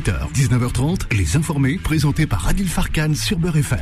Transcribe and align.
18h, 0.00 0.32
19h30, 0.32 1.14
Les 1.14 1.36
Informés, 1.36 1.76
présentés 1.76 2.26
par 2.26 2.48
Adil 2.48 2.66
Farkan 2.66 3.12
sur 3.14 3.38
Beurre 3.38 3.58
FM. 3.58 3.80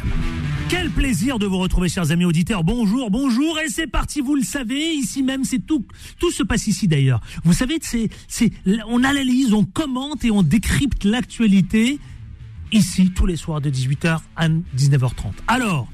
Quel 0.68 0.90
plaisir 0.90 1.38
de 1.38 1.46
vous 1.46 1.58
retrouver, 1.58 1.88
chers 1.88 2.10
amis 2.10 2.24
auditeurs. 2.24 2.64
Bonjour, 2.64 3.08
bonjour, 3.08 3.56
et 3.60 3.68
c'est 3.68 3.86
parti. 3.86 4.20
Vous 4.20 4.34
le 4.34 4.42
savez, 4.42 4.94
ici 4.94 5.22
même, 5.22 5.44
c'est 5.44 5.64
tout, 5.64 5.86
tout 6.18 6.32
se 6.32 6.42
passe 6.42 6.66
ici 6.66 6.88
d'ailleurs. 6.88 7.20
Vous 7.44 7.52
savez, 7.52 7.78
c'est, 7.82 8.08
c'est, 8.26 8.50
on 8.88 9.04
analyse, 9.04 9.52
on 9.52 9.64
commente 9.64 10.24
et 10.24 10.32
on 10.32 10.42
décrypte 10.42 11.04
l'actualité 11.04 12.00
ici 12.72 13.12
tous 13.14 13.26
les 13.26 13.36
soirs 13.36 13.60
de 13.60 13.70
18h 13.70 14.18
à 14.34 14.48
19h30. 14.48 15.34
Alors, 15.46 15.86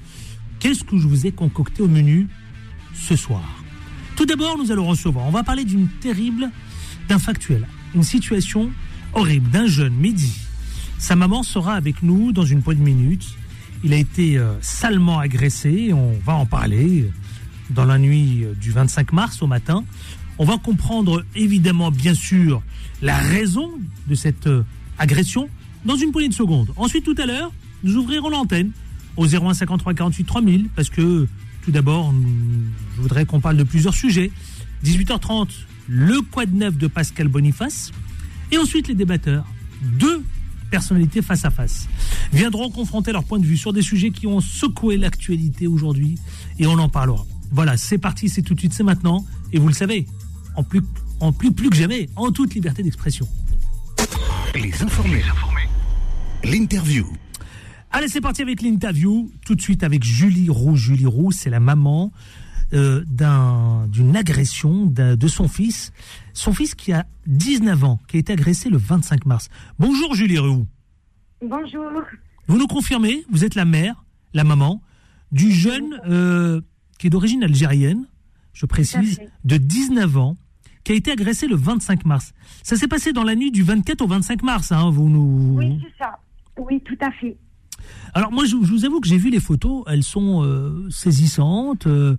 qu'est-ce 0.59 0.84
que 0.84 0.96
je 0.96 1.06
vous 1.06 1.27
ai 1.27 1.32
concocté 1.32 1.82
au 1.82 1.88
menu 1.88 2.29
ce 2.95 3.14
soir? 3.14 3.45
Tout 4.16 4.25
d'abord, 4.25 4.56
nous 4.56 4.72
allons 4.72 4.86
recevoir. 4.86 5.27
On 5.27 5.32
va 5.32 5.43
parler 5.43 5.66
d'une 5.66 5.88
terrible, 5.88 6.50
d'un 7.11 7.18
factuel, 7.18 7.68
une 7.95 8.04
situation 8.04 8.72
horrible 9.15 9.51
d'un 9.51 9.67
jeune 9.67 9.95
midi. 9.95 10.33
Sa 10.99 11.17
maman 11.17 11.43
sera 11.43 11.75
avec 11.75 12.03
nous 12.03 12.32
dans 12.32 12.45
une 12.45 12.63
poignée 12.63 12.81
de 12.81 12.85
minutes. 12.85 13.35
Il 13.82 13.93
a 13.93 13.96
été 13.96 14.39
euh, 14.39 14.55
salement 14.61 15.18
agressé, 15.18 15.93
on 15.93 16.14
va 16.25 16.35
en 16.35 16.46
parler 16.46 17.03
euh, 17.03 17.11
dans 17.71 17.85
la 17.85 17.99
nuit 17.99 18.45
euh, 18.45 18.55
du 18.55 18.71
25 18.71 19.13
mars 19.13 19.43
au 19.43 19.46
matin. 19.46 19.85
On 20.39 20.45
va 20.45 20.57
comprendre 20.58 21.25
évidemment, 21.36 21.91
bien 21.91 22.14
sûr, 22.14 22.63
la 23.03 23.19
raison 23.19 23.71
de 24.08 24.14
cette 24.14 24.49
agression 24.99 25.49
dans 25.85 25.96
une 25.96 26.11
poignée 26.11 26.29
de 26.29 26.35
secondes. 26.35 26.72
Ensuite, 26.77 27.05
tout 27.05 27.14
à 27.19 27.27
l'heure, 27.27 27.53
nous 27.83 27.96
ouvrirons 27.96 28.31
l'antenne 28.31 28.71
au 29.17 29.27
01 29.27 29.55
53 29.55 29.94
48 29.94 30.25
3000 30.25 30.69
parce 30.75 30.91
que 30.91 31.29
tout 31.64 31.71
d'abord, 31.71 32.12
je 32.97 33.03
voudrais 33.03 33.27
qu'on 33.27 33.41
parle 33.41 33.56
de 33.56 33.62
plusieurs 33.62 33.94
sujets. 33.94 34.33
18h30, 34.84 35.48
le 35.89 36.20
quad 36.20 36.53
neuf 36.53 36.77
de 36.77 36.86
Pascal 36.89 37.28
Boniface. 37.28 37.92
Et 38.55 38.56
ensuite, 38.56 38.86
les 38.86 38.94
débatteurs. 38.94 39.44
Deux 39.83 40.22
personnalités 40.70 41.22
face 41.22 41.44
à 41.44 41.50
face, 41.50 41.89
viendront 42.33 42.70
confronter 42.70 43.10
leur 43.10 43.24
point 43.24 43.41
de 43.41 43.44
vue 43.44 43.56
sur 43.56 43.72
des 43.72 43.83
sujets 43.83 44.12
qui 44.12 44.28
ont 44.28 44.41
secoué 44.41 44.97
l'actualité 44.97 45.66
aujourd'hui 45.66 46.14
et 46.60 46.66
on 46.69 46.78
en 46.78 46.88
parlera. 46.88 47.27
Voilà, 47.50 47.77
c'est 47.77 47.98
parti, 47.98 48.28
c'est 48.28 48.42
tout 48.42 48.55
de 48.55 48.60
suite, 48.60 48.72
c'est 48.72 48.84
maintenant. 48.84 49.25
Et 49.52 49.58
vous 49.58 49.66
le 49.66 49.75
savez, 49.75 50.06
en 50.55 50.62
plus, 50.62 50.82
en 51.19 51.32
plus, 51.32 51.50
plus 51.50 51.69
que 51.69 51.75
jamais, 51.75 52.08
en 52.14 52.30
toute 52.30 52.55
liberté 52.55 52.84
d'expression. 52.84 53.27
Les 54.55 54.80
informés. 54.80 55.25
L'interview. 56.44 57.06
Allez, 57.91 58.06
c'est 58.06 58.20
parti 58.20 58.42
avec 58.42 58.62
l'interview. 58.62 59.32
Tout 59.44 59.56
de 59.56 59.62
suite 59.62 59.82
avec 59.82 60.05
Julie 60.05 60.48
Roux. 60.48 60.77
Julie 60.77 61.06
Roux, 61.06 61.32
c'est 61.32 61.50
la 61.50 61.60
maman 61.60 62.12
euh, 62.75 63.05
d'une 63.89 64.17
agression 64.17 64.86
de 64.86 65.28
son 65.28 65.48
fils. 65.48 65.92
Son 66.33 66.53
fils 66.53 66.75
qui 66.75 66.92
a 66.92 67.06
19 67.27 67.84
ans, 67.84 68.00
qui 68.08 68.16
a 68.16 68.20
été 68.20 68.33
agressé 68.33 68.69
le 68.69 68.77
25 68.77 69.27
mars. 69.27 69.48
Bonjour 69.78 70.14
Julie 70.14 70.39
Roux. 70.39 70.66
Bonjour. 71.42 71.91
Vous 72.47 72.58
nous 72.58 72.66
confirmez, 72.66 73.25
vous 73.31 73.44
êtes 73.44 73.55
la 73.55 73.64
mère, 73.64 74.05
la 74.33 74.44
maman, 74.44 74.83
du 75.33 75.50
jeune 75.50 76.00
euh, 76.06 76.61
qui 76.98 77.08
est 77.08 77.11
d'origine 77.11 77.42
algérienne, 77.42 78.06
je 78.53 78.66
précise, 78.66 79.20
de 79.44 79.56
19 79.56 80.16
ans, 80.16 80.36
qui 80.84 80.92
a 80.92 80.94
été 80.94 81.11
agressé 81.11 81.47
le 81.47 81.56
25 81.56 82.05
mars. 82.05 82.33
Ça 82.62 82.77
s'est 82.77 82.88
passé 82.88 83.12
dans 83.12 83.25
la 83.25 83.34
nuit 83.34 83.50
du 83.50 83.62
24 83.62 84.03
au 84.03 84.06
25 84.06 84.42
mars, 84.42 84.70
hein, 84.70 84.91
vous 84.91 85.09
nous... 85.09 85.56
Oui, 85.56 85.81
c'est 85.83 86.05
ça. 86.05 86.19
Oui, 86.59 86.81
tout 86.84 86.98
à 87.00 87.11
fait. 87.11 87.36
Alors 88.12 88.31
moi, 88.31 88.44
je, 88.44 88.55
vous 88.55 88.84
avoue 88.84 89.00
que 89.00 89.09
j'ai 89.09 89.19
vu 89.19 89.31
les 89.31 89.41
photos, 89.41 89.83
elles 89.86 90.03
sont 90.03 90.42
euh, 90.44 90.88
saisissantes, 90.91 91.86
euh, 91.86 92.16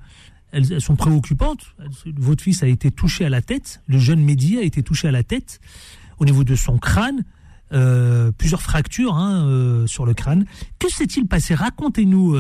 elles, 0.55 0.81
sont 0.81 0.95
préoccupantes. 0.95 1.75
Votre 2.15 2.43
fils 2.43 2.63
a 2.63 2.67
été 2.67 2.91
touché 2.91 3.25
à 3.25 3.29
la 3.29 3.41
tête, 3.41 3.81
le 3.87 3.97
jeune 3.97 4.23
Mehdi 4.23 4.57
a 4.57 4.61
été 4.63 4.81
touché 4.81 5.07
à 5.07 5.11
la 5.11 5.23
tête, 5.23 5.59
au 6.17 6.25
niveau 6.25 6.43
de 6.43 6.55
son 6.55 6.77
crâne, 6.77 7.23
euh, 7.73 8.31
plusieurs 8.31 8.61
fractures 8.61 9.15
hein, 9.15 9.85
sur 9.87 10.05
le 10.05 10.13
crâne. 10.13 10.45
Que 10.79 10.89
s'est-il 10.89 11.27
passé? 11.27 11.53
Racontez-nous, 11.55 12.35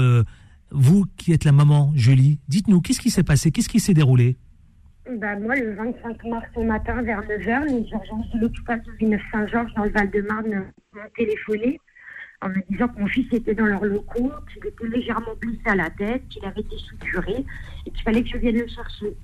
vous 0.71 1.05
qui 1.17 1.33
êtes 1.33 1.43
la 1.43 1.51
maman, 1.51 1.91
Julie, 1.95 2.39
dites-nous, 2.47 2.81
qu'est-ce 2.81 2.99
qui 2.99 3.09
s'est 3.09 3.23
passé? 3.23 3.51
Qu'est-ce 3.51 3.69
qui 3.69 3.79
s'est 3.79 3.93
déroulé? 3.93 4.37
Bah, 5.19 5.37
moi, 5.39 5.55
le 5.55 5.75
25 5.75 6.23
mars 6.25 6.47
au 6.55 6.63
matin, 6.63 7.01
vers 7.03 7.21
9h, 7.21 7.65
les 7.67 7.89
urgences 7.91 8.29
de 8.33 8.39
l'hôpital 8.39 8.81
de 8.81 8.91
Villeneuve-Saint-Georges, 8.93 9.71
dans 9.75 9.83
le 9.83 9.91
Val-de-Marne, 9.91 10.65
m'ont 10.93 11.01
téléphoné 11.15 11.79
en 12.45 12.49
me 12.49 12.61
disant 12.69 12.87
que 12.87 12.99
mon 12.99 13.07
fils 13.07 13.25
était 13.31 13.55
dans 13.55 13.65
leur 13.65 13.83
locaux, 13.83 14.31
qu'il 14.53 14.67
était 14.67 14.87
légèrement 14.87 15.35
blessé 15.41 15.61
à 15.65 15.75
la 15.75 15.89
tête, 15.89 16.27
qu'il 16.29 16.45
avait 16.45 16.61
été 16.61 16.77
suturé 16.77 17.43
et 17.85 17.91
qu'il 17.91 18.01
fallait 18.03 18.21
que 18.21 18.29
je 18.29 18.37
vienne 18.37 18.57
le 18.57 18.67
chercher. 18.67 19.17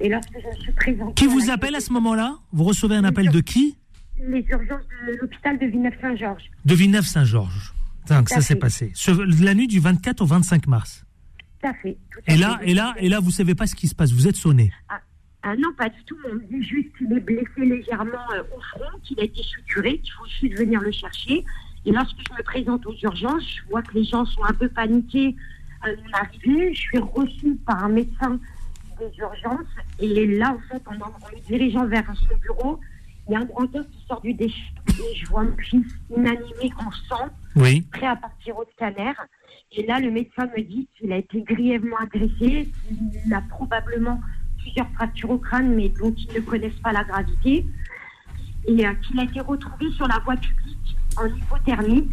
Et 0.00 0.08
lorsque 0.08 0.34
je 0.34 0.60
suis 0.62 0.72
présentée. 0.72 1.14
Qui 1.14 1.26
vous 1.26 1.50
appelle 1.50 1.74
à 1.74 1.80
ce 1.80 1.92
moment-là 1.94 2.36
Vous 2.52 2.64
recevez 2.64 2.96
un 2.96 3.04
appel 3.04 3.30
de 3.30 3.40
qui 3.40 3.78
Les 4.20 4.44
urgences 4.50 4.84
de 5.06 5.16
l'hôpital 5.20 5.58
de 5.58 5.66
Villeneuve-Saint-Georges. 5.66 6.50
De 6.64 6.74
Villeneuve-Saint-Georges. 6.74 7.72
Ça 8.06 8.40
s'est 8.40 8.56
passé. 8.56 8.92
la 9.40 9.54
nuit 9.54 9.66
du 9.66 9.80
24 9.80 10.20
au 10.20 10.26
25 10.26 10.66
mars. 10.66 11.04
Tout 11.60 11.68
à 11.68 11.74
fait. 11.74 11.96
et, 12.26 12.36
là, 12.36 12.60
et, 12.62 12.74
là, 12.74 12.94
et 12.98 13.08
là, 13.08 13.18
vous 13.18 13.30
savez 13.30 13.54
pas 13.54 13.66
ce 13.66 13.74
qui 13.74 13.88
se 13.88 13.94
passe. 13.94 14.12
Vous 14.12 14.28
êtes 14.28 14.36
sonné. 14.36 14.72
Ah, 14.88 15.00
ah 15.42 15.56
non, 15.56 15.72
pas 15.76 15.88
du 15.88 16.02
tout. 16.04 16.16
On 16.30 16.34
me 16.34 16.44
dit 16.44 16.62
juste 16.62 16.96
qu'il 16.96 17.12
est 17.12 17.20
blessé 17.20 17.46
légèrement 17.58 18.30
euh, 18.34 18.42
au 18.56 18.60
front, 18.60 18.98
qu'il 19.02 19.18
a 19.20 19.24
été 19.24 19.42
suturé, 19.42 19.98
qu'il 19.98 20.12
faut 20.12 20.26
juste 20.40 20.58
venir 20.58 20.80
le 20.80 20.92
chercher. 20.92 21.44
Et 21.84 21.92
lorsque 21.92 22.18
je 22.28 22.34
me 22.34 22.42
présente 22.42 22.86
aux 22.86 22.94
urgences, 23.02 23.44
je 23.44 23.70
vois 23.70 23.82
que 23.82 23.94
les 23.94 24.04
gens 24.04 24.24
sont 24.24 24.44
un 24.44 24.52
peu 24.52 24.68
paniqués 24.68 25.34
à 25.82 25.88
mon 25.88 26.12
arrivée. 26.12 26.74
Je 26.74 26.80
suis 26.80 26.98
reçue 26.98 27.56
par 27.66 27.84
un 27.84 27.88
médecin 27.88 28.38
des 28.98 29.16
urgences. 29.18 29.66
Et 30.00 30.26
là, 30.26 30.56
en 30.56 30.72
fait, 30.72 30.82
en, 30.86 30.94
me 30.94 31.40
dirigeant 31.46 31.86
vers 31.86 32.04
son 32.16 32.36
bureau, 32.38 32.80
il 33.28 33.32
y 33.32 33.36
a 33.36 33.40
un 33.40 33.44
brancard 33.44 33.84
qui 33.90 34.06
sort 34.06 34.20
du 34.20 34.34
déchet. 34.34 34.72
Et 34.88 35.16
je 35.16 35.26
vois 35.26 35.42
un 35.42 35.56
fils 35.58 35.86
inanimé 36.10 36.72
en 36.78 36.90
sang, 37.08 37.28
prêt 37.92 38.06
à 38.06 38.16
partir 38.16 38.58
au 38.58 38.64
scanner. 38.74 39.12
Et 39.72 39.86
là, 39.86 40.00
le 40.00 40.10
médecin 40.10 40.48
me 40.56 40.62
dit 40.62 40.88
qu'il 40.98 41.12
a 41.12 41.18
été 41.18 41.42
grièvement 41.42 41.98
agressé, 41.98 42.70
qu'il 43.22 43.34
a 43.34 43.42
probablement 43.42 44.20
plusieurs 44.58 44.88
fractures 44.92 45.30
au 45.30 45.38
crâne, 45.38 45.74
mais 45.74 45.90
dont 45.90 46.14
ils 46.16 46.34
ne 46.34 46.40
connaissent 46.40 46.80
pas 46.82 46.92
la 46.92 47.04
gravité. 47.04 47.66
Et 48.66 48.86
euh, 48.86 48.92
qu'il 48.94 49.20
a 49.20 49.24
été 49.24 49.40
retrouvé 49.40 49.90
sur 49.92 50.08
la 50.08 50.18
voie 50.20 50.36
publique 50.36 50.77
en 51.16 51.26
hypothermie. 51.26 52.08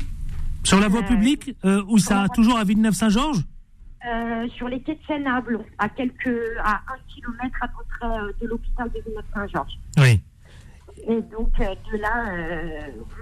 Sur 0.63 0.79
la 0.79 0.87
voie 0.87 1.01
euh, 1.01 1.07
publique, 1.07 1.55
euh, 1.63 1.83
où 1.87 1.97
ça 1.99 2.25
Toujours 2.33 2.57
à 2.57 2.63
Villeneuve-Saint-Georges 2.63 3.43
euh, 4.07 4.47
Sur 4.49 4.67
les 4.67 4.81
quais 4.81 4.95
de 4.95 4.99
seine 5.07 5.27
à, 5.27 5.89
quelques, 5.89 6.27
à 6.63 6.81
un 6.87 6.97
kilomètre 7.07 7.57
à 7.61 7.67
peu 7.67 7.83
près 7.89 8.33
de 8.41 8.47
l'hôpital 8.47 8.89
de 8.89 8.99
Villeneuve-Saint-Georges. 9.05 9.79
Oui. 9.97 10.21
Et 11.07 11.21
donc, 11.21 11.51
de 11.59 11.97
là, 11.97 12.25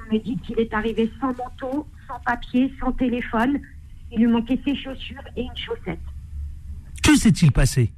on 0.10 0.14
me 0.14 0.20
dit 0.20 0.38
qu'il 0.38 0.58
est 0.60 0.74
arrivé 0.74 1.12
sans 1.20 1.36
manteau, 1.36 1.86
sans 2.08 2.20
papier, 2.20 2.72
sans 2.80 2.94
téléphone. 2.94 3.60
Il 4.12 4.20
lui 4.20 4.28
manquait 4.28 4.60
ses 4.64 4.76
chaussures 4.76 5.24
et 5.36 5.42
une 5.42 5.58
chaussette. 5.58 6.00
Que 7.04 7.16
s'est-il 7.16 7.52
passé? 7.52 7.92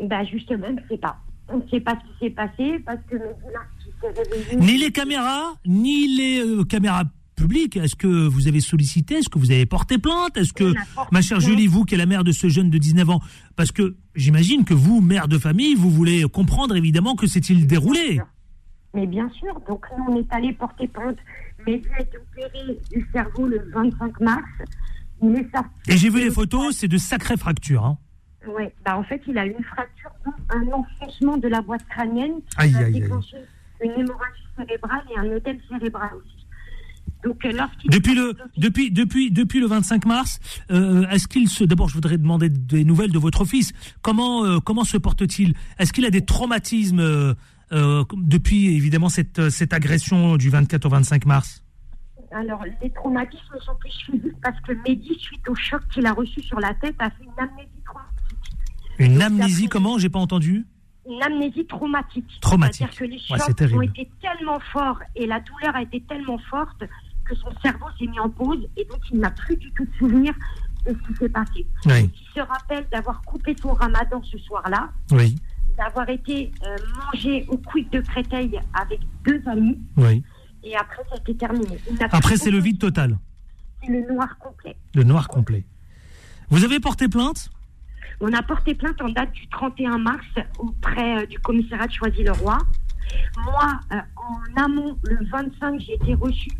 Bah 0.00 0.24
Justement, 0.24 0.68
on 0.70 0.72
ne 0.72 0.88
sait 0.88 0.98
pas. 0.98 1.18
On 1.48 1.58
ne 1.58 1.68
sait 1.68 1.80
pas 1.80 1.96
ce 1.96 2.12
qui 2.12 2.24
s'est 2.24 2.30
passé 2.30 2.78
parce 2.86 3.00
que 3.10 3.16
ni 4.56 4.78
les 4.78 4.90
caméras, 4.90 5.54
ni 5.66 6.16
les 6.16 6.40
euh, 6.40 6.64
caméras 6.64 7.04
publiques. 7.36 7.76
Est-ce 7.76 7.96
que 7.96 8.26
vous 8.26 8.48
avez 8.48 8.60
sollicité? 8.60 9.16
Est-ce 9.16 9.28
que 9.28 9.38
vous 9.38 9.50
avez 9.50 9.66
porté 9.66 9.98
plainte? 9.98 10.36
Est-ce 10.36 10.52
que, 10.52 10.74
ma 11.10 11.22
chère 11.22 11.40
Julie, 11.40 11.66
vous 11.66 11.84
qui 11.84 11.94
est 11.94 11.98
la 11.98 12.06
mère 12.06 12.24
de 12.24 12.32
ce 12.32 12.48
jeune 12.48 12.70
de 12.70 12.78
19 12.78 13.10
ans, 13.10 13.20
parce 13.56 13.72
que 13.72 13.96
j'imagine 14.14 14.64
que 14.64 14.74
vous, 14.74 15.00
mère 15.00 15.28
de 15.28 15.38
famille, 15.38 15.74
vous 15.74 15.90
voulez 15.90 16.24
comprendre 16.24 16.76
évidemment 16.76 17.16
que 17.16 17.26
s'est-il 17.26 17.66
déroulé 17.66 18.20
Mais 18.94 19.06
bien 19.06 19.28
sûr, 19.30 19.60
donc 19.68 19.86
nous 19.96 20.14
on 20.14 20.18
est 20.18 20.32
allé 20.32 20.52
porter 20.52 20.88
plainte. 20.88 21.18
Mais 21.66 21.80
il 21.84 21.92
a 21.92 22.00
été 22.00 22.18
opéré 22.18 22.78
du 22.90 23.08
cerveau 23.12 23.46
le 23.46 23.70
25 23.72 24.20
mars. 24.20 24.42
Et 25.88 25.96
j'ai 25.96 26.08
vu 26.08 26.20
les 26.20 26.30
photos, 26.30 26.76
c'est 26.76 26.88
de 26.88 26.98
sacrées 26.98 27.36
fractures. 27.36 27.84
Hein. 27.84 27.98
Oui, 28.48 28.64
bah 28.84 28.98
en 28.98 29.04
fait, 29.04 29.22
il 29.28 29.38
a 29.38 29.46
une 29.46 29.62
fracture, 29.62 30.10
un 30.50 30.66
enfoncement 30.72 31.36
de 31.36 31.46
la 31.46 31.60
boîte 31.60 31.86
crânienne 31.88 32.40
qui 32.50 32.56
aïe, 32.58 32.74
a 32.74 32.90
déclenché 32.90 33.36
une 33.82 33.92
hémorragie 33.92 34.42
cérébrale 34.56 35.02
et 35.14 35.18
un 35.18 35.30
œdème 35.30 35.58
cérébral 35.68 36.10
aussi. 36.14 36.42
Donc, 37.24 37.44
euh, 37.44 37.52
depuis 37.84 38.14
le 38.14 38.34
depuis 38.56 38.90
depuis 38.90 39.30
depuis 39.30 39.60
le 39.60 39.66
25 39.66 40.06
mars, 40.06 40.40
euh, 40.70 41.06
est-ce 41.08 41.28
qu'il 41.28 41.48
se 41.48 41.62
d'abord 41.62 41.88
je 41.88 41.94
voudrais 41.94 42.18
demander 42.18 42.48
des 42.48 42.84
nouvelles 42.84 43.12
de 43.12 43.18
votre 43.18 43.44
fils. 43.44 43.72
Comment 44.02 44.44
euh, 44.44 44.58
comment 44.58 44.82
se 44.84 44.96
porte-t-il? 44.96 45.54
Est-ce 45.78 45.92
qu'il 45.92 46.04
a 46.04 46.10
des 46.10 46.24
traumatismes 46.24 47.34
depuis 47.70 48.76
évidemment 48.76 49.08
cette 49.08 49.50
cette 49.50 49.72
agression 49.72 50.36
du 50.36 50.50
24 50.50 50.84
au 50.84 50.88
25 50.88 51.26
mars? 51.26 51.62
Alors, 52.32 52.64
les 52.82 52.90
traumatismes 52.90 53.58
sont 53.60 53.74
plus 53.76 53.92
physiques 54.06 54.40
parce 54.42 54.58
que 54.62 54.72
Mehdi, 54.72 55.14
suite 55.20 55.46
au 55.48 55.54
choc 55.54 55.82
qu'il 55.92 56.06
a 56.06 56.12
reçu 56.12 56.40
sur 56.42 56.58
la 56.60 56.72
tête, 56.74 56.94
a 56.98 57.10
fait 57.10 57.24
une 57.24 57.38
amnésie 57.38 57.82
traumatique. 57.84 58.18
Une 58.98 59.22
amnésie, 59.22 59.68
comment? 59.68 59.98
J'ai 59.98 60.08
pas 60.08 60.18
entendu 60.18 60.66
une 61.08 61.22
amnésie 61.22 61.66
traumatique. 61.66 62.28
Traumatique. 62.40 62.86
C'est-à-dire 62.92 62.98
que 62.98 63.04
les 63.04 63.18
chocs 63.18 63.76
ont 63.78 63.82
été 63.82 64.10
tellement 64.20 64.60
forts 64.72 65.00
et 65.16 65.26
la 65.26 65.40
douleur 65.40 65.74
a 65.74 65.82
été 65.82 66.00
tellement 66.02 66.38
forte 66.50 66.84
que 67.24 67.34
son 67.36 67.50
cerveau 67.62 67.86
s'est 67.98 68.06
mis 68.06 68.18
en 68.20 68.28
pause 68.30 68.66
et 68.76 68.84
donc 68.84 69.00
il 69.10 69.18
n'a 69.18 69.30
plus 69.30 69.56
du 69.56 69.70
tout 69.72 69.84
de 69.84 69.92
souvenir 69.98 70.32
de 70.86 70.90
ce 70.94 71.08
qui 71.12 71.18
s'est 71.18 71.28
passé. 71.28 71.66
Il 71.86 72.10
se 72.34 72.40
rappelle 72.40 72.86
d'avoir 72.90 73.22
coupé 73.22 73.54
son 73.60 73.72
ramadan 73.74 74.20
ce 74.24 74.38
soir-là, 74.38 74.90
oui. 75.12 75.36
d'avoir 75.76 76.08
été 76.08 76.50
euh, 76.66 76.76
mangé 77.12 77.46
au 77.48 77.56
quick 77.56 77.90
de 77.92 78.00
Créteil 78.00 78.58
avec 78.74 79.00
deux 79.24 79.40
amis, 79.46 79.78
oui. 79.96 80.22
Et 80.64 80.76
après, 80.76 81.02
ça 81.08 81.16
a 81.16 81.18
été 81.18 81.34
terminé. 81.36 81.76
Après, 82.12 82.36
c'est 82.36 82.52
le 82.52 82.58
vide 82.58 82.78
total, 82.78 83.18
C'est 83.82 83.90
le 83.90 84.12
noir 84.12 84.38
complet. 84.38 84.76
le 84.94 85.02
noir 85.02 85.26
complet. 85.28 85.64
Vous 86.50 86.64
avez 86.64 86.78
porté 86.78 87.08
plainte? 87.08 87.50
On 88.24 88.32
a 88.34 88.42
porté 88.42 88.74
plainte 88.76 89.02
en 89.02 89.08
date 89.08 89.32
du 89.32 89.48
31 89.48 89.98
mars 89.98 90.24
auprès 90.60 91.22
euh, 91.22 91.26
du 91.26 91.40
commissariat 91.40 91.88
de 91.88 91.92
Choisy-le-Roi. 91.92 92.56
Moi, 93.44 93.80
euh, 93.90 93.96
en 94.16 94.62
amont, 94.62 94.96
le 95.02 95.18
25, 95.28 95.80
j'ai 95.80 95.94
été 95.94 96.14
reçue 96.14 96.52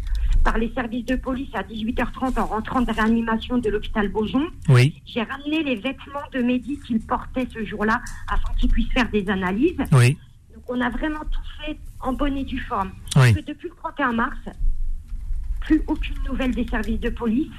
par 0.42 0.58
les 0.58 0.72
services 0.74 1.04
de 1.04 1.14
police 1.14 1.50
à 1.54 1.62
18h30 1.62 2.40
en 2.40 2.46
rentrant 2.46 2.80
de 2.80 2.90
réanimation 2.90 3.58
de 3.58 3.70
l'hôpital 3.70 4.08
Beaujon. 4.08 4.48
Oui, 4.68 5.00
J'ai 5.06 5.22
ramené 5.22 5.62
les 5.62 5.76
vêtements 5.76 6.26
de 6.34 6.42
Mehdi 6.42 6.80
qu'il 6.80 6.98
portait 6.98 7.46
ce 7.54 7.64
jour-là 7.64 8.02
afin 8.28 8.52
qu'il 8.58 8.68
puisse 8.68 8.90
faire 8.92 9.08
des 9.10 9.30
analyses. 9.30 9.78
oui, 9.92 10.18
Donc 10.52 10.64
on 10.68 10.80
a 10.80 10.90
vraiment 10.90 11.20
tout 11.30 11.40
fait 11.64 11.78
en 12.00 12.12
bonne 12.12 12.36
et 12.38 12.44
due 12.44 12.58
forme. 12.58 12.90
oui. 13.14 13.34
que 13.34 13.40
depuis 13.40 13.68
le 13.68 13.76
31 13.76 14.12
mars, 14.14 14.36
plus 15.60 15.80
aucune 15.86 16.16
nouvelle 16.28 16.52
des 16.56 16.66
services 16.66 16.98
de 16.98 17.10
police. 17.10 17.52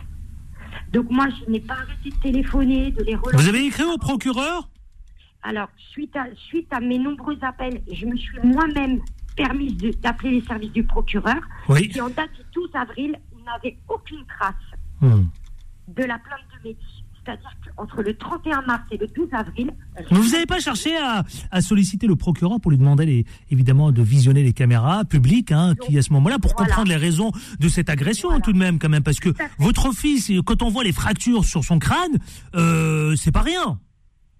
Donc 0.91 1.09
moi, 1.09 1.27
je 1.29 1.49
n'ai 1.51 1.59
pas 1.59 1.73
arrêté 1.75 2.09
de 2.09 2.15
téléphoner, 2.17 2.91
de 2.91 3.03
les 3.03 3.15
relancer. 3.15 3.37
Vous 3.43 3.49
avez 3.49 3.65
écrit 3.65 3.83
au 3.83 3.97
procureur? 3.97 4.69
Alors, 5.43 5.67
suite 5.91 6.15
à, 6.15 6.25
suite 6.47 6.71
à 6.71 6.79
mes 6.79 6.97
nombreux 6.97 7.37
appels, 7.41 7.81
je 7.91 8.05
me 8.05 8.15
suis 8.15 8.37
moi-même 8.43 9.01
permise 9.35 9.75
d'appeler 10.01 10.39
les 10.39 10.45
services 10.45 10.71
du 10.71 10.83
procureur. 10.83 11.41
Oui. 11.67 11.91
Et 11.95 12.01
en 12.01 12.09
date 12.09 12.31
du 12.33 12.41
12 12.53 12.69
avril, 12.75 13.15
il 13.37 13.43
n'avait 13.43 13.77
aucune 13.89 14.23
trace 14.27 14.55
Hmm. 15.01 15.25
de 15.89 16.03
la 16.03 16.17
plainte 16.19 16.45
de 16.63 16.69
Mehdi. 16.69 17.02
C'est-à-dire 17.25 17.49
qu'entre 17.75 18.01
le 18.01 18.15
31 18.15 18.61
mars 18.63 18.83
et 18.91 18.97
le 18.97 19.07
12 19.07 19.29
avril... 19.31 19.71
Mais 20.11 20.17
vous 20.17 20.29
n'avez 20.31 20.45
pas 20.45 20.59
cherché 20.59 20.95
à, 20.97 21.23
à 21.51 21.61
solliciter 21.61 22.05
le 22.07 22.15
procureur 22.15 22.59
pour 22.59 22.71
lui 22.71 22.77
demander 22.77 23.05
les- 23.05 23.25
évidemment 23.49 23.91
de 23.91 24.01
visionner 24.01 24.43
les 24.43 24.53
caméras 24.53 25.05
publiques 25.05 25.51
hein, 25.51 25.73
qui 25.81 25.97
à 25.97 26.01
ce 26.01 26.11
moment-là 26.13 26.37
pour 26.39 26.51
Voilà. 26.51 26.67
comprendre 26.69 26.89
les 26.89 26.97
raisons 26.97 27.31
de 27.59 27.67
cette 27.69 27.89
agression 27.89 28.29
Voilà. 28.29 28.43
tout 28.43 28.51
de 28.53 28.57
même 28.57 28.77
quand 28.79 28.89
même 28.89 29.03
parce 29.03 29.19
que 29.19 29.29
votre 29.57 29.93
fils 29.93 30.31
quand 30.45 30.61
on 30.63 30.69
voit 30.69 30.83
les 30.83 30.91
fractures 30.91 31.45
sur 31.45 31.63
son 31.63 31.79
crâne 31.79 32.17
euh, 32.55 33.15
c'est 33.15 33.31
pas 33.31 33.41
rien. 33.41 33.79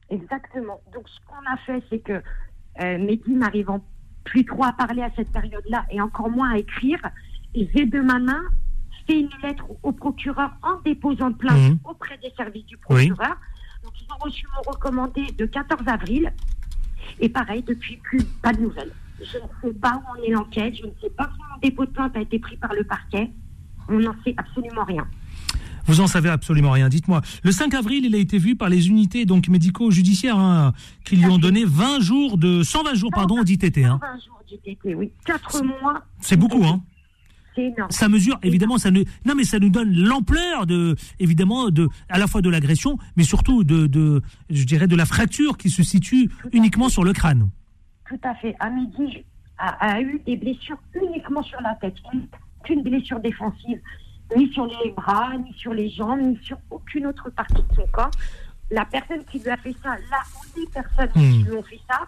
Exactement. 0.10 0.80
Donc, 0.94 1.08
ce 1.08 1.20
qu'on 1.26 1.52
a 1.52 1.58
fait, 1.66 1.84
c'est 1.90 2.00
que 2.00 2.14
euh, 2.14 2.98
Mehdi 3.00 3.32
n'arrivant 3.32 3.84
plus 4.24 4.46
trop 4.46 4.64
à 4.64 4.74
parler 4.74 5.02
à 5.02 5.10
cette 5.16 5.32
période-là 5.32 5.86
et 5.92 6.00
encore 6.02 6.30
moins 6.30 6.52
à 6.54 6.58
écrire, 6.58 7.00
et 7.56 7.70
j'ai 7.74 7.86
de 7.86 8.00
ma 8.00 8.20
main 8.20 8.42
fait 9.08 9.20
une 9.20 9.30
lettre 9.42 9.66
au 9.84 9.92
procureur 9.92 10.52
en 10.62 10.82
déposant 10.84 11.32
plainte 11.34 11.72
Mhm. 11.72 11.80
auprès 11.90 12.18
des 12.24 12.32
services 12.36 12.66
du 12.66 12.78
procureur. 12.78 13.36
Donc, 13.84 13.94
ils 14.02 14.08
ont 14.14 14.18
reçu 14.24 14.46
mon 14.56 14.72
recommandé 14.72 15.24
de 15.38 15.46
14 15.46 15.88
avril. 15.88 16.32
Et 17.20 17.30
pareil, 17.30 17.64
depuis 17.68 17.98
plus, 17.98 18.24
pas 18.42 18.54
de 18.54 18.62
nouvelles. 18.62 18.94
Je 19.20 19.38
ne 19.38 19.74
sais 19.74 19.80
pas 19.80 20.02
où 20.02 20.20
en 20.20 20.24
est 20.24 20.32
l'enquête, 20.32 20.76
je 20.76 20.86
ne 20.86 20.92
sais 21.02 21.10
pas 21.10 21.30
si 21.34 21.40
mon 21.52 21.60
dépôt 21.62 21.86
de 21.86 21.92
plainte 21.92 22.16
a 22.16 22.22
été 22.22 22.40
pris 22.40 22.58
par 22.58 22.74
le 22.74 22.84
parquet. 22.84 23.30
On 23.90 24.00
n'en 24.00 24.16
sait 24.24 24.34
absolument 24.38 24.86
rien. 24.86 25.06
Vous 25.86 26.00
en 26.00 26.08
savez 26.08 26.30
absolument 26.30 26.72
rien. 26.72 26.88
Dites-moi. 26.88 27.22
Le 27.44 27.52
5 27.52 27.74
avril, 27.74 28.06
il 28.06 28.16
a 28.16 28.18
été 28.18 28.38
vu 28.38 28.56
par 28.56 28.70
les 28.70 28.88
unités 28.88 29.26
donc 29.26 29.50
médico-judiciaires 29.50 30.38
hein, 30.40 30.72
qui 31.04 31.18
lui 31.18 31.26
ont 31.26 31.38
donné 31.38 31.66
20 31.66 32.00
jours 32.00 32.38
de 32.38 32.64
120 32.64 32.94
jours 32.94 33.12
pardon 33.14 33.44
d'ITT. 33.44 33.80
Hein. 33.80 34.00
20 34.02 34.20
jours 34.26 34.42
d'ITT, 34.48 34.96
oui. 34.96 35.12
4 35.26 35.62
mois. 35.64 36.02
C'est 36.22 36.38
beaucoup 36.38 36.64
hein. 36.64 36.82
C'est 37.56 37.66
énorme. 37.66 37.92
Ça 37.92 38.10
mesure 38.10 38.40
évidemment 38.44 38.78
ça 38.78 38.90
ne 38.92 39.02
non 39.26 39.36
mais 39.36 39.44
ça 39.44 39.60
nous 39.60 39.70
donne 39.70 39.94
l'ampleur 39.96 40.66
de 40.66 40.96
évidemment 41.20 41.70
de 41.70 41.88
à 42.10 42.18
la 42.20 42.28
fois 42.28 42.42
de 42.42 42.50
l'agression 42.50 42.98
mais 43.16 43.24
surtout 43.24 43.64
de, 43.64 43.88
de 43.88 44.22
je 44.50 44.64
dirais 44.64 44.88
de 44.88 44.96
la 44.96 45.06
fracture 45.06 45.58
qui 45.58 45.70
se 45.70 45.84
situe 45.84 46.30
uniquement 46.52 46.90
sur 46.90 47.04
le 47.04 47.14
crâne. 47.14 47.50
Tout 48.10 48.20
à 48.24 48.36
fait. 48.36 48.56
À 48.60 48.70
midi, 48.70 49.24
a, 49.58 49.70
a 49.94 50.02
eu 50.02 50.20
des 50.26 50.36
blessures 50.36 50.78
uniquement 50.94 51.42
sur 51.44 51.60
la 51.62 51.76
tête. 51.76 51.96
Aucune 52.60 52.84
blessure 52.84 53.20
défensive, 53.20 53.80
ni 54.36 54.48
sur 54.52 54.66
les 54.66 54.92
bras, 54.92 55.32
ni 55.38 55.54
sur 55.58 55.74
les 55.74 55.90
jambes, 55.90 56.22
ni 56.22 56.38
sur 56.44 56.58
aucune 56.72 57.06
autre 57.08 57.30
partie 57.32 57.54
de 57.56 57.76
son 57.76 57.86
corps. 57.92 58.12
La 58.72 58.86
personne 58.86 59.24
qui 59.32 59.40
lui 59.40 59.50
a 59.50 59.58
fait 59.58 59.76
ça, 59.84 59.90
là 60.10 60.20
où 60.36 60.60
les 60.60 60.66
personnes 60.68 61.10
Hmm. 61.16 61.32
qui 61.32 61.44
lui 61.44 61.58
ont 61.58 61.64
fait 61.64 61.80
ça, 61.90 62.00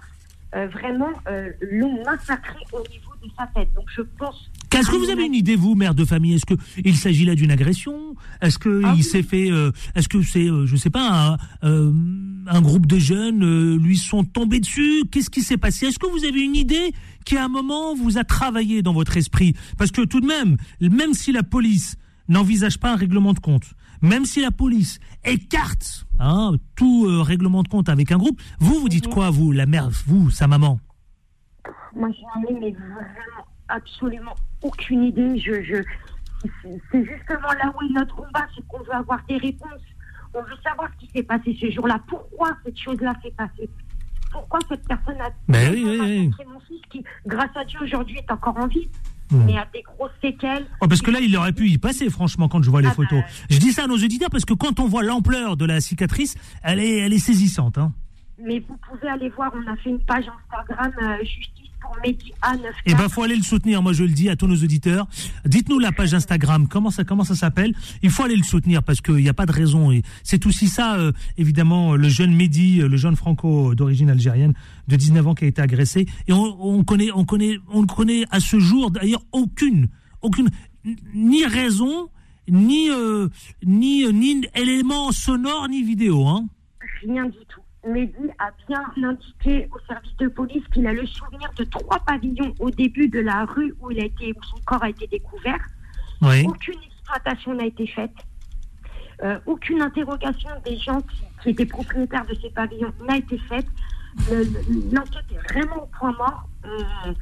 vraiment 0.72 1.10
euh, 1.28 1.50
l'ont 1.72 2.04
massacré 2.06 2.60
au 2.72 2.80
niveau 2.90 3.12
de 3.24 3.30
sa 3.38 3.48
tête. 3.48 3.69
Donc 3.75 3.86
je 3.96 4.02
pense. 4.18 4.50
Qu'est-ce 4.69 4.90
que 4.90 4.96
vous 4.98 5.10
avez 5.10 5.25
une 5.25 5.36
idée 5.36 5.56
vous 5.56 5.75
mère 5.75 5.96
de 5.96 6.04
famille? 6.06 6.34
Est-ce 6.34 6.46
que 6.46 6.56
il 6.84 6.96
s'agit 6.98 7.24
là 7.25 7.36
d'une 7.36 7.52
agression? 7.52 8.16
Est-ce 8.42 8.57
que 8.60 8.81
Ah 8.84 8.94
oui. 8.96 9.04
s'est 9.04 9.24
fait 9.24 9.50
euh, 9.52 9.72
est-ce 9.96 10.07
que 10.10 10.22
c'est 10.22 10.48
euh, 10.50 10.66
je 10.66 10.75
sais 10.75 10.90
pas 10.90 11.38
un, 11.63 11.68
euh, 11.68 11.92
un 12.48 12.62
groupe 12.62 12.86
de 12.86 12.98
jeunes 13.00 13.44
euh, 13.44 13.78
lui 13.78 13.98
sont 13.98 14.24
tombés 14.24 14.60
dessus? 14.60 15.04
Qu'est-ce 15.12 15.30
qui 15.30 15.42
s'est 15.42 15.57
passé? 15.57 15.88
Est-ce 15.88 16.00
que 16.00 16.07
vous 16.07 16.25
avez 16.25 16.42
une 16.42 16.56
idée 16.56 16.92
qui 17.25 17.38
à 17.38 17.46
un 17.46 17.50
moment 17.50 17.96
vous 17.96 18.18
a 18.18 18.24
travaillé 18.24 18.81
dans 18.81 18.94
votre 18.94 19.16
esprit? 19.18 19.54
Parce 19.78 19.92
que 19.92 20.02
tout 20.02 20.19
de 20.19 20.28
même 20.28 20.57
même 20.81 21.13
si 21.13 21.31
la 21.31 21.44
police 21.44 21.96
n'envisage 22.28 22.78
pas 22.80 22.92
un 22.92 22.96
règlement 22.98 23.34
de 23.34 23.40
compte, 23.40 23.66
même 24.06 24.25
si 24.25 24.42
la 24.42 24.52
police 24.52 25.00
écarte 25.24 26.06
hein, 26.19 26.54
tout 26.75 27.06
euh, 27.07 27.22
règlement 27.22 27.63
de 27.63 27.68
compte 27.68 27.90
avec 27.90 28.12
un 28.12 28.18
groupe, 28.18 28.42
vous 28.60 28.80
vous 28.80 28.90
dites 28.90 29.07
quoi 29.07 29.30
vous 29.31 29.52
la 29.52 29.66
mère 29.66 29.90
vous 30.07 30.30
sa 30.30 30.48
maman? 30.48 30.80
Moi, 31.96 32.10
j'en 32.12 32.42
ai 32.50 32.54
mais 32.60 32.72
vraiment 32.72 33.46
absolument 33.68 34.36
aucune 34.62 35.04
idée. 35.04 35.38
Je, 35.40 35.63
je, 35.63 35.81
c'est- 36.62 37.06
justement 37.06 37.52
là 37.54 37.74
où 37.75 37.84
est 37.86 37.94
notre 37.94 38.16
combat, 38.16 38.46
c'est 38.56 38.66
qu'on 38.68 38.84
veut 38.84 38.94
avoir 38.94 39.19
des 39.28 39.38
réponses. 39.38 39.81
On 40.34 40.42
veut 40.42 40.57
savoir 40.63 40.90
ce 40.94 41.06
qui 41.06 41.12
s'est 41.13 41.24
passé 41.24 41.57
ce 41.60 41.72
jour-là. 41.72 42.00
Pourquoi 42.07 42.50
cette 42.66 42.78
chose-là 42.78 43.13
s'est 43.24 43.31
passée? 43.38 43.69
Pourquoi 44.31 44.60
cette 44.68 44.86
personne 44.86 45.19
a 45.22 45.30
Ben 45.48 45.72
oui, 45.74 45.86
oui, 45.88 46.46
mon 46.52 46.60
fils 46.60 46.81
qui, 46.90 47.04
grâce 47.25 47.56
à 47.56 47.63
Dieu, 47.63 47.80
aujourd'hui 47.81 48.18
est 48.18 48.30
encore 48.31 48.57
en 48.57 48.68
vie, 48.68 48.90
Hmm. 49.31 49.44
mais 49.45 49.57
a 49.57 49.66
des 49.74 49.81
grosses 49.81 50.12
séquelles. 50.22 50.66
Oh, 50.81 50.88
parce 50.88 51.01
que 51.01 51.10
là, 51.12 51.19
il 51.19 51.36
aurait 51.36 51.54
pu 51.54 51.68
y 51.69 51.77
passer, 51.77 52.10
franchement, 52.10 52.48
quand 52.48 52.62
je 52.63 52.69
vois 52.69 52.81
les 52.81 52.89
Ah 52.89 52.94
photos. 52.94 53.22
bah. 53.22 53.27
Je 53.50 53.57
dis 53.60 53.72
ça 53.72 53.86
à 53.86 53.88
nos 53.88 53.95
auditeurs 53.95 54.30
parce 54.30 54.45
que 54.45 54.54
quand 54.54 54.80
on 54.80 54.88
voit 54.88 55.04
l'ampleur 55.04 55.57
de 55.57 55.66
la 55.66 55.81
cicatrice, 55.81 56.36
elle 56.63 56.80
est, 56.80 57.00
elle 57.00 57.13
est 57.13 57.19
saisissante. 57.19 57.77
Hein. 57.77 57.92
Mais 58.38 58.60
vous 58.60 58.77
pouvez 58.89 59.07
aller 59.10 59.30
voir, 59.30 59.51
on 59.56 59.72
a 59.72 59.75
fait 59.77 59.89
une 59.89 60.00
page 60.04 60.25
Instagram 60.27 60.92
euh, 61.01 61.18
Justice 61.24 61.64
pour 61.85 61.97
Mehdi 62.03 62.33
A94. 62.41 62.73
Et 62.85 62.93
ben, 62.93 63.09
faut 63.09 63.23
aller 63.23 63.35
le 63.35 63.43
soutenir. 63.43 63.81
Moi, 63.81 63.93
je 63.93 64.03
le 64.03 64.09
dis 64.09 64.29
à 64.29 64.35
tous 64.35 64.47
nos 64.47 64.55
auditeurs. 64.55 65.07
Dites-nous 65.45 65.79
la 65.79 65.91
page 65.91 66.13
Instagram. 66.13 66.67
Comment 66.67 66.89
ça, 66.89 67.03
comment 67.03 67.23
ça 67.23 67.35
s'appelle? 67.35 67.73
Il 68.01 68.09
faut 68.09 68.23
aller 68.23 68.35
le 68.35 68.43
soutenir 68.43 68.83
parce 68.83 69.01
qu'il 69.01 69.15
n'y 69.15 69.29
a 69.29 69.33
pas 69.33 69.45
de 69.45 69.51
raison. 69.51 69.91
Et 69.91 70.03
c'est 70.23 70.45
aussi 70.45 70.67
ça, 70.67 70.95
euh, 70.95 71.11
évidemment, 71.37 71.95
le 71.95 72.09
jeune 72.09 72.35
Mehdi, 72.35 72.81
euh, 72.81 72.87
le 72.87 72.97
jeune 72.97 73.15
Franco 73.15 73.75
d'origine 73.75 74.09
algérienne 74.09 74.53
de 74.87 74.95
19 74.95 75.27
ans 75.27 75.35
qui 75.35 75.45
a 75.45 75.47
été 75.47 75.61
agressé. 75.61 76.05
Et 76.27 76.33
on, 76.33 76.77
on 76.77 76.83
connaît, 76.83 77.11
on 77.13 77.25
connaît, 77.25 77.57
on 77.69 77.81
ne 77.81 77.87
connaît 77.87 78.25
à 78.31 78.39
ce 78.39 78.59
jour 78.59 78.91
d'ailleurs 78.91 79.23
aucune, 79.31 79.89
aucune, 80.21 80.49
ni 81.13 81.45
raison, 81.45 82.09
ni, 82.47 82.89
euh, 82.89 83.30
ni, 83.63 84.06
euh, 84.06 84.11
ni 84.11 84.42
élément 84.56 85.11
sonore, 85.11 85.68
ni 85.69 85.83
vidéo. 85.83 86.27
Hein. 86.27 86.47
Rien 87.04 87.25
du 87.25 87.37
tout. 87.47 87.61
Mehdi 87.87 88.30
a 88.39 88.49
bien 88.68 88.83
indiqué 89.09 89.69
au 89.73 89.80
service 89.87 90.15
de 90.18 90.27
police 90.27 90.63
qu'il 90.73 90.85
a 90.87 90.94
le 90.94 91.06
souvenir 91.06 91.49
de 91.57 91.63
trois 91.65 91.99
pavillons 91.99 92.54
au 92.59 92.69
début 92.71 93.07
de 93.09 93.19
la 93.19 93.45
rue 93.45 93.73
où, 93.80 93.92
il 93.92 93.99
a 93.99 94.06
été, 94.06 94.31
où 94.31 94.44
son 94.44 94.57
corps 94.65 94.83
a 94.83 94.89
été 94.89 95.07
découvert. 95.07 95.59
Oui. 96.21 96.44
Aucune 96.47 96.80
exploitation 96.85 97.54
n'a 97.54 97.65
été 97.65 97.85
faite. 97.87 98.13
Euh, 99.23 99.39
aucune 99.45 99.81
interrogation 99.81 100.49
des 100.65 100.77
gens 100.77 101.01
qui, 101.01 101.21
qui 101.44 101.49
étaient 101.49 101.65
propriétaires 101.65 102.25
de 102.25 102.35
ces 102.42 102.49
pavillons 102.49 102.94
n'a 103.07 103.18
été 103.18 103.37
faite. 103.37 103.68
Le- 104.30 104.44
le- 104.44 104.95
L'enquête 104.95 105.25
est 105.31 105.54
vraiment 105.54 105.83
au 105.83 105.87
point 105.87 106.11
mort. 106.13 106.47
Euh, 106.65 107.13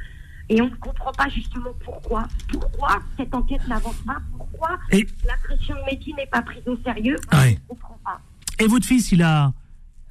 et 0.50 0.62
on 0.62 0.70
ne 0.70 0.76
comprend 0.76 1.12
pas 1.12 1.30
justement 1.30 1.72
pourquoi. 1.84 2.28
Pourquoi 2.52 3.00
cette 3.18 3.34
enquête 3.34 3.68
n'avance 3.68 3.96
pas? 4.06 4.18
Pourquoi 4.38 4.78
Et- 4.92 5.08
l'agression 5.26 5.76
de 5.76 5.82
Mehdi 5.86 6.14
n'est 6.14 6.28
pas 6.28 6.42
prise 6.42 6.68
au 6.68 6.78
sérieux? 6.84 7.16
Ouais. 7.32 7.58
On 7.70 7.74
ne 7.74 7.80
comprend 7.80 8.00
pas. 8.04 8.20
Et 8.60 8.68
votre 8.68 8.86
fils, 8.86 9.12
il 9.12 9.22
a, 9.24 9.54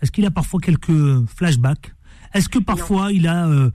est-ce 0.02 0.10
qu'il 0.10 0.26
a 0.26 0.30
parfois 0.30 0.60
quelques 0.60 1.24
flashbacks? 1.26 1.94
Est-ce 2.34 2.48
que 2.48 2.58
parfois 2.58 3.12
il 3.12 3.28
a, 3.28 3.46
euh, 3.48 3.70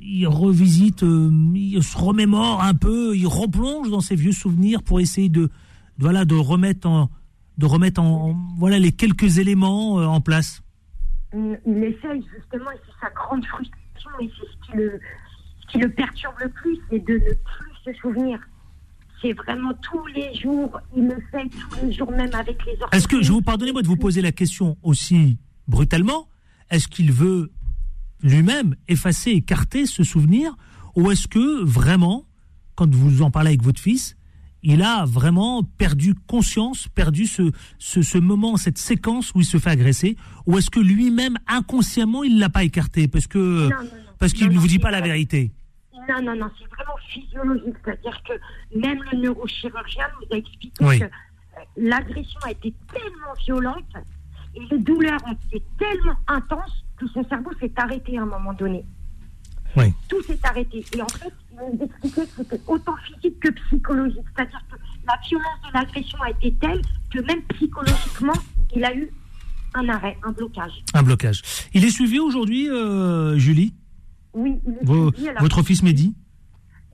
il 0.00 0.26
revisite, 0.26 1.04
euh, 1.04 1.30
il 1.54 1.82
se 1.82 1.96
remémore 1.96 2.62
un 2.62 2.74
peu, 2.74 3.16
il 3.16 3.26
replonge 3.26 3.88
dans 3.90 4.00
ses 4.00 4.16
vieux 4.16 4.32
souvenirs 4.32 4.82
pour 4.82 5.00
essayer 5.00 5.28
de, 5.28 5.42
de, 5.42 5.50
voilà, 5.98 6.24
de 6.24 6.34
remettre 6.34 6.88
en, 6.88 7.10
de 7.58 7.66
remettre 7.66 8.00
en, 8.00 8.34
voilà, 8.58 8.78
les 8.80 8.90
quelques 8.92 9.38
éléments 9.38 10.00
euh, 10.00 10.06
en 10.06 10.20
place? 10.20 10.62
il, 11.34 11.84
essaye 11.84 12.22
justement, 12.36 12.70
et 12.72 12.80
c'est 12.84 13.06
sa 13.06 13.10
grande 13.14 13.44
frustration, 13.46 14.10
et 14.20 14.30
c'est 14.36 14.46
ce 14.46 14.70
qui 14.70 14.76
le, 14.76 15.00
ce 15.60 15.66
qui 15.72 15.78
le 15.78 15.88
perturbe 15.90 16.34
le 16.40 16.48
plus, 16.48 16.78
c'est 16.90 16.98
de 16.98 17.14
ne 17.14 17.18
plus 17.18 17.72
se 17.84 18.00
souvenir. 18.00 18.38
C'est 19.22 19.32
vraiment 19.32 19.72
tous 19.80 20.04
les 20.06 20.34
jours, 20.34 20.80
il 20.96 21.06
le 21.06 21.16
fait 21.30 21.48
tous 21.48 21.86
les 21.86 21.92
jours, 21.92 22.10
même 22.10 22.34
avec 22.34 22.64
les 22.66 22.72
Est-ce 22.72 22.78
que, 22.78 22.82
orthophonistes. 22.82 23.22
je 23.22 23.32
vous 23.32 23.42
pardonnez-moi 23.42 23.82
de 23.82 23.86
vous 23.86 23.96
poser 23.96 24.20
la 24.20 24.32
question 24.32 24.76
aussi 24.82 25.38
brutalement, 25.68 26.28
est-ce 26.70 26.88
qu'il 26.88 27.12
veut 27.12 27.52
lui-même 28.22 28.76
effacer, 28.88 29.30
écarter 29.30 29.86
ce 29.86 30.04
souvenir, 30.04 30.54
ou 30.96 31.10
est-ce 31.10 31.26
que 31.28 31.62
vraiment, 31.64 32.26
quand 32.74 32.92
vous 32.94 33.22
en 33.22 33.30
parlez 33.30 33.48
avec 33.50 33.62
votre 33.62 33.80
fils, 33.80 34.16
il 34.62 34.82
a 34.82 35.04
vraiment 35.04 35.64
perdu 35.64 36.14
conscience, 36.14 36.86
perdu 36.88 37.26
ce, 37.26 37.50
ce, 37.78 38.00
ce 38.02 38.18
moment, 38.18 38.56
cette 38.56 38.78
séquence 38.78 39.32
où 39.34 39.40
il 39.40 39.44
se 39.44 39.58
fait 39.58 39.70
agresser, 39.70 40.16
ou 40.46 40.56
est-ce 40.56 40.70
que 40.70 40.78
lui-même, 40.78 41.36
inconsciemment, 41.48 42.22
il 42.22 42.38
l'a 42.38 42.48
pas 42.48 42.62
écarté 42.62 43.08
parce 43.08 43.26
que 43.26 43.38
Non, 43.38 43.70
non, 43.70 43.82
non. 43.82 43.90
parce 44.20 44.32
qu'il 44.32 44.48
ne 44.48 44.58
vous 44.58 44.68
dit 44.68 44.78
pas 44.78 44.92
la 44.92 45.00
vérité? 45.00 45.52
Non, 46.08 46.22
non, 46.22 46.36
non, 46.36 46.50
c'est 46.58 46.66
vraiment 46.68 46.96
physiologique. 47.08 47.74
C'est-à-dire 47.84 48.22
que 48.28 48.78
même 48.78 49.02
le 49.12 49.18
neurochirurgien 49.18 50.04
nous 50.20 50.36
a 50.36 50.38
expliqué 50.38 50.70
que 50.78 50.84
euh, 51.04 51.08
l'agression 51.76 52.40
a 52.44 52.50
été 52.52 52.72
tellement 52.92 53.34
violente 53.44 53.84
et 54.54 54.60
les 54.70 54.78
douleurs 54.78 55.20
ont 55.26 55.32
été 55.32 55.62
tellement 55.78 56.16
intenses 56.28 56.84
que 56.96 57.06
son 57.08 57.24
cerveau 57.28 57.50
s'est 57.60 57.72
arrêté 57.76 58.18
à 58.18 58.22
un 58.22 58.26
moment 58.26 58.52
donné. 58.52 58.84
Oui. 59.76 59.92
Tout 60.08 60.22
s'est 60.22 60.38
arrêté. 60.42 60.84
Et 60.94 61.00
en 61.00 61.08
fait, 61.08 61.32
il 61.50 61.56
nous 61.78 61.84
expliquait 61.84 62.26
que 62.26 62.32
c'était 62.36 62.60
autant 62.66 62.96
physique 62.98 63.40
que 63.40 63.48
psychologique. 63.50 64.24
C'est-à-dire 64.36 64.60
que 64.70 64.76
la 65.06 65.14
violence 65.26 65.60
de 65.66 65.72
l'agression 65.78 66.18
a 66.22 66.30
été 66.30 66.52
telle 66.60 66.82
que 67.10 67.20
même 67.20 67.42
psychologiquement, 67.54 68.34
il 68.74 68.84
a 68.84 68.94
eu 68.94 69.10
un 69.74 69.88
arrêt, 69.88 70.18
un 70.22 70.32
blocage. 70.32 70.72
Un 70.92 71.02
blocage. 71.02 71.40
Il 71.72 71.84
est 71.84 71.90
suivi 71.90 72.18
aujourd'hui, 72.18 72.68
euh, 72.68 73.38
Julie 73.38 73.72
Oui, 74.34 74.60
il 74.66 74.72
est 74.74 74.84
Vos- 74.84 75.10
suivi. 75.12 75.28
Alors, 75.30 75.42
Votre 75.42 75.62
fils 75.62 75.82
Mehdi 75.82 76.14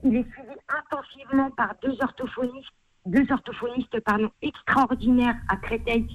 il 0.05 0.15
est 0.15 0.23
suivi 0.31 0.55
intensivement 0.69 1.51
par 1.51 1.73
deux 1.83 1.97
orthophonistes, 2.01 2.69
deux 3.05 3.25
orthophonistes 3.29 3.99
pardon, 4.05 4.29
extraordinaires 4.41 5.35
à 5.49 5.57
Créteil 5.57 6.07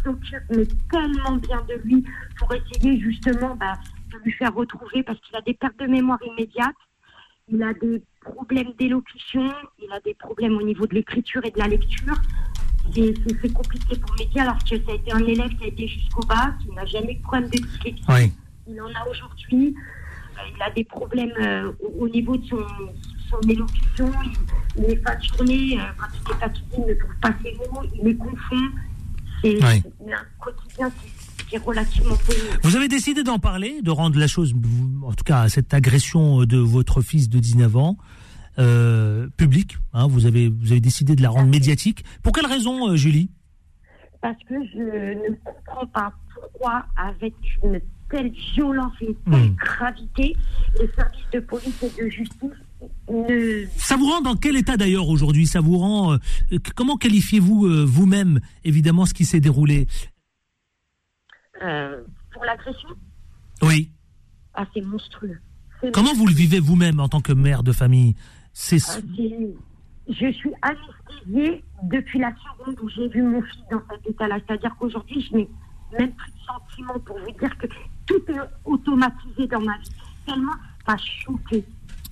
qui 0.00 0.04
s'occupent 0.04 0.50
mais 0.50 0.66
tellement 0.90 1.36
bien 1.36 1.62
de 1.68 1.74
lui 1.84 2.04
pour 2.38 2.52
essayer 2.54 2.98
justement 3.00 3.54
bah, 3.56 3.74
de 4.12 4.18
lui 4.24 4.32
faire 4.32 4.54
retrouver 4.54 5.02
parce 5.02 5.20
qu'il 5.20 5.36
a 5.36 5.40
des 5.42 5.54
pertes 5.54 5.78
de 5.78 5.86
mémoire 5.86 6.18
immédiates, 6.22 6.74
il 7.48 7.62
a 7.62 7.72
des 7.74 8.02
problèmes 8.20 8.72
d'élocution, 8.78 9.52
il 9.82 9.90
a 9.92 10.00
des 10.00 10.14
problèmes 10.14 10.56
au 10.56 10.62
niveau 10.62 10.86
de 10.86 10.94
l'écriture 10.94 11.44
et 11.44 11.50
de 11.50 11.58
la 11.58 11.68
lecture. 11.68 12.14
C'est 12.94 13.52
compliqué 13.52 13.96
pour 13.96 14.14
Mehdi 14.18 14.40
alors 14.40 14.58
que 14.58 14.76
ça 14.76 14.90
a 14.90 14.94
été 14.94 15.12
un 15.12 15.24
élève 15.24 15.50
qui 15.56 15.64
a 15.64 15.66
été 15.68 15.86
jusqu'au 15.86 16.22
bas, 16.26 16.54
qui 16.60 16.70
n'a 16.72 16.84
jamais 16.86 17.12
eu 17.12 17.16
de 17.16 17.22
problème 17.22 17.48
de 17.50 17.58
dyslexie. 17.58 18.02
Oui. 18.08 18.32
Il 18.66 18.80
en 18.80 18.86
a 18.88 19.08
aujourd'hui. 19.08 19.74
Euh, 20.38 20.40
Il 20.56 20.62
a 20.62 20.70
des 20.70 20.84
problèmes 20.84 21.32
euh, 21.40 21.72
au, 21.80 22.04
au 22.04 22.08
niveau 22.08 22.36
de 22.36 22.44
son, 22.46 22.64
son 23.28 23.40
élocution. 23.48 24.10
Il, 24.24 24.82
il 24.82 24.84
est 24.90 25.02
fatigué. 25.04 25.78
euh, 25.78 25.82
quand 25.98 26.06
il 26.26 26.32
est 26.32 26.40
fatigué, 26.40 26.76
il 26.78 26.86
ne 26.86 26.94
trouve 26.94 27.16
pas 27.20 27.32
ses 27.42 27.52
mots. 27.54 27.82
Il 27.94 28.04
les 28.04 28.16
confond. 28.16 28.66
C'est 29.42 29.54
Oui. 29.64 29.82
c'est 29.82 30.12
un 30.12 30.24
quotidien 30.38 30.90
qui, 30.90 31.46
qui 31.46 31.54
est 31.56 31.58
relativement. 31.58 32.14
Vous 32.62 32.76
avez 32.76 32.88
décidé 32.88 33.22
d'en 33.22 33.38
parler, 33.38 33.80
de 33.82 33.90
rendre 33.90 34.18
la 34.18 34.26
chose, 34.26 34.54
en 35.02 35.12
tout 35.12 35.24
cas 35.24 35.48
cette 35.48 35.72
agression 35.74 36.44
de 36.44 36.58
votre 36.58 37.00
fils 37.02 37.28
de 37.28 37.38
19 37.38 37.76
ans, 37.76 37.96
euh, 38.58 39.28
publique. 39.36 39.78
hein, 39.92 40.06
vous, 40.08 40.26
avez, 40.26 40.48
vous 40.48 40.72
avez 40.72 40.80
décidé 40.80 41.16
de 41.16 41.22
la 41.22 41.30
rendre 41.30 41.48
médiatique. 41.50 42.04
Pour 42.22 42.32
quelle 42.32 42.46
raison, 42.46 42.90
euh, 42.90 42.96
Julie? 42.96 43.30
Parce 44.20 44.36
que 44.48 44.54
je 44.74 44.78
ne 45.30 45.34
comprends 45.44 45.86
pas 45.86 46.12
pourquoi, 46.34 46.84
avec 46.96 47.34
une 47.64 47.80
telle 48.10 48.30
violence 48.54 48.92
et 49.00 49.06
une 49.06 49.14
telle 49.32 49.50
Hmm. 49.50 49.54
gravité, 49.54 50.36
les 50.78 50.88
services 50.94 51.30
de 51.32 51.40
police 51.40 51.82
et 51.82 52.02
de 52.04 52.08
justice 52.10 52.50
Ça 53.76 53.96
vous 53.96 54.06
rend 54.06 54.20
dans 54.22 54.36
quel 54.36 54.56
état 54.56 54.76
d'ailleurs 54.76 55.08
aujourd'hui? 55.08 55.46
Ça 55.46 55.60
vous 55.60 55.78
rend. 55.78 56.12
euh, 56.14 56.18
comment 56.76 56.96
qualifiez-vous 56.96 57.66
euh, 57.66 57.84
vous-même, 57.84 58.40
évidemment, 58.64 59.06
ce 59.06 59.14
qui 59.14 59.24
s'est 59.24 59.40
déroulé? 59.40 59.86
Euh, 61.62 62.02
pour 62.32 62.44
l'agression, 62.44 62.88
Oui. 63.62 63.90
ah, 64.54 64.64
c'est 64.72 64.80
monstrueux. 64.82 65.38
Comment 65.92 66.14
vous 66.14 66.26
le 66.26 66.34
vivez 66.34 66.60
vous-même 66.60 67.00
en 67.00 67.08
tant 67.08 67.20
que 67.20 67.32
mère 67.32 67.62
de 67.62 67.72
famille? 67.72 68.14
C'est 68.52 68.78
Ah, 68.88 68.98
Je 70.08 70.32
suis 70.32 70.50
anesthésiée 70.62 71.62
depuis 71.84 72.18
la 72.18 72.32
seconde 72.34 72.78
où 72.82 72.88
j'ai 72.88 73.08
vu 73.08 73.22
mon 73.22 73.42
fils 73.42 73.60
dans 73.70 73.80
cet 73.90 74.06
état-là. 74.08 74.38
C'est-à-dire 74.46 74.74
qu'aujourd'hui, 74.78 75.20
je 75.30 75.36
n'ai 75.36 75.48
même 75.98 76.12
plus 76.12 76.30
de 76.32 76.38
sentiments 76.46 76.98
pour 77.00 77.18
vous 77.18 77.30
dire 77.38 77.56
que 77.58 77.66
tout 78.06 78.20
est 78.28 78.40
automatisé 78.64 79.46
dans 79.46 79.60
ma 79.60 79.76
vie. 79.78 79.90
Tellement 80.26 80.52
ça 80.86 80.92
m'a 80.92 80.98
choqué. 80.98 81.64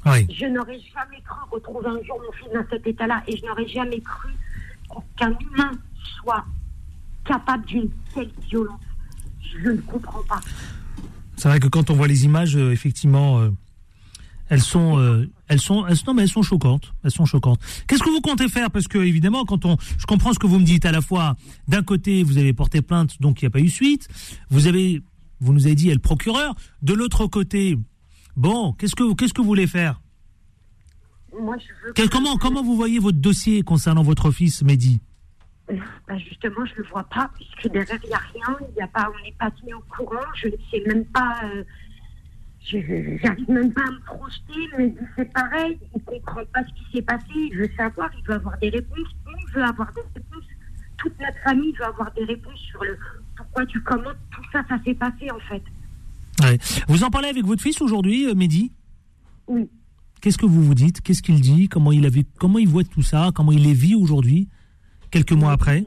Oui. 0.06 0.26
Je 0.32 0.46
n'aurais 0.46 0.80
jamais 0.80 1.20
cru 1.22 1.38
retrouver 1.50 1.88
un 1.88 2.02
jour 2.02 2.20
mon 2.24 2.32
fils 2.32 2.52
dans 2.54 2.64
cet 2.70 2.86
état-là 2.86 3.22
et 3.26 3.36
je 3.36 3.44
n'aurais 3.44 3.68
jamais 3.68 4.00
cru 4.00 4.28
qu'un 5.16 5.32
humain 5.38 5.72
soit 6.20 6.44
capable 7.24 7.64
d'une 7.66 7.90
telle 8.14 8.30
violence. 8.48 8.80
Je 9.62 9.70
ne 9.70 9.80
comprends 9.80 10.22
pas. 10.28 10.40
C'est 11.36 11.48
vrai 11.48 11.60
que 11.60 11.68
quand 11.68 11.90
on 11.90 11.94
voit 11.94 12.08
les 12.08 12.24
images, 12.24 12.56
euh, 12.56 12.72
effectivement, 12.72 13.38
euh, 13.38 13.50
elles 14.48 14.60
sont, 14.60 14.98
euh, 14.98 15.30
elles 15.46 15.60
sont, 15.60 15.86
elles, 15.86 15.96
non 16.06 16.14
mais 16.14 16.22
elles 16.22 16.28
sont 16.28 16.42
choquantes. 16.42 16.94
Elles 17.04 17.10
sont 17.10 17.26
choquantes. 17.26 17.60
Qu'est-ce 17.86 18.02
que 18.02 18.10
vous 18.10 18.20
comptez 18.20 18.48
faire? 18.48 18.70
Parce 18.70 18.88
que 18.88 18.98
évidemment, 18.98 19.44
quand 19.44 19.64
on, 19.64 19.76
je 19.98 20.06
comprends 20.06 20.32
ce 20.32 20.38
que 20.38 20.46
vous 20.46 20.58
me 20.58 20.64
dites 20.64 20.84
à 20.84 20.92
la 20.92 21.00
fois. 21.00 21.36
D'un 21.68 21.82
côté, 21.82 22.22
vous 22.22 22.38
avez 22.38 22.52
porté 22.52 22.82
plainte, 22.82 23.20
donc 23.20 23.40
il 23.40 23.44
n'y 23.44 23.48
a 23.48 23.50
pas 23.50 23.60
eu 23.60 23.68
suite. 23.68 24.08
Vous 24.50 24.66
avez, 24.66 25.02
vous 25.40 25.52
nous 25.52 25.66
avez 25.66 25.74
dit, 25.74 25.84
il 25.84 25.88
y 25.88 25.92
a 25.92 25.94
le 25.94 26.00
procureur. 26.00 26.54
De 26.82 26.94
l'autre 26.94 27.26
côté, 27.26 27.78
bon, 28.38 28.72
qu'est-ce 28.72 28.94
que, 28.96 29.14
qu'est-ce 29.14 29.34
que 29.34 29.40
vous 29.42 29.46
voulez 29.48 29.66
faire? 29.66 30.00
Moi, 31.38 31.56
je 31.58 31.86
veux. 31.86 31.92
Quel- 31.92 32.08
comment, 32.08 32.36
comment 32.38 32.62
vous 32.62 32.74
voyez 32.76 32.98
votre 32.98 33.18
dossier 33.18 33.62
concernant 33.62 34.02
votre 34.02 34.30
fils, 34.30 34.62
Mehdi? 34.62 35.00
Bah, 35.68 36.16
justement, 36.16 36.64
je 36.64 36.72
ne 36.72 36.78
le 36.78 36.84
vois 36.88 37.04
pas, 37.04 37.30
puisque 37.34 37.68
derrière, 37.70 37.98
il 38.02 38.08
n'y 38.08 38.14
a 38.14 38.18
rien. 38.18 38.56
Il 38.70 38.76
y 38.76 38.80
a 38.80 38.88
pas, 38.88 39.10
on 39.14 39.22
n'est 39.24 39.34
pas 39.38 39.50
tenu 39.50 39.74
au 39.74 39.80
courant. 39.80 40.24
Je 40.34 40.48
ne 40.48 40.54
sais 40.70 40.82
même 40.86 41.04
pas. 41.04 41.40
euh, 41.44 41.62
je 42.64 42.78
n'arrive 42.78 43.50
même 43.50 43.72
pas 43.74 43.82
à 43.82 43.90
me 43.90 44.00
projeter. 44.04 44.68
Mais 44.78 44.94
c'est 45.16 45.30
pareil. 45.32 45.78
Il 45.94 45.98
ne 45.98 46.04
comprend 46.18 46.40
pas 46.54 46.60
ce 46.64 46.72
qui 46.74 46.96
s'est 46.96 47.02
passé. 47.02 47.26
Il 47.34 47.54
veut 47.58 47.70
savoir. 47.76 48.08
Il 48.18 48.24
veut 48.26 48.34
avoir 48.34 48.56
des 48.58 48.70
réponses. 48.70 49.08
On 49.26 49.52
veut 49.54 49.62
avoir 49.64 49.92
des 49.92 50.00
réponses. 50.16 50.44
Toute 50.96 51.20
notre 51.20 51.38
famille 51.44 51.72
veut 51.78 51.84
avoir 51.84 52.10
des 52.14 52.24
réponses 52.24 52.58
sur 52.60 52.82
le 52.82 52.96
pourquoi 53.36 53.66
tu 53.66 53.80
comment 53.82 54.10
tout 54.32 54.42
ça, 54.50 54.64
ça 54.68 54.78
s'est 54.84 54.94
passé, 54.94 55.30
en 55.30 55.38
fait. 55.40 55.62
Ouais. 56.42 56.58
Vous 56.88 57.04
en 57.04 57.10
parlez 57.10 57.28
avec 57.28 57.44
votre 57.44 57.62
fils 57.62 57.80
aujourd'hui, 57.80 58.26
euh, 58.26 58.34
Mehdi? 58.34 58.72
Oui. 59.46 59.68
Qu'est-ce 60.20 60.38
que 60.38 60.46
vous 60.46 60.62
vous 60.62 60.74
dites? 60.74 61.00
Qu'est-ce 61.00 61.22
qu'il 61.22 61.40
dit? 61.40 61.68
Comment 61.68 61.92
il 61.92 62.04
a 62.06 62.10
vu 62.10 62.24
Comment 62.38 62.58
il 62.58 62.68
voit 62.68 62.84
tout 62.84 63.02
ça? 63.02 63.30
Comment 63.34 63.52
il 63.52 63.62
les 63.62 63.72
vit 63.74 63.94
aujourd'hui 63.94 64.48
Quelques 65.10 65.32
mois 65.32 65.52
après? 65.52 65.84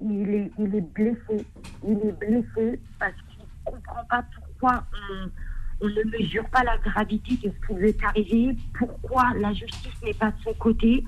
Il 0.00 0.28
est, 0.28 0.50
il 0.58 0.74
est 0.74 0.94
blessé. 0.94 1.46
Il 1.86 1.92
est 1.96 2.18
blessé 2.18 2.80
parce 2.98 3.14
qu'il 3.14 3.44
ne 3.66 3.70
comprend 3.72 4.04
pas 4.10 4.24
pourquoi 4.34 4.84
on, 5.10 5.86
on 5.86 5.88
ne 5.88 6.18
mesure 6.18 6.48
pas 6.50 6.62
la 6.64 6.76
gravité 6.78 7.34
de 7.36 7.50
ce 7.50 7.66
qui 7.66 7.74
lui 7.80 7.88
est 7.88 8.04
arrivé, 8.04 8.56
pourquoi 8.78 9.32
la 9.40 9.52
justice 9.54 10.02
n'est 10.04 10.14
pas 10.14 10.30
de 10.30 10.36
son 10.44 10.52
côté. 10.54 11.02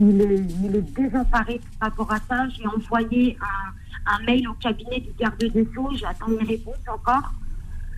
Il 0.00 0.20
est, 0.20 0.46
il 0.64 0.76
est 0.76 0.94
désemparé 0.94 1.60
par 1.78 1.90
rapport 1.90 2.12
à 2.12 2.20
ça. 2.20 2.48
J'ai 2.48 2.66
envoyé 2.66 3.36
un, 3.42 4.14
un 4.14 4.24
mail 4.24 4.48
au 4.48 4.54
cabinet 4.54 5.00
du 5.00 5.10
garde 5.18 5.38
des 5.38 5.66
Sceaux. 5.74 5.90
J'attends 5.96 6.28
une 6.28 6.46
réponse 6.46 6.76
encore 6.88 7.32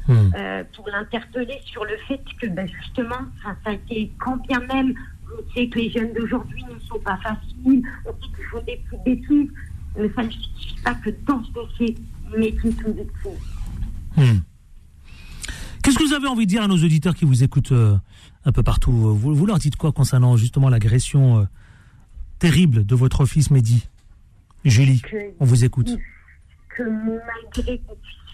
Hmm. 0.09 0.31
euh, 0.37 0.65
pour 0.75 0.89
l'interpeller 0.89 1.59
sur 1.65 1.85
le 1.85 1.97
fait 2.09 2.21
que 2.41 2.47
ben, 2.49 2.67
justement, 2.69 3.21
ça 3.43 3.55
a 3.65 3.73
été 3.73 4.11
quand 4.19 4.37
bien 4.47 4.61
même, 4.61 4.95
on 5.27 5.55
sait 5.55 5.69
que 5.69 5.79
les 5.79 5.91
jeunes 5.91 6.13
d'aujourd'hui 6.15 6.65
ne 6.65 6.79
sont 6.81 6.99
pas 7.01 7.17
faciles, 7.19 7.83
on 8.07 8.11
sait 8.11 8.37
qu'ils 8.37 8.45
font 8.51 8.63
des 8.65 8.77
petites 8.89 9.05
bêtises, 9.05 9.51
mais 9.99 10.11
ça 10.15 10.23
ne 10.23 10.31
justifie 10.31 10.83
pas 10.83 10.95
que 10.95 11.11
dans 11.27 11.43
ce 11.45 11.53
dossier, 11.53 11.97
métier 12.37 12.71
une 12.87 12.93
victime. 12.93 13.07
Hmm. 14.17 14.41
Qu'est-ce 15.83 15.99
que 15.99 16.05
vous 16.05 16.13
avez 16.15 16.27
envie 16.27 16.45
de 16.47 16.51
dire 16.51 16.63
à 16.63 16.69
nos 16.69 16.77
auditeurs 16.77 17.15
qui 17.15 17.25
vous 17.25 17.43
écoutent 17.43 17.73
euh, 17.73 17.97
un 18.45 18.53
peu 18.53 18.63
partout? 18.63 18.93
Vous, 18.93 19.35
vous 19.35 19.47
leur 19.47 19.59
dites 19.59 19.77
quoi 19.77 19.93
concernant 19.93 20.37
justement 20.37 20.69
l'agression 20.69 21.41
euh, 21.41 21.45
terrible 22.39 22.85
de 22.85 22.95
votre 22.95 23.25
fils 23.27 23.51
Mehdi? 23.51 23.87
Julie, 24.65 25.01
Que, 25.01 25.17
on 25.41 25.45
vous 25.47 25.65
écoute. 25.65 25.89
que 26.77 26.83
malgré 26.83 27.81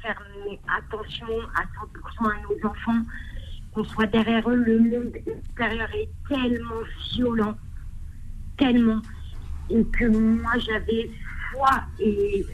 faire 0.07 0.23
mais, 0.49 0.59
attention 0.79 1.27
à 1.57 1.63
100% 1.63 2.31
à 2.31 2.35
nos 2.43 2.69
enfants, 2.71 3.03
qu'on 3.73 3.85
soit 3.85 4.07
derrière 4.07 4.49
eux, 4.49 4.55
le 4.57 4.79
monde 4.79 5.13
extérieur 5.27 5.89
est 5.95 6.09
tellement 6.29 6.83
violent, 7.15 7.57
tellement, 8.57 9.03
et 9.71 9.85
que 9.85 10.07
moi 10.07 10.53
j'avais 10.65 11.11
foi 11.53 11.71
et, 12.01 12.45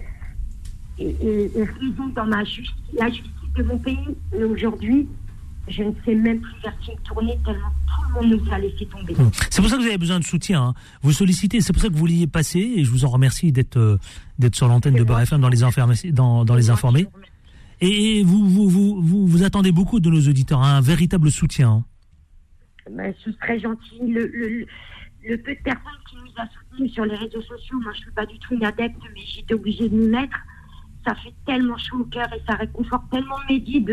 et, 0.98 1.04
et- 1.08 1.58
et 1.58 1.64
raison 1.64 2.08
dans 2.14 2.26
ma 2.26 2.44
justice, 2.44 2.74
la 2.98 3.08
justice 3.08 3.30
de 3.56 3.62
mon 3.62 3.78
pays. 3.78 3.98
Et 4.36 4.44
aujourd'hui, 4.44 5.08
je 5.68 5.82
ne 5.84 5.92
sais 6.04 6.14
même 6.14 6.40
plus 6.40 6.54
vers 6.62 6.76
qui 6.80 6.90
me 6.90 6.96
tourner 7.02 7.38
tellement 7.44 7.68
tout 7.86 8.20
le 8.20 8.28
monde 8.28 8.40
nous 8.42 8.52
a 8.52 8.58
laissé 8.58 8.86
tomber. 8.86 9.14
C'est 9.50 9.60
pour 9.60 9.70
ça 9.70 9.76
que 9.76 9.82
vous 9.82 9.86
avez 9.88 9.98
besoin 9.98 10.18
de 10.18 10.24
soutien. 10.24 10.62
hein. 10.68 10.74
Vous 11.02 11.12
sollicitez, 11.12 11.60
c'est 11.60 11.72
pour 11.72 11.82
ça 11.82 11.88
que 11.88 11.92
vous 11.92 11.98
vouliez 12.00 12.26
passer 12.26 12.58
et 12.60 12.84
je 12.84 12.90
vous 12.90 13.04
en 13.04 13.08
remercie 13.08 13.52
d'être 13.52 13.76
euh, 13.76 13.98
d'être 14.38 14.56
sur 14.56 14.66
l'antenne 14.66 14.94
de 14.94 15.04
Beurre. 15.04 15.20
FM 15.20 15.40
dans 15.40 15.48
les, 15.48 15.58
dans, 16.12 16.44
dans 16.44 16.54
les 16.56 16.70
informés. 16.70 17.06
Et, 17.84 18.22
vous, 18.22 18.48
vous, 18.48 18.68
vous, 18.68 19.02
vous, 19.02 19.26
vous 19.26 19.42
attendez 19.42 19.72
beaucoup 19.72 19.98
de 19.98 20.08
nos 20.08 20.20
auditeurs, 20.20 20.62
hein, 20.62 20.76
un 20.76 20.80
véritable 20.80 21.32
soutien. 21.32 21.70
hein. 21.70 21.84
Ben, 22.90 23.12
ce 23.24 23.32
serait 23.32 23.58
gentil. 23.58 23.98
Le, 24.00 24.26
le, 24.26 24.66
le 25.28 25.36
peu 25.38 25.52
de 25.54 25.62
personnes 25.64 26.00
qui 26.08 26.16
nous 26.16 26.32
a 26.36 26.46
soutenus 26.48 26.92
sur 26.92 27.04
les 27.04 27.16
réseaux 27.16 27.42
sociaux, 27.42 27.80
moi 27.80 27.92
je 27.94 27.98
suis 28.02 28.10
pas 28.12 28.24
du 28.26 28.38
tout 28.38 28.54
une 28.54 28.64
adepte, 28.64 28.96
mais 29.14 29.22
j'étais 29.26 29.54
obligée 29.54 29.88
de 29.88 29.96
m'y 29.96 30.06
mettre. 30.08 30.36
Ça 31.04 31.16
fait 31.16 31.34
tellement 31.44 31.76
chaud 31.76 31.98
au 32.00 32.04
cœur 32.04 32.32
et 32.32 32.40
ça 32.48 32.54
réconforte 32.54 33.10
tellement 33.10 33.36
Mehdi 33.50 33.84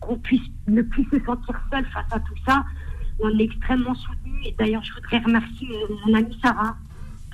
qu'on 0.00 0.16
puisse 0.18 0.48
ne 0.68 0.82
plus 0.82 1.04
se 1.04 1.18
sentir 1.24 1.60
seul 1.72 1.84
face 1.86 2.12
à 2.12 2.20
tout 2.20 2.34
ça. 2.46 2.64
On 3.18 3.36
est 3.38 3.42
extrêmement 3.42 3.94
soutenus 3.96 4.46
et 4.46 4.54
d'ailleurs 4.56 4.84
je 4.84 4.92
voudrais 4.94 5.18
remercier 5.18 5.68
mon, 5.68 6.12
mon 6.12 6.18
amie 6.18 6.38
Sarah 6.40 6.76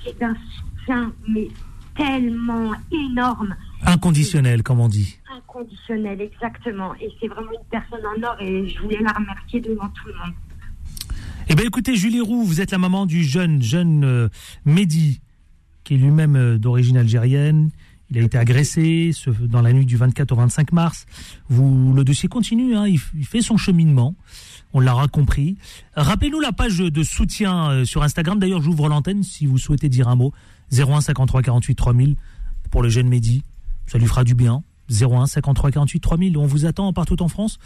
qui 0.01 0.09
est 0.09 0.19
d'un 0.19 0.35
soutien 0.35 1.13
mais 1.27 1.47
tellement 1.95 2.71
énorme 2.91 3.55
Inconditionnel, 3.85 4.63
comme 4.63 4.79
on 4.79 4.87
dit. 4.87 5.17
inconditionnel, 5.37 6.21
exactement. 6.21 6.93
Et 6.95 7.09
c'est 7.19 7.27
vraiment 7.27 7.51
une 7.51 7.67
personne 7.69 7.99
en 8.05 8.23
or 8.27 8.35
et 8.41 8.67
je 8.67 8.79
voulais 8.81 8.99
la 9.01 9.11
remercier 9.11 9.59
devant 9.59 9.89
tout 9.89 10.07
le 10.07 10.13
monde. 10.13 10.33
Eh 11.49 11.55
bien, 11.55 11.65
écoutez, 11.65 11.95
Julie 11.95 12.21
Roux, 12.21 12.43
vous 12.43 12.61
êtes 12.61 12.71
la 12.71 12.77
maman 12.77 13.05
du 13.05 13.23
jeune, 13.23 13.61
jeune 13.61 14.03
euh, 14.03 14.29
Mehdi, 14.65 15.19
qui 15.83 15.95
est 15.95 15.97
lui-même 15.97 16.35
euh, 16.35 16.57
d'origine 16.57 16.97
algérienne. 16.97 17.71
Il 18.09 18.17
a 18.17 18.21
été 18.21 18.37
agressé 18.37 19.11
ce- 19.13 19.29
dans 19.29 19.61
la 19.61 19.73
nuit 19.73 19.85
du 19.85 19.97
24 19.97 20.31
au 20.31 20.35
25 20.35 20.71
mars. 20.71 21.05
Vous, 21.49 21.93
le 21.93 22.03
dossier 22.03 22.29
continue, 22.29 22.75
hein, 22.75 22.87
il, 22.87 22.99
fait 22.99 23.41
son 23.41 23.57
cheminement. 23.57 24.15
On 24.73 24.79
l'aura 24.79 25.07
compris. 25.07 25.57
Rappelez-nous 25.95 26.39
la 26.39 26.51
page 26.53 26.77
de 26.77 27.03
soutien 27.03 27.71
euh, 27.71 27.85
sur 27.85 28.03
Instagram. 28.03 28.39
D'ailleurs, 28.39 28.61
j'ouvre 28.61 28.87
l'antenne 28.87 29.23
si 29.23 29.45
vous 29.45 29.57
souhaitez 29.57 29.89
dire 29.89 30.07
un 30.07 30.15
mot. 30.15 30.33
01 30.71 31.01
53 31.01 31.41
48 31.41 31.75
3000 31.75 32.15
pour 32.69 32.81
le 32.83 32.87
jeune 32.89 33.09
Mehdi. 33.09 33.43
Ça 33.91 33.97
lui 33.97 34.07
fera 34.07 34.23
du 34.23 34.35
bien. 34.35 34.63
01 34.89 35.25
53 35.25 35.69
48 35.71 35.99
3000. 35.99 36.37
On 36.37 36.45
vous 36.45 36.65
attend 36.65 36.93
partout 36.93 37.21
en 37.21 37.27
France. 37.27 37.59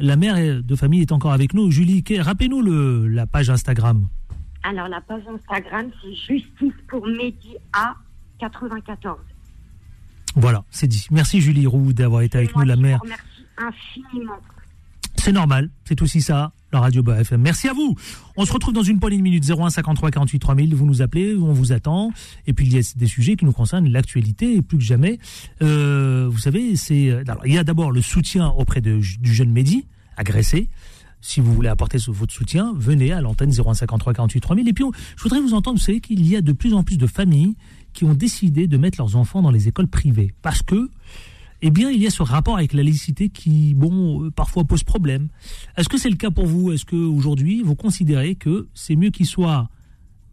La 0.00 0.16
mère 0.16 0.64
de 0.64 0.74
famille 0.74 1.00
est 1.00 1.12
encore 1.12 1.30
avec 1.30 1.54
nous. 1.54 1.70
Julie, 1.70 2.02
rappelez-nous 2.18 2.60
le, 2.60 3.06
la 3.06 3.26
page 3.28 3.50
Instagram. 3.50 4.08
Alors, 4.64 4.88
la 4.88 5.00
page 5.00 5.22
Instagram, 5.32 5.88
c'est 6.02 6.12
Justice 6.14 6.72
pour 6.88 7.06
Mehdi 7.06 7.56
A 7.72 7.94
94. 8.40 9.16
Voilà, 10.34 10.64
c'est 10.70 10.88
dit. 10.88 11.06
Merci 11.12 11.40
Julie 11.40 11.68
Roux 11.68 11.92
d'avoir 11.92 12.22
été 12.22 12.38
avec 12.38 12.56
nous, 12.56 12.62
la 12.64 12.74
mère. 12.74 13.00
remercie 13.00 13.46
infiniment. 13.56 14.38
C'est 15.14 15.32
normal, 15.32 15.70
c'est 15.84 16.02
aussi 16.02 16.20
ça, 16.20 16.52
la 16.72 16.80
radio 16.80 17.02
Beurre 17.02 17.20
FM. 17.20 17.40
Merci 17.40 17.68
à 17.68 17.72
vous. 17.72 17.96
On 18.36 18.44
se 18.44 18.52
retrouve 18.52 18.74
dans 18.74 18.82
une 18.82 18.98
poignée 18.98 19.18
de 19.18 19.22
minutes, 19.22 19.48
01 19.48 19.70
53 19.70 20.10
48 20.10 20.38
3000. 20.38 20.74
Vous 20.74 20.86
nous 20.86 21.02
appelez, 21.02 21.34
on 21.34 21.52
vous 21.52 21.72
attend. 21.72 22.12
Et 22.46 22.52
puis 22.52 22.66
il 22.66 22.74
y 22.74 22.78
a 22.78 22.82
des 22.96 23.06
sujets 23.06 23.36
qui 23.36 23.44
nous 23.44 23.52
concernent, 23.52 23.88
l'actualité, 23.88 24.62
plus 24.62 24.78
que 24.78 24.84
jamais. 24.84 25.18
Euh, 25.62 26.28
vous 26.30 26.38
savez, 26.38 26.76
c'est. 26.76 27.10
alors, 27.10 27.46
il 27.46 27.54
y 27.54 27.58
a 27.58 27.64
d'abord 27.64 27.92
le 27.92 28.02
soutien 28.02 28.48
auprès 28.48 28.80
du 28.80 29.02
jeune 29.22 29.50
Mehdi, 29.50 29.86
agressé. 30.16 30.68
Si 31.22 31.40
vous 31.40 31.52
voulez 31.52 31.68
apporter 31.68 31.98
votre 32.08 32.32
soutien, 32.32 32.72
venez 32.76 33.12
à 33.12 33.20
l'antenne 33.20 33.52
01 33.52 33.74
53 33.74 34.14
48 34.14 34.40
3000. 34.40 34.68
Et 34.68 34.72
puis, 34.72 34.84
je 35.16 35.22
voudrais 35.22 35.40
vous 35.40 35.52
entendre, 35.52 35.78
vous 35.78 35.84
savez 35.84 36.00
qu'il 36.00 36.26
y 36.26 36.34
a 36.34 36.40
de 36.40 36.52
plus 36.52 36.72
en 36.72 36.82
plus 36.82 36.96
de 36.96 37.06
familles 37.06 37.56
qui 37.92 38.04
ont 38.04 38.14
décidé 38.14 38.66
de 38.66 38.76
mettre 38.78 38.98
leurs 38.98 39.16
enfants 39.16 39.42
dans 39.42 39.50
les 39.50 39.68
écoles 39.68 39.88
privées. 39.88 40.32
Parce 40.40 40.62
que 40.62 40.88
eh 41.62 41.70
bien, 41.70 41.90
il 41.90 42.02
y 42.02 42.06
a 42.06 42.10
ce 42.10 42.22
rapport 42.22 42.56
avec 42.56 42.72
la 42.72 42.82
laïcité 42.82 43.28
qui, 43.28 43.74
bon, 43.74 44.24
euh, 44.24 44.30
parfois 44.30 44.64
pose 44.64 44.82
problème. 44.82 45.28
Est-ce 45.76 45.88
que 45.88 45.98
c'est 45.98 46.08
le 46.08 46.16
cas 46.16 46.30
pour 46.30 46.46
vous? 46.46 46.72
Est-ce 46.72 46.84
que 46.84 46.96
aujourd'hui, 46.96 47.62
vous 47.62 47.74
considérez 47.74 48.34
que 48.34 48.68
c'est 48.74 48.96
mieux 48.96 49.10
qu'il 49.10 49.26
soit 49.26 49.68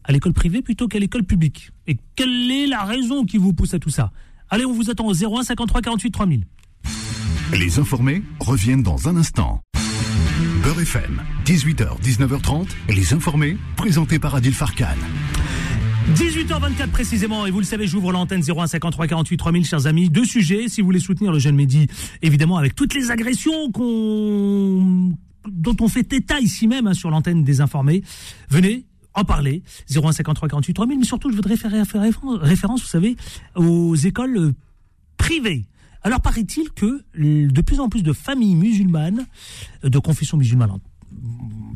à 0.04 0.12
l'école 0.12 0.34
privée 0.34 0.62
plutôt 0.62 0.88
qu'à 0.88 1.00
l'école 1.00 1.24
publique? 1.24 1.72
Et 1.86 1.98
quelle 2.16 2.52
est 2.52 2.68
la 2.68 2.84
raison 2.84 3.26
qui 3.26 3.38
vous 3.38 3.54
pousse 3.54 3.74
à 3.74 3.80
tout 3.80 3.90
ça? 3.90 4.12
Allez, 4.50 4.66
on 4.66 4.74
vous 4.74 4.90
attend 4.90 5.06
au 5.06 5.14
01 5.14 5.44
53 5.44 5.82
48 5.82 6.12
3000. 6.12 6.46
Les 7.54 7.80
informés 7.80 8.24
reviennent 8.40 8.84
dans 8.84 9.08
un 9.08 9.18
instant. 9.18 9.62
Beurre 10.64 10.82
FM, 10.82 11.22
18h, 11.46 12.02
19h30, 12.02 12.68
les 12.90 13.14
informés, 13.14 13.58
présentés 13.76 14.20
par 14.20 14.36
Adil 14.36 14.54
Farkan. 14.54 14.96
18h24 16.16 16.88
précisément, 16.90 17.46
et 17.46 17.52
vous 17.52 17.60
le 17.60 17.66
savez, 17.66 17.86
j'ouvre 17.86 18.12
l'antenne 18.12 18.42
01 18.42 18.68
53 18.68 19.08
48 19.08 19.38
3000, 19.38 19.66
chers 19.66 19.88
amis. 19.88 20.10
Deux 20.10 20.24
sujets, 20.26 20.70
si 20.70 20.82
vous 20.82 20.86
voulez 20.88 21.00
soutenir 21.00 21.32
le 21.32 21.40
jeune 21.40 21.56
Mehdi, 21.56 21.88
évidemment, 22.22 22.58
avec 22.58 22.76
toutes 22.76 22.94
les 22.94 23.12
agressions 23.12 23.72
qu'on 23.72 25.12
dont 25.50 25.76
on 25.80 25.88
fait 25.88 26.12
état 26.14 26.40
ici 26.40 26.68
même 26.68 26.88
hein, 26.88 26.94
sur 26.94 27.10
l'antenne 27.10 27.44
des 27.44 27.62
informés. 27.62 28.04
Venez 28.50 28.86
en 29.14 29.24
parler, 29.24 29.64
01 29.94 30.12
53 30.12 30.48
48 30.50 30.74
3000, 30.74 31.00
mais 31.00 31.06
surtout, 31.06 31.30
je 31.30 31.36
voudrais 31.36 31.56
faire 31.58 31.72
réfé- 31.72 32.00
référence, 32.42 32.82
vous 32.82 32.88
savez, 32.88 33.16
aux 33.56 33.96
écoles 33.96 34.54
privées. 35.18 35.66
Alors, 36.04 36.22
paraît-il 36.22 36.70
que 36.72 37.02
de 37.18 37.62
plus 37.62 37.80
en 37.80 37.90
plus 37.90 38.04
de 38.04 38.14
familles 38.14 38.56
musulmanes, 38.56 39.26
de 39.84 40.00
confession 40.00 40.38
musulmane, 40.38 40.78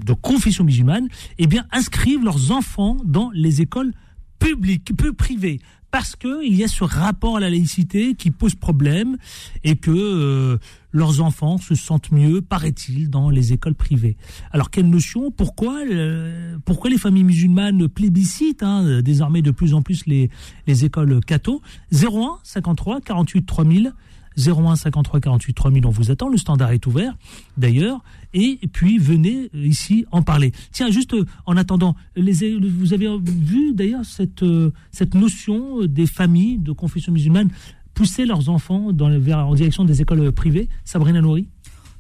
de 0.06 0.14
confession 0.14 0.64
musulmane, 0.64 1.08
eh 1.38 1.48
bien, 1.48 1.66
inscrivent 1.72 2.24
leurs 2.24 2.52
enfants 2.52 2.98
dans 3.04 3.30
les 3.34 3.62
écoles 3.62 3.94
publiques, 4.41 4.91
peu 4.98 5.13
privées, 5.13 5.60
parce 5.91 6.15
que 6.15 6.43
il 6.43 6.55
y 6.55 6.63
a 6.63 6.67
ce 6.67 6.83
rapport 6.83 7.38
à 7.38 7.39
la 7.39 7.49
laïcité 7.49 8.15
qui 8.15 8.32
pose 8.32 8.56
problème 8.56 9.17
et 9.63 9.75
que 9.75 9.91
euh, 9.91 10.58
leurs 10.91 11.21
enfants 11.21 11.58
se 11.58 11.75
sentent 11.75 12.12
mieux, 12.12 12.41
paraît-il, 12.41 13.10
dans 13.10 13.30
les 13.30 13.54
écoles 13.54 13.75
privées. 13.75 14.17
Alors 14.51 14.71
quelle 14.71 14.89
notion? 14.89 15.32
Pourquoi 15.32 15.80
euh, 15.86 16.58
Pourquoi 16.65 16.89
les 16.89 16.97
familles 16.97 17.23
musulmanes 17.23 17.88
plébiscitent 17.88 18.63
hein, 18.63 19.01
désormais 19.01 19.41
de 19.41 19.51
plus 19.51 19.73
en 19.73 19.82
plus 19.82 20.06
les 20.08 20.30
les 20.65 20.86
écoles 20.86 21.19
catho? 21.25 21.62
01 21.93 22.39
53 22.43 23.01
48 23.01 23.45
3000 23.45 23.93
01 24.38 24.76
53 24.76 25.20
48 25.20 25.54
3000, 25.54 25.86
on 25.86 25.89
vous 25.89 26.12
attend. 26.12 26.30
Le 26.30 26.38
standard 26.38 26.72
est 26.72 26.86
ouvert, 26.88 27.17
d'ailleurs. 27.58 28.02
Et 28.34 28.60
puis, 28.72 28.98
venez 28.98 29.50
euh, 29.54 29.65
ici 29.65 30.06
en 30.12 30.22
parler. 30.22 30.52
Tiens, 30.72 30.89
juste 30.89 31.13
euh, 31.13 31.26
en 31.46 31.58
attendant, 31.58 31.96
les, 32.15 32.58
vous 32.60 32.94
avez 32.94 33.08
vu 33.24 33.74
d'ailleurs 33.74 34.06
cette, 34.06 34.44
euh, 34.44 34.72
cette 34.91 35.15
notion 35.15 35.86
des 35.86 36.06
familles 36.06 36.58
de 36.58 36.72
confession 36.72 37.12
musulmane 37.12 37.50
pousser 37.94 38.26
leurs 38.26 38.50
enfants 38.50 38.91
dans, 38.91 39.10
vers, 39.20 39.48
en 39.48 39.56
direction 39.56 39.86
des 39.86 40.02
écoles 40.02 40.32
privées? 40.32 40.70
Sabrina 40.86 41.22
Nouri 41.22 41.48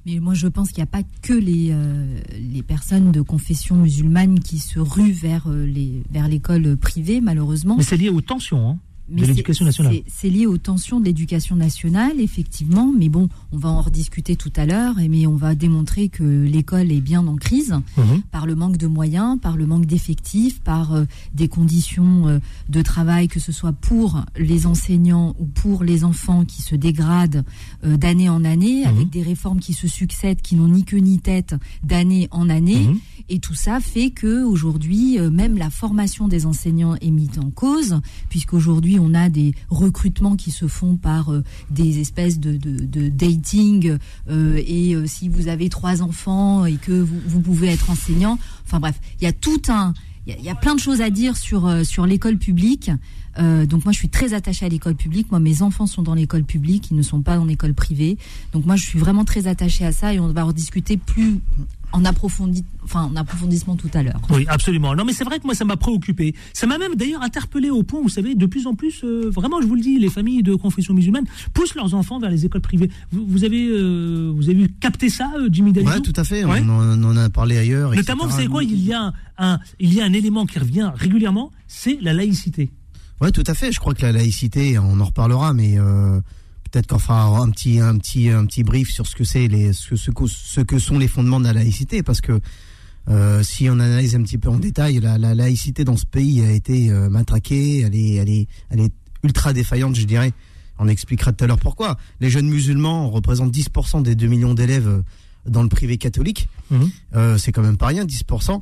Mais 0.05 0.19
moi, 0.19 0.33
je 0.33 0.47
pense 0.47 0.69
qu'il 0.69 0.77
n'y 0.77 0.83
a 0.83 0.91
pas 0.91 1.03
que 1.21 1.33
les, 1.33 1.69
euh, 1.71 2.19
les 2.39 2.63
personnes 2.63 3.11
de 3.11 3.21
confession 3.21 3.75
musulmane 3.75 4.39
qui 4.39 4.59
se 4.59 4.79
ruent 4.79 5.11
vers 5.11 5.47
euh, 5.47 5.65
les 5.65 6.03
vers 6.11 6.27
l'école 6.27 6.77
privée, 6.77 7.21
malheureusement. 7.21 7.75
Mais 7.77 7.83
c'est 7.83 7.97
lié 7.97 8.09
aux 8.09 8.21
tensions 8.21 8.69
hein, 8.69 8.77
de 9.11 9.19
c'est- 9.21 9.27
l'éducation 9.27 9.65
nationale. 9.65 9.93
c'est- 9.93 10.03
C'est 10.07 10.29
lié 10.29 10.45
aux 10.45 10.57
tensions 10.57 10.99
de 10.99 11.05
l'éducation 11.05 11.55
nationale, 11.55 12.19
effectivement. 12.19 12.91
Mais 12.97 13.09
bon, 13.09 13.27
on 13.51 13.57
va 13.57 13.69
en 13.69 13.81
rediscuter 13.81 14.35
tout 14.35 14.51
à 14.55 14.65
l'heure. 14.65 14.95
Mais 15.09 15.25
on 15.27 15.35
va 15.35 15.55
démontrer 15.55 16.09
que 16.09 16.23
l'école 16.23 16.91
est 16.91 17.01
bien 17.01 17.25
en 17.27 17.35
crise 17.35 17.73
Mhm. 17.97 18.21
par 18.31 18.45
le 18.45 18.55
manque 18.55 18.77
de 18.77 18.87
moyens, 18.87 19.39
par 19.39 19.57
le 19.57 19.65
manque 19.65 19.85
d'effectifs, 19.85 20.61
par 20.61 20.93
euh, 20.93 21.05
des 21.33 21.47
conditions 21.47 22.27
euh, 22.27 22.39
de 22.69 22.81
travail, 22.81 23.27
que 23.27 23.39
ce 23.39 23.51
soit 23.51 23.73
pour 23.73 24.21
les 24.37 24.65
enseignants 24.67 25.35
ou 25.39 25.45
pour 25.45 25.83
les 25.83 26.03
enfants 26.03 26.45
qui 26.45 26.61
se 26.61 26.75
dégradent 26.75 27.43
euh, 27.83 27.97
d'année 27.97 28.29
en 28.29 28.43
année, 28.45 28.83
Mhm. 28.85 28.87
avec 28.95 29.09
des 29.09 29.23
réformes 29.23 29.59
qui 29.59 29.73
se 29.73 29.87
succèdent, 29.87 30.41
qui 30.41 30.55
n'ont 30.55 30.67
ni 30.67 30.83
queue 30.83 30.97
ni 30.97 31.19
tête 31.19 31.55
d'année 31.83 32.27
en 32.31 32.49
année. 32.49 32.87
Mhm. 32.87 32.99
Et 33.29 33.39
tout 33.39 33.53
ça 33.53 33.79
fait 33.79 34.09
que 34.09 34.43
aujourd'hui, 34.43 35.17
même 35.31 35.57
la 35.57 35.69
formation 35.69 36.27
des 36.27 36.45
enseignants 36.45 36.95
est 36.95 37.11
mise 37.11 37.39
en 37.39 37.49
cause, 37.49 38.01
puisqu'aujourd'hui 38.29 38.99
on 39.01 39.13
a 39.13 39.29
des 39.29 39.53
recrutements 39.69 40.35
qui 40.35 40.51
se 40.51 40.67
font 40.67 40.95
par 40.95 41.31
euh, 41.33 41.43
des 41.69 41.99
espèces 41.99 42.39
de, 42.39 42.57
dating. 43.09 43.97
euh, 44.29 44.61
et 44.65 44.95
euh, 44.95 45.05
si 45.07 45.27
vous 45.29 45.47
avez 45.47 45.69
trois 45.69 46.01
enfants 46.01 46.65
et 46.65 46.75
que 46.75 46.91
vous, 46.93 47.19
vous 47.27 47.41
pouvez 47.41 47.67
être 47.69 47.89
enseignant, 47.89 48.37
enfin 48.65 48.79
bref, 48.79 48.99
il 49.19 49.23
y 49.25 49.27
a 49.27 49.33
tout 49.33 49.61
un, 49.69 49.93
il 50.27 50.41
y 50.43 50.49
a- 50.49 50.55
plein 50.55 50.75
de 50.75 50.79
choses 50.79 51.01
à 51.01 51.09
dire 51.09 51.35
sur 51.37 51.69
sur 51.85 52.05
l'école 52.05 52.37
publique. 52.37 52.91
Donc 53.37 53.85
moi 53.85 53.91
je 53.93 53.97
suis 53.97 54.09
très 54.09 54.33
attachée 54.33 54.65
à 54.65 54.69
l'école 54.69 54.95
publique. 54.95 55.31
Moi 55.31 55.39
mes 55.39 55.61
enfants 55.61 55.87
sont 55.87 56.03
dans 56.03 56.13
l'école 56.13 56.43
publique, 56.43 56.91
ils 56.91 56.97
ne 56.97 57.01
sont 57.01 57.21
pas 57.21 57.39
en 57.39 57.47
école 57.47 57.73
privée. 57.73 58.17
Donc 58.53 58.65
moi 58.65 58.75
je 58.75 58.83
suis 58.85 58.99
vraiment 58.99 59.23
très 59.25 59.47
attachée 59.47 59.85
à 59.85 59.91
ça 59.91 60.13
et 60.13 60.19
on 60.19 60.27
va 60.31 60.45
en 60.45 60.51
discuter 60.51 60.97
plus 60.97 61.39
en 61.93 62.05
approfondi, 62.05 62.63
enfin 62.83 63.03
en 63.03 63.15
approfondissement 63.15 63.75
tout 63.75 63.89
à 63.93 64.03
l'heure. 64.03 64.19
Oui, 64.29 64.45
absolument. 64.47 64.95
Non, 64.95 65.03
mais 65.05 65.13
c'est 65.13 65.23
vrai 65.23 65.39
que 65.39 65.45
moi, 65.45 65.55
ça 65.55 65.65
m'a 65.65 65.77
préoccupé. 65.77 66.33
Ça 66.53 66.67
m'a 66.67 66.77
même 66.77 66.95
d'ailleurs 66.95 67.21
interpellé 67.21 67.69
au 67.69 67.83
point, 67.83 68.01
vous 68.01 68.09
savez, 68.09 68.35
de 68.35 68.45
plus 68.45 68.67
en 68.67 68.75
plus, 68.75 69.03
euh, 69.03 69.29
vraiment, 69.29 69.61
je 69.61 69.67
vous 69.67 69.75
le 69.75 69.81
dis, 69.81 69.99
les 69.99 70.09
familles 70.09 70.43
de 70.43 70.55
confession 70.55 70.93
musulmane 70.93 71.25
poussent 71.53 71.75
leurs 71.75 71.93
enfants 71.93 72.19
vers 72.19 72.29
les 72.29 72.45
écoles 72.45 72.61
privées. 72.61 72.89
Vous, 73.11 73.25
vous 73.27 73.43
avez, 73.43 73.67
euh, 73.69 74.31
vous 74.35 74.49
avez 74.49 74.67
capté 74.79 75.09
ça, 75.09 75.31
euh, 75.37 75.49
Jimmy 75.51 75.73
Dalito 75.73 75.91
Ouais, 75.91 75.99
tout 76.01 76.13
à 76.15 76.23
fait. 76.23 76.43
Ouais. 76.45 76.61
On, 76.65 76.69
en, 76.69 77.03
on 77.03 77.11
en 77.11 77.17
a 77.17 77.29
parlé 77.29 77.57
ailleurs. 77.57 77.93
Notamment, 77.93 78.23
vous 78.23 78.29
etc. 78.29 78.37
savez 78.43 78.47
quoi 78.47 78.63
Il 78.63 78.83
y 78.83 78.93
a 78.93 79.01
un, 79.07 79.13
un- 79.37 79.59
il 79.79 79.93
y 79.93 80.01
a 80.01 80.05
un 80.05 80.13
élément 80.13 80.45
qui 80.45 80.59
revient 80.59 80.91
régulièrement, 80.95 81.51
c'est 81.67 81.97
la 82.01 82.13
laïcité. 82.13 82.69
Ouais, 83.19 83.31
tout 83.31 83.43
à 83.47 83.53
fait. 83.53 83.71
Je 83.71 83.79
crois 83.79 83.93
que 83.93 84.01
la 84.01 84.11
laïcité, 84.11 84.79
on 84.79 84.99
en 84.99 85.05
reparlera, 85.05 85.53
mais 85.53 85.77
euh, 85.77 86.19
peut-être 86.71 86.87
qu'on 86.87 86.99
fera 86.99 87.23
un 87.25 87.49
petit, 87.49 87.79
un 87.79 87.97
petit, 87.97 88.29
un 88.29 88.45
petit 88.45 88.63
brief 88.63 88.89
sur 88.89 89.05
ce 89.05 89.15
que 89.15 89.23
c'est 89.23 89.47
les, 89.47 89.73
ce, 89.73 89.95
ce, 89.95 90.09
que, 90.11 90.25
ce 90.27 90.61
que 90.61 90.79
sont 90.79 90.97
les 90.97 91.07
fondements 91.07 91.39
de 91.39 91.45
la 91.45 91.53
laïcité, 91.53 92.01
parce 92.03 92.21
que 92.21 92.39
euh, 93.09 93.43
si 93.43 93.69
on 93.69 93.73
analyse 93.79 94.15
un 94.15 94.21
petit 94.23 94.37
peu 94.37 94.49
en 94.49 94.57
détail, 94.57 94.99
la, 94.99 95.17
la 95.17 95.33
laïcité 95.35 95.83
dans 95.83 95.97
ce 95.97 96.05
pays 96.05 96.41
a 96.41 96.51
été 96.51 96.89
euh, 96.89 97.09
matraquée, 97.09 97.81
elle 97.81 97.95
est, 97.95 98.13
elle 98.15 98.29
est, 98.29 98.47
elle 98.69 98.79
est 98.79 98.93
ultra 99.23 99.53
défaillante, 99.53 99.95
je 99.95 100.05
dirais. 100.05 100.31
On 100.79 100.87
expliquera 100.87 101.31
tout 101.31 101.43
à 101.43 101.47
l'heure 101.47 101.59
pourquoi. 101.59 101.97
Les 102.21 102.29
jeunes 102.29 102.47
musulmans 102.47 103.09
représentent 103.09 103.53
10% 103.53 104.01
des 104.03 104.15
2 104.15 104.27
millions 104.27 104.53
d'élèves 104.53 104.87
euh, 104.87 105.01
dans 105.47 105.63
le 105.63 105.69
privé 105.69 105.97
catholique. 105.97 106.47
Mhm. 106.69 106.89
Euh, 107.15 107.37
c'est 107.37 107.51
quand 107.51 107.61
même 107.63 107.77
pas 107.77 107.87
rien, 107.87 108.05
10%. 108.05 108.61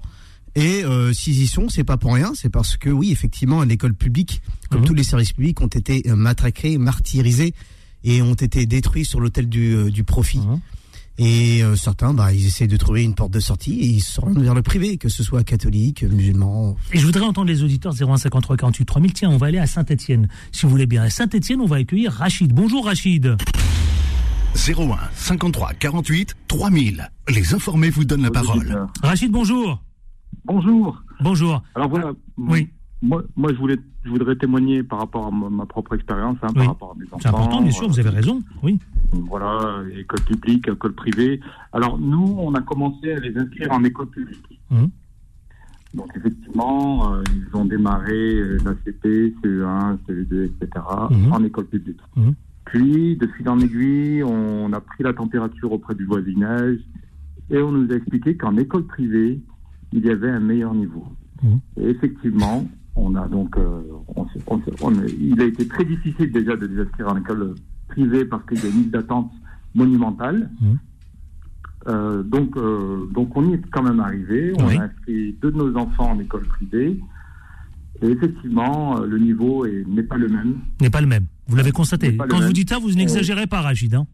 Et 0.55 0.83
euh, 0.83 1.13
s'ils 1.13 1.39
y 1.41 1.47
sont, 1.47 1.69
c'est 1.69 1.83
pas 1.83 1.97
pour 1.97 2.13
rien, 2.13 2.31
c'est 2.35 2.49
parce 2.49 2.75
que 2.75 2.89
oui, 2.89 3.11
effectivement, 3.11 3.63
l'école 3.63 3.93
publique, 3.93 4.41
comme 4.69 4.81
Mhm. 4.81 4.87
tous 4.87 4.93
les 4.95 5.03
services 5.03 5.31
publics, 5.33 5.61
ont 5.61 5.67
été 5.67 6.03
euh, 6.07 6.15
matraqués, 6.15 6.77
martyrisés 6.77 7.53
et 8.03 8.21
ont 8.21 8.33
été 8.33 8.65
détruits 8.65 9.05
sur 9.05 9.19
l'autel 9.19 9.47
du, 9.47 9.73
euh, 9.73 9.89
du 9.89 10.03
profit. 10.03 10.39
Mhm. 10.39 10.59
Et 11.21 11.61
euh, 11.63 11.75
certains, 11.75 12.13
bah, 12.13 12.31
ils 12.31 12.45
essaient 12.45 12.67
de 12.67 12.77
trouver 12.77 13.03
une 13.03 13.13
porte 13.13 13.31
de 13.31 13.41
sortie 13.41 13.77
et 13.81 13.85
ils 13.85 13.99
se 13.99 14.21
rendent 14.21 14.41
vers 14.41 14.53
le 14.53 14.61
privé, 14.61 14.97
que 14.97 15.09
ce 15.09 15.21
soit 15.21 15.43
catholique, 15.43 16.03
musulman. 16.03 16.77
Et 16.93 16.97
je 16.97 17.05
voudrais 17.05 17.25
entendre 17.25 17.47
les 17.49 17.61
auditeurs 17.61 17.93
0153 17.93 18.55
48 18.55 18.85
3000. 18.85 19.13
Tiens, 19.13 19.29
on 19.29 19.35
va 19.37 19.47
aller 19.47 19.57
à 19.57 19.67
Saint-Etienne, 19.67 20.29
si 20.53 20.63
vous 20.65 20.69
voulez 20.69 20.85
bien. 20.85 21.03
À 21.03 21.09
Saint-Etienne, 21.09 21.59
on 21.59 21.65
va 21.65 21.75
accueillir 21.75 22.13
Rachid. 22.13 22.53
Bonjour 22.53 22.85
Rachid. 22.85 23.35
01 24.55 24.97
53 25.13 25.73
48 25.73 26.35
3000. 26.47 27.11
Les 27.27 27.53
informés 27.53 27.89
vous 27.89 28.05
donnent 28.05 28.23
la 28.23 28.31
parole. 28.31 28.87
Rachid, 29.03 29.29
bonjour. 29.29 29.83
Bonjour. 30.45 31.03
Bonjour. 31.19 31.61
Alors 31.75 31.89
voilà. 31.89 32.13
Oui. 32.37 32.69
Moi, 33.01 33.23
moi, 33.37 33.53
je 33.53 33.57
voulais, 33.57 33.77
je 34.03 34.09
voudrais 34.09 34.35
témoigner 34.35 34.83
par 34.83 34.99
rapport 34.99 35.27
à 35.27 35.31
ma, 35.31 35.49
ma 35.49 35.65
propre 35.65 35.95
expérience, 35.95 36.37
hein, 36.41 36.47
Oui. 36.49 36.55
par 36.55 36.67
rapport 36.67 36.91
à 36.91 36.99
mes 36.99 37.05
enfants. 37.05 37.19
C'est 37.21 37.29
important, 37.29 37.61
bien 37.61 37.71
sûr, 37.71 37.87
vous 37.87 37.99
avez 37.99 38.09
raison. 38.09 38.41
Oui. 38.61 38.77
Voilà, 39.11 39.83
école 39.97 40.21
publique, 40.21 40.67
école 40.67 40.93
privée. 40.93 41.39
Alors 41.71 41.97
nous, 41.97 42.35
on 42.37 42.53
a 42.55 42.61
commencé 42.61 43.13
à 43.13 43.19
les 43.19 43.35
inscrire 43.37 43.71
en 43.71 43.83
école 43.83 44.07
publique. 44.07 44.59
Mhm. 44.69 44.89
Donc 45.95 46.09
effectivement, 46.15 47.13
euh, 47.13 47.23
ils 47.35 47.55
ont 47.55 47.65
démarré 47.65 48.35
euh, 48.35 48.57
l'ACP, 48.63 49.33
CE1, 49.41 49.97
CE2, 50.07 50.45
etc. 50.45 50.69
En 51.31 51.43
école 51.43 51.65
publique. 51.65 51.99
Mhm. 52.15 52.35
Puis, 52.65 53.15
de 53.15 53.25
fil 53.35 53.49
en 53.49 53.59
aiguille, 53.59 54.23
on 54.23 54.71
a 54.73 54.79
pris 54.81 55.03
la 55.03 55.13
température 55.13 55.71
auprès 55.71 55.95
du 55.95 56.05
voisinage 56.05 56.77
et 57.49 57.57
on 57.57 57.71
nous 57.71 57.91
a 57.91 57.95
expliqué 57.95 58.35
qu'en 58.37 58.57
école 58.57 58.83
privée, 58.85 59.39
il 59.91 60.05
y 60.05 60.09
avait 60.11 60.29
un 60.29 60.39
meilleur 60.39 60.75
niveau. 60.75 61.07
Mhm. 61.41 61.59
Et 61.81 61.89
effectivement, 61.89 62.67
on 63.01 63.15
a 63.15 63.27
donc, 63.27 63.57
euh, 63.57 63.81
on 64.15 64.25
s'est- 64.29 64.39
on 64.47 64.57
s'est- 64.63 64.71
on 64.81 64.93
est- 65.03 65.15
il 65.19 65.39
a 65.41 65.45
été 65.45 65.67
très 65.67 65.85
difficile 65.85 66.31
déjà 66.31 66.55
de 66.55 66.65
les 66.65 66.81
inscrire 66.81 67.07
en 67.09 67.17
école 67.17 67.55
privée 67.87 68.25
parce 68.25 68.45
qu'il 68.45 68.59
y 68.59 68.65
a 68.65 68.69
une 68.69 68.77
liste 68.79 68.91
d'attente 68.91 69.31
monumentale. 69.75 70.49
Mhm. 70.61 70.77
Euh, 71.87 72.23
donc, 72.23 72.57
euh, 72.57 73.05
donc 73.13 73.35
on 73.37 73.49
y 73.49 73.53
est 73.53 73.61
quand 73.71 73.81
même 73.83 73.99
arrivé. 73.99 74.51
On 74.59 74.67
Oui. 74.67 74.77
a 74.77 74.83
inscrit 74.83 75.33
deux 75.41 75.51
de 75.51 75.57
nos 75.57 75.75
enfants 75.77 76.11
en 76.11 76.19
école 76.19 76.43
privée. 76.43 76.99
Et 78.01 78.07
effectivement, 78.07 78.99
euh, 78.99 79.05
le 79.07 79.17
niveau 79.17 79.65
est- 79.65 79.85
n'est 79.87 80.03
pas 80.03 80.17
le 80.17 80.27
même. 80.29 80.57
N'est 80.81 80.89
pas 80.89 81.01
le 81.01 81.07
même. 81.07 81.25
Vous 81.47 81.55
l'avez 81.55 81.71
constaté. 81.71 82.15
Quand 82.29 82.39
vous 82.39 82.53
dites 82.53 82.69
ça, 82.69 82.79
vous 82.79 82.91
n'exagérez 82.91 83.47
pas, 83.47 83.61
Rachid. 83.61 83.93
hein? 83.95 84.05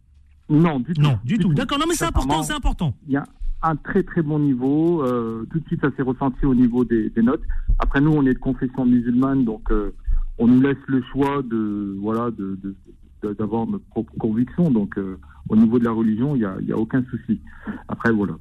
Non, 0.49 0.79
du 0.79 0.93
tout. 0.93 1.01
non, 1.01 1.17
du, 1.25 1.37
tout. 1.39 1.53
D'accord. 1.53 1.79
Non, 1.79 1.85
mais 1.89 1.95
c'est 1.95 2.05
important, 2.05 2.43
c'est 2.43 2.53
important. 2.53 2.95
Il 3.07 3.13
y 3.13 3.17
a 3.17 3.25
un 3.65 3.75
très 3.75 4.03
très 4.03 4.21
bon 4.21 4.39
niveau. 4.39 5.03
euh, 5.03 5.45
tout 5.51 5.59
de 5.59 5.65
suite, 5.65 5.81
ça 5.81 5.89
s'est 5.95 6.03
ressenti 6.03 6.45
au 6.45 6.53
niveau 6.53 6.85
des, 6.85 7.11
notes. 7.17 7.41
Après, 7.79 7.99
nous, 7.99 8.11
on 8.11 8.25
est 8.25 8.33
de 8.33 8.39
confession 8.39 8.85
musulmane, 8.85 9.43
donc 9.43 9.71
euh, 9.71 9.91
on 10.37 10.47
nous 10.47 10.61
laisse 10.61 10.77
le 10.87 11.01
choix 11.11 11.41
de 11.41 11.97
voilà 11.99 12.29
d'avoir 13.39 13.65
notre 13.65 13.85
propre 13.85 14.13
conviction. 14.19 14.69
Donc, 14.69 14.97
euh, 14.97 15.17
au 15.49 15.55
niveau 15.55 15.79
de 15.79 15.85
la 15.85 15.91
religion, 15.91 16.35
il 16.35 16.41
y 16.41 16.45
a, 16.45 16.57
a 16.73 16.77
aucun 16.77 17.03
souci. 17.09 17.39
Après, 17.87 18.11
voilà. 18.11 18.33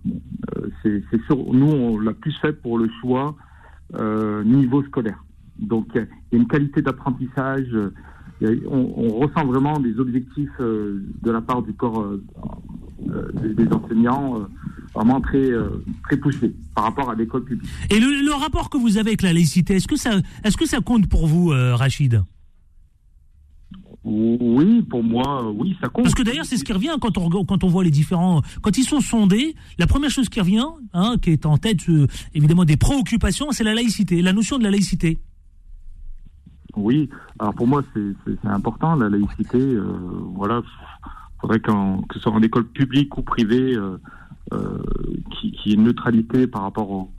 C'est 0.82 1.02
sûr. 1.26 1.36
Nous, 1.52 1.66
on 1.70 1.98
l'a 1.98 2.12
plus 2.12 2.36
fait 2.40 2.52
pour 2.52 2.78
le 2.78 2.88
choix 3.00 3.34
niveau 4.44 4.82
scolaire. 4.84 5.24
Donc, 5.58 5.86
il 5.94 6.00
y 6.00 6.04
a- 6.04 6.06
une 6.32 6.48
qualité 6.48 6.82
d'apprentissage. 6.82 7.68
on, 8.68 9.08
ressent 9.20 9.46
vraiment 9.46 9.78
des 9.78 9.98
objectifs 10.00 10.58
de 10.58 11.30
la 11.30 11.40
part 11.40 11.62
du 11.62 11.72
corps 11.72 12.04
des, 13.42 13.72
enseignants 13.72 14.46
vraiment 14.94 15.20
très 15.20 15.38
euh, 15.50 15.84
très 16.04 16.16
poussés 16.16 16.54
par 16.74 16.84
rapport 16.84 17.10
à 17.10 17.14
l'école 17.14 17.44
publique. 17.44 17.68
Et 17.90 17.98
le, 17.98 18.22
le 18.24 18.32
rapport 18.32 18.70
que 18.70 18.78
vous 18.78 18.96
avez 18.98 19.10
avec 19.10 19.22
la 19.22 19.32
laïcité, 19.32 19.74
est-ce 19.76 19.88
que 19.88 19.96
ça, 19.96 20.20
est-ce 20.44 20.56
que 20.56 20.66
ça 20.66 20.80
compte 20.80 21.08
pour 21.08 21.26
vous, 21.26 21.52
euh, 21.52 21.74
Rachid? 21.74 22.22
Oui, 24.06 24.82
pour 24.82 25.02
moi, 25.02 25.50
oui, 25.50 25.76
ça 25.80 25.88
compte. 25.88 26.04
Parce 26.04 26.14
que 26.14 26.22
d'ailleurs, 26.22 26.44
c'est 26.44 26.58
ce 26.58 26.64
qui 26.64 26.74
revient 26.74 26.94
quand 27.00 27.16
on, 27.16 27.44
quand 27.44 27.64
on 27.64 27.68
voit 27.68 27.82
les 27.84 27.90
différents. 27.90 28.42
Quand 28.60 28.76
ils 28.76 28.84
sont 28.84 29.00
sondés, 29.00 29.54
la 29.78 29.86
première 29.86 30.10
chose 30.10 30.28
qui 30.28 30.40
revient, 30.40 30.66
hein, 30.92 31.16
qui 31.22 31.30
est 31.30 31.46
en 31.46 31.56
tête, 31.56 31.88
euh, 31.88 32.06
évidemment, 32.34 32.66
des 32.66 32.76
préoccupations, 32.76 33.50
c'est 33.50 33.64
la 33.64 33.72
laïcité, 33.74 34.20
la 34.20 34.34
notion 34.34 34.58
de 34.58 34.64
la 34.64 34.70
laïcité. 34.70 35.18
Oui, 36.76 37.08
alors 37.38 37.54
pour 37.54 37.66
moi, 37.66 37.82
c'est 37.94 38.48
important, 38.48 38.94
la 38.94 39.08
laïcité. 39.08 39.58
Euh, 39.58 39.84
voilà, 40.34 40.60
faudrait 41.40 41.60
qu'en- 41.60 42.02
que 42.02 42.16
ce 42.16 42.20
soit 42.20 42.32
en 42.32 42.42
école 42.42 42.66
publique 42.66 43.16
ou 43.16 43.22
privée, 43.22 43.74
euh, 44.52 44.78
qui 45.30 45.72
une 45.72 45.84
neutralité 45.84 46.46
par 46.46 46.62
rapport 46.62 46.90
aux, 46.90 47.10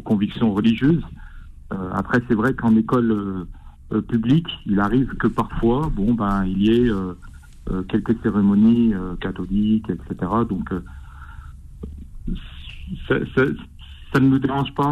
convictions 0.00 0.54
religieuses. 0.54 1.02
Euh, 1.72 1.90
après, 1.92 2.18
c'est 2.26 2.34
vrai 2.34 2.54
qu'en 2.54 2.74
école 2.74 3.46
euh, 3.92 4.00
publique, 4.00 4.48
il 4.64 4.80
arrive 4.80 5.14
que 5.16 5.26
parfois, 5.26 5.92
bon, 5.94 6.14
ben, 6.14 6.46
il 6.46 6.62
y 6.62 6.70
ait 6.70 6.90
quelques 7.88 8.18
cérémonies 8.22 8.94
catholiques, 9.20 9.90
etc. 9.90 10.32
Donc, 10.48 10.70
ça, 13.08 14.20
ne 14.20 14.28
nous 14.28 14.38
dérange 14.38 14.72
pas 14.74 14.84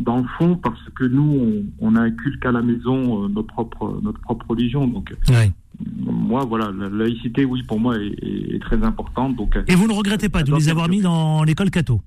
dans 0.00 0.18
le 0.18 0.28
fond 0.38 0.56
parce 0.56 0.88
que 0.94 1.04
nous, 1.04 1.64
on, 1.80 1.94
on 1.94 1.96
inculque 1.96 2.44
à 2.44 2.52
la 2.52 2.60
maison 2.60 3.28
notre 3.28 3.48
propre 3.54 4.46
religion. 4.48 4.86
Donc, 4.86 5.12
euh, 5.30 5.48
moi, 5.96 6.44
voilà, 6.44 6.70
la 6.72 6.88
laïcité, 6.88 7.44
oui, 7.44 7.62
pour 7.64 7.80
moi, 7.80 7.96
est, 7.98 8.06
est- 8.22 8.54
est 8.56 8.58
très 8.60 8.82
importante. 8.82 9.36
Donc, 9.36 9.56
euh, 9.56 9.62
Et 9.68 9.74
vous 9.74 9.86
ne 9.88 9.92
regrettez 9.92 10.28
pas 10.28 10.42
de 10.42 10.54
les 10.54 10.68
avoir 10.68 10.88
mis 10.88 11.00
dans 11.00 11.44
l'école 11.44 11.70
catho? 11.70 12.00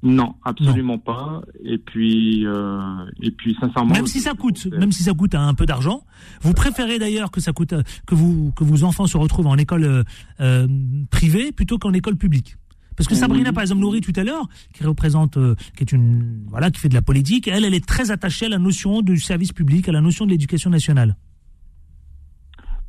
Non, 0.00 0.36
absolument 0.44 0.98
pas. 0.98 1.42
Et 1.64 1.76
puis, 1.78 2.46
euh, 2.46 2.80
et 3.20 3.32
puis, 3.32 3.56
sincèrement, 3.60 3.92
Même 3.92 4.06
si 4.06 4.20
ça 4.20 4.34
coûte, 4.34 4.66
même 4.66 4.92
si 4.92 5.02
ça 5.02 5.12
coûte 5.12 5.34
un 5.34 5.54
peu 5.54 5.66
d'argent, 5.66 6.02
vous 6.42 6.52
préférez 6.52 7.00
d'ailleurs 7.00 7.32
que 7.32 7.40
ça 7.40 7.52
coûte, 7.52 7.74
que 8.06 8.14
vous, 8.14 8.52
que 8.54 8.62
vos 8.62 8.84
enfants 8.84 9.08
se 9.08 9.16
retrouvent 9.16 9.48
en 9.48 9.56
école 9.56 10.04
euh, 10.40 10.68
privée 11.10 11.50
plutôt 11.50 11.78
qu'en 11.78 11.92
école 11.92 12.16
publique. 12.16 12.56
Parce 12.96 13.08
que. 13.08 13.16
Sabrina, 13.16 13.52
par 13.52 13.62
exemple, 13.62 13.80
Nourri 13.80 14.00
tout 14.00 14.12
à 14.14 14.22
l'heure, 14.22 14.46
qui 14.72 14.84
représente, 14.84 15.36
euh, 15.36 15.56
qui 15.76 15.82
est 15.82 15.90
une, 15.92 16.44
voilà, 16.48 16.70
qui 16.70 16.78
fait 16.80 16.88
de 16.88 16.94
la 16.94 17.02
politique, 17.02 17.48
elle, 17.48 17.64
elle 17.64 17.74
est 17.74 17.84
très 17.84 18.12
attachée 18.12 18.46
à 18.46 18.50
la 18.50 18.58
notion 18.58 19.02
du 19.02 19.18
service 19.18 19.52
public, 19.52 19.88
à 19.88 19.92
la 19.92 20.00
notion 20.00 20.26
de 20.26 20.30
l'éducation 20.30 20.70
nationale. 20.70 21.16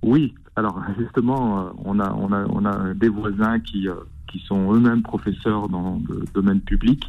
Oui, 0.02 0.34
alors 0.56 0.82
justement, 0.98 1.60
euh, 1.60 1.70
on 1.84 2.00
a, 2.00 2.14
on 2.14 2.32
a, 2.32 2.46
on 2.48 2.66
a 2.66 2.94
des 2.94 3.10
voisins 3.10 3.60
qui, 3.60 3.88
euh, 3.88 3.96
qui 4.32 4.40
sont 4.40 4.74
eux-mêmes 4.74 5.02
professeurs 5.02 5.68
dans 5.70 6.02
le 6.08 6.24
domaine 6.34 6.62
public 6.62 7.04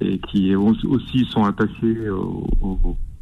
et 0.00 0.18
qui 0.18 0.54
au- 0.54 0.74
aussi 0.88 1.24
sont 1.26 1.44
attachés 1.44 2.06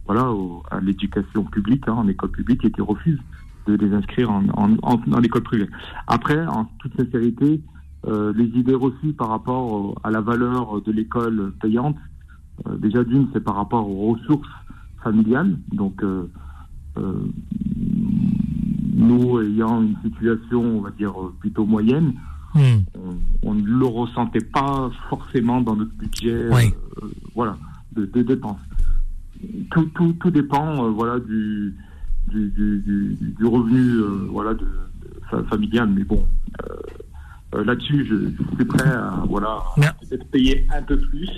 voilà, 0.07 0.31
à 0.71 0.81
l'éducation 0.81 1.45
publique, 1.45 1.89
hein, 1.89 1.95
en 1.95 2.09
école 2.09 2.31
publique, 2.31 2.65
et 2.65 2.71
qui 2.71 2.81
refusent 2.83 3.23
de 3.67 3.75
les 3.75 3.93
inscrire 3.95 4.31
en, 4.31 4.45
en, 4.55 4.73
en, 4.83 5.01
en 5.13 5.23
école 5.23 5.43
privée. 5.43 5.69
Après, 6.07 6.45
en 6.47 6.67
toute 6.81 6.95
sincérité, 6.97 7.63
euh, 8.07 8.33
les 8.37 8.45
idées 8.59 8.75
reçues 8.75 9.15
par 9.15 9.29
rapport 9.29 9.99
à 10.05 10.11
la 10.11 10.21
valeur 10.21 10.83
de 10.83 10.93
l'école 10.93 11.53
payante, 11.61 11.97
déjà 12.79 13.03
d'une, 13.03 13.29
c'est 13.33 13.43
par 13.43 13.57
rapport 13.57 13.89
aux 13.89 14.13
ressources 14.13 14.49
familiales, 15.03 15.57
donc 15.73 16.03
euh, 16.03 16.31
nous 18.95 19.41
ayant 19.41 19.83
une 19.83 19.97
situation, 20.05 20.63
on 20.63 20.81
va 20.81 20.91
dire, 20.93 21.13
euh, 21.21 21.35
plutôt 21.41 21.67
moyenne, 21.67 22.15
Hmm. 22.55 22.85
on, 22.95 23.49
on 23.51 23.55
ne 23.55 23.67
le 23.67 23.85
ressentait 23.85 24.45
pas 24.45 24.89
forcément 25.11 25.61
dans 25.61 25.75
notre 25.75 25.91
budget, 25.95 26.47
Oui. 26.53 26.73
euh, 27.03 27.09
voilà, 27.35 27.59
de, 27.97 28.07
de 28.07 28.23
dépenses. 28.23 28.61
Tout, 29.73 29.87
tout, 29.97 30.13
tout 30.21 30.31
dépend, 30.31 30.85
euh, 30.87 30.91
voilà, 30.91 31.19
du, 31.19 31.75
du, 32.29 32.51
du, 32.51 32.79
du- 32.87 33.35
du 33.37 33.45
revenu, 33.45 33.81
euh, 33.81 34.29
voilà, 34.31 34.55
de, 34.55 34.61
de 34.61 35.21
fa- 35.29 35.43
familial. 35.51 35.89
Mais 35.91 36.05
bon, 36.05 36.25
là-dessus, 37.53 38.07
je, 38.09 38.15
je 38.15 38.55
suis 38.57 38.65
prêt 38.67 38.89
à, 38.89 39.25
voilà, 39.29 39.59
peut-être 40.01 40.27
payer 40.31 40.65
un 40.73 40.83
peu 40.83 40.97
plus, 40.97 41.29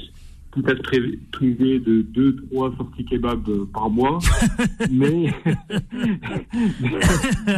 quitte 0.56 0.68
à 0.68 0.72
se 0.76 0.82
pri- 0.82 1.18
priver 1.30 1.78
de 1.78 2.02
deux, 2.02 2.34
trois 2.50 2.74
sorties 2.76 3.04
kebab 3.04 3.48
euh, 3.48 3.64
par 3.72 3.88
mois, 3.90 4.18
mais 4.90 5.32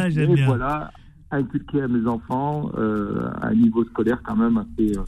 J'aime 0.09 0.29
mais 0.29 0.35
bien. 0.35 0.45
voilà, 0.45 0.91
inculquer 1.31 1.81
à 1.81 1.87
mes 1.87 2.05
enfants 2.07 2.71
euh, 2.77 3.29
un 3.41 3.53
niveau 3.55 3.83
scolaire 3.85 4.21
quand 4.23 4.35
même 4.35 4.57
assez, 4.57 4.97
euh, 4.97 5.03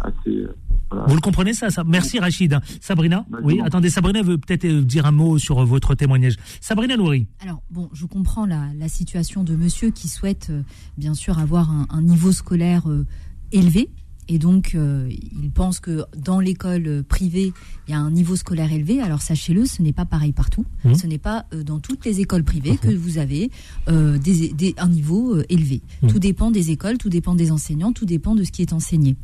assez 0.00 0.46
voilà. 0.90 1.06
Vous 1.06 1.14
le 1.14 1.20
comprenez 1.20 1.54
ça, 1.54 1.70
ça? 1.70 1.82
Merci 1.84 2.18
Rachid. 2.18 2.58
Sabrina? 2.80 3.24
Bah, 3.30 3.38
Oui, 3.42 3.60
attendez, 3.64 3.88
Sabrina 3.90 4.22
veut 4.22 4.36
peut-être 4.38 4.66
dire 4.66 5.06
un 5.06 5.12
mot 5.12 5.38
sur 5.38 5.64
votre 5.64 5.94
témoignage. 5.94 6.34
Sabrina 6.60 6.96
Nouri. 6.96 7.26
Alors, 7.40 7.62
bon, 7.70 7.88
je 7.94 8.04
comprends 8.06 8.44
la, 8.46 8.66
la 8.78 8.88
situation 8.88 9.44
de 9.44 9.56
monsieur 9.56 9.90
qui 9.90 10.08
souhaite, 10.08 10.48
euh, 10.50 10.62
bien 10.98 11.14
sûr, 11.14 11.38
avoir 11.38 11.70
un, 11.70 11.86
un 11.90 12.02
niveau 12.02 12.32
scolaire 12.32 12.88
euh, 12.88 13.06
élevé. 13.50 13.88
Et 14.28 14.38
donc, 14.38 14.74
euh, 14.74 15.08
il 15.10 15.50
pense 15.50 15.80
que 15.80 16.04
dans 16.16 16.40
l'école 16.40 17.04
privée, 17.06 17.52
il 17.86 17.90
y 17.90 17.94
a 17.94 17.98
un 17.98 18.10
niveau 18.10 18.36
scolaire 18.36 18.72
élevé. 18.72 19.00
Alors, 19.00 19.20
sachez-le, 19.20 19.66
ce 19.66 19.82
n'est 19.82 19.92
pas 19.92 20.06
pareil 20.06 20.32
partout. 20.32 20.64
Mhm. 20.84 20.94
Ce 20.94 21.06
n'est 21.06 21.18
pas 21.18 21.44
euh, 21.52 21.62
dans 21.62 21.78
toutes 21.78 22.04
les 22.06 22.20
écoles 22.20 22.42
privées 22.44 22.78
que 22.78 22.88
vous 22.94 23.18
avez 23.18 23.50
euh, 23.88 24.16
des, 24.18 24.48
des- 24.48 24.74
un 24.78 24.88
niveau 24.88 25.34
euh, 25.36 25.44
élevé. 25.50 25.82
Mhm. 26.02 26.10
Tout 26.10 26.18
dépend 26.18 26.50
des 26.50 26.70
écoles, 26.70 26.96
tout 26.98 27.10
dépend 27.10 27.34
des 27.34 27.50
enseignants, 27.50 27.92
tout 27.92 28.06
dépend 28.06 28.34
de 28.34 28.44
ce 28.44 28.50
qui 28.52 28.62
est 28.62 28.72
enseigné. 28.72 29.16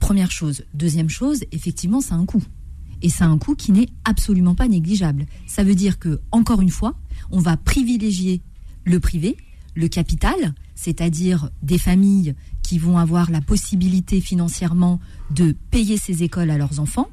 Première 0.00 0.30
chose. 0.30 0.62
Deuxième 0.74 1.08
chose, 1.08 1.40
effectivement, 1.52 2.00
ça 2.00 2.14
a 2.14 2.18
un 2.18 2.24
coût. 2.24 2.42
Et 3.02 3.08
ça 3.10 3.24
a 3.26 3.28
un 3.28 3.36
coût 3.38 3.54
qui 3.54 3.72
n'est 3.72 3.88
absolument 4.04 4.54
pas 4.54 4.68
négligeable. 4.68 5.26
Ça 5.46 5.64
veut 5.64 5.74
dire 5.74 5.98
que, 5.98 6.20
encore 6.30 6.62
une 6.62 6.70
fois, 6.70 6.94
on 7.30 7.40
va 7.40 7.56
privilégier 7.56 8.40
le 8.84 9.00
privé, 9.00 9.36
le 9.74 9.88
capital, 9.88 10.54
c'est-à-dire 10.74 11.50
des 11.62 11.78
familles 11.78 12.34
qui 12.66 12.78
vont 12.78 12.98
avoir 12.98 13.30
la 13.30 13.40
possibilité 13.40 14.20
financièrement 14.20 14.98
de 15.30 15.54
payer 15.70 15.98
ces 15.98 16.24
écoles 16.24 16.50
à 16.50 16.58
leurs 16.58 16.80
enfants, 16.80 17.08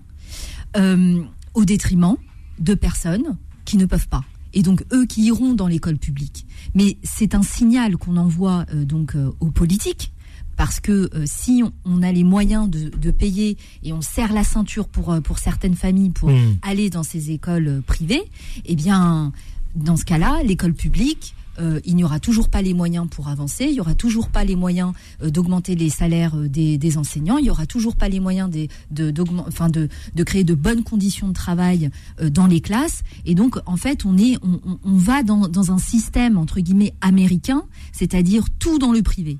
euh, 0.75 1.21
au 1.53 1.63
détriment 1.63 2.15
de 2.57 2.73
personnes 2.73 3.37
qui 3.63 3.77
ne 3.77 3.85
peuvent 3.85 4.07
pas. 4.07 4.23
Et 4.55 4.63
donc 4.63 4.83
eux 4.91 5.05
qui 5.05 5.25
iront 5.25 5.53
dans 5.53 5.67
l'école 5.67 5.97
publique. 5.97 6.47
Mais 6.73 6.97
c'est 7.03 7.35
un 7.35 7.43
signal 7.43 7.97
qu'on 7.97 8.17
envoie 8.17 8.65
euh, 8.73 8.83
donc 8.83 9.15
euh, 9.15 9.31
aux 9.41 9.51
politiques 9.51 10.11
parce 10.55 10.79
que 10.79 11.09
si 11.25 11.63
on, 11.83 12.03
a 12.03 12.11
les 12.11 12.23
moyens 12.23 12.69
de, 12.69 13.09
payer 13.09 13.57
et 13.81 13.91
on 13.91 14.01
serre 14.01 14.33
la 14.33 14.43
ceinture 14.43 14.87
pour, 14.87 15.19
pour 15.23 15.39
certaines 15.39 15.73
familles 15.73 16.11
pour 16.11 16.29
Hmm. 16.29 16.57
aller 16.61 16.91
dans 16.91 17.01
ces 17.01 17.31
écoles 17.31 17.81
privées, 17.87 18.21
eh 18.65 18.75
bien, 18.75 19.33
dans 19.75 19.97
ce 19.97 20.05
cas-là, 20.05 20.43
l'école 20.43 20.75
publique, 20.75 21.33
euh, 21.59 21.79
il 21.85 21.95
n'y 21.95 22.03
aura 22.03 22.19
toujours 22.19 22.49
pas 22.49 22.61
les 22.61 22.73
moyens 22.73 23.07
pour 23.09 23.27
avancer, 23.27 23.65
il 23.65 23.73
y 23.75 23.79
aura 23.79 23.95
toujours 23.95 24.29
pas 24.29 24.43
les 24.43 24.55
moyens 24.55 24.93
euh, 25.21 25.29
d'augmenter 25.29 25.75
les 25.75 25.89
salaires 25.89 26.35
euh, 26.35 26.47
des, 26.49 26.77
des 26.77 26.97
enseignants, 26.97 27.37
il 27.37 27.45
y 27.45 27.49
aura 27.49 27.65
toujours 27.65 27.95
pas 27.95 28.09
les 28.09 28.19
moyens 28.19 28.49
des, 28.49 28.69
de, 28.91 29.13
enfin 29.47 29.69
de, 29.69 29.89
de 30.15 30.23
créer 30.23 30.43
de 30.43 30.55
bonnes 30.55 30.83
conditions 30.83 31.27
de 31.27 31.33
travail 31.33 31.89
euh, 32.21 32.29
dans 32.29 32.47
les 32.47 32.61
classes. 32.61 33.03
Et 33.25 33.35
donc, 33.35 33.57
en 33.65 33.77
fait, 33.77 34.05
on 34.05 34.17
est, 34.17 34.37
on- 34.43 34.79
on 34.83 34.97
va 34.97 35.23
dans, 35.23 35.47
dans 35.47 35.71
un 35.71 35.77
système 35.77 36.37
entre 36.37 36.59
guillemets 36.59 36.93
américain, 37.01 37.63
c'est-à-dire 37.91 38.45
tout 38.59 38.79
dans 38.79 38.91
le 38.91 39.01
privé. 39.03 39.37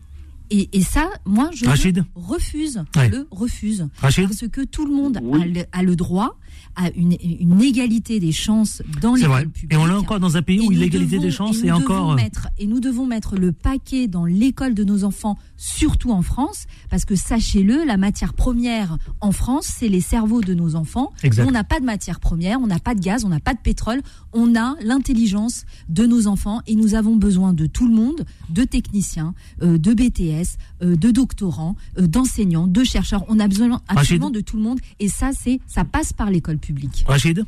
Et, 0.55 0.69
et 0.71 0.81
ça, 0.83 1.09
moi, 1.25 1.49
je 1.53 1.65
Rachid 1.65 1.97
le 1.97 2.03
refuse, 2.15 2.83
Ouais. 2.95 3.09
le 3.09 3.27
refuse, 3.31 3.87
Rachid 3.97 4.25
parce 4.27 4.47
que 4.47 4.61
tout 4.61 4.85
le 4.85 4.93
monde 4.93 5.19
Oui. 5.23 5.41
a, 5.41 5.45
le, 5.45 5.61
a 5.71 5.83
le 5.83 5.95
droit 5.95 6.37
à 6.75 6.89
une, 6.95 7.15
une 7.39 7.61
égalité 7.61 8.19
des 8.19 8.31
chances 8.31 8.81
dans 9.01 9.15
C'est 9.15 9.25
vrai. 9.25 9.39
l'école 9.41 9.51
publique. 9.51 9.73
Et 9.73 9.77
on 9.77 9.87
est 9.87 9.91
encore 9.91 10.19
dans 10.19 10.37
un 10.37 10.41
pays 10.43 10.59
où 10.59 10.69
l'égalité 10.69 11.17
des 11.19 11.31
chances 11.31 11.63
et 11.63 11.67
est 11.67 11.71
encore. 11.71 12.15
mettre, 12.15 12.47
et 12.59 12.67
nous 12.67 12.79
devons 12.79 13.05
mettre 13.07 13.35
le 13.35 13.51
paquet 13.51 14.07
dans 14.07 14.25
l'école 14.25 14.73
de 14.75 14.83
nos 14.83 15.03
enfants, 15.03 15.37
surtout 15.57 16.11
en 16.11 16.21
France, 16.21 16.65
parce 16.89 17.05
que 17.05 17.15
sachez-le, 17.15 17.83
la 17.85 17.97
matière 17.97 18.33
première 18.33 18.97
en 19.21 19.31
France, 19.31 19.65
c'est 19.67 19.87
les 19.87 20.01
cerveaux 20.01 20.41
de 20.41 20.53
nos 20.53 20.75
enfants. 20.75 21.11
Exact. 21.23 21.47
On 21.47 21.51
n'a 21.51 21.63
pas 21.63 21.79
de 21.79 21.85
matière 21.85 22.19
première, 22.19 22.59
on 22.61 22.67
n'a 22.67 22.79
pas 22.79 22.93
de 22.95 23.01
gaz, 23.01 23.23
on 23.25 23.29
n'a 23.29 23.39
pas 23.39 23.53
de 23.53 23.59
pétrole, 23.59 24.01
on 24.33 24.55
a 24.55 24.75
l'intelligence 24.83 25.65
de 25.89 26.05
nos 26.05 26.27
enfants 26.27 26.61
et 26.67 26.75
nous 26.75 26.93
avons 26.95 27.15
besoin 27.15 27.53
de 27.53 27.65
tout 27.65 27.87
le 27.87 27.93
monde, 27.95 28.25
de 28.49 28.63
techniciens, 28.63 29.33
euh, 29.61 29.77
de 29.77 29.93
BTS, 29.93 30.42
euh, 30.81 30.95
de 30.95 31.11
doctorants, 31.11 31.75
euh, 31.97 32.07
d'enseignants, 32.07 32.67
de 32.67 32.83
chercheurs. 32.83 33.23
On 33.27 33.39
a 33.39 33.47
besoin 33.47 33.81
absolument 33.87 34.29
de 34.29 34.41
tout 34.41 34.57
le 34.57 34.63
monde 34.63 34.79
et 34.99 35.07
ça, 35.07 35.31
c'est, 35.33 35.59
ça 35.67 35.83
passe 35.83 36.13
par 36.13 36.29
l'école 36.29 36.57
publique. 36.57 37.05
Rachid 37.07 37.45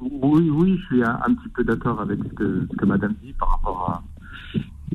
Oui, 0.00 0.50
oui, 0.50 0.78
je 0.78 0.86
suis 0.86 1.04
un, 1.04 1.18
un 1.26 1.34
petit 1.34 1.48
peu 1.48 1.64
d'accord 1.64 2.00
avec 2.00 2.18
ce 2.18 2.34
que, 2.34 2.66
ce 2.70 2.76
que 2.76 2.86
Madame 2.86 3.14
dit 3.22 3.32
par 3.38 3.50
rapport 3.50 3.90
à, 3.90 4.04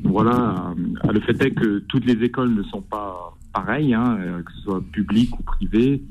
voilà, 0.04 0.34
à, 0.34 0.74
à 1.08 1.12
le 1.12 1.20
fait 1.20 1.40
est 1.42 1.50
que 1.52 1.80
toutes 1.88 2.04
les 2.04 2.24
écoles 2.24 2.54
ne 2.54 2.62
sont 2.64 2.82
pas 2.82 3.36
pareilles, 3.52 3.94
hein, 3.94 4.16
euh, 4.20 4.42
que 4.42 4.52
ce 4.52 4.60
soit 4.62 4.80
publiques 4.92 5.38
ou 5.38 5.42
privées. 5.42 6.02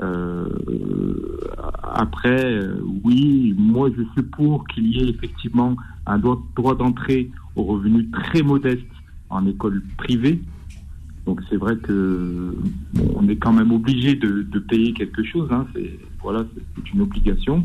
Euh, 0.00 0.48
après, 1.82 2.44
euh, 2.44 2.80
oui, 3.04 3.54
moi 3.58 3.90
je 3.96 4.02
suis 4.12 4.22
pour 4.22 4.66
qu'il 4.68 4.86
y 4.94 5.00
ait 5.00 5.08
effectivement 5.08 5.76
un 6.06 6.18
droit, 6.18 6.40
droit 6.54 6.76
d'entrée 6.76 7.30
aux 7.56 7.64
revenus 7.64 8.06
très 8.12 8.42
modestes 8.42 8.82
en 9.30 9.46
école 9.46 9.82
privée. 9.96 10.40
Donc 11.28 11.42
c'est 11.50 11.56
vrai 11.56 11.76
que 11.76 12.54
bon, 12.94 13.12
on 13.16 13.28
est 13.28 13.36
quand 13.36 13.52
même 13.52 13.70
obligé 13.70 14.14
de, 14.14 14.40
de 14.50 14.58
payer 14.60 14.94
quelque 14.94 15.22
chose. 15.22 15.46
Hein, 15.52 15.66
c'est 15.74 15.90
voilà, 16.22 16.42
c'est- 16.54 16.90
une 16.94 17.02
obligation. 17.02 17.62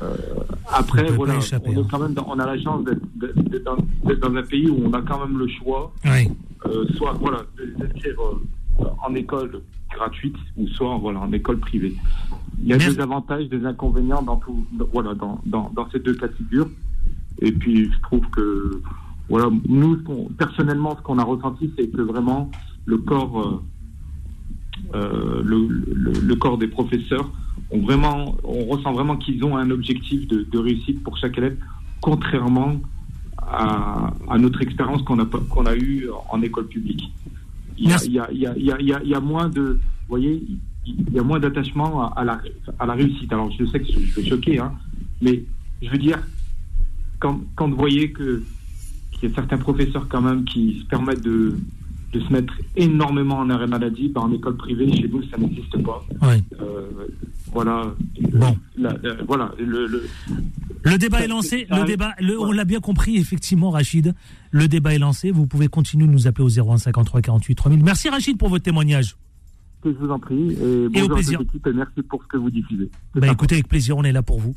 Euh, 0.00 0.16
On 0.38 0.72
après, 0.72 1.04
pas 1.04 1.12
voilà, 1.12 1.36
échapper, 1.36 1.72
on, 1.76 1.80
hein. 1.80 1.84
est 1.86 1.90
quand 1.90 1.98
même 1.98 2.14
dans- 2.14 2.24
on 2.26 2.38
a 2.38 2.46
la 2.46 2.58
chance 2.58 2.82
d'être 2.86 3.64
dans, 3.64 4.34
un 4.34 4.42
pays 4.44 4.70
où 4.70 4.78
on 4.82 4.94
a 4.94 5.02
quand 5.02 5.20
même 5.26 5.36
le 5.36 5.46
choix, 5.46 5.92
Oui. 6.06 6.30
euh, 6.64 6.86
soit 6.96 7.12
voilà, 7.20 7.42
d'inscrire 7.78 8.14
euh, 8.18 8.84
en 9.06 9.14
école 9.14 9.60
gratuite 9.92 10.36
ou 10.56 10.66
soit 10.68 10.96
voilà 10.96 11.20
en 11.20 11.30
école 11.32 11.58
privée. 11.58 11.94
Il 12.62 12.68
y 12.68 12.72
a 12.72 12.78
Merci. 12.78 12.96
des 12.96 13.02
avantages, 13.02 13.46
des 13.50 13.66
inconvénients 13.66 14.22
dans 14.22 14.36
tout, 14.36 14.64
dans- 14.72 14.88
voilà, 14.90 15.12
dans, 15.14 15.38
dans, 15.44 15.70
ces 15.92 15.98
deux 15.98 16.14
cas 16.14 16.28
de 16.28 16.32
figure. 16.32 16.70
Et 17.42 17.52
puis 17.52 17.92
je 17.92 18.00
trouve 18.00 18.24
que 18.30 18.80
voilà, 19.28 19.48
nous 19.68 19.96
personnellement, 20.38 20.96
ce 20.96 21.02
qu'on 21.02 21.18
a 21.18 21.24
ressenti, 21.24 21.70
c'est 21.76 21.88
que 21.88 22.00
vraiment 22.00 22.50
le 22.92 22.98
corps, 23.10 23.34
euh, 23.40 23.62
euh, 24.94 25.42
le, 25.44 25.58
le, 26.04 26.12
le 26.30 26.34
corps 26.36 26.58
des 26.58 26.68
professeurs 26.78 27.28
ont 27.70 27.80
vraiment, 27.88 28.36
on 28.44 28.64
ressent 28.72 28.92
vraiment 28.92 29.16
qu'ils 29.16 29.44
ont 29.44 29.56
un 29.56 29.70
objectif 29.70 30.26
de, 30.32 30.38
de 30.52 30.58
réussite 30.58 31.02
pour 31.04 31.16
chaque 31.18 31.36
élève, 31.38 31.56
contrairement 32.00 32.72
à, 33.38 34.12
à 34.28 34.38
notre 34.38 34.60
expérience 34.62 35.02
qu'on 35.02 35.18
a 35.20 35.26
qu'on 35.52 35.66
a 35.66 35.76
eue 35.76 36.08
en 36.34 36.38
école 36.42 36.66
publique. 36.66 37.04
Il 37.78 37.84
y 37.84 37.86
a, 37.86 37.90
Merci. 37.90 38.06
il 38.08 38.14
y 38.14 38.18
a, 38.20 38.28
il 38.32 38.40
y 38.40 38.46
a, 38.46 38.54
il 38.58 38.64
y 38.66 38.72
a, 38.72 38.76
il 38.80 38.88
y 38.88 38.92
a- 38.92 39.02
il 39.04 39.10
y 39.10 39.14
a 39.14 39.20
moins 39.20 39.48
de, 39.48 39.62
vous 39.62 40.08
voyez, 40.16 40.34
il 40.86 41.12
y 41.12 41.18
a 41.18 41.22
moins 41.22 41.38
d'attachement 41.40 41.90
à, 42.02 42.06
à 42.20 42.24
la, 42.24 42.40
à 42.78 42.84
la 42.86 42.94
réussite. 42.94 43.32
Alors 43.32 43.50
je 43.58 43.64
sais 43.66 43.80
que 43.80 43.86
je 43.92 44.14
vais 44.20 44.26
choquer, 44.28 44.58
hein, 44.58 44.72
mais 45.22 45.44
je 45.82 45.88
veux 45.90 45.98
dire, 45.98 46.18
quand, 47.20 47.40
quand 47.56 47.68
vous 47.70 47.76
voyez 47.76 48.10
que 48.10 48.42
qu'il 49.12 49.28
y 49.28 49.32
a 49.32 49.34
certains 49.34 49.58
professeurs 49.58 50.06
quand 50.08 50.22
même 50.22 50.44
qui 50.44 50.80
se 50.80 50.84
permettent 50.86 51.22
de, 51.22 51.56
de 52.12 52.20
se 52.20 52.32
mettre 52.32 52.52
énormément 52.76 53.38
en 53.38 53.50
arrêt 53.50 53.66
maladie, 53.68 54.08
ben, 54.08 54.22
en 54.22 54.32
école 54.32 54.56
privée, 54.56 54.90
chez 54.92 55.08
nous, 55.08 55.22
ça 55.30 55.38
n'existe 55.38 55.80
pas. 55.82 56.04
Oui. 56.22 56.42
Euh, 56.60 56.88
voilà. 57.52 57.94
Bon. 58.32 58.56
La- 58.76 58.96
la- 59.02 59.22
voilà. 59.26 59.52
Le, 59.58 59.86
le- 59.86 60.02
Le 60.82 60.98
débat 60.98 61.18
Ça, 61.18 61.24
est 61.24 61.28
lancé. 61.28 61.66
Le 61.70 61.84
débat, 61.84 62.12
le- 62.20 62.40
on 62.40 62.50
l'a 62.52 62.64
bien 62.64 62.80
compris, 62.80 63.16
effectivement, 63.16 63.70
Rachid. 63.70 64.14
Le 64.50 64.66
débat 64.66 64.94
est 64.94 64.98
lancé. 64.98 65.30
Vous 65.30 65.46
pouvez 65.46 65.68
continuer 65.68 66.06
de 66.06 66.12
nous 66.12 66.26
appeler 66.26 66.44
au 66.44 66.48
01 66.72 66.78
53 66.78 67.20
48 67.20 67.54
3000. 67.54 67.84
Merci, 67.84 68.08
Rachid, 68.08 68.36
pour 68.38 68.48
votre 68.48 68.64
témoignage. 68.64 69.16
que 69.82 69.90
je 69.92 69.96
vous 69.96 70.10
en 70.10 70.18
prie. 70.18 70.52
Et, 70.52 70.88
bonjour 70.90 71.12
à 71.12 71.14
plaisir. 71.14 71.38
toute 71.38 71.46
l'équipe 71.48 71.66
et 71.68 71.72
merci 71.72 72.02
pour 72.02 72.22
ce 72.22 72.28
que 72.28 72.36
vous 72.36 72.50
diffusez. 72.50 72.90
Bah, 73.14 73.28
écoutez, 73.28 73.54
avec 73.54 73.68
plaisir, 73.68 73.96
on 73.96 74.02
est 74.04 74.12
là 74.12 74.22
pour 74.22 74.38
vous. 74.38 74.52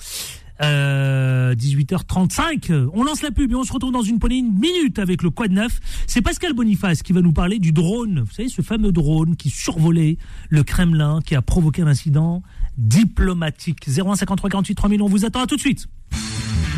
Euh, 0.61 1.55
18h35, 1.55 2.89
on 2.93 3.03
lance 3.03 3.21
la 3.21 3.31
pub 3.31 3.51
et 3.51 3.55
on 3.55 3.63
se 3.63 3.73
retrouve 3.73 3.91
dans 3.91 4.01
une 4.01 4.19
poignée 4.19 4.41
de 4.41 4.47
minutes 4.47 4.99
avec 4.99 5.23
le 5.23 5.29
Quad 5.29 5.51
9. 5.51 5.79
C'est 6.07 6.21
Pascal 6.21 6.53
Boniface 6.53 7.01
qui 7.01 7.13
va 7.13 7.21
nous 7.21 7.33
parler 7.33 7.59
du 7.59 7.71
drone. 7.71 8.21
Vous 8.21 8.31
savez, 8.33 8.49
ce 8.49 8.61
fameux 8.61 8.91
drone 8.91 9.35
qui 9.35 9.49
survolait 9.49 10.17
le 10.49 10.63
Kremlin, 10.63 11.19
qui 11.25 11.35
a 11.35 11.41
provoqué 11.41 11.81
un 11.81 11.87
incident 11.87 12.43
diplomatique. 12.77 13.87
01 13.87 14.15
53 14.15 14.49
48 14.49 14.75
3000, 14.75 15.01
on 15.01 15.07
vous 15.07 15.25
attend 15.25 15.41
à 15.41 15.47
tout 15.47 15.55
de 15.55 15.61
suite. 15.61 15.87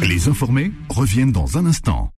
Les 0.02 0.28
informés 0.28 0.72
reviennent 0.90 1.32
dans 1.32 1.58
un 1.58 1.66
instant. 1.66 2.12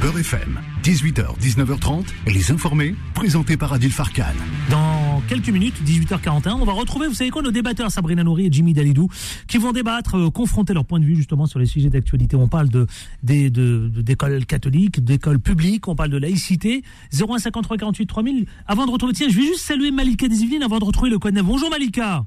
Beurre 0.00 0.18
FM, 0.18 0.60
18h, 0.82 1.38
19h30, 1.40 2.04
les 2.26 2.50
informés, 2.50 2.94
présentés 3.14 3.56
par 3.56 3.72
Adil 3.72 3.90
Farkan. 3.90 4.34
Dans 4.68 5.03
quelques 5.28 5.48
minutes, 5.50 5.74
18h41, 5.84 6.52
on 6.60 6.64
va 6.64 6.72
retrouver, 6.72 7.06
vous 7.08 7.14
savez 7.14 7.30
quoi, 7.30 7.42
nos 7.42 7.50
débatteurs 7.50 7.90
Sabrina 7.90 8.22
Nouri 8.24 8.46
et 8.46 8.52
Jimmy 8.52 8.72
Dalidou, 8.72 9.08
qui 9.46 9.58
vont 9.58 9.72
débattre, 9.72 10.16
euh, 10.16 10.30
confronter 10.30 10.74
leur 10.74 10.84
point 10.84 11.00
de 11.00 11.04
vue 11.04 11.16
justement 11.16 11.46
sur 11.46 11.58
les 11.58 11.66
sujets 11.66 11.90
d'actualité. 11.90 12.36
On 12.36 12.48
parle 12.48 12.68
de 12.68 12.86
des- 13.22 13.50
de- 13.50 13.88
d'écoles 13.94 14.46
catholiques, 14.46 15.02
d'écoles 15.04 15.38
publiques, 15.40 15.88
on 15.88 15.94
parle 15.96 16.10
de 16.10 16.16
laïcité. 16.18 16.82
01 17.12 17.38
53 17.38 17.76
48 17.76 18.06
3000. 18.06 18.46
Avant 18.66 18.86
de 18.86 18.90
retrouver, 18.90 19.12
tiens, 19.12 19.28
je 19.28 19.36
vais 19.36 19.42
juste 19.46 19.60
saluer 19.60 19.90
Malika 19.90 20.28
des 20.28 20.42
Yvelines 20.42 20.62
avant 20.62 20.78
de 20.78 20.84
retrouver 20.84 21.10
le 21.10 21.18
code 21.18 21.34
9. 21.34 21.44
Bonjour 21.44 21.70
Malika. 21.70 22.24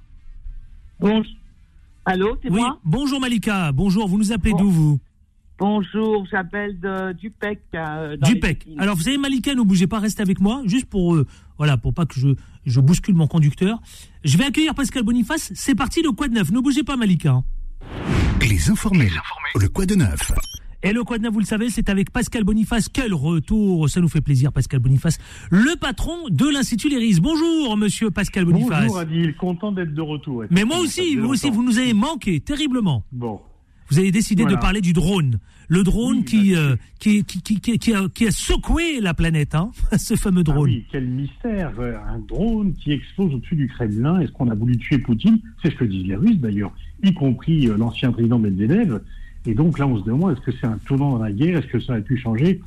Bon... 1.00 1.23
Allô, 2.06 2.38
c'est 2.41 2.50
Oui, 2.50 2.60
moi? 2.62 2.80
bonjour 2.86 3.19
Malika. 3.19 3.71
Bonjour, 3.73 4.08
vous 4.08 4.17
nous 4.17 4.32
appelez 4.32 4.52
Bon. 4.54 4.60
d'où 4.60 4.69
vous? 4.71 5.00
Bonjour, 5.60 6.26
j'appelle 6.32 6.80
de 6.80 7.13
Dupec. 7.13 7.60
euh, 7.73 8.15
dans 8.15 8.30
Du 8.30 8.39
PEC. 8.39 8.67
Alors 8.78 8.95
vous 8.95 9.02
savez 9.02 9.17
Malika, 9.17 9.56
ne 9.56 9.62
bougez 9.63 9.88
pas, 9.88 10.00
restez 10.00 10.21
avec 10.21 10.39
moi, 10.39 10.62
juste 10.65 10.86
pour 10.86 11.15
euh, 11.15 11.26
voilà, 11.58 11.78
pour 11.78 11.93
pas 11.93 12.06
que 12.06 12.20
je 12.20 12.30
je 12.65 12.80
bouscule 12.82 13.15
mon 13.15 13.28
conducteur. 13.28 13.80
Je 14.24 14.38
vais 14.38 14.46
accueillir 14.46 14.76
Pascal 14.76 15.04
Boniface. 15.04 15.52
C'est 15.56 15.76
parti 15.76 16.02
le 16.02 16.12
quad 16.12 16.32
9. 16.32 16.52
Ne 16.52 16.60
bougez 16.60 16.84
pas 16.84 16.98
Malika. 16.98 17.43
Les 18.41 18.70
informés, 18.70 19.10
le 19.56 19.67
quoi 19.67 19.86
de 19.86 19.96
neuf 19.96 20.32
Et 20.84 20.93
le 20.93 21.04
Quad 21.04 21.22
9, 21.22 21.34
vous 21.34 21.39
le 21.39 21.46
savez, 21.46 21.70
c'est 21.70 21.89
avec 21.89 22.12
Pascal 22.12 22.43
Boniface. 22.43 22.88
Quel 22.88 23.13
retour 23.13 23.89
Ça 23.89 24.00
nous 24.00 24.08
fait 24.08 24.22
plaisir, 24.22 24.54
Pascal 24.54 24.80
Boniface, 24.80 25.17
le 25.50 25.76
patron 25.76 26.30
de 26.30 26.48
l'Institut 26.48 26.88
Léris. 26.89 27.20
Bonjour, 27.20 27.76
monsieur 27.76 28.12
Pascal 28.12 28.46
Boniface. 28.46 28.84
Bonjour 28.84 29.00
Adil, 29.00 29.36
content 29.36 29.72
d'être 29.72 29.93
de 29.93 30.02
retour. 30.02 30.46
Mais 30.50 30.63
moi 30.63 30.80
aussi, 30.80 31.15
vous 31.17 31.28
aussi, 31.30 31.50
vous 31.50 31.63
nous 31.63 31.78
avez 31.78 31.93
manqué 31.93 32.39
terriblement. 32.39 33.04
Bon, 33.12 33.41
Vous 33.89 34.00
avez 34.00 34.12
décidé 34.12 34.43
Voilà. 34.43 34.58
de 34.58 34.62
parler 34.62 34.82
du 34.82 34.93
drone. 34.93 35.39
Le 35.69 35.84
drone 35.84 36.17
Oui, 36.19 36.23
qui, 36.26 36.56
euh, 36.56 36.76
qui, 37.00 37.23
qui, 37.26 37.41
qui, 37.41 37.60
qui, 37.78 37.93
a, 37.93 38.08
qui 38.13 38.28
a 38.28 38.32
secoué 38.32 39.02
la 39.02 39.13
planète, 39.13 39.54
hein, 39.56 39.71
ce 39.97 40.15
fameux 40.15 40.41
ah 40.41 40.52
drone. 40.52 40.69
oui, 40.69 40.86
quel 40.91 41.06
mystère 41.08 41.73
euh, 41.80 41.97
Un 42.10 42.19
drone 42.19 42.73
qui 42.73 42.91
explose 42.93 43.34
au-dessus 43.34 43.56
du 43.56 43.67
Kremlin. 43.67 44.19
Est-ce 44.21 44.32
qu'on 44.32 44.50
a 44.50 44.56
voulu 44.56 44.78
tuer 44.78 44.97
Poutine? 45.00 45.39
C'est 45.62 45.71
ce 45.71 45.76
que 45.76 45.84
disent 45.86 46.08
les 46.08 46.15
Russes 46.15 46.39
d'ailleurs, 46.39 46.71
y 47.04 47.13
compris 47.13 47.67
euh, 47.67 47.78
l'ancien 47.78 48.12
président 48.12 48.39
Medvedev. 48.39 49.02
Et 49.45 49.54
donc 49.54 49.78
là, 49.80 49.88
on 49.88 49.97
se 50.00 50.04
demande 50.06 50.34
est-ce 50.38 50.41
que 50.41 50.52
c'est 50.60 50.67
un 50.67 50.78
tournant 50.86 51.17
dans 51.17 51.23
la 51.23 51.32
guerre? 51.32 51.58
Est-ce 51.60 51.67
que 51.67 51.80
ça 51.80 51.93
a 51.95 52.02
pu 52.02 52.17
changer? 52.17 52.62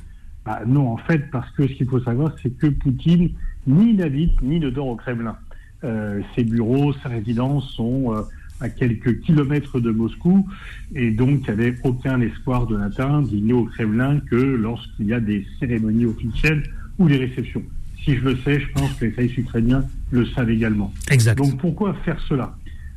Bah, 0.45 0.61
Non, 0.67 0.87
en 0.91 0.97
fait, 0.97 1.29
parce 1.31 1.49
que 1.51 1.67
ce 1.67 1.73
qu'il 1.73 1.87
faut 1.87 1.99
savoir, 2.01 2.33
c'est 2.41 2.49
que 2.57 2.67
Poutine 2.67 3.29
ni 3.67 3.93
n'habite 3.93 4.41
ni 4.41 4.59
ne 4.59 4.69
dort 4.71 4.87
au 4.87 4.95
Kremlin. 4.95 5.37
Euh, 5.83 6.21
ses 6.35 6.43
bureaux, 6.43 6.93
sa 6.93 7.09
résidence 7.09 7.69
sont 7.73 8.13
euh, 8.15 8.21
à 8.61 8.69
quelques 8.69 9.19
kilomètres 9.21 9.79
de 9.79 9.91
Moscou, 9.91 10.47
et 10.95 11.11
donc 11.11 11.41
il 11.41 11.43
n'y 11.43 11.49
avait 11.49 11.75
aucun 11.83 12.21
espoir 12.21 12.67
de 12.67 12.77
l'atteindre. 12.77 13.27
Il 13.33 13.45
n'est 13.45 13.53
au 13.53 13.65
Kremlin 13.65 14.19
que 14.29 14.35
lorsqu'il 14.35 15.07
y 15.07 15.13
a 15.13 15.19
des 15.19 15.45
cérémonies 15.59 16.05
officielles 16.05 16.63
ou 16.97 17.07
des 17.07 17.17
réceptions. 17.17 17.63
Si 18.03 18.15
je 18.15 18.23
le 18.23 18.37
sais, 18.37 18.59
je 18.59 18.67
pense 18.73 18.93
que 18.93 19.05
les 19.05 19.13
services 19.13 19.37
ukrainiens 19.37 19.83
le 20.11 20.25
savent 20.27 20.49
également. 20.49 20.93
Exact. 21.09 21.37
Donc 21.37 21.57
pourquoi 21.59 21.93
faire 22.05 22.19
cela? 22.27 22.55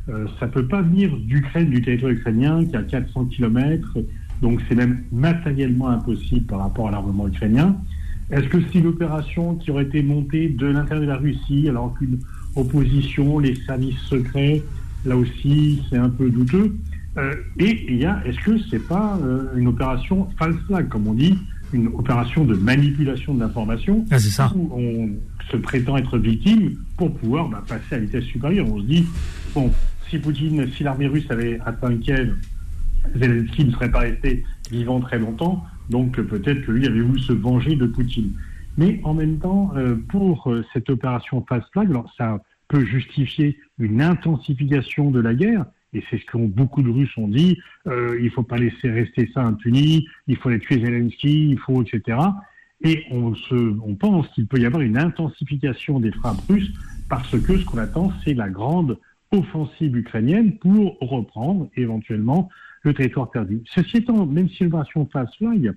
Euh, 0.09 0.27
Ça 0.39 0.49
peut 0.49 0.67
pas 0.67 0.83
venir 0.83 1.17
d'Ukraine, 1.17 1.71
du 1.71 1.83
territoire 1.83 2.13
ukrainien, 2.13 2.65
qui 2.65 2.77
a 2.77 2.83
400 2.83 3.27
km, 3.27 3.99
donc 4.43 4.61
c'est 4.69 4.75
même 4.75 5.03
matériellement 5.13 5.89
impossible 5.89 6.47
par 6.47 6.61
rapport 6.61 6.89
à 6.89 6.91
l'armement 6.91 7.29
ukrainien. 7.29 7.77
Est-ce 8.31 8.49
que 8.49 8.59
c'est 8.61 8.79
une 8.79 8.87
opération 8.87 9.55
qui 9.57 9.71
aurait 9.71 9.85
été 9.85 10.03
montée 10.03 10.49
de 10.49 10.67
l'intérieur 10.67 11.03
de 11.03 11.11
la 11.11 11.17
Russie, 11.17 11.69
alors 11.69 11.95
qu'une 11.95 12.19
opposition, 12.57 13.39
les 13.39 13.55
services 13.55 13.99
secrets, 14.09 14.63
là 15.05 15.17
aussi, 15.17 15.83
c'est 15.91 15.97
un 15.99 16.11
peu 16.11 16.31
douteux. 16.31 16.77
Euh, 17.17 17.35
et 17.59 17.85
il 17.89 17.97
y 17.97 18.05
a, 18.07 18.21
est-ce 18.27 18.39
que 18.45 18.59
c'est 18.71 18.87
pas 18.89 19.19
euh, 19.23 19.47
une 19.57 19.69
opération 19.69 20.29
false 20.39 20.57
flag, 20.67 20.89
comme 20.89 21.07
on 21.07 21.15
dit, 21.15 21.39
une 21.73 21.89
opération 21.89 22.45
de 22.45 22.55
manipulation 22.55 23.35
de 23.35 23.41
l'information, 23.41 24.05
Ah, 24.11 24.19
ça. 24.19 24.53
où 24.55 24.71
on 24.75 25.11
se 25.51 25.57
prétend 25.57 25.97
être 25.97 26.19
victime 26.19 26.77
pour 26.97 27.15
pouvoir 27.15 27.49
bah, 27.49 27.63
passer 27.67 27.95
à 27.95 27.99
vitesse 27.99 28.25
supérieure. 28.25 28.67
On 28.73 28.81
se 28.81 28.87
dit, 28.87 29.07
bon, 29.55 29.71
si 30.09 30.19
Poutine, 30.19 30.67
si 30.77 30.83
l'armée 30.83 31.07
russe 31.07 31.31
avait 31.31 31.59
atteint 31.65 31.97
Kiev, 31.99 32.35
Zelensky 33.17 33.65
ne 33.67 33.71
serait 33.73 33.91
pas 33.91 34.01
resté 34.01 34.45
vivant 34.71 34.99
très 35.01 35.19
longtemps, 35.19 35.65
donc 35.91 36.21
peut-être 36.21 36.65
que 36.67 36.73
lui 36.73 36.87
avait 36.87 37.01
voulu 37.01 37.21
se 37.21 37.33
venger 37.33 37.77
de 37.77 37.87
Poutine. 37.87 38.33
Mais 38.77 39.01
en 39.05 39.15
même 39.15 39.39
temps, 39.39 39.73
euh, 39.77 39.95
pour 40.09 40.53
cette 40.73 40.91
opération 40.91 41.45
fast 41.49 41.67
flag, 41.73 41.91
alors 41.91 42.13
ça 42.17 42.41
justifier 42.81 43.59
une 43.79 44.01
intensification 44.01 45.11
de 45.11 45.21
la 45.21 45.35
guerre, 45.35 45.67
et 45.93 46.03
c'est 46.11 46.19
ce 46.19 46.25
que 46.25 46.39
beaucoup 46.39 46.83
de 46.83 46.91
Russes 46.91 47.17
ont 47.17 47.29
dit, 47.29 47.59
euh, 47.87 48.19
il 48.21 48.31
faut 48.31 48.43
pas 48.43 48.57
laisser 48.57 48.91
rester 48.91 49.31
ça 49.33 49.43
impuni, 49.43 50.07
il 50.27 50.37
faut 50.37 50.49
aller 50.49 50.59
tuer 50.59 50.81
Zelensky, 50.81 51.51
il 51.51 51.59
faut, 51.59 51.83
etc. 51.83 52.19
Et 52.83 53.05
on, 53.11 53.35
se, 53.35 53.55
on 53.55 53.95
pense 53.95 54.29
qu'il 54.29 54.47
peut 54.47 54.59
y 54.59 54.67
avoir 54.67 54.83
une 54.83 54.99
intensification 54.99 56.01
des 56.01 56.11
frappes 56.13 56.43
russes 56.49 56.73
parce 57.09 57.31
que 57.41 57.59
ce 57.59 57.65
qu'on 57.65 57.79
attend, 57.79 58.13
c'est 58.25 58.35
la 58.35 58.49
grande 58.49 58.99
offensive 59.31 59.97
ukrainienne 59.97 60.59
pour 60.59 60.99
reprendre 61.01 61.69
éventuellement 61.77 62.49
le 62.83 62.95
territoire 62.95 63.31
perdu. 63.31 63.63
Ceci 63.67 63.99
étant, 63.99 64.27
même 64.27 64.49
si 64.49 64.65
l'opération 64.65 65.09
flag, 65.11 65.29
euh, 65.41 65.73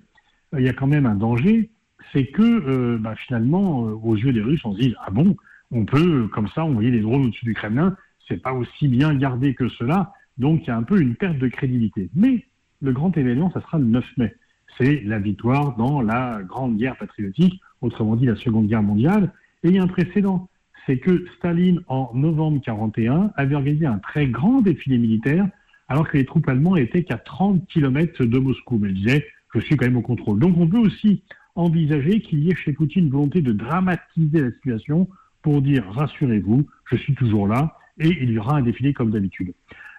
il 0.58 0.64
y 0.64 0.68
a 0.68 0.72
quand 0.72 0.86
même 0.86 1.06
un 1.06 1.14
danger, 1.14 1.70
c'est 2.12 2.26
que 2.26 2.42
euh, 2.42 2.98
bah, 2.98 3.14
finalement, 3.16 3.86
euh, 3.86 3.92
aux 3.92 4.16
yeux 4.16 4.32
des 4.32 4.42
Russes, 4.42 4.64
on 4.64 4.74
se 4.74 4.80
dit 4.80 4.94
ah 5.04 5.10
bon, 5.10 5.36
on 5.70 5.84
peut 5.84 6.28
comme 6.28 6.48
ça 6.48 6.64
envoyer 6.64 6.90
des 6.90 7.00
drones 7.00 7.26
au-dessus 7.26 7.44
du 7.44 7.54
Kremlin, 7.54 7.96
c'est 8.26 8.42
pas 8.42 8.52
aussi 8.52 8.88
bien 8.88 9.14
gardé 9.14 9.54
que 9.54 9.68
cela, 9.68 10.12
donc 10.36 10.62
il 10.62 10.68
y 10.68 10.70
a 10.70 10.76
un 10.76 10.82
peu 10.82 11.00
une 11.00 11.14
perte 11.14 11.38
de 11.38 11.48
crédibilité. 11.48 12.10
Mais 12.14 12.44
le 12.80 12.92
grand 12.92 13.16
événement, 13.16 13.50
ça 13.52 13.60
sera 13.60 13.78
le 13.78 13.84
9 13.84 14.04
mai. 14.18 14.34
C'est 14.76 15.02
la 15.04 15.18
victoire 15.18 15.76
dans 15.76 16.00
la 16.00 16.40
grande 16.42 16.76
guerre 16.76 16.96
patriotique, 16.96 17.60
autrement 17.80 18.16
dit 18.16 18.26
la 18.26 18.36
Seconde 18.36 18.68
Guerre 18.68 18.82
mondiale. 18.82 19.32
Et 19.64 19.68
il 19.68 19.74
y 19.74 19.78
a 19.78 19.82
un 19.82 19.88
précédent, 19.88 20.48
c'est 20.86 20.98
que 20.98 21.26
Staline, 21.36 21.80
en 21.88 22.10
novembre 22.14 22.60
41, 22.64 23.32
avait 23.36 23.54
organisé 23.54 23.86
un 23.86 23.98
très 23.98 24.26
grand 24.26 24.60
défilé 24.60 24.98
militaire, 24.98 25.48
alors 25.88 26.08
que 26.08 26.16
les 26.16 26.24
troupes 26.24 26.48
allemandes 26.48 26.78
étaient 26.78 27.02
qu'à 27.02 27.18
30 27.18 27.66
km 27.66 28.24
de 28.24 28.38
Moscou. 28.38 28.78
Mais 28.78 28.90
il 28.90 28.94
disait, 28.94 29.26
je 29.54 29.60
suis 29.60 29.76
quand 29.76 29.86
même 29.86 29.96
au 29.96 30.02
contrôle. 30.02 30.38
Donc 30.38 30.56
on 30.58 30.68
peut 30.68 30.78
aussi 30.78 31.22
envisager 31.56 32.20
qu'il 32.20 32.40
y 32.40 32.50
ait 32.50 32.54
chez 32.54 32.72
Poutine 32.72 33.04
une 33.04 33.10
volonté 33.10 33.42
de 33.42 33.52
dramatiser 33.52 34.40
la 34.40 34.52
situation 34.52 35.08
pour 35.42 35.62
dire, 35.62 35.84
rassurez-vous, 35.90 36.66
je 36.90 36.96
suis 36.96 37.14
toujours 37.14 37.46
là, 37.48 37.76
et 37.98 38.08
il 38.08 38.30
y 38.30 38.38
aura 38.38 38.56
un 38.56 38.62
défilé 38.62 38.92
comme 38.92 39.10
d'habitude. 39.10 39.52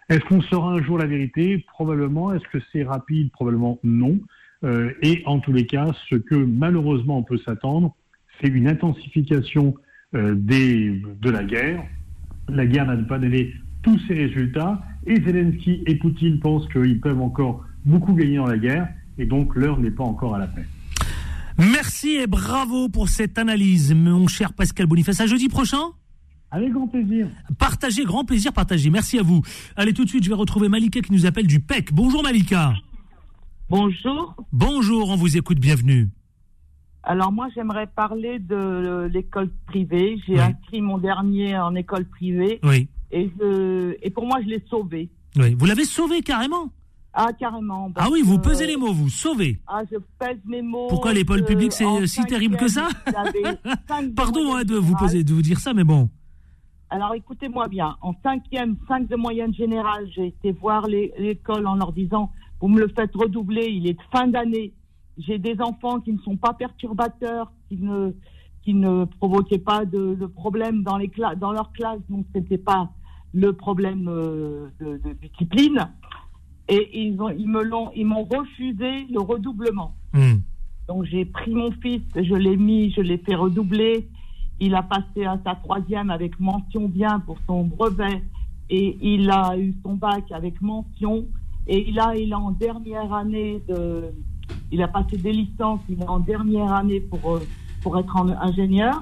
Est-ce 0.10 0.22
qu'on 0.22 0.42
saura 0.42 0.74
un 0.74 0.82
jour 0.82 0.98
la 0.98 1.06
vérité? 1.06 1.64
Probablement. 1.68 2.34
Est-ce 2.34 2.48
que 2.48 2.64
c'est 2.72 2.84
rapide? 2.84 3.32
Probablement 3.32 3.80
non. 3.84 4.20
Euh, 4.64 4.92
et 5.02 5.22
en 5.26 5.40
tous 5.40 5.54
les 5.54 5.66
cas, 5.66 5.88
ce 6.10 6.16
que 6.16 6.36
malheureusement 6.36 7.20
on 7.20 7.24
peut 7.24 7.38
s'attendre, 7.38 7.96
c'est 8.42 8.50
une 8.50 8.68
intensification 8.68 9.76
euh, 10.16 10.34
des, 10.36 11.02
de 11.22 11.30
la 11.30 11.44
guerre. 11.44 11.84
La 12.48 12.66
guerre 12.66 12.88
n'a 12.88 12.98
pas 12.98 13.20
donné 13.20 13.54
tous 13.84 14.00
ses 14.08 14.16
résultats, 14.16 14.82
et 15.06 15.22
Zelensky 15.22 15.84
et 15.86 15.96
Poutine 15.96 16.40
pensent 16.40 16.68
qu'ils 16.70 17.00
peuvent 17.00 17.22
encore 17.22 17.64
beaucoup 17.86 18.14
gagner 18.14 18.38
dans 18.38 18.48
la 18.48 18.58
guerre, 18.58 18.90
et 19.18 19.26
donc 19.26 19.56
l'heure 19.56 19.80
n'est 19.80 19.92
pas 19.92 20.04
encore 20.04 20.36
à 20.36 20.40
la 20.40 20.48
fin. 20.48 20.64
Merci 21.60 22.16
et 22.16 22.28
bravo 22.28 22.88
pour 22.90 23.10
cette 23.10 23.38
analyse, 23.38 23.94
mon 23.94 24.28
cher 24.28 24.54
Pascal 24.54 24.86
Boniface. 24.88 25.20
À 25.20 25.28
jeudi 25.28 25.50
prochain 25.50 25.82
Avec 26.52 26.72
grand 26.72 26.88
plaisir. 26.88 27.28
Partagez, 27.58 28.06
grand 28.06 28.24
plaisir, 28.24 28.54
partagez. 28.54 28.90
Merci 28.90 29.20
à 29.20 29.24
vous. 29.24 29.42
Allez, 29.76 29.94
tout 29.94 30.06
de 30.06 30.10
suite, 30.10 30.24
je 30.24 30.30
vais 30.30 30.36
retrouver 30.36 30.70
Malika 30.70 31.02
qui 31.02 31.12
nous 31.12 31.26
appelle 31.26 31.48
du 31.48 31.60
PEC. 31.60 31.94
Bonjour 31.94 32.24
Malika. 32.24 32.74
Bonjour. 33.70 34.36
Bonjour, 34.54 35.10
on 35.10 35.16
vous 35.16 35.36
écoute, 35.38 35.60
bienvenue. 35.60 36.10
Alors 37.04 37.32
moi, 37.32 37.48
j'aimerais 37.54 37.88
parler 37.88 38.40
de 38.40 39.10
l'école 39.14 39.50
privée. 39.68 40.18
J'ai 40.28 40.36
Oui. 40.36 40.40
inscrit 40.40 40.82
mon 40.82 40.98
dernier 40.98 41.58
en 41.58 41.76
école 41.76 42.06
privée 42.06 42.60
Oui, 42.64 42.88
et, 43.12 43.30
je, 43.40 43.96
et 44.02 44.10
pour 44.10 44.26
moi, 44.26 44.40
je 44.42 44.48
l'ai 44.48 44.64
sauvé. 44.70 45.10
oui. 45.38 45.56
Vous 45.58 45.66
l'avez 45.66 45.86
sauvé 45.86 46.22
carrément? 46.22 46.72
Ah, 47.22 47.34
carrément. 47.38 47.92
Ah 47.96 48.08
oui, 48.10 48.22
vous 48.24 48.38
que- 48.38 48.48
pesez 48.50 48.66
les 48.66 48.78
mots, 48.78 48.94
vous, 48.94 49.10
sauvé. 49.10 49.60
Ah, 49.68 49.82
je 49.92 49.98
pèse 50.18 50.38
mes 50.46 50.62
mots. 50.62 50.88
Pourquoi 50.88 51.12
l'école 51.14 51.42
que 51.42 51.48
publique, 51.48 51.74
c'est 51.74 51.84
en 51.84 52.06
si 52.08 52.24
terrible 52.24 52.56
que 52.56 52.70
ça 52.70 52.88
Pardon 54.16 54.56
hein, 54.56 54.64
de 54.64 54.76
vous, 54.76 54.82
générale. 54.88 54.98
poser, 55.00 55.24
de 55.26 55.34
vous 55.34 55.42
dire 55.42 55.60
ça, 55.60 55.74
mais 55.74 55.84
bon. 55.84 56.10
Alors 56.90 57.14
écoutez-moi 57.14 57.68
bien, 57.68 57.98
en 58.02 58.14
cinquième, 58.24 58.78
5 58.88 59.08
de 59.10 59.16
moyenne 59.16 59.54
générale, 59.54 60.08
j'ai 60.16 60.28
été 60.28 60.52
voir 60.54 60.88
l'école 60.88 61.68
en 61.68 61.76
leur 61.76 61.92
disant, 61.92 62.32
vous 62.62 62.68
me 62.68 62.80
le 62.80 62.88
faites 62.88 63.14
redoubler, 63.16 63.68
il 63.68 63.88
est 63.88 63.98
fin 64.12 64.28
d'année. 64.28 64.74
J'ai 65.18 65.38
des 65.38 65.58
enfants 65.62 66.00
qui 66.00 66.14
ne 66.14 66.20
sont 66.20 66.38
pas 66.38 66.54
perturbateurs, 66.54 67.52
qui 67.68 67.78
ne, 67.78 68.12
qui 68.64 68.74
ne 68.74 69.04
provoquaient 69.06 69.60
pas 69.60 69.86
de, 69.86 70.16
de 70.16 70.26
problème 70.26 70.82
dans, 70.84 70.98
les 70.98 71.12
dans 71.38 71.52
leur 71.52 71.72
classe, 71.74 72.00
donc 72.10 72.26
c'était 72.34 72.58
pas 72.58 72.90
le 73.34 73.54
problème 73.54 74.08
euh, 74.08 74.70
de, 74.80 74.98
de 74.98 75.14
discipline. 75.22 75.92
Et 76.70 77.02
ils, 77.08 77.20
ont, 77.22 77.30
ils 77.30 77.48
me 77.50 77.64
l'ont, 77.64 77.90
ils 77.96 78.06
m'ont 78.06 78.24
refusé 78.24 79.06
le 79.12 79.20
redoublement. 79.20 79.96
Hmm. 80.14 80.36
Donc 80.88 81.06
j'ai 81.06 81.26
pris 81.26 81.52
mon 81.52 81.72
fils, 81.72 82.02
je 82.16 82.36
l'ai 82.36 82.58
mis, 82.58 82.92
je 82.92 83.02
l'ai 83.02 83.18
fait 83.18 83.36
redoubler. 83.36 84.08
Il 84.60 84.76
a 84.76 84.84
passé 84.84 85.26
à 85.26 85.40
sa 85.44 85.56
troisième 85.56 86.10
avec 86.10 86.40
mention 86.40 86.88
bien 86.88 87.20
pour 87.22 87.38
son 87.48 87.64
brevet 87.64 88.22
et 88.70 88.98
il 89.02 89.30
a 89.32 89.58
eu 89.58 89.74
son 89.84 89.96
bac 89.96 90.26
avec 90.32 90.62
mention. 90.62 91.26
Et 91.68 91.92
là, 91.92 92.14
il 92.16 92.32
est 92.32 92.36
en 92.36 92.52
dernière 92.52 93.14
année 93.14 93.62
de, 93.68 94.06
il 94.72 94.82
a 94.82 94.88
passé 94.88 95.18
des 95.18 95.32
licences, 95.32 95.80
il 95.90 96.02
est 96.02 96.08
en 96.08 96.20
dernière 96.20 96.72
année 96.74 97.00
pour 97.00 97.36
euh, 97.36 97.40
pour 97.82 97.98
être 97.98 98.16
en- 98.16 98.30
ingénieur. 98.42 99.02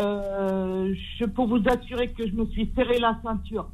Euh, 0.00 0.94
je 1.18 1.24
peux 1.24 1.44
vous 1.44 1.62
assurer 1.68 2.08
que 2.08 2.26
je 2.28 2.32
me 2.34 2.46
suis 2.46 2.70
serré 2.76 2.98
la 2.98 3.18
ceinture. 3.22 3.66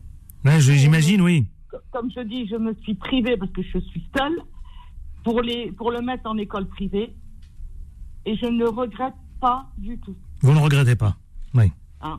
Ouais, 0.45 0.61
J'imagine, 0.61 1.21
oui. 1.23 1.47
Comme 1.91 2.11
je 2.11 2.21
dis, 2.21 2.47
je 2.47 2.57
me 2.57 2.75
suis 2.83 2.95
privée 2.95 3.37
parce 3.37 3.51
que 3.53 3.63
je 3.63 3.79
suis 3.79 4.05
seule 4.17 4.39
pour 5.25 5.41
les 5.43 5.73
pour 5.73 5.91
le 5.91 6.01
mettre 6.01 6.29
en 6.29 6.37
école 6.39 6.67
privée 6.67 7.15
et 8.27 8.37
je 8.37 8.47
ne 8.47 8.67
regrette 8.67 9.15
pas 9.41 9.67
du 9.79 9.99
tout. 9.99 10.15
Vous 10.41 10.53
ne 10.53 10.59
regrettez 10.61 10.97
pas. 10.97 11.17
Oui. 11.55 11.71
hein. 12.01 12.19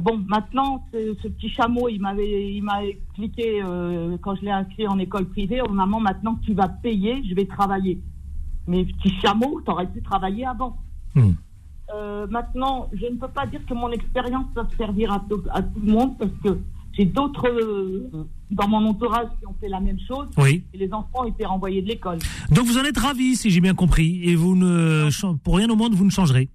Bon, 0.00 0.18
maintenant, 0.28 0.84
ce, 0.92 1.14
ce 1.22 1.28
petit 1.28 1.48
chameau, 1.48 1.88
il 1.88 1.98
m'avait, 2.00 2.52
il 2.54 2.62
m'a 2.62 2.84
expliqué 2.84 3.62
euh, 3.62 4.18
quand 4.20 4.34
je 4.36 4.42
l'ai 4.42 4.50
inscrit 4.50 4.86
en 4.86 4.98
école 4.98 5.26
privée, 5.30 5.62
oh, 5.66 5.70
maman, 5.72 5.98
maintenant 5.98 6.34
que 6.34 6.44
tu 6.44 6.52
vas 6.52 6.68
payer, 6.68 7.22
je 7.26 7.34
vais 7.34 7.46
travailler. 7.46 7.98
Mais 8.66 8.84
petit 8.84 9.14
chameau, 9.22 9.62
t'aurais 9.62 9.86
pu 9.90 10.02
travailler 10.02 10.44
avant. 10.44 10.76
Hmm. 11.14 11.32
Euh, 11.94 12.26
maintenant, 12.26 12.90
je 12.92 13.06
ne 13.06 13.16
peux 13.18 13.28
pas 13.28 13.46
dire 13.46 13.64
que 13.64 13.72
mon 13.72 13.90
expérience 13.90 14.44
peut 14.54 14.66
servir 14.76 15.10
à, 15.10 15.20
tout- 15.26 15.42
à 15.50 15.62
tout 15.62 15.80
le 15.82 15.90
monde 15.90 16.18
parce 16.18 16.32
que 16.44 16.58
j'ai 16.98 17.04
d'autres 17.04 17.46
euh, 17.48 18.10
dans 18.50 18.66
mon 18.68 18.84
entourage 18.86 19.28
qui 19.38 19.46
ont 19.46 19.54
fait 19.60 19.68
la 19.68 19.78
même 19.80 19.98
chose 20.00 20.28
Oui. 20.36 20.64
et 20.74 20.78
les 20.78 20.92
enfants 20.92 21.20
ont 21.22 21.24
été 21.28 21.46
renvoyés 21.46 21.80
de 21.80 21.86
l'école. 21.88 22.18
Donc 22.50 22.66
vous 22.66 22.76
en 22.76 22.82
êtes 22.84 22.98
ravi, 22.98 23.36
si 23.36 23.50
j'ai 23.50 23.60
bien 23.60 23.74
compris, 23.74 24.20
et 24.24 24.34
vous 24.34 24.56
ne, 24.56 25.08
pour 25.44 25.56
rien 25.56 25.70
au 25.70 25.76
monde, 25.76 25.94
vous 25.94 26.04
ne 26.04 26.10
changerez. 26.10 26.48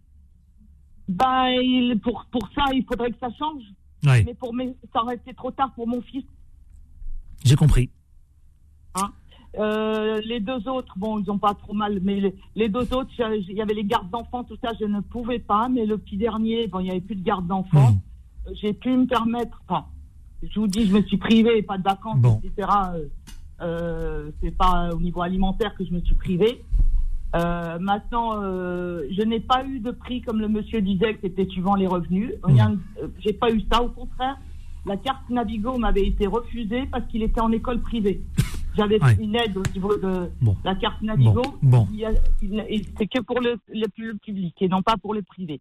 Ben, 1.07 1.47
il- 1.61 1.97
pour, 2.03 2.25
pour 2.31 2.47
ça, 2.55 2.65
il 2.73 2.83
faudrait 2.85 3.11
que 3.11 3.17
ça 3.19 3.29
change. 3.39 3.63
Oui, 4.05 4.23
Mais 4.25 4.33
pour 4.33 4.53
mes, 4.53 4.75
ça 4.93 5.01
aurait 5.01 5.15
été 5.15 5.33
trop 5.33 5.51
tard 5.51 5.71
pour 5.75 5.87
mon 5.87 6.01
fils. 6.01 6.25
j'ai 7.45 7.55
compris. 7.55 7.89
Euh, 9.59 10.19
les 10.25 10.39
deux 10.39 10.67
autres, 10.67 10.95
bon, 10.97 11.19
ils 11.19 11.29
ont 11.29 11.37
pas 11.37 11.53
trop 11.53 11.73
mal, 11.73 11.99
mais 12.01 12.19
les, 12.19 12.33
les 12.55 12.69
deux 12.69 12.91
autres, 12.91 13.11
il 13.19 13.53
y 13.55 13.61
avait 13.61 13.75
les 13.75 13.83
gardes 13.83 14.09
d'enfants, 14.09 14.43
tout 14.43 14.57
ça, 14.63 14.71
je 14.79 14.85
ne 14.85 14.99
pouvais 14.99 15.37
pas. 15.37 15.69
Mais 15.69 15.85
le 15.85 15.99
petit 15.99 16.17
dernier, 16.17 16.65
bon, 16.67 16.79
il 16.79 16.85
n'y 16.85 16.89
avait 16.89 17.01
plus 17.01 17.15
de 17.15 17.21
garde 17.23 17.45
d'enfants. 17.45 17.95
Euh, 18.47 18.51
J'ai 18.59 18.73
pu 18.73 18.89
me 18.97 19.05
permettre, 19.05 19.61
enfin, 19.67 19.85
je 20.51 20.59
vous 20.59 20.67
dis, 20.67 20.87
je 20.87 20.93
me 20.93 21.01
suis 21.03 21.17
privée, 21.17 21.61
pas 21.61 21.77
de 21.77 21.83
vacances, 21.83 22.19
Bon. 22.19 22.39
etc. 22.43 22.67
Euh, 22.95 23.05
euh, 23.61 24.31
c'est 24.41 24.55
pas 24.55 24.89
au 24.93 24.99
niveau 24.99 25.21
alimentaire 25.21 25.73
que 25.75 25.85
je 25.85 25.91
me 25.93 26.01
suis 26.01 26.15
privée. 26.15 26.63
Euh, 27.35 27.79
maintenant, 27.79 28.41
euh, 28.43 29.03
je 29.11 29.23
n'ai 29.23 29.39
pas 29.39 29.65
eu 29.65 29.79
de 29.79 29.91
prix 29.91 30.21
comme 30.21 30.39
le 30.39 30.47
monsieur 30.47 30.81
disait 30.81 31.15
que 31.15 31.21
c'était 31.23 31.47
suivant 31.47 31.75
les 31.75 31.87
revenus. 31.87 32.31
Rien, 32.43 32.77
euh, 33.01 33.07
j'ai 33.19 33.33
pas 33.33 33.51
eu 33.51 33.61
ça. 33.71 33.81
Au 33.81 33.89
contraire, 33.89 34.37
la 34.85 34.97
carte 34.97 35.27
Navigo 35.29 35.77
m'avait 35.77 36.05
été 36.05 36.27
refusée 36.27 36.85
parce 36.91 37.05
qu'il 37.07 37.23
était 37.23 37.41
en 37.41 37.51
école 37.51 37.79
privée. 37.81 38.21
J'avais 38.75 39.01
Ouais. 39.03 39.15
une 39.19 39.35
aide 39.35 39.55
au 39.55 39.63
niveau 39.73 39.95
de 39.97 40.29
Bon. 40.41 40.55
la 40.63 40.75
carte 40.75 41.01
Navigo. 41.01 41.41
Bon, 41.61 41.87
bon. 41.87 41.87
C'est 42.97 43.07
que 43.07 43.21
pour 43.21 43.39
le 43.39 43.57
public 44.17 44.55
et 44.61 44.67
non 44.67 44.81
pas 44.81 44.97
pour 44.97 45.13
le 45.13 45.21
privé. 45.21 45.59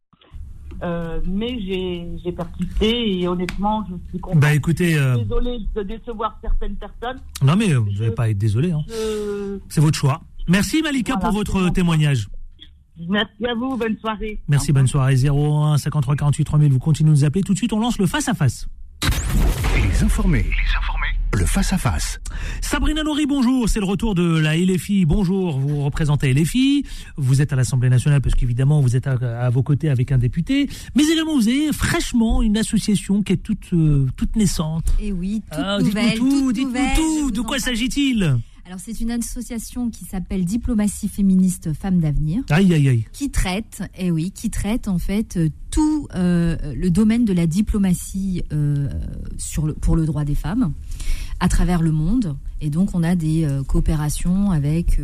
Euh, 0.82 1.20
mais 1.26 1.60
j'ai 1.60 2.08
j'ai 2.24 2.32
persisté 2.32 3.20
et 3.20 3.28
honnêtement, 3.28 3.84
je 3.88 3.94
suis 4.10 4.18
contente. 4.18 4.40
Bah 4.40 4.52
écoutez, 4.52 4.96
euh, 4.96 5.16
Désolée 5.16 5.58
de 5.76 5.82
décevoir 5.82 6.38
certaines 6.42 6.74
personnes. 6.76 7.20
non 7.42 7.54
mais 7.54 7.70
euh, 7.72 7.78
vous 7.78 7.90
n'allez 7.92 8.10
pas 8.10 8.28
être 8.30 8.38
désolé, 8.38 8.72
hein. 8.72 8.82
Je, 8.88 9.58
c'est 9.68 9.80
votre 9.80 9.96
choix. 9.96 10.20
Merci 10.48 10.82
Malika 10.82 11.14
Voilà, 11.14 11.28
pour 11.28 11.38
votre 11.38 11.68
témoignage. 11.70 12.28
Merci 13.08 13.46
à 13.46 13.54
vous, 13.54 13.76
bonne 13.76 13.96
soirée. 13.98 14.38
Merci, 14.48 14.72
bonne 14.72 14.86
soirée. 14.86 15.14
01 15.14 15.78
53 15.78 16.16
48 16.16 16.44
3000. 16.44 16.72
Vous 16.72 16.78
continuez 16.78 17.10
de 17.10 17.16
nous 17.16 17.24
appeler. 17.24 17.42
Tout 17.42 17.52
de 17.52 17.58
suite, 17.58 17.72
on 17.72 17.80
lance 17.80 17.98
le 17.98 18.06
face-à-face. 18.06 18.66
Les 19.76 20.02
informés. 20.04 20.42
Les 20.42 20.76
informés. 20.76 21.06
Le 21.38 21.46
face-à-face. 21.46 22.20
Sabrina 22.60 23.02
Nouri, 23.02 23.26
bonjour. 23.26 23.66
C'est 23.68 23.80
le 23.80 23.86
retour 23.86 24.14
de 24.14 24.38
la 24.38 24.56
LFI. 24.56 25.06
Bonjour. 25.06 25.58
Vous 25.58 25.82
représentez 25.82 26.32
LFI. 26.32 26.84
Vous 27.16 27.40
êtes 27.40 27.52
à 27.54 27.56
l'Assemblée 27.56 27.88
nationale 27.88 28.20
parce 28.20 28.34
qu'évidemment, 28.34 28.80
vous 28.82 28.96
êtes 28.96 29.06
à, 29.06 29.12
à, 29.12 29.48
vos 29.48 29.62
côtés 29.62 29.88
avec 29.88 30.12
un 30.12 30.18
député. 30.18 30.68
Mais 30.94 31.04
également, 31.10 31.34
vous 31.34 31.48
avez 31.48 31.72
fraîchement 31.72 32.42
une 32.42 32.58
association 32.58 33.22
qui 33.22 33.32
est 33.32 33.36
toute, 33.38 33.72
euh, 33.72 34.06
toute 34.16 34.36
naissante. 34.36 34.92
Et 35.00 35.10
oui, 35.10 35.42
toute 35.50 35.60
Ah, 35.64 35.78
nouvelle. 35.80 36.14
tout, 36.18 36.52
dites-nous 36.52 36.94
tout. 36.96 37.30
De 37.30 37.40
quoi 37.40 37.58
s'agit-il 37.58 38.22
Alors, 38.66 38.78
c'est 38.78 39.00
une 39.00 39.10
association 39.10 39.88
qui 39.88 40.04
s'appelle 40.04 40.44
Diplomatie 40.44 41.08
féministe 41.08 41.72
Femmes 41.72 41.98
d'avenir. 42.00 42.42
Aïe, 42.50 42.74
aïe, 42.74 42.88
aïe. 42.88 43.04
qui 43.12 43.30
traite, 43.30 43.82
eh 43.98 44.10
oui, 44.10 44.30
qui 44.32 44.50
traite 44.50 44.86
en 44.86 44.98
fait 44.98 45.38
euh, 45.38 45.48
tout 45.72 46.06
euh, 46.14 46.56
le 46.76 46.90
domaine 46.90 47.24
de 47.24 47.32
la 47.32 47.48
diplomatie 47.48 48.42
euh, 48.52 48.88
sur 49.38 49.66
le, 49.66 49.72
pour 49.74 49.96
le 49.96 50.06
droit 50.06 50.24
des 50.24 50.36
femmes 50.36 50.72
à 51.40 51.48
travers 51.48 51.82
le 51.82 51.90
monde. 51.90 52.36
Et 52.60 52.70
donc, 52.70 52.94
on 52.94 53.02
a 53.02 53.16
des 53.16 53.44
euh, 53.44 53.64
coopérations 53.64 54.52
avec 54.52 55.00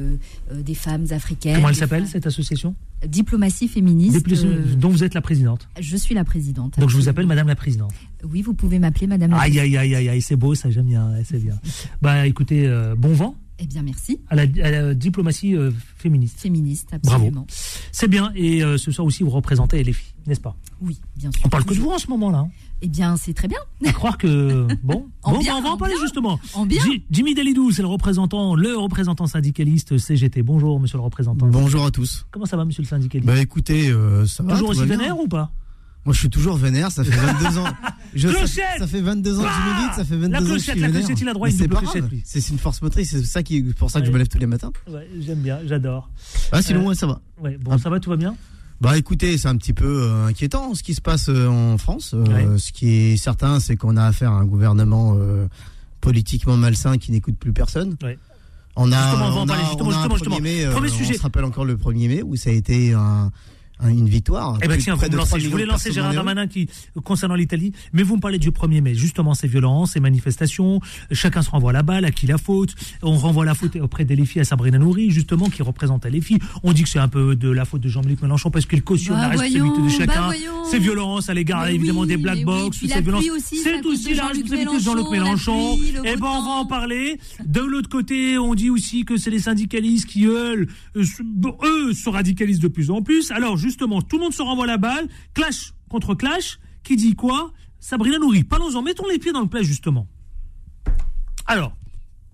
des 0.54 0.74
femmes 0.74 1.06
africaines. 1.10 1.56
Comment 1.56 1.70
elle 1.70 1.74
s'appelle, 1.74 2.02
femmes- 2.04 2.12
cette 2.12 2.26
association? 2.28 2.76
Diplomatie 3.06 3.66
féministe. 3.68 4.24
Dont 4.76 4.88
vous 4.90 5.02
êtes 5.04 5.14
la 5.14 5.20
présidente. 5.20 5.68
je 5.80 5.96
suis 5.96 6.14
la 6.14 6.24
présidente. 6.24 6.78
Donc 6.78 6.90
je 6.90 6.96
vous 6.96 7.08
appelle 7.08 7.26
Madame 7.26 7.48
la 7.48 7.54
Présidente. 7.56 7.92
Oui, 8.24 8.42
vous 8.42 8.54
pouvez 8.54 8.78
m'appeler 8.78 9.06
Madame. 9.06 9.30
la 9.30 9.38
Aïe, 9.40 9.58
aïe, 9.58 9.76
aïe, 9.76 9.94
aïe, 9.94 10.08
aïe, 10.08 10.22
c'est 10.22 10.36
beau, 10.36 10.54
ça 10.54 10.70
j'aime 10.70 10.86
bien, 10.86 11.12
c'est 11.24 11.42
bien. 11.42 11.54
Bah 12.02 12.26
écoutez, 12.26 12.68
bon 12.98 13.12
vent 13.14 13.36
Eh 13.60 13.66
bien, 13.66 13.82
merci. 13.82 14.20
à 14.28 14.34
la, 14.36 14.42
à 14.62 14.70
la 14.70 14.94
diplomatie 14.94 15.54
féministe. 15.98 16.38
Féministe, 16.40 16.88
Bravo. 17.02 17.06
absolument. 17.26 17.46
C'est 17.92 18.08
bien, 18.08 18.30
et 18.34 18.62
euh, 18.62 18.78
ce 18.78 18.90
soir 18.90 19.06
aussi 19.06 19.22
vous 19.22 19.30
représentez 19.30 19.82
les 19.82 19.92
filles, 19.92 20.14
n'est-ce 20.26 20.40
pas? 20.40 20.56
Oui, 20.80 21.00
bien 21.16 21.30
sûr. 21.32 21.42
On 21.44 21.48
parle 21.48 21.64
que 21.64 21.74
de 21.74 21.80
vous 21.80 21.90
en 21.90 21.98
ce 21.98 22.08
moment-là. 22.08 22.38
hein. 22.38 22.48
Eh 22.80 22.86
bien, 22.88 23.16
c'est 23.16 23.34
très 23.34 23.48
bien. 23.48 23.58
À 23.84 23.92
croire 23.92 24.16
que... 24.18 24.66
Bon, 24.84 25.06
En 25.24 25.32
bon 25.32 25.38
bien, 25.40 25.54
bah, 25.54 25.58
on 25.58 25.62
va 25.62 25.68
en 25.70 25.72
en 25.72 25.76
parler 25.76 25.94
bien. 25.94 26.02
justement. 26.04 26.38
En 26.54 26.64
bien. 26.64 26.80
Ji- 26.84 27.02
Jimmy 27.10 27.34
Dalidou, 27.34 27.72
c'est 27.72 27.82
le 27.82 27.88
représentant, 27.88 28.54
le 28.54 28.76
représentant 28.76 29.26
syndicaliste 29.26 29.98
CGT. 29.98 30.42
Bonjour 30.42 30.78
monsieur 30.78 30.98
le 30.98 31.02
représentant. 31.02 31.46
Bonjour 31.48 31.84
à 31.84 31.90
tous. 31.90 32.24
Comment 32.30 32.46
ça 32.46 32.56
va 32.56 32.64
monsieur 32.64 32.82
le 32.82 32.88
syndicaliste? 32.88 33.26
Bah 33.26 33.40
écoutez, 33.40 33.88
euh, 33.90 34.24
ça 34.26 34.44
va. 34.44 34.52
Toujours 34.52 34.68
aussi 34.70 34.84
vénère 34.86 35.18
ou 35.18 35.26
pas? 35.26 35.50
Moi 36.08 36.14
je 36.14 36.20
suis 36.20 36.30
toujours 36.30 36.56
vénère, 36.56 36.90
ça 36.90 37.04
fait 37.04 37.10
22 37.10 37.58
ans. 37.58 37.64
Je, 38.14 38.28
ça, 38.32 38.34
Clochette 38.34 38.64
ça 38.78 38.86
fait 38.86 39.02
22 39.02 39.40
ans 39.40 39.42
que 39.42 39.48
je 39.48 39.52
Bah 39.52 39.76
milite, 39.78 39.94
ça 39.94 40.04
fait 40.06 40.16
22 40.16 40.28
La 40.32 40.38
ans 40.38 40.40
que 40.40 40.46
je 40.46 40.50
clochette, 40.52 40.72
suis 40.72 40.80
la 40.80 40.88
clochette, 40.88 41.20
il 41.20 41.28
a 41.28 41.32
droit 41.34 41.46
à 41.48 41.50
une 41.50 41.56
double 41.58 41.76
clochette. 41.76 42.04
C'est 42.24 42.48
une 42.48 42.58
force 42.58 42.80
motrice, 42.80 43.10
c'est 43.10 43.22
ça 43.26 43.42
qui, 43.42 43.62
pour 43.62 43.90
ça 43.90 44.00
que 44.00 44.06
je 44.06 44.10
me 44.10 44.16
lève 44.16 44.28
tous 44.28 44.38
les 44.38 44.46
matins. 44.46 44.72
Ouais, 44.90 45.06
J'aime 45.20 45.40
bien, 45.40 45.58
j'adore. 45.66 46.08
Ah 46.50 46.62
sinon 46.62 46.80
Euh, 46.80 46.88
ouais, 46.88 46.94
ça 46.94 47.06
va. 47.06 47.20
Ouais, 47.42 47.58
bon, 47.60 47.72
Ah. 47.74 47.78
ça 47.78 47.90
va, 47.90 48.00
tout 48.00 48.08
va 48.08 48.16
bien 48.16 48.34
Bah 48.80 48.96
écoutez, 48.96 49.36
c'est 49.36 49.48
un 49.48 49.56
petit 49.58 49.74
peu 49.74 50.04
euh, 50.04 50.24
inquiétant 50.28 50.72
ce 50.74 50.82
qui 50.82 50.94
se 50.94 51.02
passe 51.02 51.28
euh, 51.28 51.46
en 51.46 51.76
France. 51.76 52.12
Euh, 52.14 52.24
Ouais. 52.24 52.58
Ce 52.58 52.72
qui 52.72 52.88
est 52.88 53.16
certain, 53.18 53.60
c'est 53.60 53.76
qu'on 53.76 53.98
a 53.98 54.04
affaire 54.06 54.32
à 54.32 54.36
un 54.36 54.46
gouvernement 54.46 55.14
politiquement 56.00 56.56
malsain 56.56 56.96
qui 56.96 57.12
n'écoute 57.12 57.36
plus 57.38 57.52
personne. 57.52 57.96
Ouais. 58.02 58.18
On 58.76 58.92
a, 58.92 58.96
Justement, 59.02 59.26
on 59.26 59.30
va 59.30 59.36
en 59.40 59.42
on 59.42 59.46
parler, 59.46 59.64
justement, 59.66 59.88
on 59.90 60.14
justement, 60.14 60.36
1er 60.38 60.40
mai, 60.42 60.66
Premier 60.70 60.88
on 60.90 60.94
sujet. 60.94 61.14
se 61.14 61.20
rappelle 61.22 61.44
encore 61.44 61.64
le 61.66 61.76
1er 61.76 62.08
mai 62.08 62.22
où 62.22 62.36
ça 62.36 62.50
a 62.50 62.52
été 62.52 62.94
un- 62.94 63.30
une 63.86 64.08
victoire. 64.08 64.58
Eh 64.62 64.68
ben 64.68 64.78
tiens, 64.78 64.96
près 64.96 65.06
vous 65.08 65.12
me 65.16 65.18
de 65.20 65.24
3 65.24 65.36
lancez. 65.38 65.44
Je 65.44 65.50
voulais 65.50 65.66
lancer 65.66 65.92
Gérard. 65.92 66.12
Darmanin 66.14 66.46
qui, 66.46 66.68
concernant 67.04 67.34
l'Italie, 67.34 67.72
mais 67.92 68.02
vous 68.02 68.16
me 68.16 68.20
parlez 68.20 68.38
du 68.38 68.50
1er 68.50 68.80
mai. 68.80 68.94
Justement, 68.94 69.34
ces 69.34 69.46
violences, 69.48 69.92
ces 69.92 70.00
manifestations, 70.00 70.80
chacun 71.12 71.42
se 71.42 71.50
renvoie 71.50 71.72
la 71.72 71.82
balle, 71.82 72.04
à 72.04 72.10
qui 72.10 72.26
la 72.26 72.38
faute? 72.38 72.74
On 73.02 73.12
renvoie 73.16 73.44
la 73.44 73.54
faute 73.54 73.76
auprès 73.76 74.04
des 74.04 74.16
filles 74.24 74.40
à 74.42 74.44
Sabrina 74.44 74.78
Nouri, 74.78 75.10
justement, 75.10 75.48
qui 75.48 75.62
représente 75.62 76.04
les 76.06 76.20
filles. 76.20 76.38
On 76.62 76.72
dit 76.72 76.82
que 76.82 76.88
c'est 76.88 76.98
un 76.98 77.08
peu 77.08 77.36
de 77.36 77.48
la 77.50 77.64
faute 77.64 77.80
de 77.82 77.88
Jean-Luc 77.88 78.20
Mélenchon 78.22 78.50
parce 78.50 78.66
qu'il 78.66 78.82
cautionne 78.82 79.16
Bah 79.16 79.22
la 79.22 79.28
responsabilité 79.28 79.78
de 79.78 79.86
bah 79.86 79.92
chacun. 79.96 80.30
ces 80.70 80.78
violences 80.78 81.28
à 81.28 81.34
l'égard, 81.34 81.66
évidemment, 81.68 82.00
oui, 82.00 82.08
des 82.08 82.16
black 82.16 82.44
box, 82.44 82.78
oui. 82.82 82.88
ces 82.88 83.00
violences. 83.00 83.24
C'est 83.44 83.84
aussi 83.86 84.14
la 84.14 84.22
Jean-Luc 84.24 84.42
responsabilité 84.42 84.76
de 84.76 84.82
Jean-Luc 84.82 85.10
Mélenchon, 85.10 85.76
pluie, 85.76 85.92
le 85.92 86.00
Eh 86.04 86.16
ben, 86.16 86.26
on 86.26 86.42
va 86.42 86.50
en 86.50 86.66
parler. 86.66 87.18
De 87.46 87.60
l'autre 87.60 87.88
côté, 87.88 88.38
on 88.38 88.54
dit 88.54 88.70
aussi 88.70 89.04
que 89.04 89.16
c'est 89.16 89.30
les 89.30 89.38
syndicalistes 89.40 90.06
qui, 90.06 90.24
eux, 90.26 90.66
euh, 90.96 91.04
se- 91.04 91.22
eux, 91.64 91.92
se 91.92 92.08
radicalisent 92.08 92.58
de 92.60 92.68
plus 92.68 92.90
en 92.90 93.02
plus. 93.02 93.30
Alors, 93.30 93.56
justement, 93.68 94.02
tout 94.02 94.16
le 94.18 94.24
monde 94.24 94.32
se 94.34 94.42
renvoie 94.42 94.66
la 94.66 94.78
balle. 94.78 95.08
Clash 95.34 95.72
contre 95.88 96.14
clash. 96.14 96.58
Qui 96.82 96.96
dit 96.96 97.14
quoi? 97.14 97.52
Sabrina 97.80 98.18
Nouri. 98.18 98.44
Parlons-en. 98.44 98.82
Mettons 98.82 99.06
les 99.08 99.18
pieds 99.18 99.32
dans 99.32 99.40
le 99.42 99.48
plat, 99.48 99.62
justement. 99.62 100.06
Alors, 101.46 101.72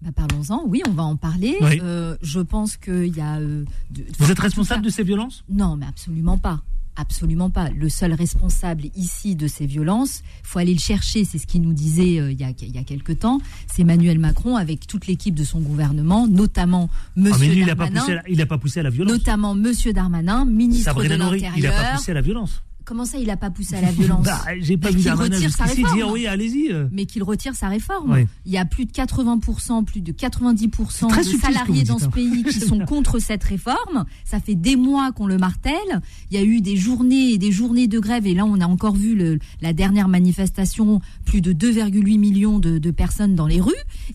Bah, 0.02 0.10
Parlons-en, 0.14 0.62
oui, 0.66 0.82
on 0.86 0.90
va 0.92 1.02
en 1.04 1.16
parler. 1.16 1.56
Oui. 1.62 1.80
Euh, 1.82 2.16
je 2.22 2.40
pense 2.40 2.76
qu'il 2.76 3.16
y 3.16 3.20
a. 3.20 3.36
euh, 3.38 3.64
de- 3.90 4.04
vous 4.18 4.30
êtes 4.30 4.38
responsable 4.38 4.82
de 4.82 4.90
ces 4.90 5.02
violences? 5.02 5.44
Non, 5.48 5.76
mais 5.76 5.86
absolument 5.86 6.36
pas. 6.38 6.60
Absolument 6.96 7.50
pas. 7.50 7.70
Le 7.70 7.88
seul 7.88 8.12
responsable 8.12 8.84
ici 8.94 9.34
de 9.34 9.48
ces 9.48 9.66
violences, 9.66 10.22
faut 10.44 10.60
aller 10.60 10.74
le 10.74 10.78
chercher. 10.80 11.24
C'est 11.24 11.38
ce 11.38 11.46
qu'il 11.46 11.62
nous 11.62 11.72
disait 11.72 12.20
euh, 12.20 12.30
il 12.30 12.38
y 12.40 12.44
a 12.44 12.50
il 12.62 12.74
y 12.74 12.78
a 12.78 12.84
quelque 12.84 13.12
temps. 13.12 13.40
C'est 13.66 13.82
Emmanuel 13.82 14.18
Macron 14.20 14.56
avec 14.56 14.86
toute 14.86 15.06
l'équipe 15.08 15.34
de 15.34 15.42
son 15.44 15.60
gouvernement, 15.60 16.28
notamment 16.28 16.88
Ah, 16.92 17.10
Monsieur 17.16 17.38
mais 17.40 17.54
lui, 17.54 17.60
il 17.62 17.66
n'a 17.66 17.74
pas, 17.74 17.84
Darmanin, 17.84 18.00
poussé 18.00 18.14
la- 18.14 18.22
il 18.28 18.40
a 18.40 18.46
pas 18.46 18.58
poussé 18.58 18.80
à 18.80 18.82
la 18.84 18.90
violence. 18.90 19.12
notamment 19.12 19.54
Monsieur 19.54 19.92
Darmanin, 19.92 20.44
ministre 20.44 20.84
Sabrina 20.84 21.16
de 21.16 21.22
Nouri, 21.22 21.38
il 21.38 21.42
n'a 21.42 21.50
pas 21.50 21.56
l'Intérieur. 21.76 21.96
poussé 21.96 22.10
à 22.10 22.14
la 22.14 22.20
violence. 22.20 22.62
Comment 22.84 23.04
ça, 23.04 23.18
il 23.18 23.26
n'a 23.28 23.36
pas 23.36 23.50
poussé 23.50 23.76
à 23.76 23.80
la 23.80 23.90
violence 23.90 24.24
Bah, 24.26 24.42
J'ai 24.60 24.76
pas 24.76 24.90
Mais 24.90 24.96
vu 24.96 25.02
qu'il 25.02 25.10
retire 25.12 25.50
sa 25.52 25.64
réforme. 25.64 25.94
dire 25.94 26.10
oui, 26.10 26.26
allez-y. 26.26 26.70
euh. 26.72 26.86
mais 26.92 27.06
qu'il 27.06 27.22
retire 27.22 27.54
sa 27.54 27.68
réforme. 27.68 28.12
Oui. 28.12 28.26
Il 28.46 28.52
y 28.52 28.58
a 28.58 28.64
plus 28.64 28.84
de 28.84 28.92
80%, 28.92 29.84
plus 29.84 30.00
de 30.00 30.12
90% 30.12 30.68
C'est 30.90 31.06
très 31.08 31.22
de 31.24 31.40
salariés 31.40 31.84
dans 31.84 31.98
ce 31.98 32.06
pays 32.08 32.42
qui 32.44 32.60
sont 32.60 32.78
contre 32.86 33.18
cette 33.18 33.42
réforme. 33.44 34.04
Ça 34.24 34.40
fait 34.40 34.54
des 34.54 34.76
mois 34.76 35.12
qu'on 35.12 35.26
le 35.26 35.38
martèle. 35.38 35.74
Il 36.30 36.36
y 36.38 36.40
a 36.40 36.44
eu 36.44 36.60
des 36.60 36.76
journées 36.76 37.30
et 37.32 37.38
des 37.38 37.52
journées 37.52 37.88
de 37.88 37.98
grève. 37.98 38.26
Et 38.26 38.34
là, 38.34 38.44
on 38.44 38.60
a 38.60 38.66
encore 38.66 38.94
vu 38.96 39.14
le, 39.14 39.38
la 39.62 39.72
dernière 39.72 40.08
manifestation, 40.08 41.00
plus 41.24 41.40
de 41.40 41.52
2,8 41.52 42.18
millions 42.18 42.58
de, 42.58 42.78
de 42.78 42.90
personnes 42.90 43.34
dans 43.34 43.46
les 43.46 43.60
rues. 43.60 43.72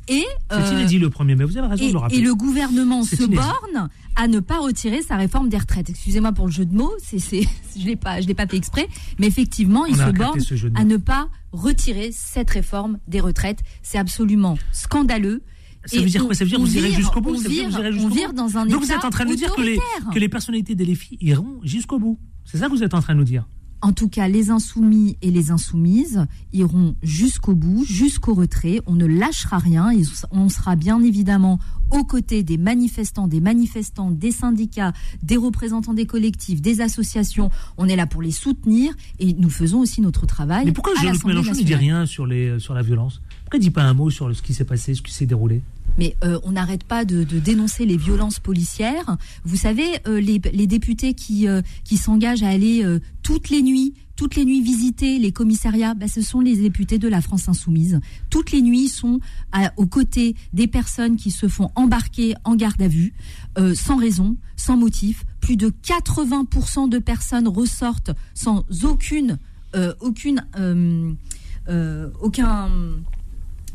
Et, 0.08 0.24
C'est 0.52 0.58
euh, 0.58 0.74
inédit 0.74 1.00
le 1.00 1.10
premier 1.10 1.36
mai. 1.36 1.44
Vous 1.46 1.58
avez 1.58 1.68
raison 1.68 1.84
de 1.86 1.90
et, 1.90 1.92
le 1.94 1.98
rappeler. 1.98 2.18
et 2.18 2.22
le 2.22 2.36
gouvernement 2.36 3.04
C'est 3.04 3.16
se 3.16 3.24
inédit. 3.24 3.36
borne 3.38 3.90
à 4.20 4.28
ne 4.28 4.42
pas 4.42 4.60
retirer 4.60 5.02
sa 5.02 5.16
réforme 5.16 5.48
des 5.48 5.58
retraites. 5.58 5.90
Excusez-moi 5.90 6.34
pour 6.34 6.48
le 6.48 6.52
jeu 6.52 6.66
de 6.66 6.76
mots, 6.76 6.92
c'est, 7.02 7.20
c'est, 7.20 7.48
je 7.80 7.86
l'ai 7.86 7.96
pas, 7.96 8.20
je 8.20 8.28
l'ai 8.28 8.34
pas 8.34 8.46
fait 8.48 8.58
exprès, 8.58 8.90
mais 9.18 9.28
effectivement, 9.28 9.86
il 9.86 9.94
On 9.94 10.08
se 10.08 10.12
borne 10.12 10.40
à 10.76 10.84
ne 10.84 10.98
pas 10.98 11.30
retirer 11.54 12.10
cette 12.12 12.50
réforme 12.50 13.00
des 13.08 13.22
retraites. 13.22 13.60
C'est 13.82 13.98
absolument 13.98 14.58
scandaleux. 14.74 15.42
Ça 15.86 15.96
Et 15.96 16.02
veut 16.02 16.10
dire 16.10 16.26
quoi? 16.26 16.36
Ça 16.36 16.44
veut 16.44 16.50
dire 16.50 16.60
vous 16.60 16.78
irez 16.78 16.92
jusqu'au 16.92 17.22
bout 17.22 17.38
Ça 17.38 17.48
veut 17.48 17.50
dire 17.50 17.70
vous 17.70 17.80
irez 17.80 18.04
on 18.04 18.10
vire 18.10 18.34
dans 18.34 18.58
un 18.58 18.66
Donc 18.66 18.82
vous 18.82 18.88
état 18.88 18.98
êtes 18.98 19.06
en 19.06 19.10
train 19.10 19.24
de 19.24 19.30
nous 19.30 19.38
dire 19.38 19.56
que 19.56 19.62
les, 19.62 19.80
que 20.14 20.20
les 20.20 20.28
personnalités 20.28 20.76
des 20.76 20.96
filles 20.96 21.18
iront 21.22 21.62
jusqu'au 21.64 21.98
bout. 21.98 22.20
C'est 22.44 22.58
ça 22.58 22.66
que 22.66 22.72
vous 22.72 22.84
êtes 22.84 22.94
en 22.94 23.02
train 23.02 23.14
de 23.14 23.20
nous 23.20 23.26
dire 23.26 23.48
En 23.82 23.94
tout 23.94 24.10
cas, 24.10 24.28
les 24.28 24.50
insoumis 24.50 25.18
et 25.22 25.32
les 25.32 25.52
insoumises 25.52 26.26
iront 26.52 26.96
jusqu'au 27.02 27.56
bout, 27.56 27.86
jusqu'au 27.86 28.34
retrait. 28.34 28.82
On 28.88 28.96
ne 28.96 29.06
lâchera 29.06 29.58
rien 29.58 29.90
et 29.92 30.04
on 30.32 30.50
sera 30.50 30.76
bien 30.76 31.02
évidemment 31.02 31.60
aux 31.90 32.04
côtés 32.04 32.44
des 32.44 32.58
manifestants, 32.58 33.28
des 33.28 33.40
manifestants, 33.40 34.12
des 34.12 34.32
syndicats, 34.32 34.94
des 35.24 35.38
représentants 35.38 35.94
des 35.94 36.06
collectifs, 36.06 36.62
des 36.62 36.82
associations. 36.82 37.50
On 37.78 37.88
est 37.88 37.96
là 37.96 38.06
pour 38.06 38.22
les 38.22 38.32
soutenir 38.32 38.94
et 39.20 39.34
nous 39.34 39.50
faisons 39.50 39.80
aussi 39.80 40.02
notre 40.02 40.26
travail. 40.26 40.66
Mais 40.66 40.72
pourquoi 40.74 40.94
Jean-Luc 41.02 41.24
Mélenchon 41.24 41.52
ne 41.52 41.64
dit 41.64 41.76
rien 41.76 42.06
sur, 42.06 42.26
les, 42.26 42.60
sur 42.60 42.74
la 42.74 42.82
violence? 42.82 43.22
Pourquoi 43.44 43.58
il 43.58 43.62
ne 43.62 43.64
dit 43.64 43.72
pas 43.72 43.84
un 43.84 43.94
mot 43.94 44.10
sur 44.10 44.36
ce 44.36 44.42
qui 44.42 44.54
s'est 44.54 44.66
passé, 44.66 44.94
ce 44.94 45.02
qui 45.02 45.14
s'est 45.14 45.26
déroulé? 45.26 45.62
Mais 46.00 46.16
euh, 46.24 46.40
on 46.44 46.54
n'arrête 46.54 46.84
pas 46.86 47.04
de, 47.06 47.24
de 47.26 47.40
dénoncer 47.40 47.86
les 47.86 47.98
violences 47.98 48.40
policières. 48.40 49.18
Vous 49.44 49.58
savez, 49.58 49.86
euh, 50.08 50.20
les, 50.22 50.42
les 50.54 50.66
députés 50.66 51.14
qui, 51.14 51.48
euh, 51.48 51.62
qui 51.84 51.98
s'engagent 51.98 52.42
à 52.42 52.48
aller 52.48 52.84
toutes 53.22 53.50
les 53.50 53.62
nuits, 53.62 53.94
toutes 54.16 54.36
les 54.36 54.44
nuits 54.46 54.62
visiter 54.62 55.20
les 55.20 55.32
commissariats, 55.34 55.94
bah, 55.94 56.08
ce 56.08 56.22
sont 56.22 56.40
les 56.40 56.56
députés 56.56 56.98
de 57.00 57.08
la 57.10 57.22
France 57.22 57.48
insoumise. 57.50 58.00
Toutes 58.30 58.52
les 58.52 58.62
nuits 58.62 58.88
sont 58.88 59.20
à- 59.52 59.72
aux 59.78 59.86
côtés 59.86 60.36
des 60.54 60.68
personnes 60.68 61.16
qui 61.18 61.32
se 61.32 61.48
font 61.50 61.70
embarquer 61.76 62.34
en 62.46 62.56
garde 62.56 62.82
à 62.82 62.88
vue, 62.88 63.14
euh, 63.58 63.76
sans 63.76 63.98
raison, 63.98 64.36
sans 64.56 64.78
motif. 64.78 65.26
Plus 65.42 65.58
de 65.58 65.70
80% 65.70 66.88
de 66.90 66.98
personnes 67.00 67.48
ressortent 67.48 68.12
sans 68.34 68.66
aucune, 68.84 69.38
euh, 69.76 69.94
aucune, 70.02 70.46
euh, 70.58 72.10
aucun. 72.22 72.70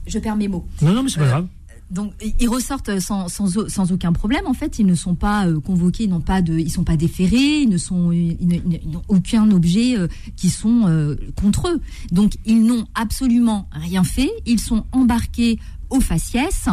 Je 0.07 0.19
perds 0.19 0.37
mes 0.37 0.49
mots. 0.49 0.67
Non, 0.83 0.93
non, 0.93 1.03
mais 1.03 1.09
c'est 1.09 1.21
pas 1.21 1.27
grave. 1.29 1.49
Donc 1.91 2.13
ils 2.41 2.49
ressortent 2.49 2.99
sans, 2.99 3.29
sans, 3.29 3.57
au- 3.57 3.69
sans 3.69 3.93
aucun 3.93 4.13
problème. 4.13 4.47
En 4.47 4.55
fait, 4.55 4.79
ils 4.79 4.87
ne 4.87 4.95
sont 4.95 5.15
pas 5.15 5.47
euh, 5.47 5.61
convoqués, 5.61 6.05
ils 6.05 6.11
n'ont 6.11 6.21
pas 6.21 6.43
de, 6.43 6.59
ils 6.59 6.71
sont 6.71 6.85
pas 6.85 6.97
déférés, 6.97 7.61
ils 7.63 7.69
ne 7.69 7.79
sont, 7.79 8.11
n'ont 8.11 9.03
aucun 9.09 9.51
objet 9.51 9.97
euh, 9.97 10.09
qui 10.37 10.51
sont 10.51 10.85
euh, 10.87 11.15
contre 11.41 11.69
eux. 11.69 11.81
Donc 12.11 12.33
ils 12.47 12.63
n'ont 12.65 12.87
absolument 12.95 13.69
rien 13.73 14.03
fait. 14.05 14.31
Ils 14.47 14.61
sont 14.61 14.85
embarqués 14.93 15.59
au 15.91 16.01
faciès 16.01 16.67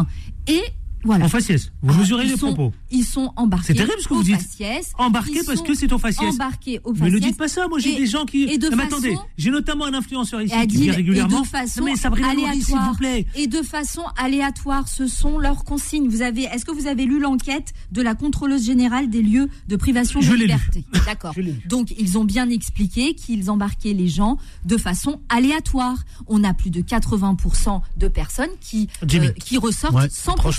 et 0.48 0.60
Voilà. 1.04 1.24
En 1.24 1.28
faciès. 1.28 1.72
Vous 1.82 1.94
Ah, 1.94 1.98
mesurez 1.98 2.24
les 2.26 2.36
sont- 2.36 2.52
propos. 2.54 2.72
Ils 2.90 3.04
sont 3.04 3.32
embarqués. 3.36 3.68
C'est 3.68 3.74
terrible 3.74 4.00
ce 4.00 4.08
que 4.08 4.14
vous 4.14 4.22
dites. 4.22 4.36
faciès. 4.36 4.92
Embarqué 4.98 5.38
Ils 5.40 5.44
parce 5.44 5.62
que 5.62 5.74
c'est 5.74 5.92
au 5.92 5.98
faciès. 5.98 6.32
Embarqués 6.34 6.80
au 6.84 6.92
Mais 6.92 7.10
ne 7.10 7.18
dites 7.18 7.36
pas 7.36 7.48
ça, 7.48 7.66
moi 7.68 7.78
j'ai 7.78 7.96
des 7.96 8.06
gens 8.06 8.24
qui. 8.24 8.44
et 8.44 8.58
de 8.58 8.68
Non, 8.68 8.76
mais 8.76 8.84
façon- 8.84 8.96
attendez, 8.96 9.16
j'ai 9.36 9.50
notamment 9.50 9.84
un 9.86 9.94
influenceur 9.94 10.42
ici 10.42 10.54
qui 10.68 10.76
vient 10.78 10.92
régulièrement. 10.92 11.38
et 11.38 11.42
de 11.42 11.46
façon 11.46 11.80
Non, 11.80 11.86
mais 11.86 11.96
Sabrina 11.96 12.52
s'il 12.52 12.76
vous 12.76 12.94
plaît. 12.96 13.26
Et 13.34 13.46
de 13.46 13.62
façon 13.62 14.02
aléatoire, 14.16 14.88
ce 14.88 15.06
sont 15.06 15.38
leurs 15.38 15.64
consignes. 15.64 16.08
Vous 16.08 16.22
avez, 16.22 16.42
est-ce 16.44 16.64
que 16.64 16.70
vous 16.70 16.86
avez 16.86 17.04
lu 17.04 17.18
l'enquête 17.20 17.72
de 17.90 18.02
la 18.02 18.14
contrôleuse 18.14 18.64
générale 18.64 19.10
des 19.10 19.22
lieux 19.22 19.48
de 19.68 19.76
privation 19.76 20.20
Je 20.20 20.30
de 20.30 20.34
l'ai 20.36 20.46
lu. 20.46 20.52
liberté 20.52 20.84
D'accord. 21.06 21.32
Je 21.34 21.40
l'ai 21.40 21.52
lu. 21.52 21.62
Donc 21.66 21.92
ils 21.98 22.18
ont 22.18 22.24
bien 22.24 22.48
expliqué 22.48 23.14
qu'ils 23.14 23.50
embarquaient 23.50 23.92
les 23.94 24.08
gens 24.08 24.38
de 24.64 24.76
façon 24.76 25.20
aléatoire. 25.28 25.96
On 26.28 26.44
a 26.44 26.54
plus 26.54 26.70
de 26.70 26.80
80% 26.80 27.82
de 27.96 28.08
personnes 28.08 28.50
qui 28.60 28.88
euh, 29.02 29.28
qui 29.32 29.58
ressortent 29.58 29.94
Ouais, 29.94 30.08
sans 30.10 30.34
trois 30.34 30.52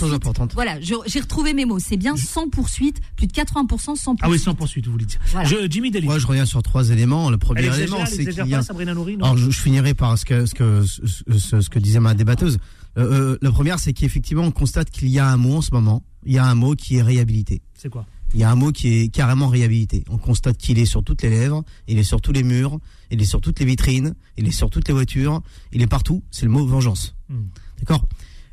Voilà, 0.55 0.79
j'ai 0.81 1.19
retrouvé 1.19 1.53
mes 1.53 1.65
mots. 1.65 1.79
C'est 1.79 1.97
bien 1.97 2.15
sans 2.17 2.49
poursuite, 2.49 2.99
plus 3.15 3.27
de 3.27 3.31
80% 3.33 3.95
sans 3.95 4.15
poursuite. 4.15 4.19
Ah 4.21 4.29
oui, 4.29 4.39
sans 4.39 4.53
poursuite, 4.55 4.85
vous 4.85 4.91
voulez 4.91 5.05
dire. 5.05 5.19
Voilà. 5.31 5.47
Je- 5.47 5.69
Jimmy 5.69 5.91
Daly. 5.91 6.05
Moi, 6.05 6.19
je 6.19 6.27
reviens 6.27 6.45
sur 6.45 6.61
trois 6.63 6.89
éléments. 6.89 7.29
Le 7.29 7.37
premier 7.37 7.61
Elle 7.63 7.73
élément, 7.81 8.05
c'est 8.05 8.25
qu'il 8.25 8.47
y 8.47 8.53
a. 8.53 8.57
pas, 8.57 8.63
Sabrina 8.63 8.93
Nouri, 8.93 9.17
non 9.17 9.25
Alors, 9.25 9.37
je, 9.37 9.49
je 9.49 9.59
finirai 9.59 9.93
par 9.93 10.17
ce 10.17 10.25
que, 10.25 10.45
ce 10.45 10.53
que, 10.53 10.83
ce, 10.85 11.01
ce- 11.39 11.61
ce 11.61 11.69
que 11.69 11.79
disait 11.79 11.99
ma 11.99 12.13
débatteuse. 12.13 12.57
Euh, 12.97 13.33
euh, 13.33 13.37
la 13.41 13.51
première, 13.51 13.79
c'est 13.79 13.93
qu'effectivement, 13.93 14.43
on 14.43 14.51
constate 14.51 14.89
qu'il 14.89 15.07
y 15.09 15.17
a 15.19 15.27
un 15.27 15.37
mot 15.37 15.57
en 15.57 15.61
ce 15.61 15.71
moment. 15.71 16.03
Il 16.25 16.33
y 16.33 16.37
a 16.37 16.45
un 16.45 16.55
mot 16.55 16.75
qui 16.75 16.97
est 16.97 17.01
réhabilité. 17.01 17.61
C'est 17.75 17.89
quoi? 17.89 18.05
Il 18.35 18.39
y 18.39 18.43
a 18.43 18.49
un 18.49 18.55
mot 18.55 18.71
qui 18.71 18.87
est 18.87 19.07
carrément 19.09 19.47
réhabilité. 19.47 20.03
On 20.09 20.17
constate 20.17 20.57
qu'il 20.57 20.79
est 20.79 20.85
sur 20.85 21.03
toutes 21.03 21.21
les 21.21 21.29
lèvres, 21.29 21.63
il 21.87 21.99
est 21.99 22.03
sur 22.03 22.19
tous 22.21 22.31
les 22.31 22.41
murs, 22.41 22.79
il 23.11 23.21
est 23.21 23.25
sur 23.25 23.41
toutes 23.41 23.59
les 23.59 23.65
vitrines, 23.65 24.15
il 24.37 24.47
est 24.47 24.51
sur 24.51 24.71
toutes 24.71 24.87
les 24.87 24.93
voitures, 24.93 25.41
il 25.71 25.81
est 25.83 25.87
partout. 25.87 26.23
C'est 26.31 26.45
le 26.45 26.51
mot 26.51 26.65
vengeance. 26.65 27.13
Hmm. 27.29 27.43
D'accord? 27.79 28.07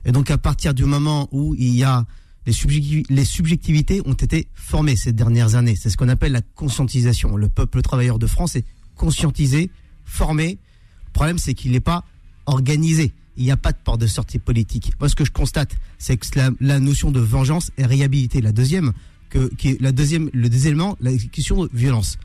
Et 0.04 0.12
donc, 0.12 0.30
à 0.30 0.38
partir 0.38 0.74
du 0.74 0.84
moment 0.84 1.28
où 1.32 1.54
il 1.58 1.74
y 1.74 1.84
a 1.84 2.06
les, 2.46 3.04
les 3.08 3.24
subjectivités 3.24 4.00
ont 4.04 4.14
été 4.14 4.48
formées 4.54 4.96
ces 4.96 5.12
dernières 5.12 5.54
années. 5.54 5.76
C'est 5.76 5.90
ce 5.90 5.96
qu'on 5.96 6.08
appelle 6.08 6.32
la 6.32 6.42
conscientisation. 6.42 7.36
Le 7.36 7.48
peuple 7.48 7.82
travailleur 7.82 8.18
de 8.18 8.26
France 8.26 8.56
est 8.56 8.64
conscientisé, 8.96 9.70
formé. 10.04 10.58
Le 11.06 11.12
problème, 11.12 11.38
c'est 11.38 11.54
qu'il 11.54 11.72
n'est 11.72 11.80
pas 11.80 12.04
organisé. 12.46 13.12
Il 13.36 13.44
n'y 13.44 13.50
a 13.50 13.56
pas 13.56 13.72
de 13.72 13.78
porte 13.82 14.00
de 14.00 14.06
sortie 14.06 14.38
politique. 14.38 14.92
Moi, 15.00 15.08
ce 15.08 15.14
que 15.14 15.24
je 15.24 15.30
constate, 15.30 15.76
c'est 15.98 16.16
que 16.16 16.26
la, 16.60 16.80
notion 16.80 17.10
de 17.10 17.20
vengeance 17.20 17.70
est 17.78 17.86
réhabilitée. 17.86 18.40
La 18.40 18.52
deuxième, 18.52 18.92
que, 19.30 19.50
la 19.80 19.92
deuxième, 19.92 20.30
le 20.32 20.48
deuxième 20.48 20.74
élément, 20.74 20.96
la 21.00 21.16
question 21.16 21.64
de 21.64 21.70
violence. 21.72 22.18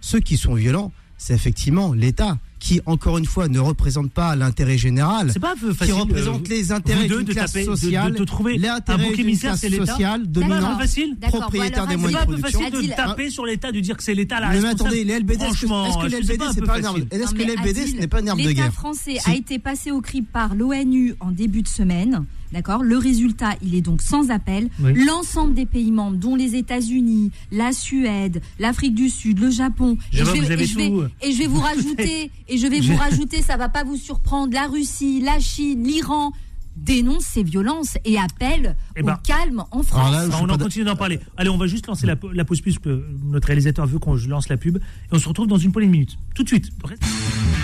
Ceux 0.00 0.20
qui 0.20 0.36
sont 0.36 0.54
violents, 0.54 0.92
c'est 1.18 1.34
effectivement 1.34 1.92
l'État 1.92 2.38
qui, 2.60 2.80
encore 2.86 3.16
une 3.18 3.24
fois, 3.24 3.48
ne 3.48 3.58
représente 3.58 4.12
pas 4.12 4.36
l'intérêt 4.36 4.76
général, 4.78 5.30
C'est 5.32 5.40
pas 5.40 5.52
un 5.52 5.56
peu 5.56 5.70
qui 5.70 5.76
facile. 5.78 5.94
représente 5.94 6.42
euh, 6.46 6.50
les 6.54 6.70
intérêts 6.72 7.08
d'une 7.08 7.22
de 7.24 7.32
classe 7.32 7.52
taper- 7.54 7.64
de- 7.66 7.70
de- 7.70 7.76
sociale, 7.76 8.12
de 8.14 8.24
trouver 8.24 8.54
un 8.54 8.58
l'intérêt 8.58 9.10
d'une 9.10 9.20
émissaire, 9.20 9.50
classe 9.52 9.60
c'est 9.60 9.68
l'État. 9.70 9.86
sociale 9.86 10.20
C'est 10.26 10.40
pas 10.40 10.40
dominante, 10.48 10.78
facile 10.80 11.16
propriétaire 11.20 11.86
des 11.86 11.96
moyens 11.96 12.00
C'est 12.00 12.08
de 12.10 12.12
pas 12.12 12.20
un 12.20 12.26
peu 12.26 12.32
production. 12.42 12.60
facile 12.60 12.72
de 12.72 12.78
Adil, 12.92 12.94
taper 12.94 13.30
sur 13.30 13.46
l'État, 13.46 13.72
de 13.72 13.80
dire 13.80 13.96
que 13.96 14.02
c'est 14.02 14.14
l'État 14.14 14.40
la 14.40 14.48
Mais 14.48 14.52
responsable. 14.60 14.80
attendez, 14.82 15.04
les 15.04 15.14
LBD, 15.20 15.42
est-ce 15.44 15.60
que, 15.66 16.06
les 16.06 16.20
LBD, 16.20 16.44
c'est 16.54 16.60
pas 16.66 16.78
un 16.78 16.84
arme 16.84 16.96
facile 17.00 17.08
Est-ce 17.10 17.32
que 17.32 17.38
mais 17.38 17.44
les 17.46 17.56
LBD, 17.56 17.86
ce 17.86 17.96
n'est 17.96 18.06
pas 18.08 18.20
une 18.20 18.28
arme 18.28 18.42
de 18.42 18.48
L'État 18.48 18.62
guerre? 18.62 18.72
français 18.74 19.16
Si. 19.18 19.30
a 19.30 19.34
été 19.34 19.58
passé 19.58 19.90
au 19.90 20.00
crible 20.02 20.26
par 20.32 20.54
l'ONU 20.54 21.14
en 21.20 21.30
début 21.32 21.62
de 21.62 21.68
semaine. 21.68 22.24
D'accord 22.52 22.82
Le 22.82 22.98
résultat, 22.98 23.50
il 23.62 23.74
est 23.74 23.80
donc 23.80 24.02
sans 24.02 24.30
appel. 24.30 24.68
Oui. 24.82 24.92
L'ensemble 25.06 25.54
des 25.54 25.66
pays 25.66 25.92
membres, 25.92 26.16
dont 26.16 26.34
les 26.36 26.54
États-Unis, 26.56 27.30
la 27.52 27.72
Suède, 27.72 28.42
l'Afrique 28.58 28.94
du 28.94 29.08
Sud, 29.08 29.38
le 29.38 29.50
Japon, 29.50 29.96
Je 30.12 30.20
et, 30.20 30.22
vois, 30.24 30.34
je 30.34 30.40
vais, 30.40 30.50
avez 30.52 30.62
et 30.64 30.66
je 30.66 30.76
vais- 30.76 30.88
tout. 30.88 31.02
et 31.22 31.32
je 31.32 31.38
vais 31.38 31.46
vous 31.46 31.60
rajouter, 31.60 32.30
et 32.48 32.58
je 32.58 32.66
vais 32.66 32.80
vous 32.80 32.96
rajouter, 32.96 33.42
ça 33.42 33.56
va 33.56 33.68
pas 33.68 33.84
vous 33.84 33.96
surprendre, 33.96 34.52
la 34.52 34.66
Russie, 34.66 35.20
la 35.20 35.38
Chine, 35.38 35.84
l'Iran 35.84 36.32
dénoncent 36.76 37.24
ces 37.26 37.42
violences 37.42 37.98
et 38.04 38.16
appellent 38.18 38.76
Eh 38.96 39.02
au 39.02 39.06
ben, 39.06 39.18
calme 39.24 39.64
en 39.70 39.82
France. 39.82 40.12
là, 40.12 40.38
on 40.40 40.48
en 40.48 40.56
continue 40.56 40.84
d'en 40.84 40.96
parler. 40.96 41.18
Allez, 41.36 41.50
on 41.50 41.58
va 41.58 41.66
juste 41.66 41.86
lancer 41.88 42.06
la, 42.06 42.14
la 42.32 42.44
pause 42.44 42.60
puisque 42.62 42.86
notre 42.86 43.48
réalisateur 43.48 43.86
veut 43.86 43.98
qu'on 43.98 44.14
lance 44.14 44.48
la 44.48 44.56
pub. 44.56 44.78
Et 44.78 44.80
on 45.12 45.18
se 45.18 45.28
retrouve 45.28 45.46
dans 45.48 45.58
une 45.58 45.72
poignée 45.72 45.88
de 45.88 45.92
minutes. 45.92 46.16
Tout 46.34 46.42
de 46.44 46.48
suite. 46.48 46.70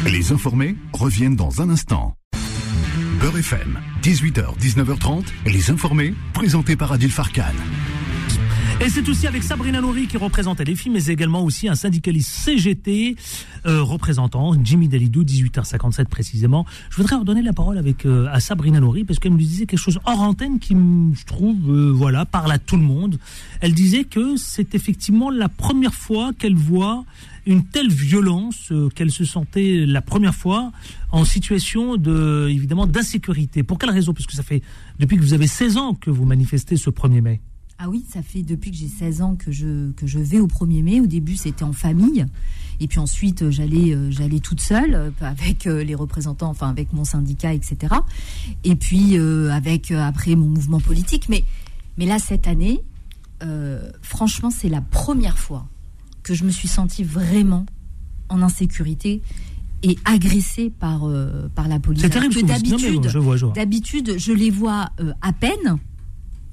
Les 0.07 0.33
informés 0.33 0.77
reviennent 0.93 1.37
dans 1.37 1.63
un 1.63 1.71
instant. 1.71 2.15
Beurre 3.27 3.39
FM, 3.39 3.81
18h, 4.05 4.57
19h30, 4.61 5.25
les 5.47 5.71
informés, 5.73 6.15
présentés 6.33 6.77
par 6.77 6.93
Adil 6.93 7.11
Farkan. 7.11 7.43
Et 8.81 8.89
c'est 8.89 9.09
aussi 9.09 9.27
avec 9.27 9.43
Sabrina 9.43 9.81
Nouri 9.81 10.07
qui 10.07 10.17
représentait 10.17 10.63
les 10.63 10.77
filles, 10.77 10.93
mais 10.93 11.07
également 11.07 11.43
aussi 11.43 11.67
un 11.69 11.75
syndicaliste 11.75 12.31
CGT 12.31 13.17
euh, 13.67 13.83
représentant 13.83 14.55
Jimmy 14.63 14.87
Dalidou, 14.87 15.25
18h57 15.25 16.05
précisément. 16.05 16.67
Je 16.91 16.99
voudrais 16.99 17.17
redonner 17.17 17.43
la 17.43 17.53
parole 17.53 17.79
avec 17.79 18.07
euh, 18.07 18.29
à 18.31 18.39
Sabrina 18.39 18.79
Nouri 18.79 19.03
parce 19.03 19.19
qu'elle 19.19 19.33
me 19.33 19.39
disait 19.39 19.67
quelque 19.67 19.81
chose 19.81 19.99
hors 20.05 20.21
antenne 20.21 20.61
qui, 20.61 20.75
je 20.75 21.25
trouve, 21.25 21.57
euh, 21.69 21.91
voilà, 21.93 22.27
parle 22.27 22.53
à 22.53 22.61
tout 22.61 22.77
le 22.77 22.83
monde. 22.83 23.19
Elle 23.61 23.75
disait 23.75 24.05
que 24.05 24.37
c'est 24.37 24.77
effectivement 24.77 25.31
la 25.31 25.49
première 25.49 25.95
fois 25.95 26.31
qu'elle 26.39 26.55
voit 26.55 27.05
une 27.47 27.65
telle 27.65 27.91
violence, 27.91 28.73
euh, 28.73 28.89
qu'elle 28.89 29.13
se 29.13 29.25
sentait 29.25 29.87
la 29.87 30.03
première 30.03 30.35
fois 30.35 30.73
en 31.13 31.25
situation 31.25 31.97
de, 31.97 32.49
évidemment, 32.51 32.87
d'insécurité. 32.87 33.63
Pour 33.63 33.79
quelle 33.79 33.91
raison? 33.91 34.13
Parce 34.13 34.27
que 34.27 34.35
ça 34.35 34.43
fait 34.43 34.63
depuis 34.99 35.17
que 35.17 35.23
vous 35.23 35.33
avez 35.33 35.47
16 35.47 35.77
ans 35.77 35.95
que 35.95 36.11
vous 36.11 36.25
manifestez 36.25 36.77
ce 36.77 36.91
1er 36.91 37.21
mai. 37.21 37.41
Ah 37.79 37.89
oui, 37.89 38.05
ça 38.09 38.23
fait 38.23 38.43
depuis 38.43 38.71
que 38.71 38.77
j'ai 38.77 38.89
16 38.89 39.23
ans 39.23 39.37
que 39.37 39.53
je, 39.53 39.93
que 39.93 40.07
je 40.07 40.19
vais 40.19 40.41
au 40.41 40.49
1er 40.49 40.83
mai. 40.83 41.01
Au 41.01 41.07
début, 41.07 41.37
c'était 41.37 41.63
en 41.63 41.73
famille. 41.73 42.27
Et 42.81 42.89
puis 42.89 42.99
ensuite, 42.99 43.43
euh, 43.43 43.51
j'allais 43.51 43.95
euh, 43.95 44.11
j'allais 44.11 44.41
toute 44.41 44.61
seule 44.61 45.13
avec 45.21 45.65
les 45.65 45.95
représentants, 45.95 46.51
enfin 46.51 46.69
avec 46.69 46.93
mon 46.93 47.05
syndicat, 47.05 47.55
etc. 47.55 47.95
Et 48.65 48.75
puis 48.75 49.19
avec 49.19 49.93
après 49.93 50.35
mon 50.35 50.49
mouvement 50.49 50.81
politique. 50.81 51.29
Mais, 51.29 51.45
mais 51.97 52.07
là, 52.07 52.19
cette 52.19 52.47
année, 52.49 52.81
franchement, 54.03 54.51
c'est 54.51 54.69
la 54.69 54.81
première 54.81 55.39
fois 55.39 55.67
que 56.27 56.35
je 56.35 56.43
me 56.43 56.51
suis 56.51 56.67
sentie 56.67 57.05
vraiment 57.05 57.67
en 58.29 58.43
insécurité 58.43 59.23
et 59.85 59.97
agressée 60.05 60.71
par, 60.71 61.05
euh, 61.07 61.49
par 61.55 61.69
la 61.69 61.79
police. 61.79 62.03
C'est 62.03 62.09
terrible 62.11 62.35
d'habitude, 62.43 63.09
je 63.09 63.19
vois, 63.19 63.37
je 63.37 63.45
vois. 63.47 63.55
Je 64.19 64.33
les 64.33 64.51
vois 64.51 64.89
euh, 64.99 65.13
à 65.23 65.33
peine. 65.33 65.79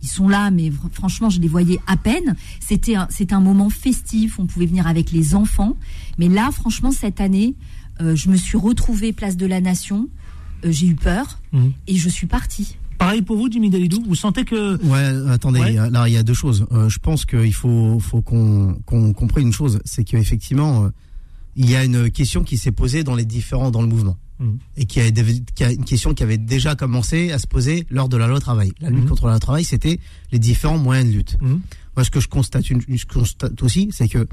Ils 0.04 0.08
sont 0.10 0.28
là, 0.30 0.52
mais 0.52 0.70
fr- 0.70 0.92
franchement, 0.92 1.32
je 1.32 1.40
les 1.40 1.48
voyais 1.48 1.80
à 1.88 1.98
peine. 1.98 2.36
C'était 2.60 2.94
un, 2.96 3.08
un 3.32 3.40
moment 3.40 3.72
festif. 3.72 4.38
On 4.38 4.46
pouvait 4.46 4.68
venir 4.68 4.86
avec 4.86 5.12
les 5.12 5.34
enfants. 5.34 5.76
Mais 6.20 6.28
là, 6.30 6.52
franchement, 6.52 6.92
cette 6.92 7.20
année, 7.20 7.56
euh, 8.00 8.16
je 8.16 8.30
me 8.30 8.36
suis 8.36 8.58
retrouvée 8.60 9.12
place 9.12 9.38
de 9.38 9.48
la 9.48 9.60
Nation. 9.60 10.08
J'ai 10.64 10.88
eu 10.88 10.96
peur 10.96 11.40
Mhm. 11.52 11.72
et 11.88 11.96
je 11.96 12.10
suis 12.10 12.28
partie. 12.28 12.78
Pareil 12.98 13.22
pour 13.22 13.38
vous, 13.38 13.50
Jimmy 13.52 13.70
Dalidou 13.70 14.04
Vous 14.08 14.16
sentez 14.16 14.46
que. 14.46 14.78
Ouais, 14.84 15.32
attendez, 15.32 15.60
Ouais. 15.60 15.90
là 15.90 16.08
il 16.08 16.14
y 16.14 16.18
a 16.18 16.24
deux 16.24 16.34
choses. 16.34 16.66
Euh, 16.72 16.90
je 16.90 17.00
pense 17.00 17.26
qu'il 17.26 17.54
faut, 17.54 18.00
faut 18.00 18.22
qu'on 18.22 18.76
qu'on 18.86 19.14
comprenne 19.14 19.48
une 19.48 19.54
chose, 19.54 19.80
c'est 19.86 20.04
qu'effectivement, 20.04 20.86
euh, 20.86 20.90
il 21.56 21.70
y 21.70 21.76
a 21.76 21.84
une 21.84 22.10
question 22.10 22.44
qui 22.44 22.58
s'est 22.58 22.72
posée 22.72 23.04
dans 23.04 23.16
les 23.16 23.26
différents 23.26 23.72
dans 23.72 23.82
le 23.82 23.88
mouvement. 23.88 24.18
Mhm. 24.40 24.58
Et 24.78 24.86
qui 24.86 25.00
a, 25.00 25.12
qui 25.12 25.64
a 25.64 25.72
une 25.72 25.86
question 25.86 26.14
qui 26.14 26.24
avait 26.24 26.40
déjà 26.40 26.76
commencé 26.76 27.32
à 27.32 27.38
se 27.40 27.46
poser 27.48 27.86
lors 27.92 28.10
de 28.10 28.18
la 28.18 28.28
loi 28.28 28.40
travail. 28.40 28.72
La 28.82 28.90
lutte 28.90 29.04
Mhm. 29.04 29.10
contre 29.10 29.26
la 29.26 29.34
loi 29.34 29.40
travail, 29.40 29.64
c'était 29.64 30.00
les 30.32 30.40
différents 30.40 30.78
moyens 30.80 31.08
de 31.10 31.14
lutte. 31.16 31.38
Mhm. 31.42 31.60
Moi, 31.96 32.04
ce 32.04 32.10
que 32.10 32.20
je 32.20 32.28
constate, 32.28 32.70
une, 32.72 32.82
ce 32.82 32.88
que 32.88 32.96
je 32.98 33.06
constate 33.06 33.62
aussi, 33.62 33.90
c'est 33.92 34.08
que 34.08 34.28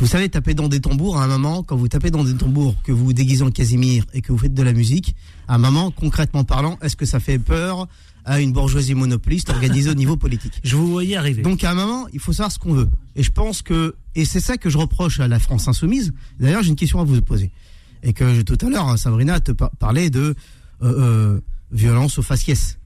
vous 0.00 0.06
savez, 0.06 0.28
taper 0.28 0.54
dans 0.54 0.68
des 0.68 0.80
tambours, 0.80 1.18
à 1.18 1.24
un 1.24 1.28
moment, 1.28 1.62
quand 1.62 1.76
vous 1.76 1.88
tapez 1.88 2.10
dans 2.10 2.24
des 2.24 2.34
tambours, 2.34 2.74
que 2.82 2.92
vous 2.92 3.06
vous 3.06 3.12
déguisez 3.12 3.42
en 3.42 3.50
Casimir 3.50 4.04
et 4.12 4.20
que 4.20 4.32
vous 4.32 4.38
faites 4.38 4.54
de 4.54 4.62
la 4.62 4.72
musique, 4.72 5.16
à 5.48 5.54
un 5.54 5.58
moment, 5.58 5.90
concrètement 5.90 6.44
parlant, 6.44 6.78
est-ce 6.82 6.94
que 6.96 7.06
ça 7.06 7.20
fait 7.20 7.38
peur 7.38 7.88
à 8.24 8.40
une 8.40 8.52
bourgeoisie 8.52 8.94
monopoliste 8.94 9.48
organisée 9.50 9.90
au 9.90 9.94
niveau 9.94 10.16
politique? 10.16 10.60
Je 10.62 10.76
vous 10.76 10.86
voyais 10.88 11.16
arriver. 11.16 11.42
Donc, 11.42 11.64
à 11.64 11.70
un 11.70 11.74
moment, 11.74 12.06
il 12.12 12.20
faut 12.20 12.32
savoir 12.32 12.52
ce 12.52 12.58
qu'on 12.58 12.74
veut. 12.74 12.88
Et 13.16 13.22
je 13.22 13.32
pense 13.32 13.62
que, 13.62 13.94
et 14.14 14.24
c'est 14.26 14.40
ça 14.40 14.58
que 14.58 14.68
je 14.68 14.76
reproche 14.78 15.20
à 15.20 15.28
la 15.28 15.38
France 15.38 15.66
insoumise. 15.68 16.12
D'ailleurs, 16.38 16.62
j'ai 16.62 16.68
une 16.68 16.76
question 16.76 17.00
à 17.00 17.04
vous 17.04 17.20
poser. 17.22 17.50
Et 18.02 18.12
que 18.12 18.34
je- 18.34 18.42
tout 18.42 18.58
à 18.64 18.68
l'heure, 18.70 18.98
Sabrina 18.98 19.40
te 19.40 19.52
par- 19.52 19.70
parlait 19.78 20.10
de 20.10 20.34
euh, 20.82 20.84
euh, 21.36 21.40
violence 21.72 22.18
aux 22.18 22.22
faciès. 22.22 22.78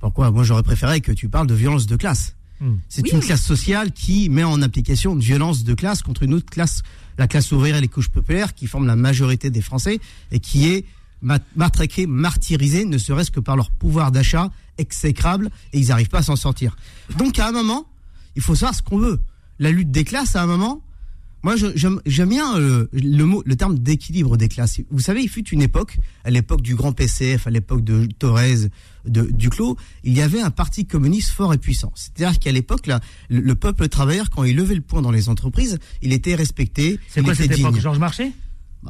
Pourquoi? 0.00 0.30
Moi, 0.30 0.44
j'aurais 0.44 0.62
préféré 0.62 1.00
que 1.00 1.12
tu 1.12 1.28
parles 1.28 1.46
de 1.46 1.54
violence 1.54 1.86
de 1.86 1.96
classe. 1.96 2.34
Hmm. 2.60 2.76
C'est 2.88 3.02
Oui, 3.02 3.10
une 3.12 3.18
oui. 3.18 3.26
classe 3.26 3.44
sociale 3.44 3.92
qui 3.92 4.28
met 4.28 4.44
en 4.44 4.60
application 4.62 5.14
une 5.14 5.20
violence 5.20 5.62
de 5.64 5.74
classe 5.74 6.02
contre 6.02 6.24
une 6.24 6.34
autre 6.34 6.50
classe, 6.50 6.82
la 7.16 7.28
classe 7.28 7.52
ouvrière 7.52 7.76
et 7.76 7.80
les 7.80 7.88
couches 7.88 8.08
populaires, 8.08 8.54
qui 8.54 8.66
forment 8.66 8.86
la 8.86 8.96
majorité 8.96 9.50
des 9.50 9.60
Français 9.62 10.00
et 10.32 10.40
qui 10.40 10.68
est 10.68 10.84
ma- 11.22 11.38
matraquée, 11.56 12.06
martyrisée, 12.06 12.84
ne 12.84 12.98
serait-ce 12.98 13.30
que 13.30 13.40
par 13.40 13.56
leur 13.56 13.70
pouvoir 13.70 14.10
d'achat 14.12 14.50
exécrable, 14.78 15.50
et 15.72 15.78
ils 15.78 15.88
n'arrivent 15.88 16.08
pas 16.08 16.18
à 16.18 16.22
s'en 16.22 16.36
sortir. 16.36 16.76
Donc, 17.16 17.38
à 17.38 17.48
un 17.48 17.52
moment, 17.52 17.86
il 18.36 18.42
faut 18.42 18.54
savoir 18.54 18.74
ce 18.74 18.82
qu'on 18.82 18.98
veut. 18.98 19.20
La 19.58 19.70
lutte 19.72 19.90
des 19.90 20.04
classes, 20.04 20.36
à 20.36 20.42
un 20.42 20.46
moment, 20.46 20.82
moi, 21.42 21.54
j'aime 21.56 22.00
bien 22.28 22.56
euh, 22.58 22.86
le 22.92 23.22
mot, 23.24 23.42
le 23.46 23.54
terme 23.56 23.78
d'équilibre 23.78 24.36
des 24.36 24.48
classes. 24.48 24.80
Vous 24.90 25.00
savez, 25.00 25.22
il 25.22 25.28
fut 25.28 25.48
une 25.50 25.62
époque, 25.62 25.96
à 26.24 26.30
l'époque 26.30 26.62
du 26.62 26.74
grand 26.74 26.92
PCF, 26.92 27.46
à 27.46 27.50
l'époque 27.50 27.82
de 27.84 28.08
Thorez, 28.18 28.68
de 29.08 29.22
Duclos, 29.30 29.76
il 30.04 30.12
y 30.16 30.22
avait 30.22 30.40
un 30.40 30.50
parti 30.50 30.86
communiste 30.86 31.30
fort 31.30 31.52
et 31.54 31.58
puissant. 31.58 31.92
C'est-à-dire 31.94 32.38
qu'à 32.38 32.52
l'époque, 32.52 32.86
là, 32.86 33.00
le, 33.28 33.40
le 33.40 33.54
peuple 33.54 33.88
travailleur, 33.88 34.30
quand 34.30 34.44
il 34.44 34.56
levait 34.56 34.74
le 34.74 34.80
poing 34.80 35.02
dans 35.02 35.10
les 35.10 35.28
entreprises, 35.28 35.78
il 36.02 36.12
était 36.12 36.34
respecté. 36.34 36.98
C'est 37.08 37.22
quoi 37.22 37.34
cette 37.34 37.58
époque. 37.58 37.78
Georges 37.80 37.98
Marchais? 37.98 38.32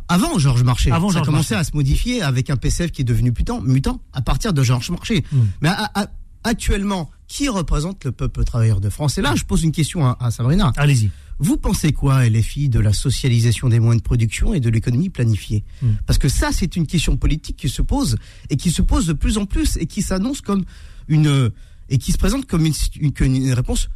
Avant 0.09 0.39
Georges 0.39 0.65
Marchais. 0.65 0.91
Avant 0.91 1.09
ça 1.09 1.13
a 1.13 1.19
Georges 1.19 1.27
commencé 1.27 1.55
Marchais. 1.55 1.69
à 1.69 1.71
se 1.71 1.77
modifier 1.77 2.23
avec 2.23 2.51
un 2.51 2.57
PCF 2.57 2.93
qui 2.93 3.03
est 3.03 3.05
devenu 3.05 3.31
mutant, 3.37 3.61
mutant 3.63 4.03
à 4.13 4.21
partir 4.21 4.53
de 4.53 4.63
Georges 4.63 4.91
Marchais. 4.91 5.25
Mm. 5.33 5.39
Mais 5.63 5.69
à- 5.71 5.91
à- 5.95 6.07
actuellement, 6.45 7.11
qui 7.27 7.49
représente 7.49 8.05
le 8.05 8.13
peuple 8.13 8.45
travailleur 8.45 8.81
de 8.81 8.91
France? 8.91 9.19
Et 9.19 9.23
là, 9.23 9.35
je 9.35 9.45
pose 9.45 9.63
une 9.65 9.73
question 9.73 10.05
à, 10.07 10.17
à 10.21 10.31
Sabrina. 10.31 10.73
Allez-y. 10.77 11.11
Vous 11.41 11.57
pensez 11.57 11.93
quoi, 11.93 12.29
LFI, 12.29 12.69
de 12.69 12.81
la 12.81 12.93
socialisation 12.93 13.69
des 13.69 13.79
moyens 13.81 14.03
de 14.03 14.05
production 14.07 14.55
et 14.55 14.61
de 14.61 14.69
l'économie 14.71 15.09
planifiée 15.11 15.65
Hmm. 15.83 15.93
Parce 16.07 16.19
que 16.19 16.29
ça, 16.29 16.51
c'est 16.53 16.75
une 16.77 16.87
question 16.87 17.17
politique 17.17 17.57
qui 17.57 17.69
se 17.69 17.83
pose 17.83 18.17
et 18.51 18.57
qui 18.57 18.71
se 18.71 18.83
pose 18.83 19.07
de 19.07 19.13
plus 19.13 19.39
en 19.39 19.47
plus 19.47 19.77
et 19.77 19.87
qui 19.87 20.03
s'annonce 20.03 20.41
comme 20.41 20.65
une 21.09 21.51
et 21.89 21.99
qui 21.99 22.13
se 22.13 22.19
présente 22.19 22.47
comme 22.47 22.67
une, 22.67 22.75
une- 23.01 23.13
une 23.35 23.53
réponse 23.53 23.89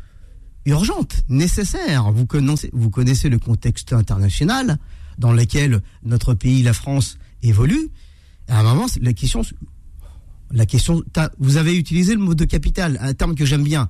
urgente, 0.65 1.25
nécessaire. 1.29 2.11
Vous 2.13 2.25
connaissez, 2.27 2.71
vous 2.73 2.89
connaissez 2.91 3.29
le 3.29 3.39
contexte 3.39 3.93
international 3.93 4.79
dans 5.19 5.33
lequel 5.33 5.83
notre 6.05 6.35
pays, 6.35 6.63
la 6.63 6.73
France, 6.73 7.19
évolue. 7.43 7.91
À 8.49 8.61
un 8.61 8.63
moment, 8.63 8.87
la 9.01 9.13
question, 9.13 9.43
la 10.53 10.65
question, 10.67 11.03
vous 11.39 11.57
avez 11.57 11.77
utilisé 11.77 12.15
le 12.15 12.21
mot 12.21 12.35
de 12.35 12.45
capital, 12.45 12.97
un 13.01 13.13
terme 13.15 13.35
que 13.35 13.45
j'aime 13.45 13.65
bien. 13.65 13.89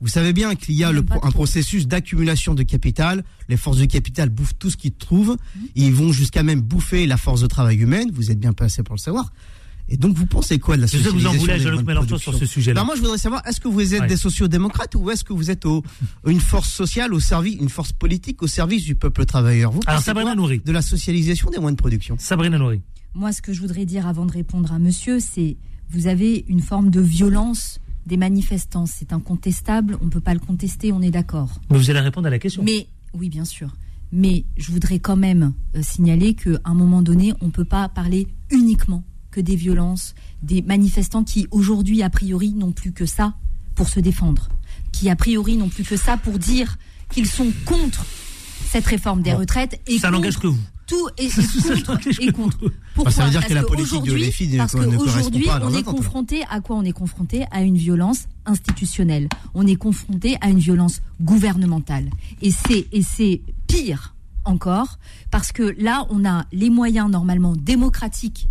Vous 0.00 0.08
savez 0.08 0.32
bien 0.32 0.54
qu'il 0.54 0.74
y 0.74 0.84
a 0.84 0.92
le, 0.92 1.04
un 1.22 1.30
processus 1.30 1.86
d'accumulation 1.86 2.54
de 2.54 2.62
capital. 2.62 3.24
Les 3.48 3.56
forces 3.56 3.78
du 3.78 3.86
capital 3.86 4.28
bouffent 4.28 4.58
tout 4.58 4.68
ce 4.70 4.76
qu'ils 4.76 4.92
trouvent. 4.92 5.36
Ils 5.76 5.92
vont 5.92 6.12
jusqu'à 6.12 6.42
même 6.42 6.60
bouffer 6.60 7.06
la 7.06 7.16
force 7.16 7.40
de 7.40 7.46
travail 7.46 7.76
humaine. 7.78 8.10
Vous 8.12 8.30
êtes 8.30 8.38
bien 8.38 8.52
placé 8.52 8.82
pour 8.82 8.94
le 8.96 9.00
savoir. 9.00 9.32
Et 9.88 9.96
donc, 9.98 10.16
vous 10.16 10.24
pensez 10.26 10.58
quoi 10.58 10.76
de 10.76 10.80
la 10.82 10.86
Je 10.86 10.96
sais 10.96 11.04
que 11.04 11.08
vous 11.10 11.26
en 11.26 11.32
socialisation 11.32 11.40
voulez 11.44 11.58
Jean-Luc 11.62 11.80
de 11.80 11.86
Mélenchon 11.86 12.16
sur 12.18 12.34
ce 12.34 12.46
sujet-là. 12.46 12.80
alors 12.80 12.86
moi, 12.86 12.96
je 12.96 13.02
voudrais 13.02 13.18
savoir, 13.18 13.46
est-ce 13.46 13.60
que 13.60 13.68
vous 13.68 13.94
êtes 13.94 14.00
Ouais. 14.02 14.06
des 14.06 14.16
sociodémocrates 14.16 14.94
ou 14.94 15.10
est-ce 15.10 15.24
que 15.24 15.34
vous 15.34 15.50
êtes 15.50 15.66
au, 15.66 15.82
une 16.26 16.40
force 16.40 16.70
sociale 16.72 17.12
au 17.12 17.20
service, 17.20 17.56
une 17.60 17.68
force 17.68 17.92
politique 17.92 18.42
au 18.42 18.46
service 18.46 18.82
du 18.84 18.94
peuple 18.94 19.26
travailleur? 19.26 19.72
Vous 19.72 19.80
Alors, 19.86 19.98
pensez 19.98 20.06
Sabrina 20.06 20.30
quoi 20.30 20.36
Nourri. 20.36 20.60
de 20.64 20.72
la 20.72 20.80
socialisation 20.82 21.50
des 21.50 21.58
moyens 21.58 21.76
de 21.76 21.80
production 21.82 22.16
Sabrina 22.18 22.56
Nouri. 22.58 22.80
Moi, 23.14 23.32
ce 23.32 23.42
que 23.42 23.52
je 23.52 23.60
voudrais 23.60 23.84
dire 23.84 24.06
avant 24.06 24.24
de 24.24 24.32
répondre 24.32 24.72
à 24.72 24.78
monsieur, 24.78 25.20
c'est 25.20 25.56
vous 25.90 26.06
avez 26.06 26.46
une 26.48 26.60
forme 26.60 26.88
de 26.90 27.00
violence 27.02 27.78
des 28.06 28.16
manifestants. 28.16 28.86
C'est 28.86 29.12
incontestable, 29.12 29.98
on 30.00 30.06
ne 30.06 30.10
peut 30.10 30.20
pas 30.20 30.34
le 30.34 30.40
contester, 30.40 30.92
on 30.92 31.00
est 31.02 31.10
d'accord. 31.10 31.60
Mais 31.70 31.78
vous 31.78 31.90
allez 31.90 32.00
répondre 32.00 32.26
à 32.26 32.30
la 32.30 32.38
question. 32.38 32.62
Mais, 32.62 32.86
oui, 33.14 33.28
bien 33.28 33.44
sûr. 33.44 33.74
Mais 34.12 34.44
je 34.56 34.70
voudrais 34.70 34.98
quand 35.00 35.16
même 35.16 35.54
euh, 35.76 35.82
signaler 35.82 36.34
qu'à 36.34 36.50
un 36.64 36.74
moment 36.74 37.02
donné, 37.02 37.32
on 37.40 37.46
ne 37.46 37.50
peut 37.50 37.64
pas 37.64 37.88
parler 37.88 38.28
uniquement 38.50 39.02
que 39.30 39.40
des 39.40 39.56
violences, 39.56 40.14
des 40.42 40.62
manifestants 40.62 41.24
qui, 41.24 41.48
aujourd'hui, 41.50 42.02
a 42.02 42.10
priori, 42.10 42.52
n'ont 42.52 42.70
plus 42.72 42.92
que 42.92 43.06
ça 43.06 43.34
pour 43.74 43.88
se 43.88 43.98
défendre. 43.98 44.48
Qui, 44.92 45.10
a 45.10 45.16
priori, 45.16 45.56
n'ont 45.56 45.68
plus 45.68 45.82
que 45.82 45.96
ça 45.96 46.16
pour 46.16 46.38
dire 46.38 46.76
qu'ils 47.10 47.26
sont 47.26 47.50
contre 47.64 48.06
cette 48.68 48.86
réforme 48.86 49.22
des 49.22 49.32
Bon. 49.32 49.38
retraites. 49.38 49.80
Et 49.88 49.98
Ça 49.98 50.10
n'engage 50.10 50.38
que 50.38 50.46
vous. 50.46 50.58
Tout 50.86 51.08
et, 51.18 51.28
contre, 51.86 52.08
et 52.20 52.32
contre. 52.32 52.58
Pourquoi 52.94 53.12
ça 53.12 53.24
veut 53.24 53.30
dire 53.30 53.40
Parce 53.40 53.48
que 53.48 53.54
la 53.54 53.62
politique 53.64 54.02
de 54.02 54.56
parce 54.56 54.74
ne 54.74 54.80
correspond 54.80 54.98
qu'aujourd'hui, 54.98 55.44
pas 55.44 55.54
à 55.54 55.58
leurs 55.58 55.70
on 55.70 55.74
est 55.74 55.78
attentes. 55.78 55.96
confronté 55.96 56.44
à 56.50 56.60
quoi 56.60 56.76
On 56.76 56.84
est 56.84 56.92
confronté? 56.92 57.44
À 57.50 57.62
une 57.62 57.76
violence 57.76 58.26
institutionnelle. 58.46 59.28
On 59.54 59.66
est 59.66 59.76
confronté 59.76 60.36
à 60.40 60.48
une 60.50 60.58
violence 60.58 61.00
gouvernementale. 61.20 62.10
Et 62.42 62.50
c'est 62.50 62.86
et 62.92 63.02
c'est 63.02 63.40
pire 63.66 64.14
encore 64.44 64.98
parce 65.30 65.52
que 65.52 65.74
là, 65.78 66.06
on 66.10 66.24
a 66.24 66.44
les 66.52 66.70
moyens 66.70 67.10
normalement 67.10 67.54
démocratiques 67.56 68.48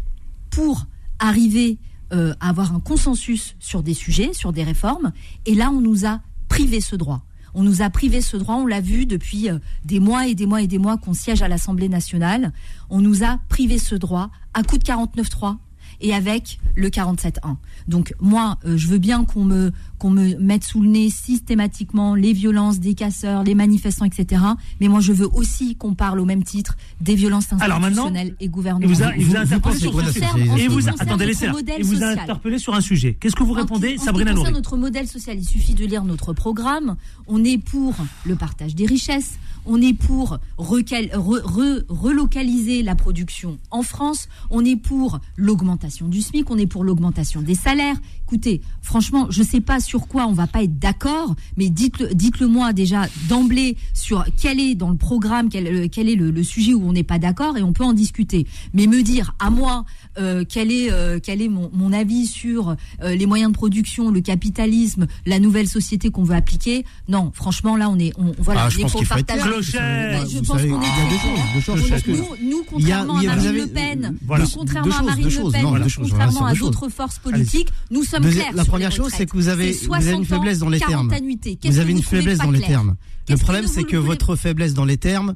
pour 0.49 0.87
arriver 1.19 1.77
euh, 2.11 2.33
à 2.39 2.49
avoir 2.49 2.73
un 2.75 2.79
consensus 2.79 3.55
sur 3.59 3.83
des 3.83 3.93
sujets, 3.93 4.33
sur 4.33 4.53
des 4.53 4.63
réformes. 4.63 5.11
Et 5.45 5.55
là, 5.55 5.69
on 5.71 5.81
nous 5.81 6.05
a 6.05 6.19
privé 6.49 6.81
ce 6.81 6.95
droit. 6.95 7.23
On 7.53 7.63
nous 7.63 7.81
a 7.81 7.89
privé 7.89 8.21
ce 8.21 8.37
droit, 8.37 8.55
on 8.55 8.65
l'a 8.65 8.81
vu 8.81 9.05
depuis 9.05 9.49
euh, 9.49 9.59
des 9.85 9.99
mois 9.99 10.27
et 10.27 10.35
des 10.35 10.45
mois 10.45 10.61
et 10.61 10.67
des 10.67 10.79
mois 10.79 10.97
qu'on 10.97 11.13
siège 11.13 11.41
à 11.41 11.47
l'Assemblée 11.47 11.89
nationale. 11.89 12.51
On 12.89 12.99
nous 12.99 13.23
a 13.23 13.39
privé 13.49 13.77
ce 13.77 13.95
droit 13.95 14.29
à 14.53 14.63
coup 14.63 14.77
de 14.77 14.83
49.3 14.83 15.57
et 16.03 16.13
avec 16.13 16.59
le 16.75 16.89
47.1. 16.89 17.55
Donc 17.87 18.13
moi, 18.19 18.57
euh, 18.65 18.77
je 18.77 18.87
veux 18.87 18.99
bien 18.99 19.25
qu'on 19.25 19.45
me 19.45 19.71
qu'on 19.97 20.09
me 20.09 20.35
mette 20.37 20.65
sous 20.65 20.81
le 20.81 20.89
nez 20.89 21.09
systématiquement 21.09 22.13
les 22.13 22.33
violences 22.33 22.81
des 22.81 22.93
casseurs, 22.93 23.43
les 23.43 23.55
manifestants, 23.55 24.03
etc. 24.03 24.41
Mais 24.81 24.89
moi, 24.89 24.99
je 24.99 25.13
veux 25.13 25.29
aussi 25.33 25.77
qu'on 25.77 25.93
parle 25.93 26.19
au 26.19 26.25
même 26.25 26.43
titre 26.43 26.75
des 26.99 27.15
violences 27.15 27.53
institutionnelles 27.53 28.35
et 28.41 28.49
gouvernementales. 28.49 29.15
il 29.17 29.25
vous 29.25 29.37
interpellé 29.37 29.79
sur 29.79 30.59
Et 30.59 30.67
vous, 30.67 30.89
attendez, 30.89 31.25
laissez 31.27 31.47
interpellé 31.47 32.59
sur 32.59 32.73
un 32.73 32.81
sujet. 32.81 33.13
Qu'est-ce 33.17 33.35
que 33.35 33.43
vous 33.43 33.53
répondez, 33.53 33.95
en 33.97 34.03
Sabrina 34.03 34.33
concerne 34.33 34.55
notre 34.55 34.75
modèle 34.75 35.07
social, 35.07 35.37
il 35.37 35.45
suffit 35.45 35.73
de 35.73 35.85
lire 35.85 36.03
notre 36.03 36.33
programme. 36.33 36.97
On 37.27 37.43
est 37.45 37.57
pour 37.57 37.95
le 38.25 38.35
partage 38.35 38.75
des 38.75 38.85
richesses. 38.85 39.37
On 39.65 39.81
est 39.81 39.93
pour 39.93 40.39
relocaliser 40.57 42.83
la 42.83 42.95
production 42.95 43.57
en 43.71 43.81
France. 43.81 44.27
On 44.49 44.65
est 44.65 44.75
pour 44.75 45.19
l'augmentation 45.37 46.07
du 46.07 46.21
SMIC. 46.21 46.49
On 46.51 46.57
est 46.57 46.67
pour 46.67 46.83
l'augmentation 46.83 47.41
des 47.41 47.55
salaires. 47.55 47.95
Écoutez, 48.25 48.61
franchement, 48.81 49.27
je 49.29 49.41
ne 49.41 49.45
sais 49.45 49.61
pas 49.61 49.79
sur 49.79 50.07
quoi 50.07 50.27
on 50.27 50.33
va 50.33 50.47
pas 50.47 50.63
être 50.63 50.79
d'accord, 50.79 51.35
mais 51.57 51.69
dites-le 51.69 52.13
dites-le 52.13 52.47
moi 52.47 52.73
déjà 52.73 53.07
d'emblée 53.29 53.77
sur 53.93 54.25
quel 54.41 54.59
est 54.59 54.75
dans 54.75 54.89
le 54.89 54.97
programme, 54.97 55.49
quel, 55.49 55.67
euh, 55.67 55.87
quel 55.91 56.09
est 56.09 56.15
le, 56.15 56.31
le 56.31 56.43
sujet 56.43 56.73
où 56.73 56.87
on 56.87 56.93
n'est 56.93 57.03
pas 57.03 57.19
d'accord 57.19 57.57
et 57.57 57.61
on 57.61 57.73
peut 57.73 57.83
en 57.83 57.93
discuter. 57.93 58.47
Mais 58.73 58.87
me 58.87 59.03
dire 59.03 59.35
à 59.39 59.49
moi 59.49 59.85
euh, 60.17 60.43
quel 60.47 60.71
est, 60.71 60.91
euh, 60.91 61.19
quel 61.21 61.41
est 61.41 61.47
mon, 61.49 61.69
mon 61.73 61.91
avis 61.93 62.27
sur 62.27 62.75
euh, 63.01 63.15
les 63.15 63.25
moyens 63.25 63.51
de 63.51 63.57
production, 63.57 64.11
le 64.11 64.21
capitalisme, 64.21 65.07
la 65.25 65.39
nouvelle 65.39 65.67
société 65.67 66.09
qu'on 66.11 66.23
veut 66.23 66.35
appliquer, 66.35 66.85
non, 67.07 67.31
franchement 67.33 67.75
là 67.77 67.89
on 67.89 67.97
est, 67.99 68.11
on, 68.17 68.31
voilà, 68.39 68.65
Ah, 68.65 68.69
je 68.69 68.79
pense 68.79 68.93
qu'il 68.93 69.05
faut 69.05 69.17
être 69.17 69.33
je 69.33 70.39
pense 70.39 70.61
qu'on 70.61 70.81
est 70.81 72.07
Nous, 72.07 72.49
nous, 72.49 72.63
contrairement 72.69 73.17
à 73.17 73.23
Marine 73.23 73.51
Le 73.51 73.67
Pen, 73.67 74.15
contrairement 74.55 74.95
à 74.97 75.01
Marine 75.03 75.29
Le. 75.29 75.51
Pen, 75.51 75.87
contrairement 75.97 76.45
à 76.45 76.53
d'autres 76.53 76.89
forces 76.89 77.19
politiques, 77.19 77.69
nous 77.91 78.03
sommes 78.03 78.29
clairs. 78.29 78.51
la 78.53 78.65
première 78.65 78.91
chose, 78.91 79.11
c'est 79.15 79.25
que 79.25 79.35
vous 79.35 79.47
avez- 79.47 79.69
une 79.69 79.73
60 79.73 80.21
ans, 80.21 80.23
faiblesse 80.23 80.59
dans 80.59 80.69
les 80.69 80.79
40 80.79 81.09
termes. 81.09 81.25
Vous 81.63 81.79
avez 81.79 81.91
une 81.91 82.03
faiblesse 82.03 82.39
dans 82.39 82.51
les 82.51 82.61
termes. 82.61 82.95
Le 83.29 83.37
problème, 83.37 83.67
c'est 83.67 83.83
que 83.83 83.97
votre 83.97 84.35
faiblesse 84.35 84.73
dans 84.73 84.85
les 84.85 84.97
termes 84.97 85.33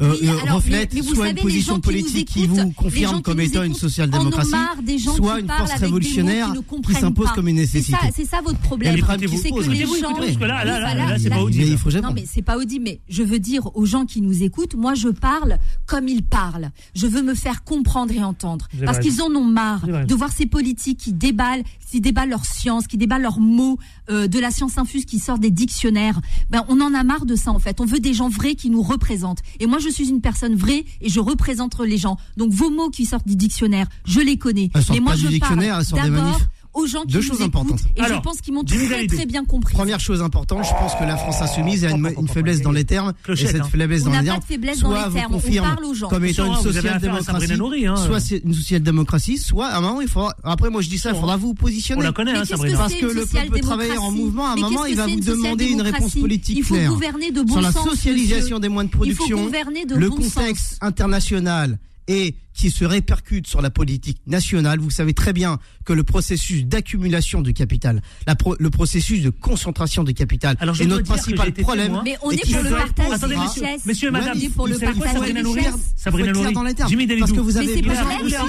euh, 0.00 0.16
Oui, 0.20 0.28
euh, 0.28 0.38
alors, 0.42 0.56
reflète 0.56 0.94
mais 0.94 1.02
soit 1.02 1.16
savez, 1.16 1.30
une 1.30 1.36
position 1.36 1.74
qui 1.76 1.80
politique 1.80 2.28
qui 2.28 2.46
vous 2.46 2.70
confirme 2.72 3.22
comme 3.22 3.40
étant 3.40 3.62
une 3.62 3.74
social-démocratie, 3.74 4.54
en 4.54 4.56
ont 4.58 4.60
marre 4.60 4.82
des 4.82 4.98
gens 4.98 5.14
soit 5.14 5.36
qui 5.36 5.40
une 5.42 5.48
force 5.50 5.72
révolutionnaire 5.72 6.52
qui 6.86 6.94
s'impose 6.94 7.26
pas. 7.26 7.34
comme 7.34 7.48
une 7.48 7.56
C'est 7.56 7.62
nécessité. 7.62 7.98
ça, 8.00 8.08
c'est 8.14 8.24
ça 8.24 8.40
votre 8.42 8.58
problème. 8.58 8.94
Et 8.94 8.96
le 8.96 9.02
problème, 9.02 9.30
c'est 9.30 9.50
que 9.50 9.54
vous- 9.62 9.70
les 9.70 9.84
vous 9.84 9.96
gens. 9.96 10.10
écoutez, 10.10 10.26
parce 10.26 10.36
que 10.38 10.44
là, 10.44 10.64
là, 10.64 11.18
c'est 11.18 11.28
là, 11.28 11.36
pas 11.36 11.42
audible. 11.42 11.64
Mais 11.64 11.70
il 11.70 11.78
faut 11.78 11.90
Non, 11.90 12.12
mais 12.14 12.24
c'est 12.26 12.42
pas 12.42 12.56
audible, 12.56 12.84
mais 12.84 13.00
je 13.08 13.22
veux 13.22 13.38
dire 13.38 13.70
aux 13.76 13.84
gens 13.86 14.06
qui 14.06 14.20
nous 14.20 14.42
écoutent, 14.42 14.74
moi 14.74 14.94
je 14.94 15.08
parle 15.08 15.58
comme 15.86 16.08
ils 16.08 16.22
parlent. 16.22 16.70
Je 16.94 17.06
veux 17.06 17.22
me 17.22 17.34
faire 17.34 17.64
comprendre 17.64 18.12
et 18.14 18.22
entendre. 18.22 18.68
Parce 18.84 18.98
qu'ils 19.00 19.20
en 19.22 19.30
ont 19.34 19.44
marre 19.44 19.86
de 19.86 20.14
voir 20.14 20.30
ces 20.32 20.46
politiques 20.46 20.98
qui 20.98 21.12
déballent, 21.12 21.62
qui 21.90 22.00
déballent 22.00 22.30
leur 22.30 22.44
science, 22.46 22.86
qui 22.86 22.96
déballent 22.96 23.22
leurs 23.22 23.40
mots 23.40 23.78
euh, 24.10 24.26
de 24.28 24.38
la 24.38 24.50
science 24.50 24.78
infuse 24.78 25.04
qui 25.04 25.18
sortent 25.18 25.40
des 25.40 25.50
dictionnaires. 25.50 26.20
Ben, 26.50 26.64
on 26.68 26.80
en 26.80 26.94
a 26.94 27.02
marre 27.04 27.26
de 27.26 27.34
ça 27.36 27.50
en 27.50 27.58
fait. 27.58 27.80
On 27.80 27.84
veut 27.84 28.00
des 28.00 28.14
gens 28.14 28.28
vrais 28.28 28.54
qui 28.54 28.70
nous 28.70 28.82
représentent. 28.82 29.40
Et 29.58 29.66
moi 29.66 29.78
je 29.78 29.89
suis 29.90 30.08
une 30.08 30.20
personne 30.20 30.54
vraie 30.54 30.84
et 31.00 31.08
je 31.08 31.20
représente 31.20 31.78
les 31.84 31.98
gens. 31.98 32.16
Donc 32.36 32.52
vos 32.52 32.70
mots 32.70 32.90
qui 32.90 33.04
sortent 33.04 33.26
du 33.26 33.36
dictionnaire, 33.36 33.86
je 34.04 34.20
les 34.20 34.36
connais. 34.36 34.70
Mais 34.90 35.00
moi 35.00 35.14
du 35.14 35.28
je 35.28 35.38
parle 35.38 35.60
d'abord. 35.92 36.40
Aux 36.80 36.86
gens 36.86 37.02
qui 37.02 37.12
Deux 37.12 37.18
nous 37.18 37.24
choses 37.24 37.40
écoutent. 37.40 37.54
importantes. 37.56 37.80
Et 37.96 38.00
Alors, 38.00 38.18
je 38.18 38.22
pense 38.22 38.40
qu'ils 38.40 38.54
m'ont 38.54 38.64
très 38.64 39.06
très 39.06 39.26
bien 39.26 39.44
compris. 39.44 39.74
Première 39.74 40.00
chose 40.00 40.22
importante, 40.22 40.64
je 40.64 40.70
pense 40.70 40.94
que 40.94 41.04
la 41.04 41.16
France 41.16 41.40
insoumise 41.42 41.84
a 41.84 41.90
une, 41.90 42.14
une 42.18 42.28
faiblesse 42.28 42.62
dans 42.62 42.72
les 42.72 42.84
termes, 42.84 43.12
et 43.28 43.36
cette 43.36 43.60
hein. 43.60 43.64
faiblesse 43.70 44.02
On 44.02 44.06
dans 44.06 44.10
n'a 44.12 44.22
les 44.22 44.26
pas 44.28 44.32
termes, 44.32 44.40
de 44.40 44.46
faiblesse 44.46 44.78
dans 44.80 44.88
soit 44.90 45.02
les 45.04 45.08
vous 45.10 45.16
termes, 45.16 45.34
on 45.34 45.38
confirme 45.40 45.66
parle 45.66 45.84
aux 45.84 45.94
gens. 45.94 46.08
comme 46.08 46.24
étant 46.24 46.46
une 46.46 46.62
social-démocratie, 46.62 47.86
hein. 47.86 47.96
soit 47.96 48.20
c'est 48.20 48.42
une 48.44 48.54
social-démocratie, 48.54 49.38
soit 49.38 49.66
à 49.66 49.78
un 49.78 49.80
moment 49.80 50.00
il 50.00 50.08
faudra. 50.08 50.34
Après, 50.44 50.70
moi 50.70 50.80
je 50.82 50.88
dis 50.88 50.98
ça, 50.98 51.10
il 51.10 51.16
faudra 51.20 51.36
vous 51.36 51.50
On 51.50 51.54
positionner. 51.54 52.02
la 52.02 52.12
connaît, 52.12 52.32
Mais 52.32 52.38
hein, 52.38 52.44
Sabrina. 52.44 52.78
Parce 52.78 52.94
que 52.94 53.06
le 53.06 53.26
peuple 53.26 53.60
travailleur 53.60 54.02
en 54.02 54.10
mouvement, 54.12 54.46
à 54.46 54.52
un 54.52 54.56
moment, 54.56 54.84
il 54.86 54.96
va 54.96 55.06
vous 55.06 55.20
demander 55.20 55.66
une 55.66 55.82
réponse 55.82 56.14
politique 56.14 56.58
Il 56.58 56.64
faut 56.64 56.74
claire 56.74 56.90
gouverner 56.90 57.30
de 57.30 57.42
bon 57.42 57.54
sur 57.54 57.62
la 57.62 57.72
sens, 57.72 57.88
socialisation 57.88 58.58
des 58.58 58.68
moyens 58.68 58.90
de 58.92 58.96
Il 59.06 59.12
faut 59.14 59.24
production, 59.24 59.44
gouverner 59.44 59.84
de 59.84 59.94
le 59.94 60.08
contexte 60.10 60.70
sens. 60.70 60.78
international 60.80 61.78
et 62.10 62.34
qui 62.52 62.70
se 62.70 62.84
répercute 62.84 63.46
sur 63.46 63.62
la 63.62 63.70
politique 63.70 64.18
nationale. 64.26 64.80
Vous 64.80 64.90
savez 64.90 65.14
très 65.14 65.32
bien 65.32 65.58
que 65.84 65.92
le 65.92 66.02
processus 66.02 66.64
d'accumulation 66.66 67.40
du 67.40 67.54
capital, 67.54 68.02
la 68.26 68.34
pro- 68.34 68.56
le 68.58 68.68
processus 68.68 69.22
de 69.22 69.30
concentration 69.30 70.02
du 70.02 70.12
capital 70.12 70.56
Alors, 70.60 70.74
je 70.74 70.82
est 70.82 70.86
notre 70.86 71.04
principal 71.04 71.52
problème. 71.54 71.86
témoin. 71.86 72.02
Mais 72.04 72.16
on 72.22 72.30
est 72.32 72.52
pour 72.52 72.62
le 72.62 72.70
partage 72.70 73.12
Attendez, 73.12 73.34
des 73.36 73.40
richesses. 73.40 73.86
messieurs 73.86 74.08
et 74.08 74.10
madame, 74.10 74.38
pour 74.54 74.66
vous 74.66 74.72
le 74.72 74.78
partage 74.78 75.12
Sabrina 75.12 75.40
richesses. 75.48 75.74
Sabrina 75.96 76.32
termes. 76.74 76.88
Jimmy 76.88 77.06
Parce 77.20 77.32
que 77.32 77.40
vous 77.40 77.56
avez 77.56 77.66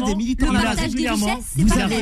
des 0.05 0.15
militants 0.15 0.47
Le 0.51 0.53
partage 0.53 0.75
des 0.77 0.81
régulièrement, 0.83 1.25
richesses, 1.27 1.45
c'est 1.55 1.61
vous 1.61 1.67
pas 1.67 1.73
avez 1.75 1.95
clair. 1.95 1.99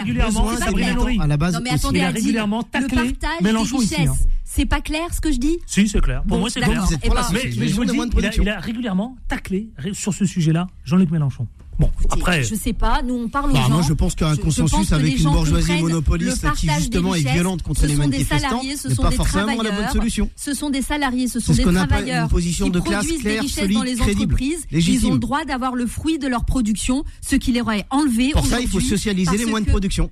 Sabrina 0.59 0.93
militants 0.95 1.23
à 1.23 1.27
la 1.27 1.37
base 1.37 1.53
Non 1.53 1.59
mais 1.61 1.69
aussi. 1.71 1.79
attendez, 1.79 1.99
Il 1.99 2.03
a 2.03 2.07
Adil, 2.07 2.21
régulièrement 2.21 2.59
le 2.59 2.63
taclé 2.81 2.95
partage 3.13 3.41
Mélenchon 3.43 3.81
ici, 3.81 3.95
hein. 3.99 4.15
C'est 4.51 4.65
pas 4.65 4.81
clair 4.81 5.13
ce 5.13 5.21
que 5.21 5.31
je 5.31 5.37
dis? 5.37 5.59
Si, 5.67 5.87
c'est 5.87 6.01
clair. 6.01 6.21
Pour 6.23 6.31
Bon, 6.31 6.39
moi, 6.39 6.49
c'est 6.49 6.59
clair. 6.59 6.83
Vous 6.83 6.93
êtes 6.93 7.01
pour 7.01 7.13
la 7.13 7.21
Eh 7.29 7.33
ben, 7.33 7.39
Mais, 7.43 7.55
mais 7.55 7.67
je 7.67 7.75
vous 7.75 7.85
dis, 7.85 7.93
il 7.95 8.01
a, 8.01 8.07
production. 8.07 8.43
il 8.43 8.49
a 8.49 8.59
régulièrement 8.59 9.15
taclé 9.27 9.69
sur 9.93 10.11
ce 10.11 10.25
sujet-là 10.25 10.65
Jean-Luc 10.83 11.11
Mélenchon. 11.11 11.47
Bon, 11.79 11.89
après. 12.09 12.43
Je 12.43 12.55
sais 12.55 12.73
pas, 12.73 13.01
nous 13.03 13.13
on 13.15 13.29
parle 13.29 13.51
aux 13.51 13.53
Bah, 13.53 13.61
gens. 13.67 13.69
moi, 13.75 13.81
je 13.87 13.93
pense 13.93 14.13
qu'un 14.13 14.35
consensus 14.35 14.91
avec 14.91 15.17
une 15.17 15.23
bourgeoisie 15.23 15.81
monopoliste 15.81 16.45
qui 16.57 16.67
justement 16.77 17.15
est 17.15 17.27
violente 17.31 17.61
contre 17.63 17.81
ce 17.81 17.85
les 17.85 17.95
sont 17.95 18.01
des 18.01 18.07
manifestants 18.09 18.49
salariés, 18.49 18.75
ce 18.77 18.87
n'est 18.89 18.95
sont 18.95 19.01
pas 19.01 19.09
des 19.09 19.15
forcément 19.15 19.61
la 19.61 19.71
bonne 19.71 19.89
solution. 19.89 20.29
Ce 20.35 20.53
sont 20.53 20.69
des 20.69 20.81
salariés, 20.81 21.27
ce 21.27 21.39
sont 21.39 21.53
des 21.53 21.63
travailleurs 21.63 22.23
une 22.23 22.29
position 22.29 22.65
qui 22.65 22.71
de 22.71 22.79
classe 22.81 23.05
produisent 23.05 23.21
claire, 23.21 23.43
solide, 23.47 23.73
dans 23.77 23.83
les 23.83 24.01
entreprises. 24.01 24.65
Ils 24.71 25.05
ont 25.07 25.13
le 25.13 25.19
droit 25.19 25.45
d'avoir 25.45 25.75
le 25.75 25.87
fruit 25.87 26.19
de 26.19 26.27
leur 26.27 26.43
production, 26.45 27.03
ce 27.21 27.35
qui 27.37 27.53
leur 27.53 27.71
est 27.71 27.85
enlevé 27.89 28.31
Pour 28.31 28.45
ça, 28.45 28.59
il 28.59 28.67
faut 28.67 28.79
socialiser 28.81 29.37
les 29.37 29.45
moyens 29.45 29.67
de 29.67 29.71
production. 29.71 30.11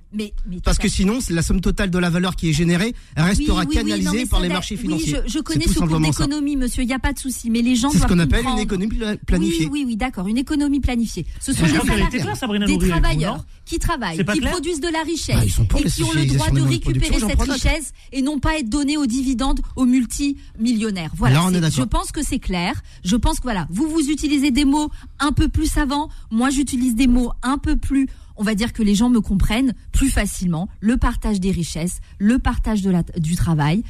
Parce 0.64 0.78
que 0.78 0.88
sinon, 0.88 1.18
la 1.30 1.42
somme 1.42 1.60
totale 1.60 1.90
de 1.90 1.98
la 1.98 2.08
valeur 2.10 2.34
qui 2.36 2.48
est 2.48 2.52
générée 2.52 2.94
restera 3.16 3.66
canalisée 3.66 4.24
par 4.26 4.40
les 4.40 4.48
marchés 4.48 4.76
financiers. 4.76 5.18
Je, 5.26 5.38
connais 5.40 5.66
ce 5.66 5.78
cours 5.78 6.00
d'économie, 6.00 6.56
monsieur, 6.56 6.82
il 6.82 6.86
n'y 6.86 6.94
a 6.94 6.98
pas 6.98 7.12
de 7.12 7.18
souci. 7.18 7.50
Mais 7.50 7.60
les 7.60 7.76
gens 7.76 7.90
C'est 7.90 7.98
ce 7.98 8.06
qu'on 8.06 8.18
appelle 8.18 8.44
une 8.44 8.58
économie 8.58 8.88
pla- 8.96 9.16
planifiée. 9.16 9.66
Oui, 9.66 9.80
oui, 9.80 9.84
oui, 9.88 9.96
d'accord, 9.96 10.28
une 10.28 10.38
économie 10.38 10.80
planifiée. 10.80 11.26
Ce 11.40 11.52
des 11.64 11.86
salariés, 11.86 12.34
Sabrina 12.34 12.66
Nourri, 12.66 12.88
travailleurs 12.88 13.44
qui 13.64 13.78
travaillent, 13.78 14.24
qui 14.24 14.40
produisent 14.40 14.80
de 14.80 14.88
la 14.88 15.02
richesse 15.02 15.58
Bah, 15.58 15.78
et 15.78 15.84
qui 15.84 16.02
ont 16.02 16.12
le 16.12 16.24
droit 16.26 16.50
de 16.50 16.60
récupérer 16.60 17.20
cette 17.20 17.42
richesse 17.42 17.92
et 18.12 18.22
non 18.22 18.38
pas 18.38 18.58
être 18.58 18.68
donnée 18.68 18.96
aux 18.96 19.06
dividendes 19.06 19.60
aux 19.76 19.84
multimillionnaires. 19.84 21.12
Voilà. 21.16 21.50
Je 21.70 21.82
pense 21.82 22.12
que 22.12 22.22
c'est 22.22 22.38
clair. 22.38 22.82
Je 23.04 23.16
pense 23.16 23.38
que 23.38 23.44
voilà, 23.44 23.66
vous 23.70 23.88
vous 23.88 24.10
utilisez 24.10 24.50
des 24.50 24.64
mots 24.64 24.90
un 25.18 25.32
peu 25.32 25.48
plus 25.48 25.66
savants. 25.66 26.08
Moi, 26.30 26.50
j'utilise 26.50 26.94
des 26.94 27.06
mots 27.06 27.32
un 27.42 27.58
peu 27.58 27.76
plus 27.76 28.08
on 28.38 28.44
va 28.44 28.54
dire 28.54 28.72
que 28.72 28.82
les 28.82 28.94
gens 28.94 29.10
me 29.10 29.20
comprennent 29.20 29.74
plus 29.92 30.10
facilement. 30.10 30.68
Le 30.80 30.96
partage 30.96 31.40
des 31.40 31.50
richesses, 31.50 32.00
le 32.18 32.38
partage 32.38 32.82
de 32.82 32.90
la, 32.90 33.02
du 33.02 33.34
travail, 33.34 33.82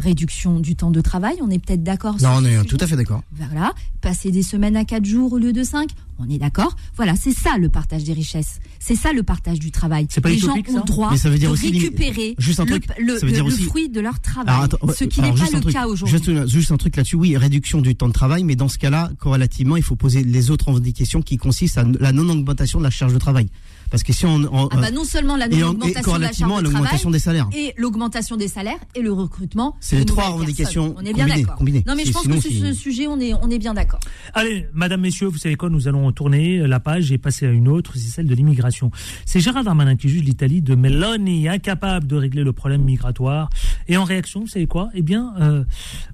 réduction 0.00 0.58
du 0.60 0.74
temps 0.76 0.90
de 0.90 1.00
travail. 1.00 1.36
On 1.42 1.50
est 1.50 1.58
peut-être 1.64 1.82
d'accord 1.82 2.18
sur 2.18 2.28
Non, 2.28 2.36
on 2.38 2.44
est 2.44 2.54
sujet 2.56 2.64
tout 2.64 2.78
à 2.80 2.86
fait 2.86 2.96
d'accord. 2.96 3.22
voilà, 3.32 3.72
passer 4.00 4.30
des 4.30 4.42
semaines 4.42 4.76
à 4.76 4.84
4 4.84 5.04
jours 5.04 5.32
au 5.34 5.38
lieu 5.38 5.52
de 5.52 5.62
5, 5.62 5.90
on 6.18 6.28
est 6.28 6.38
d'accord. 6.38 6.76
Voilà, 6.96 7.14
c'est 7.16 7.32
ça 7.32 7.56
le 7.58 7.68
partage 7.68 8.04
des 8.04 8.12
richesses. 8.12 8.58
C'est 8.78 8.94
ça 8.96 9.12
le 9.12 9.22
partage 9.22 9.58
du 9.58 9.70
travail. 9.70 10.06
C'est 10.10 10.20
pas 10.20 10.28
Les 10.30 10.38
gens 10.38 10.54
utopique, 10.54 10.68
ont 10.70 10.72
ça 10.74 10.78
le 10.80 10.84
droit 10.86 11.08
Mais 11.12 11.16
ça 11.16 11.30
veut 11.30 11.38
dire 11.38 11.48
de 11.50 11.54
aussi 11.54 11.70
récupérer 11.70 12.34
juste 12.38 12.60
un 12.60 12.64
le, 12.64 12.70
truc, 12.72 12.86
le- 12.98 13.18
ça 13.18 13.26
veut 13.26 13.32
dire 13.32 13.44
le 13.44 13.52
aussi- 13.52 13.62
fruit 13.62 13.88
de 13.88 14.00
leur 14.00 14.20
travail, 14.20 14.48
Alors, 14.54 14.64
attends, 14.64 14.78
ouais, 14.82 14.94
ce 14.94 15.04
qui 15.04 15.20
n'est 15.20 15.32
pas 15.32 15.44
le 15.52 15.60
truc, 15.60 15.72
cas 15.74 15.86
aujourd'hui. 15.86 16.18
Juste, 16.18 16.46
juste 16.48 16.72
un 16.72 16.76
truc 16.76 16.96
là-dessus, 16.96 17.16
oui, 17.16 17.36
réduction 17.36 17.80
du 17.80 17.94
temps 17.96 18.08
de 18.08 18.12
travail, 18.12 18.44
mais 18.44 18.56
dans 18.56 18.68
ce 18.68 18.78
cas-là, 18.78 19.10
corrélativement, 19.18 19.76
il 19.76 19.82
faut 19.82 19.96
poser 19.96 20.24
les 20.24 20.50
autres 20.50 20.68
revendications 20.68 21.22
qui 21.22 21.36
consistent 21.36 21.78
à 21.78 21.84
la 21.98 22.12
non-augmentation 22.12 22.78
de 22.78 22.84
la 22.84 22.90
charge 22.90 23.12
de 23.14 23.18
travail. 23.18 23.48
Parce 23.90 24.02
que 24.02 24.12
si 24.12 24.24
on, 24.26 24.36
on- 24.52 24.68
Ah 24.70 24.76
bah 24.76 24.90
non 24.90 25.04
seulement 25.04 25.36
la 25.36 25.46
et, 25.46 25.54
en- 25.54 25.56
et 25.56 25.60
non-augmentation 25.60 26.16
de 26.16 26.20
la 26.20 26.32
charge 26.32 26.62
de 26.62 26.68
travail 26.70 27.12
des 27.12 27.18
salaires. 27.18 27.48
et 27.54 27.74
l'augmentation 27.76 28.36
des 28.36 28.48
salaires 28.48 28.78
et 28.94 29.02
le 29.02 29.12
recrutement. 29.12 29.76
C'est 29.80 29.96
les 29.96 30.04
trois 30.04 30.28
revendications. 30.28 30.94
On 30.96 31.00
est 31.04 31.12
bien 31.12 31.26
combinées, 31.56 31.80
d'accord. 31.80 31.94
Non 31.94 31.94
mais 31.96 32.04
je 32.04 32.12
pense 32.12 32.22
sinon, 32.22 32.36
que 32.36 32.40
sur 32.42 32.52
ce 32.52 32.72
sujet, 32.72 33.06
on 33.06 33.18
est, 33.20 33.34
on 33.34 33.50
est 33.50 33.58
bien 33.58 33.74
d'accord. 33.74 34.00
Allez, 34.34 34.66
madame, 34.72 35.00
messieurs, 35.00 35.26
vous 35.26 35.38
savez 35.38 35.56
quoi 35.56 35.70
Nous 35.70 35.88
allons 35.88 36.10
tourner 36.12 36.58
la 36.66 36.80
page 36.80 37.10
et 37.12 37.18
passer 37.18 37.46
à 37.46 37.50
une 37.50 37.68
autre, 37.68 37.92
c'est 37.94 38.08
celle 38.08 38.26
de 38.26 38.34
l'immigration. 38.34 38.90
C'est 39.26 39.40
Gérard 39.40 39.64
Darmanin 39.64 39.96
qui 39.96 40.08
juge 40.08 40.22
l'Italie 40.22 40.62
de 40.62 40.74
Meloni, 40.74 41.48
incapable 41.48 42.06
de 42.06 42.16
régler 42.16 42.44
le 42.44 42.52
problème 42.52 42.82
migratoire. 42.82 43.50
Et 43.88 43.96
en 43.96 44.04
réaction, 44.04 44.40
vous 44.40 44.46
savez 44.46 44.66
quoi? 44.66 44.88
Eh 44.94 45.02
bien, 45.02 45.34
euh, 45.40 45.64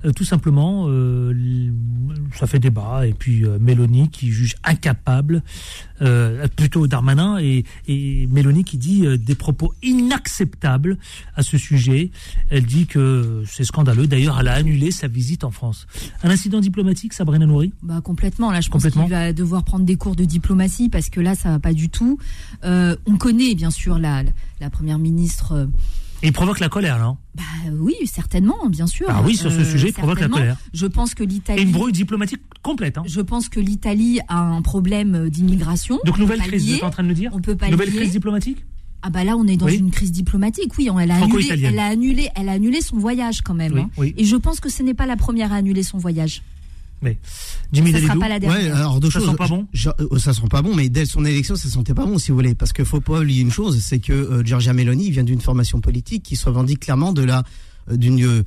euh, 0.05 0.13
tout 0.13 0.25
simplement, 0.25 0.87
euh, 0.89 1.35
ça 2.39 2.47
fait 2.47 2.59
débat. 2.59 3.07
Et 3.07 3.13
puis 3.13 3.45
euh, 3.45 3.59
Meloni 3.61 4.09
qui 4.09 4.31
juge 4.31 4.55
incapable, 4.65 5.43
euh, 6.03 6.47
plutôt 6.49 6.87
Darmanin, 6.87 7.39
et, 7.39 7.65
et 7.89 8.27
Meloni 8.29 8.65
qui 8.65 8.79
dit 8.79 9.07
euh, 9.07 9.17
des 9.17 9.35
propos 9.35 9.75
inacceptables 9.83 10.99
à 11.35 11.43
ce 11.43 11.59
sujet. 11.59 12.11
Elle 12.51 12.67
dit 12.67 12.87
que 12.87 13.43
c'est 13.47 13.65
scandaleux. 13.65 14.07
D'ailleurs, 14.07 14.39
elle 14.41 14.49
a 14.49 14.55
annulé 14.55 14.91
sa 14.91 15.09
visite 15.09 15.45
en 15.45 15.51
France. 15.51 15.87
Un 16.23 16.31
incident 16.31 16.61
diplomatique, 16.61 17.13
Sabrina 17.13 17.47
Nouri? 17.47 17.73
Bah 17.83 18.01
complètement. 18.03 18.51
Là, 18.51 18.61
je 18.61 18.69
pense 18.71 18.87
qu'il 18.87 19.09
va 19.09 19.33
devoir 19.33 19.65
prendre 19.65 19.85
des 19.85 19.97
cours 19.97 20.17
de 20.17 20.25
diplomatie 20.25 20.89
parce 20.89 21.11
que 21.11 21.21
là, 21.21 21.35
ça 21.35 21.51
va 21.51 21.59
pas 21.59 21.73
du 21.73 21.89
tout. 21.89 22.19
Euh, 22.65 22.97
on 23.07 23.17
connaît 23.17 23.55
bien 23.55 23.71
sûr 23.71 23.99
la, 23.99 24.23
la, 24.23 24.31
la 24.61 24.71
première 24.71 24.99
ministre. 24.99 25.69
Euh, 26.23 26.27
il 26.27 26.33
provoque 26.33 26.61
la 26.61 26.69
colère, 26.69 27.03
hein. 27.03 27.19
Bah 27.35 27.43
oui, 27.79 27.95
certainement, 28.07 28.67
bien 28.69 28.87
sûr. 28.87 29.07
Ah 29.11 29.23
oui, 29.25 29.37
sur 29.37 29.51
ce 29.53 29.59
Euh, 29.61 29.65
sujet, 29.71 29.89
il 29.89 29.93
provoque 29.93 30.21
la 30.21 30.29
colère. 30.29 30.57
Je 30.73 30.87
pense 30.87 31.15
que 31.15 31.23
Et 31.23 31.27
l'Italie. 31.27 31.63
une 31.63 31.73
brouille 31.73 31.93
diplomatique 31.93 32.41
complète. 32.63 32.99
hein. 32.99 33.03
Je 33.07 33.21
pense 33.21 33.49
que 33.49 33.61
l'Italie 33.61 34.21
a 34.29 34.39
un 34.41 34.63
problème 34.63 35.29
d'immigration. 35.29 35.99
Donc 36.05 36.19
nouvelle 36.19 36.41
crise, 36.41 36.63
vous 36.65 36.69
lier. 36.71 36.77
êtes 36.77 36.85
en 36.85 36.91
train 36.91 37.03
de 37.03 37.09
me 37.09 37.15
dire? 37.15 37.31
On 37.35 37.41
peut 37.41 37.57
pas 37.57 37.69
Nouvelle 37.69 37.91
lier. 37.91 37.97
crise 37.99 38.13
diplomatique? 38.13 38.65
Ah 39.03 39.11
bah 39.11 39.23
là, 39.23 39.37
on 39.37 39.47
est 39.47 39.57
dans 39.57 39.67
Oui. 39.67 39.77
une 39.77 39.91
crise 39.91 40.11
diplomatique. 40.11 40.73
Oui, 40.79 40.89
elle 41.01 41.11
a 41.11 41.17
annulé, 41.17 41.47
elle 41.63 41.79
a 41.79 41.85
annulé, 41.87 42.29
elle 42.35 42.49
a 42.49 42.53
annulé 42.53 42.81
son 42.81 42.97
voyage 42.97 43.43
quand 43.43 43.55
même. 43.55 43.75
Oui, 43.75 43.81
hein. 43.83 43.91
oui. 43.99 44.15
Et 44.17 44.25
je 44.25 44.35
pense 44.37 44.59
que 44.59 44.69
ce 44.69 44.83
n'est 44.83 44.95
pas 44.95 45.07
la 45.07 45.17
première 45.17 45.53
à 45.53 45.57
annuler 45.57 45.83
son 45.85 45.99
voyage. 45.99 46.43
Mais 47.03 47.19
Jimmy 47.73 47.93
Ça 47.93 47.99
sera 47.99 48.09
Dalidou 48.15 48.21
pas 48.21 48.29
la 48.29 48.39
Ouais, 48.49 48.71
alors 48.71 49.01
deux 49.01 49.11
Ça 49.11 49.19
choses. 49.21 49.29
sent 49.31 49.37
pas 49.37 49.49
bon 49.49 49.67
Je- 49.73 49.91
euh, 50.01 50.19
Ça 50.19 50.33
sent 50.33 50.49
pas 50.51 50.63
bon, 50.63 50.75
mais 50.75 50.89
dès 50.89 51.05
son 51.05 51.25
élection, 51.25 51.55
ça 51.57 51.69
sentait 51.69 51.95
pas 51.95 52.07
bon, 52.07 52.19
si 52.19 52.31
vous 52.31 52.37
voulez. 52.37 52.55
Parce 52.55 52.73
qu'il 52.73 52.85
faut 52.87 53.01
pas 53.01 53.21
oublier 53.21 53.43
une 53.43 53.51
chose, 53.51 53.79
c'est 53.81 53.99
que 53.99 54.13
euh, 54.13 54.45
Giorgia 54.45 54.73
Meloni 54.73 55.11
vient 55.11 55.25
d'une 55.25 55.41
formation 55.41 55.81
politique 55.81 56.23
qui 56.23 56.37
se 56.37 56.47
revendique 56.47 56.81
clairement 56.81 57.13
de 57.13 57.23
la 57.23 57.43
euh, 57.91 57.97
d'une 57.97 58.25
euh, 58.25 58.43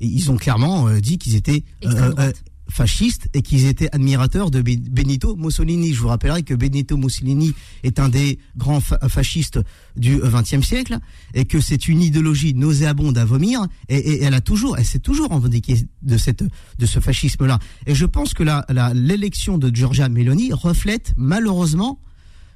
Ils 0.00 0.30
ont 0.30 0.36
clairement 0.36 0.88
euh, 0.88 1.00
dit 1.00 1.18
qu'ils 1.18 1.36
étaient 1.36 1.64
Extrême 1.82 2.10
droite. 2.10 2.42
Fascistes 2.70 3.28
et 3.34 3.42
qu'ils 3.42 3.66
étaient 3.66 3.88
admirateurs 3.94 4.50
de 4.50 4.62
Be- 4.62 4.78
Benito 4.90 5.36
Mussolini. 5.36 5.92
Je 5.92 6.00
vous 6.00 6.08
rappellerai 6.08 6.42
que 6.42 6.54
Benito 6.54 6.96
Mussolini 6.96 7.52
est 7.82 7.98
un 7.98 8.08
des 8.08 8.38
grands 8.56 8.80
fa- 8.80 8.98
fascistes 9.08 9.58
du 9.96 10.18
XXe 10.22 10.66
siècle 10.66 10.98
et 11.34 11.44
que 11.44 11.60
c'est 11.60 11.88
une 11.88 12.00
idéologie 12.02 12.54
nauséabonde 12.54 13.18
à 13.18 13.24
vomir 13.24 13.66
et, 13.88 13.96
et 13.98 14.22
elle 14.22 14.34
a 14.34 14.40
toujours, 14.40 14.78
elle 14.78 14.86
s'est 14.86 14.98
toujours 15.00 15.28
revendiquée 15.30 15.86
de 16.02 16.16
cette 16.16 16.42
de 16.78 16.86
ce 16.86 17.00
fascisme-là. 17.00 17.58
Et 17.86 17.94
je 17.94 18.06
pense 18.06 18.34
que 18.34 18.42
la 18.42 18.64
la- 18.68 18.94
l'élection 18.94 19.58
de 19.58 19.74
Giorgia 19.74 20.08
Meloni 20.08 20.52
reflète 20.52 21.12
malheureusement, 21.16 22.00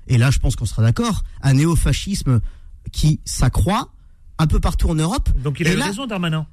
et 0.07 0.19
là 0.19 0.31
je 0.31 0.39
pense 0.39 0.57
qu'on 0.57 0.67
sera 0.67 0.83
d'accord, 0.83 1.25
un 1.43 1.55
néofascisme 1.55 2.41
qui 2.93 3.21
s'accroît 3.25 3.91
un 4.39 4.47
peu 4.47 4.61
partout 4.61 4.89
en 4.89 4.95
Europe. 4.95 5.29
Donc 5.43 5.61
il 5.61 5.67
a 5.67 5.71
Et 5.71 5.75
eu 5.75 5.77
là- 5.79 5.87
raison, 5.87 6.07
Darmanin? 6.07 6.47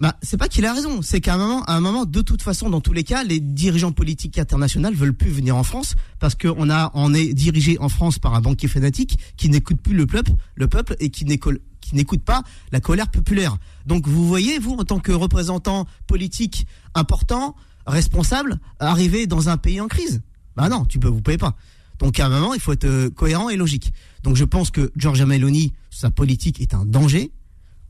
Bah, 0.00 0.16
c'est 0.22 0.38
pas 0.38 0.48
qu'il 0.48 0.64
a 0.64 0.72
raison, 0.72 1.02
c'est 1.02 1.20
qu'à 1.20 1.34
un 1.34 1.36
moment, 1.36 1.62
à 1.64 1.74
un 1.74 1.80
moment, 1.80 2.06
de 2.06 2.22
toute 2.22 2.40
façon, 2.40 2.70
dans 2.70 2.80
tous 2.80 2.94
les 2.94 3.04
cas, 3.04 3.22
les 3.22 3.38
dirigeants 3.38 3.92
politiques 3.92 4.38
internationaux 4.38 4.90
veulent 4.94 5.14
plus 5.14 5.30
venir 5.30 5.56
en 5.56 5.62
France 5.62 5.94
parce 6.18 6.34
qu'on 6.34 6.70
a, 6.70 6.90
on 6.94 7.12
est 7.12 7.34
dirigé 7.34 7.78
en 7.80 7.90
France 7.90 8.18
par 8.18 8.34
un 8.34 8.40
banquier 8.40 8.66
fanatique 8.66 9.18
qui 9.36 9.50
n'écoute 9.50 9.78
plus 9.82 9.94
le 9.94 10.06
peuple, 10.06 10.32
le 10.54 10.68
peuple 10.68 10.96
et 11.00 11.10
qui 11.10 11.26
n'écoute 11.26 12.24
pas 12.24 12.42
la 12.72 12.80
colère 12.80 13.10
populaire. 13.10 13.58
Donc, 13.84 14.08
vous 14.08 14.26
voyez, 14.26 14.58
vous, 14.58 14.72
en 14.72 14.84
tant 14.84 15.00
que 15.00 15.12
représentant 15.12 15.86
politique 16.06 16.66
important, 16.94 17.54
responsable, 17.86 18.58
arriver 18.78 19.26
dans 19.26 19.50
un 19.50 19.58
pays 19.58 19.82
en 19.82 19.88
crise. 19.88 20.22
Bah 20.56 20.70
non, 20.70 20.86
tu 20.86 20.98
peux, 20.98 21.08
vous 21.08 21.20
pouvez 21.20 21.38
pas. 21.38 21.56
Donc, 21.98 22.18
à 22.18 22.24
un 22.24 22.30
moment, 22.30 22.54
il 22.54 22.60
faut 22.60 22.72
être 22.72 22.86
euh, 22.86 23.10
cohérent 23.10 23.50
et 23.50 23.56
logique. 23.56 23.92
Donc, 24.22 24.36
je 24.36 24.44
pense 24.44 24.70
que 24.70 24.90
Giorgia 24.96 25.26
Meloni, 25.26 25.74
sa 25.90 26.10
politique 26.10 26.62
est 26.62 26.72
un 26.72 26.86
danger 26.86 27.32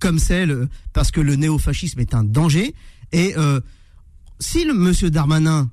comme 0.01 0.19
celle 0.19 0.69
parce 0.93 1.11
que 1.11 1.21
le 1.21 1.37
néofascisme 1.37 2.01
est 2.01 2.15
un 2.15 2.25
danger. 2.25 2.75
Et 3.13 3.35
euh, 3.37 3.61
si 4.41 4.65
le 4.65 4.73
monsieur 4.75 5.11
Darmanin 5.11 5.71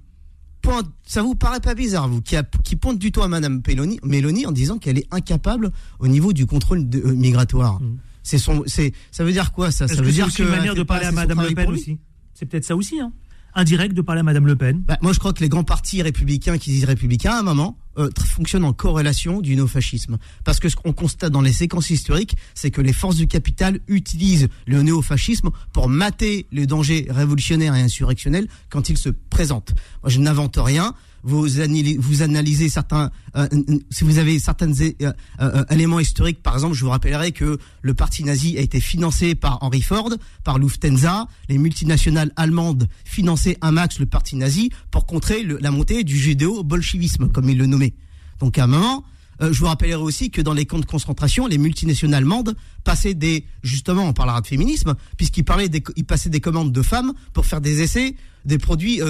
pointe, 0.61 0.87
ça 1.05 1.21
vous 1.21 1.35
paraît 1.35 1.59
pas 1.61 1.75
bizarre, 1.75 2.07
vous, 2.09 2.21
qui, 2.21 2.35
a- 2.35 2.43
qui 2.63 2.75
pointe 2.75 2.99
du 2.99 3.11
doigt 3.11 3.25
à 3.25 3.27
Madame 3.27 3.61
Mélanie, 3.65 3.99
Mélanie 4.03 4.45
en 4.45 4.51
disant 4.51 4.77
qu'elle 4.77 4.97
est 4.97 5.07
incapable 5.11 5.71
au 5.99 6.07
niveau 6.07 6.33
du 6.33 6.45
contrôle 6.45 6.87
de- 6.89 6.99
euh, 6.99 7.13
migratoire? 7.13 7.79
Mm. 7.81 7.97
C'est 8.23 8.37
son, 8.39 8.63
c'est, 8.65 8.91
ça 9.11 9.23
veut 9.23 9.31
dire 9.31 9.53
quoi 9.53 9.71
ça? 9.71 9.87
Ça 9.87 10.01
veut 10.01 10.11
dire 10.11 10.27
que 10.33 10.43
une 10.43 10.49
manière 10.49 10.75
de 10.75 10.83
parler 10.83 11.05
à 11.05 11.11
Madame 11.13 11.41
Le 11.41 11.53
Pen 11.55 11.69
aussi 11.71 11.97
C'est 12.33 12.45
peut-être 12.45 12.65
ça 12.65 12.75
aussi, 12.75 12.99
hein 12.99 13.13
Indirect 13.57 13.95
de 13.95 14.03
parler 14.03 14.19
à 14.19 14.23
Madame 14.23 14.45
Le 14.45 14.55
Pen. 14.55 14.83
Bah, 14.85 14.99
moi, 15.01 15.13
je 15.13 15.19
crois 15.19 15.33
que 15.33 15.41
les 15.41 15.49
grands 15.49 15.63
partis 15.63 16.03
républicains 16.03 16.59
qui 16.59 16.69
disent 16.69 16.85
républicains, 16.85 17.31
à 17.31 17.39
un 17.39 17.43
moment, 17.43 17.75
euh, 17.97 18.07
fonctionnent 18.23 18.65
en 18.65 18.71
corrélation 18.71 19.41
du 19.41 19.55
néofascisme. 19.55 20.19
Parce 20.43 20.59
que 20.59 20.69
ce 20.69 20.75
qu'on 20.75 20.93
constate 20.93 21.31
dans 21.31 21.41
les 21.41 21.53
séquences 21.53 21.89
historiques, 21.89 22.35
c'est 22.53 22.69
que 22.69 22.81
les 22.81 22.93
forces 22.93 23.15
du 23.15 23.25
capital 23.25 23.79
utilisent 23.87 24.47
le 24.67 24.83
néofascisme 24.83 25.49
pour 25.73 25.89
mater 25.89 26.45
les 26.51 26.67
dangers 26.67 27.07
révolutionnaires 27.09 27.73
et 27.73 27.81
insurrectionnels 27.81 28.47
quand 28.69 28.89
ils 28.89 28.97
se 28.99 29.09
présentent. 29.09 29.73
Moi, 30.03 30.11
je 30.11 30.19
n'invente 30.19 30.57
rien. 30.57 30.93
Vous, 31.23 31.59
analysez, 31.59 31.97
vous 31.97 32.21
analysez 32.21 32.69
certains, 32.69 33.11
euh, 33.35 33.47
si 33.89 34.03
vous 34.03 34.17
avez 34.17 34.39
certains 34.39 34.71
euh, 34.71 35.11
euh, 35.41 35.63
éléments 35.69 35.99
historiques, 35.99 36.41
par 36.41 36.53
exemple, 36.53 36.75
je 36.75 36.83
vous 36.85 36.91
rappellerai 36.91 37.31
que 37.31 37.57
le 37.81 37.93
parti 37.93 38.23
nazi 38.23 38.57
a 38.57 38.61
été 38.61 38.79
financé 38.79 39.35
par 39.35 39.59
Henry 39.61 39.81
Ford, 39.81 40.11
par 40.43 40.59
Lufthansa, 40.59 41.27
les 41.49 41.57
multinationales 41.57 42.31
allemandes 42.35 42.87
finançaient 43.03 43.57
un 43.61 43.71
max 43.71 43.99
le 43.99 44.05
parti 44.05 44.35
nazi 44.35 44.71
pour 44.91 45.05
contrer 45.05 45.43
la 45.43 45.71
montée 45.71 46.03
du 46.03 46.17
judéo-bolchevisme, 46.17 47.29
comme 47.29 47.49
il 47.49 47.57
le 47.57 47.65
nommait. 47.65 47.93
Donc 48.39 48.57
à 48.57 48.65
un 48.65 48.67
moment, 48.67 49.03
je 49.39 49.59
vous 49.59 49.65
rappellerai 49.65 50.01
aussi 50.01 50.31
que 50.31 50.41
dans 50.41 50.53
les 50.53 50.65
camps 50.65 50.79
de 50.79 50.85
concentration, 50.85 51.47
les 51.47 51.57
multinationales 51.57 52.19
allemandes 52.19 52.55
passaient 52.83 53.13
des, 53.13 53.45
justement, 53.63 54.03
on 54.03 54.13
parlera 54.13 54.41
de 54.41 54.47
féminisme, 54.47 54.95
puisqu'ils 55.17 55.43
parlaient 55.43 55.69
ils 55.95 56.05
passaient 56.05 56.29
des 56.29 56.41
commandes 56.41 56.71
de 56.71 56.81
femmes 56.81 57.13
pour 57.33 57.45
faire 57.45 57.61
des 57.61 57.81
essais 57.81 58.15
des 58.45 58.57
produits, 58.57 59.01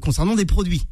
concernant 0.00 0.34
des 0.34 0.46
produits. 0.46 0.82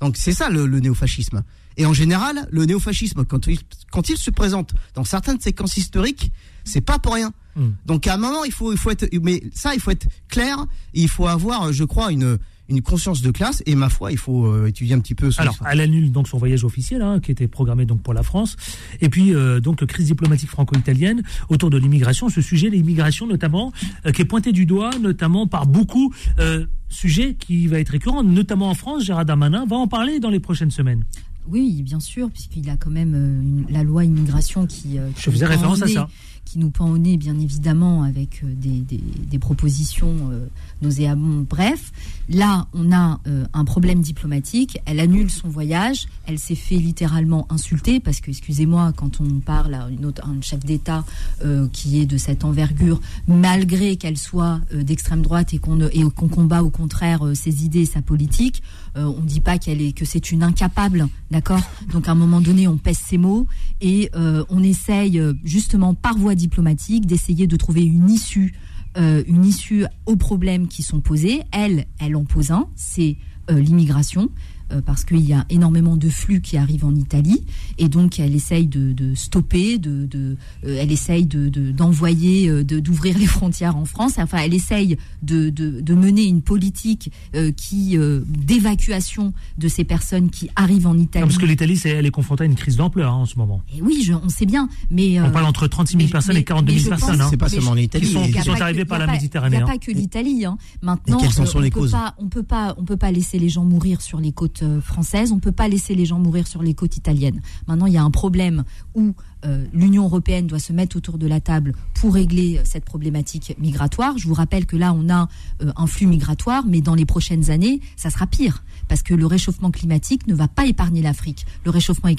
Donc 0.00 0.16
c'est 0.16 0.32
ça 0.32 0.48
le, 0.48 0.66
le 0.66 0.80
néofascisme. 0.80 1.42
Et 1.76 1.84
en 1.84 1.92
général, 1.92 2.48
le 2.50 2.64
néofascisme, 2.64 3.24
quand 3.24 3.46
il, 3.46 3.58
quand 3.90 4.08
il 4.08 4.16
se 4.16 4.30
présente 4.30 4.74
dans 4.94 5.04
certaines 5.04 5.40
séquences 5.40 5.76
historiques, 5.76 6.32
c'est 6.64 6.80
pas 6.80 6.98
pour 6.98 7.14
rien. 7.14 7.32
Mm. 7.54 7.68
Donc 7.84 8.06
à 8.06 8.14
un 8.14 8.16
moment, 8.16 8.44
il 8.44 8.52
faut, 8.52 8.72
il 8.72 8.78
faut 8.78 8.90
être, 8.90 9.06
mais 9.22 9.42
ça, 9.54 9.74
il 9.74 9.80
faut 9.80 9.90
être 9.90 10.08
clair. 10.28 10.64
Il 10.94 11.08
faut 11.08 11.26
avoir, 11.26 11.72
je 11.72 11.84
crois, 11.84 12.12
une, 12.12 12.38
une 12.68 12.82
conscience 12.82 13.22
de 13.22 13.30
classe 13.30 13.62
et 13.66 13.74
ma 13.74 13.88
foi, 13.88 14.12
il 14.12 14.18
faut 14.18 14.46
euh, 14.46 14.66
étudier 14.66 14.94
un 14.94 15.00
petit 15.00 15.14
peu. 15.14 15.30
Alors, 15.38 15.56
elle 15.70 15.80
annule 15.80 16.10
donc 16.10 16.28
son 16.28 16.38
voyage 16.38 16.64
officiel 16.64 17.02
hein, 17.02 17.20
qui 17.20 17.30
était 17.30 17.48
programmé 17.48 17.86
donc 17.86 18.02
pour 18.02 18.14
la 18.14 18.22
France. 18.22 18.56
Et 19.00 19.08
puis 19.08 19.34
euh, 19.34 19.60
donc 19.60 19.84
crise 19.86 20.06
diplomatique 20.06 20.50
franco-italienne 20.50 21.22
autour 21.48 21.70
de 21.70 21.78
l'immigration. 21.78 22.28
Ce 22.28 22.40
sujet, 22.40 22.68
l'immigration 22.70 23.26
notamment, 23.26 23.72
euh, 24.04 24.12
qui 24.12 24.22
est 24.22 24.26
pointé 24.26 24.52
du 24.52 24.66
doigt 24.66 24.90
notamment 25.00 25.46
par 25.46 25.66
beaucoup. 25.66 26.12
Euh, 26.38 26.66
sujet 26.88 27.34
qui 27.34 27.66
va 27.66 27.80
être 27.80 27.88
récurrent, 27.90 28.22
notamment 28.22 28.70
en 28.70 28.74
France. 28.74 29.04
Gérard 29.04 29.24
Darmanin 29.24 29.66
va 29.66 29.74
en 29.74 29.88
parler 29.88 30.20
dans 30.20 30.30
les 30.30 30.38
prochaines 30.38 30.70
semaines. 30.70 31.04
Oui, 31.48 31.82
bien 31.82 31.98
sûr, 31.98 32.30
puisqu'il 32.30 32.70
a 32.70 32.76
quand 32.76 32.90
même 32.90 33.14
une, 33.14 33.66
la 33.70 33.82
loi 33.82 34.04
immigration 34.04 34.66
qui. 34.66 34.98
Je 35.16 35.30
faisais 35.30 35.46
référence 35.46 35.82
à 35.82 35.88
ça 35.88 36.08
qui 36.46 36.58
nous 36.58 36.70
pend 36.70 36.88
au 36.88 36.96
nez, 36.96 37.18
bien 37.18 37.38
évidemment, 37.38 38.04
avec 38.04 38.42
des, 38.44 38.80
des, 38.80 39.00
des 39.28 39.38
propositions 39.38 40.30
euh, 40.30 40.46
nauséabondes. 40.80 41.44
Bref, 41.44 41.92
là, 42.28 42.66
on 42.74 42.92
a 42.92 43.20
euh, 43.26 43.44
un 43.52 43.64
problème 43.64 44.00
diplomatique. 44.00 44.78
Elle 44.86 45.00
annule 45.00 45.30
son 45.30 45.48
voyage. 45.48 46.06
Elle 46.26 46.38
s'est 46.38 46.54
fait 46.54 46.76
littéralement 46.76 47.46
insulter 47.50 48.00
parce 48.00 48.20
que, 48.20 48.30
excusez-moi, 48.30 48.92
quand 48.96 49.20
on 49.20 49.40
parle 49.40 49.74
à 49.74 49.88
une 49.88 50.04
autre, 50.06 50.26
un 50.26 50.40
chef 50.40 50.60
d'État 50.60 51.04
euh, 51.44 51.68
qui 51.72 52.00
est 52.00 52.06
de 52.06 52.16
cette 52.16 52.44
envergure, 52.44 53.00
malgré 53.28 53.96
qu'elle 53.96 54.18
soit 54.18 54.60
d'extrême 54.72 55.22
droite 55.22 55.54
et 55.54 55.58
qu'on 55.58 55.76
qu'on 56.14 56.28
combat 56.28 56.62
au 56.62 56.70
contraire 56.70 57.20
ses 57.34 57.64
idées 57.64 57.84
sa 57.84 58.02
politique, 58.02 58.62
on 58.94 59.20
ne 59.20 59.26
dit 59.26 59.40
pas 59.40 59.58
qu'elle 59.58 59.82
est 59.82 59.92
que 59.92 60.04
c'est 60.04 60.32
une 60.32 60.42
incapable, 60.42 61.06
d'accord? 61.30 61.60
Donc 61.92 62.08
à 62.08 62.12
un 62.12 62.14
moment 62.14 62.40
donné, 62.40 62.66
on 62.66 62.76
pèse 62.78 62.98
ses 62.98 63.18
mots 63.18 63.46
et 63.80 64.10
on 64.14 64.62
essaye 64.62 65.20
justement 65.44 65.94
par 65.94 66.16
voie 66.16 66.34
diplomatique 66.34 67.06
d'essayer 67.06 67.46
de 67.46 67.56
trouver 67.56 67.84
une 67.84 68.10
issue, 68.10 68.54
euh, 68.96 69.22
une 69.26 69.44
issue 69.44 69.84
aux 70.06 70.16
problèmes 70.16 70.68
qui 70.68 70.82
sont 70.82 71.00
posés. 71.00 71.42
Elle, 71.52 71.86
elle 71.98 72.16
en 72.16 72.24
pose 72.24 72.50
un, 72.50 72.68
c'est 72.74 73.16
euh, 73.50 73.60
l'immigration. 73.60 74.30
Euh, 74.72 74.80
parce 74.84 75.04
qu'il 75.04 75.24
y 75.24 75.32
a 75.32 75.46
énormément 75.48 75.96
de 75.96 76.08
flux 76.08 76.40
qui 76.40 76.56
arrivent 76.56 76.84
en 76.84 76.94
Italie 76.94 77.44
et 77.78 77.88
donc 77.88 78.18
elle 78.18 78.34
essaye 78.34 78.66
de, 78.66 78.92
de 78.92 79.14
stopper, 79.14 79.78
de, 79.78 80.06
de 80.06 80.36
euh, 80.64 80.78
elle 80.80 80.90
essaye 80.90 81.24
de 81.24 81.46
d'envoyer, 81.70 82.48
euh, 82.48 82.64
de, 82.64 82.80
d'ouvrir 82.80 83.16
les 83.16 83.26
frontières 83.26 83.76
en 83.76 83.84
France. 83.84 84.14
Enfin, 84.18 84.38
elle 84.38 84.54
essaye 84.54 84.98
de, 85.22 85.50
de, 85.50 85.80
de 85.80 85.94
mener 85.94 86.24
une 86.24 86.42
politique 86.42 87.12
qui 87.56 87.96
d'évacuation 88.26 89.32
de 89.58 89.68
ces 89.68 89.84
personnes 89.84 90.30
qui 90.30 90.50
arrivent 90.56 90.86
en 90.86 90.98
Italie. 90.98 91.24
parce 91.24 91.38
que 91.38 91.46
l'Italie, 91.46 91.76
c'est, 91.76 91.90
elle 91.90 92.06
est 92.06 92.10
confrontée 92.10 92.42
à 92.42 92.46
une 92.46 92.54
crise 92.54 92.76
d'ampleur 92.76 93.12
hein, 93.12 93.18
en 93.18 93.26
ce 93.26 93.36
moment. 93.36 93.62
Et 93.76 93.82
oui, 93.82 94.02
je, 94.04 94.14
on 94.14 94.28
sait 94.28 94.46
bien, 94.46 94.68
mais 94.90 95.20
on 95.20 95.30
parle 95.30 95.44
entre 95.44 95.66
36 95.68 95.96
000 95.96 96.08
personnes 96.08 96.36
et 96.36 96.44
42 96.44 96.72
000 96.72 96.88
personnes. 96.88 97.20
Hein. 97.20 97.28
C'est 97.30 97.36
pas 97.36 97.48
seulement 97.48 97.74
l'Italie. 97.74 98.06
Qui 98.06 98.12
sont, 98.12 98.24
qui 98.24 98.42
sont 98.42 98.60
arrivées 98.60 98.84
par 98.84 98.98
la 98.98 99.06
Méditerranée. 99.06 99.56
Il 99.56 99.64
n'y 99.64 99.70
a 99.70 99.72
pas 99.74 99.78
que 99.78 99.92
l'Italie. 99.92 100.44
Hein. 100.44 100.58
Maintenant, 100.82 101.18
quelles 101.18 101.32
sont 101.32 101.60
les 101.60 101.70
on 101.76 101.80
peut 101.80 101.88
pas, 101.90 102.14
on 102.18 102.28
peut 102.28 102.42
pas, 102.42 102.74
on 102.78 102.84
peut 102.84 102.96
pas 102.96 103.12
laisser 103.12 103.38
les 103.38 103.48
gens 103.48 103.64
mourir 103.64 104.00
sur 104.00 104.18
les 104.18 104.32
côtes 104.32 104.55
françaises. 104.80 105.32
On 105.32 105.38
peut 105.38 105.52
pas 105.52 105.68
laisser 105.68 105.94
les 105.94 106.04
gens 106.04 106.18
mourir 106.18 106.46
sur 106.46 106.62
les 106.62 106.74
côtes 106.74 106.96
italiennes. 106.96 107.40
Maintenant, 107.66 107.86
il 107.86 107.92
y 107.92 107.98
a 107.98 108.02
un 108.02 108.10
problème 108.10 108.64
où 108.94 109.14
euh, 109.44 109.66
l'Union 109.72 110.04
européenne 110.04 110.46
doit 110.46 110.58
se 110.58 110.72
mettre 110.72 110.96
autour 110.96 111.18
de 111.18 111.26
la 111.26 111.40
table 111.40 111.74
pour 111.94 112.14
régler 112.14 112.58
euh, 112.58 112.62
cette 112.64 112.84
problématique 112.84 113.54
migratoire. 113.58 114.16
Je 114.16 114.26
vous 114.26 114.34
rappelle 114.34 114.64
que 114.64 114.76
là, 114.76 114.94
on 114.94 115.10
a 115.10 115.28
euh, 115.62 115.72
un 115.76 115.86
flux 115.86 116.06
migratoire, 116.06 116.64
mais 116.66 116.80
dans 116.80 116.94
les 116.94 117.04
prochaines 117.04 117.50
années, 117.50 117.80
ça 117.96 118.08
sera 118.10 118.26
pire 118.26 118.62
parce 118.88 119.02
que 119.02 119.14
le 119.14 119.26
réchauffement 119.26 119.70
climatique 119.70 120.26
ne 120.26 120.34
va 120.34 120.48
pas 120.48 120.66
épargner 120.66 121.02
l'Afrique. 121.02 121.44
Le 121.64 121.70
réchauffement 121.70 122.10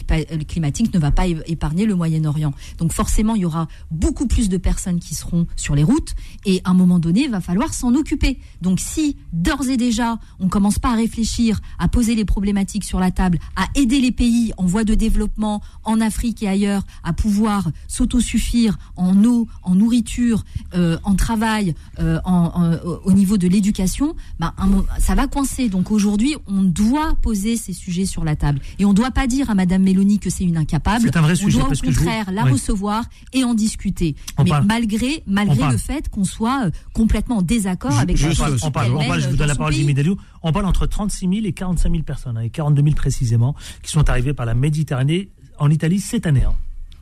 climatique 0.47 0.93
ne 0.93 0.99
va 0.99 1.11
pas 1.11 1.27
épargner 1.27 1.85
le 1.85 1.95
Moyen-Orient. 1.95 2.53
Donc 2.77 2.91
forcément, 2.91 3.35
il 3.35 3.41
y 3.41 3.45
aura 3.45 3.67
beaucoup 3.91 4.27
plus 4.27 4.49
de 4.49 4.57
personnes 4.57 4.99
qui 4.99 5.15
seront 5.15 5.47
sur 5.55 5.75
les 5.75 5.83
routes 5.83 6.13
et 6.45 6.61
à 6.65 6.71
un 6.71 6.73
moment 6.73 6.99
donné, 6.99 7.23
il 7.23 7.31
va 7.31 7.41
falloir 7.41 7.73
s'en 7.73 7.95
occuper. 7.95 8.39
Donc 8.61 8.79
si 8.79 9.15
d'ores 9.33 9.69
et 9.69 9.77
déjà, 9.77 10.19
on 10.39 10.49
commence 10.49 10.79
pas 10.79 10.91
à 10.91 10.95
réfléchir, 10.95 11.61
à 11.79 11.87
poser 11.87 12.15
les 12.15 12.25
problématiques 12.25 12.83
sur 12.83 12.99
la 12.99 13.11
table, 13.11 13.39
à 13.55 13.67
aider 13.75 14.01
les 14.01 14.11
pays 14.11 14.53
en 14.57 14.65
voie 14.65 14.83
de 14.83 14.93
développement 14.93 15.61
en 15.83 16.01
Afrique 16.01 16.43
et 16.43 16.47
ailleurs 16.47 16.83
pouvoir 17.13 17.69
s'autosuffire 17.87 18.77
en 18.95 19.23
eau, 19.23 19.47
en 19.63 19.75
nourriture, 19.75 20.43
euh, 20.73 20.97
en 21.03 21.15
travail, 21.15 21.75
euh, 21.99 22.19
en, 22.25 22.73
au 23.03 23.13
niveau 23.13 23.37
de 23.37 23.47
l'éducation, 23.47 24.15
bah, 24.39 24.53
ça 24.99 25.15
va 25.15 25.27
coincer. 25.27 25.69
Donc 25.69 25.91
aujourd'hui, 25.91 26.35
on 26.47 26.63
doit 26.63 27.15
poser 27.21 27.57
ces 27.57 27.73
sujets 27.73 28.05
sur 28.05 28.23
la 28.23 28.35
table. 28.35 28.59
Et 28.79 28.85
on 28.85 28.89
ne 28.89 28.95
doit 28.95 29.11
pas 29.11 29.27
dire 29.27 29.49
à 29.49 29.55
Madame 29.55 29.83
Mélanie 29.83 30.19
que 30.19 30.29
c'est 30.29 30.43
une 30.43 30.57
incapable. 30.57 31.09
Un 31.13 31.21
vrai 31.21 31.33
on 31.33 31.35
sujet, 31.35 31.59
doit 31.59 31.71
au 31.71 31.75
contraire 31.75 32.31
la 32.31 32.43
recevoir 32.43 33.03
et 33.33 33.43
en 33.43 33.53
discuter. 33.53 34.15
Mais 34.43 34.51
malgré, 34.65 35.23
malgré 35.25 35.71
le 35.71 35.77
fait 35.77 36.09
qu'on 36.09 36.23
soit 36.23 36.65
euh, 36.65 36.71
complètement 36.93 37.37
en 37.37 37.41
désaccord 37.41 37.97
avec 37.97 38.17
je, 38.17 38.27
la 38.27 38.33
on 38.63 38.71
parle, 38.71 38.95
on 38.95 39.05
parle, 39.05 39.21
je 39.21 39.29
vous 39.29 39.35
donne 39.35 39.47
la 39.47 39.55
parole, 39.55 39.73
Jimmy 39.73 39.95
On 40.43 40.51
parle 40.51 40.65
entre 40.65 40.85
36 40.85 41.27
000 41.27 41.45
et 41.45 41.53
45 41.53 41.91
000 41.91 42.03
personnes, 42.03 42.37
hein, 42.37 42.41
et 42.41 42.49
42 42.49 42.83
000 42.83 42.95
précisément, 42.95 43.55
qui 43.83 43.91
sont 43.91 44.09
arrivées 44.09 44.33
par 44.33 44.45
la 44.45 44.53
Méditerranée 44.53 45.29
en 45.59 45.69
Italie 45.69 45.99
cette 45.99 46.25
année. 46.25 46.45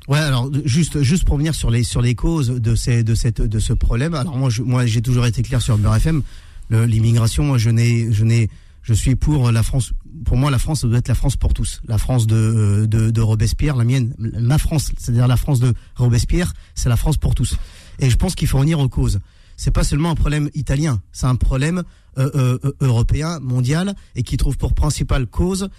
Ouais, 0.08 0.20
alors 0.20 0.52
juste 0.66 1.02
juste 1.02 1.26
pour 1.26 1.38
venir 1.38 1.56
sur 1.56 1.72
les 1.72 1.84
sur 1.84 2.02
les 2.02 2.14
causes 2.14 2.50
de 2.50 2.76
ces 2.76 3.04
de 3.04 3.16
cette 3.16 3.42
de 3.42 3.60
ce 3.60 3.74
problème. 3.74 4.14
Alors 4.14 4.38
moi 4.38 4.50
je, 4.50 4.62
moi 4.62 4.86
j'ai 4.86 5.02
toujours 5.02 5.26
été 5.26 5.42
clair 5.42 5.62
sur 5.62 5.78
Beurre 5.78 5.96
FM. 5.96 6.22
L'immigration, 6.70 7.44
moi 7.44 7.58
je 7.58 7.70
n'ai 7.70 8.12
je 8.12 8.24
n'ai 8.24 8.50
je 8.86 8.94
suis 8.94 9.16
pour 9.16 9.52
la 9.52 9.64
France. 9.64 9.94
Pour 10.26 10.38
moi, 10.38 10.52
la 10.52 10.60
France 10.60 10.86
doit 10.86 11.00
être 11.00 11.08
la 11.08 11.16
France 11.16 11.36
pour 11.36 11.54
tous. 11.54 11.82
La 11.88 11.98
France 11.98 12.28
de 12.28 12.86
de, 12.88 13.10
de 13.10 13.22
Robespierre, 13.22 13.76
la 13.76 13.84
mienne, 13.84 14.14
ma 14.20 14.60
France, 14.60 14.92
c'est-à-dire 14.98 15.28
la 15.28 15.38
France 15.38 15.60
de 15.60 15.74
Robespierre, 15.96 16.54
c'est 16.76 16.90
la 16.90 16.98
France 16.98 17.18
pour 17.18 17.34
tous. 17.34 17.58
Et 18.00 18.10
je 18.10 18.16
pense 18.16 18.36
qu'il 18.36 18.48
faut 18.48 18.58
revenir 18.58 18.80
aux 18.80 18.90
causes. 18.90 19.20
C'est 19.58 19.72
pas 19.72 19.84
seulement 19.84 20.12
un 20.12 20.16
problème 20.16 20.50
italien, 20.54 21.02
c'est 21.14 21.28
un 21.28 21.36
problème 21.36 21.84
euh, 22.18 22.30
euh, 22.36 22.60
euh 22.64 22.72
européen, 22.82 23.40
mondial, 23.40 23.96
et 24.16 24.24
qui 24.24 24.38
trouve 24.38 24.58
pour 24.58 24.74
principale 24.74 25.26
cause 25.28 25.70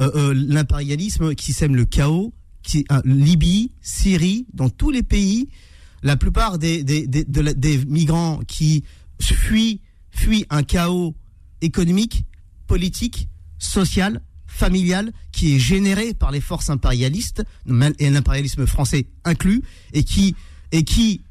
euh, 0.00 0.10
euh 0.14 0.34
l'impérialisme 0.34 1.34
qui 1.34 1.52
sème 1.52 1.74
le 1.74 1.84
chaos, 1.84 2.32
qui, 2.66 2.84
Libye, 3.04 3.70
Syrie, 3.80 4.46
dans 4.52 4.68
tous 4.68 4.90
les 4.90 5.04
pays, 5.04 5.48
la 6.02 6.16
plupart 6.16 6.58
des, 6.58 6.84
migrants 7.86 8.40
qui 8.46 8.84
fuient, 9.20 9.80
un 10.50 10.62
chaos 10.62 11.14
économique, 11.62 12.24
politique, 12.66 13.28
social, 13.58 14.20
familial, 14.46 15.12
qui 15.32 15.54
est 15.54 15.58
généré 15.58 16.12
par 16.12 16.32
les 16.32 16.40
forces 16.40 16.68
impérialistes, 16.68 17.44
et 17.98 18.10
l'impérialisme 18.10 18.66
français 18.66 19.06
inclus, 19.24 19.62
et 19.92 20.02
qui, 20.02 20.34
et 20.72 20.84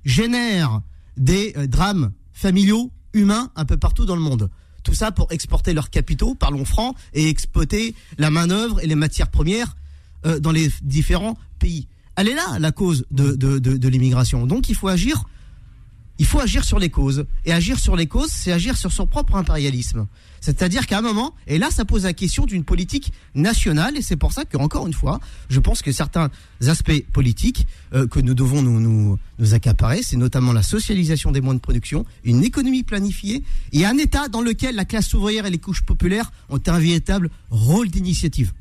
génère 0.05 0.81
des 1.17 1.53
euh, 1.57 1.67
drames 1.67 2.11
familiaux, 2.33 2.91
humains, 3.13 3.51
un 3.55 3.65
peu 3.65 3.77
partout 3.77 4.05
dans 4.05 4.15
le 4.15 4.21
monde. 4.21 4.49
Tout 4.83 4.93
ça 4.93 5.11
pour 5.11 5.31
exporter 5.31 5.73
leurs 5.73 5.89
capitaux, 5.89 6.35
parlons 6.35 6.65
franc, 6.65 6.95
et 7.13 7.27
exploiter 7.27 7.95
la 8.17 8.29
main-d'œuvre 8.29 8.81
et 8.81 8.87
les 8.87 8.95
matières 8.95 9.29
premières 9.29 9.75
euh, 10.25 10.39
dans 10.39 10.51
les 10.51 10.69
différents 10.81 11.37
pays. 11.59 11.87
Elle 12.15 12.29
est 12.29 12.35
là, 12.35 12.59
la 12.59 12.71
cause 12.71 13.05
de, 13.11 13.33
de, 13.35 13.59
de, 13.59 13.87
l'immigration. 13.89 14.45
Donc 14.45 14.69
il 14.69 14.75
faut 14.75 14.87
agir. 14.87 15.23
Il 16.17 16.25
faut 16.25 16.39
agir 16.39 16.63
sur 16.63 16.79
les 16.79 16.89
causes. 16.89 17.25
Et 17.43 17.51
agir 17.51 17.77
sur 17.77 17.95
les 17.97 18.07
causes, 18.07 18.31
c'est 18.31 18.53
agir 18.53 18.77
sur 18.77 18.91
son 18.91 19.05
propre 19.05 19.35
impérialisme. 19.35 20.07
C'est-à-dire 20.39 20.87
qu'à 20.87 20.99
un 20.99 21.01
moment, 21.01 21.33
et 21.47 21.57
là, 21.57 21.71
ça 21.71 21.83
pose 21.83 22.03
la 22.03 22.13
question 22.13 22.45
d'une 22.45 22.63
politique 22.63 23.11
nationale, 23.33 23.97
et 23.97 24.01
c'est 24.01 24.15
pour 24.15 24.31
ça 24.31 24.45
que, 24.45 24.57
encore 24.57 24.87
une 24.87 24.93
fois, 24.93 25.19
je 25.49 25.59
pense 25.59 25.81
que 25.81 25.91
certains 25.91 26.29
aspects 26.67 27.03
politiques 27.11 27.67
euh, 27.93 28.07
que 28.07 28.19
nous 28.19 28.33
devons 28.33 28.61
nous, 28.61 28.79
nous, 28.79 29.19
nous 29.39 29.53
accaparer, 29.53 30.03
c'est 30.03 30.17
notamment 30.17 30.53
la 30.53 30.63
socialisation 30.63 31.31
des 31.31 31.41
moyens 31.41 31.59
de 31.59 31.63
production, 31.63 32.05
une 32.23 32.43
économie 32.43 32.83
planifiée, 32.83 33.43
et 33.73 33.85
un 33.85 33.97
État 33.97 34.27
dans 34.29 34.41
lequel 34.41 34.75
la 34.75 34.85
classe 34.85 35.13
ouvrière 35.15 35.47
et 35.47 35.49
les 35.49 35.57
couches 35.57 35.83
populaires 35.83 36.31
ont 36.49 36.61
un 36.67 36.79
véritable 36.79 37.29
rôle 37.49 37.89
d'initiative 37.89 38.53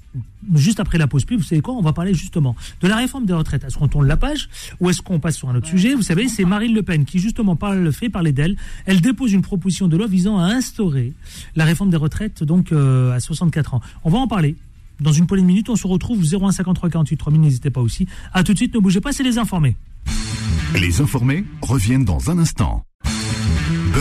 juste 0.55 0.81
après 0.81 0.99
la 0.99 1.07
pause 1.07 1.25
pub, 1.25 1.39
vous 1.39 1.45
savez 1.45 1.61
quoi 1.61 1.75
On 1.75 1.83
va 1.83 1.93
parler 1.93 2.15
justement 2.15 2.57
de 2.81 2.89
la 2.89 2.97
réforme 2.97 3.27
des 3.27 3.33
retraites. 3.33 3.65
Est-ce 3.65 3.77
qu'on 3.79 3.89
tourne 3.89 4.07
la 4.07 4.17
page 4.17 4.49
ou 4.81 4.91
est-ce 4.91 5.03
qu'on 5.03 5.21
passe 5.21 5.37
sur 5.37 5.49
un 5.49 5.57
autre 5.57 5.69
sujet? 5.69 5.95
Vous 5.95 6.03
savez, 6.03 6.29
c'est 6.29 6.45
Marine 6.45 6.75
Le 6.75 6.83
Pen 6.83 7.05
qui 7.05 7.19
justement 7.19 7.57
parle, 7.57 7.93
fait 7.93 8.09
parler 8.09 8.33
d'elle. 8.33 8.57
Elle 8.87 9.01
dépose 9.01 9.33
une 9.33 9.43
proposition 9.43 9.89
de 9.89 9.97
loi 9.97 10.07
visant 10.07 10.39
à 10.39 10.45
instaurer 10.45 11.13
la 11.57 11.65
réforme 11.65 11.91
des 11.91 11.97
retraites 11.97 12.43
donc 12.43 12.73
euh, 12.73 13.13
à 13.13 13.21
64 13.21 13.75
ans. 13.75 13.81
On 14.05 14.11
va 14.11 14.19
en 14.19 14.29
parler. 14.29 14.57
Dans 15.01 15.13
une 15.13 15.27
poignée 15.27 15.43
de 15.43 15.49
minutes, 15.49 15.71
on 15.71 15.77
se 15.77 15.87
retrouve 15.87 16.23
0153 16.25 16.89
48 16.89 17.17
3000. 17.17 17.41
N'hésitez 17.41 17.71
pas 17.71 17.81
aussi. 17.81 18.07
À 18.33 18.45
tout 18.45 18.53
de 18.53 18.59
suite, 18.59 18.75
ne 18.75 18.81
bougez 18.81 19.01
pas, 19.01 19.13
c'est 19.13 19.25
les 19.25 19.39
informés. 19.39 19.77
Les 20.81 21.01
informés 21.01 21.45
reviennent 21.63 22.05
dans 22.05 22.31
un 22.31 22.39
instant. 22.39 22.85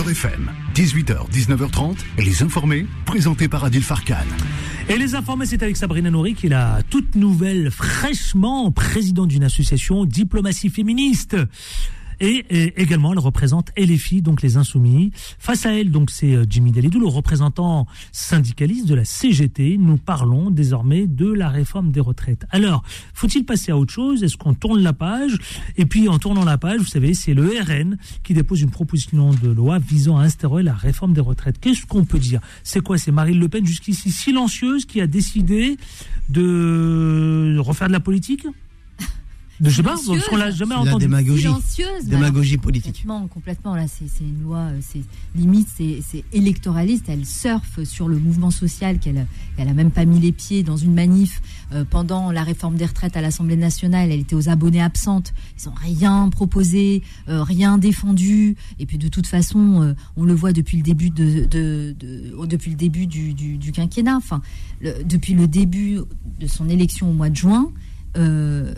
Beurre 0.03 0.11
FM, 0.11 0.51
18h, 0.75 1.29
19h30, 1.31 1.95
les 2.17 2.43
informés, 2.43 2.85
présentés 3.05 3.47
par 3.47 3.63
Adil 3.63 3.81
Farkan. 3.81 4.15
Et 4.89 4.97
les 4.97 5.15
informés, 5.15 5.45
c'est 5.45 5.63
avec 5.63 5.77
Sabrina 5.77 6.09
Nouri, 6.09 6.33
qui 6.33 6.47
est 6.47 6.49
la 6.49 6.79
toute 6.89 7.15
nouvelle, 7.15 7.71
fraîchement 7.71 8.71
présidente 8.71 9.29
d'une 9.29 9.43
association 9.43 10.05
diplomatie 10.05 10.69
féministe. 10.69 11.37
Et, 12.25 12.81
également, 12.81 13.11
elle 13.11 13.19
représente 13.19 13.71
LFI, 13.77 14.21
donc 14.21 14.41
les 14.41 14.55
Insoumis. 14.55 15.11
Face 15.39 15.65
à 15.65 15.73
elle, 15.73 15.91
donc 15.91 16.09
c'est 16.09 16.33
euh, 16.33 16.45
Jimmy 16.49 16.71
Dalidou, 16.71 17.01
le 17.01 17.07
représentant 17.07 17.85
syndicaliste 18.13 18.87
de 18.87 18.95
la 18.95 19.03
CGT. 19.03 19.77
Nous 19.77 19.97
parlons 19.97 20.49
désormais 20.49 21.05
de 21.05 21.29
la 21.29 21.49
réforme 21.49 21.91
des 21.91 21.99
retraites. 21.99 22.45
Alors, 22.49 22.83
faut-il 23.13 23.43
passer 23.43 23.73
à 23.73 23.77
autre 23.77 23.91
chose? 23.91 24.23
Est-ce 24.23 24.37
qu'on 24.37 24.53
tourne 24.53 24.81
la 24.81 24.93
page? 24.93 25.37
Et 25.75 25.85
puis, 25.85 26.07
en 26.07 26.17
tournant 26.17 26.45
la 26.45 26.57
page, 26.57 26.79
vous 26.79 26.85
savez, 26.85 27.13
c'est 27.13 27.33
le 27.33 27.43
RN 27.43 27.97
qui 28.23 28.33
dépose 28.33 28.61
une 28.61 28.71
proposition 28.71 29.31
de 29.31 29.49
loi 29.49 29.79
visant 29.79 30.17
à 30.17 30.23
instaurer 30.23 30.63
la 30.63 30.73
réforme 30.73 31.11
des 31.11 31.19
retraites. 31.19 31.59
Qu'est-ce 31.59 31.85
qu'on 31.85 32.05
peut 32.05 32.19
dire? 32.19 32.39
C'est 32.63 32.79
quoi? 32.79 32.97
C'est 32.97 33.11
Marine 33.11 33.37
Le 33.37 33.49
Pen, 33.49 33.65
jusqu'ici 33.65 34.11
silencieuse, 34.11 34.85
qui 34.85 35.01
a 35.01 35.07
décidé 35.07 35.75
de 36.29 37.57
refaire 37.59 37.89
de 37.89 37.93
la 37.93 37.99
politique? 37.99 38.47
Je 39.61 39.69
sais 39.69 39.83
pas, 39.83 39.95
parce 39.95 40.27
qu'on 40.27 40.35
l'a 40.35 40.51
jamais 40.51 40.75
La 40.75 40.81
entendu. 40.81 41.05
démagogie. 41.05 41.43
Silencieuse, 41.43 42.03
mais 42.05 42.09
Démagogie 42.11 42.53
alors, 42.53 42.63
politique. 42.63 42.85
Complètement, 42.93 43.27
complètement. 43.27 43.75
Là, 43.75 43.85
c'est 43.87 44.07
c'est 44.07 44.23
une 44.23 44.41
loi, 44.43 44.57
euh, 44.57 44.79
c'est 44.81 45.01
limite, 45.35 45.67
c'est 45.75 46.01
c'est 46.07 46.23
électoraliste. 46.33 47.05
Elle 47.07 47.25
surfe 47.25 47.83
sur 47.83 48.07
le 48.07 48.17
mouvement 48.17 48.51
social 48.51 48.99
qu'elle, 48.99 49.25
elle 49.57 49.67
a 49.67 49.73
même 49.73 49.91
pas 49.91 50.05
mis 50.05 50.19
les 50.19 50.31
pieds 50.31 50.63
dans 50.63 50.77
une 50.77 50.93
manif 50.93 51.41
euh, 51.71 51.85
pendant 51.89 52.31
la 52.31 52.43
réforme 52.43 52.75
des 52.75 52.85
retraites 52.85 53.15
à 53.15 53.21
l'Assemblée 53.21 53.55
nationale. 53.55 54.11
Elle 54.11 54.19
était 54.21 54.35
aux 54.35 54.49
abonnés 54.49 54.81
absentes. 54.81 55.33
Ils 55.61 55.69
ont 55.69 55.73
rien 55.75 56.29
proposé, 56.29 57.03
euh, 57.29 57.43
rien 57.43 57.77
défendu. 57.77 58.55
Et 58.79 58.85
puis 58.85 58.97
de 58.97 59.07
toute 59.07 59.27
façon, 59.27 59.81
euh, 59.81 59.93
on 60.17 60.23
le 60.25 60.33
voit 60.33 60.51
depuis 60.53 60.77
le 60.77 60.83
début 60.83 61.09
de, 61.09 61.45
de, 61.45 61.95
de- 61.99 62.33
oh, 62.37 62.45
depuis 62.47 62.71
le 62.71 62.77
début 62.77 63.07
du, 63.07 63.33
du, 63.33 63.57
du 63.57 63.71
quinquennat. 63.71 64.17
Enfin, 64.17 64.41
le- 64.81 65.03
depuis 65.03 65.33
le 65.35 65.47
début 65.47 65.99
de 66.39 66.47
son 66.47 66.67
élection 66.69 67.09
au 67.09 67.13
mois 67.13 67.29
de 67.29 67.35
juin. 67.35 67.71
euh, 68.17 68.73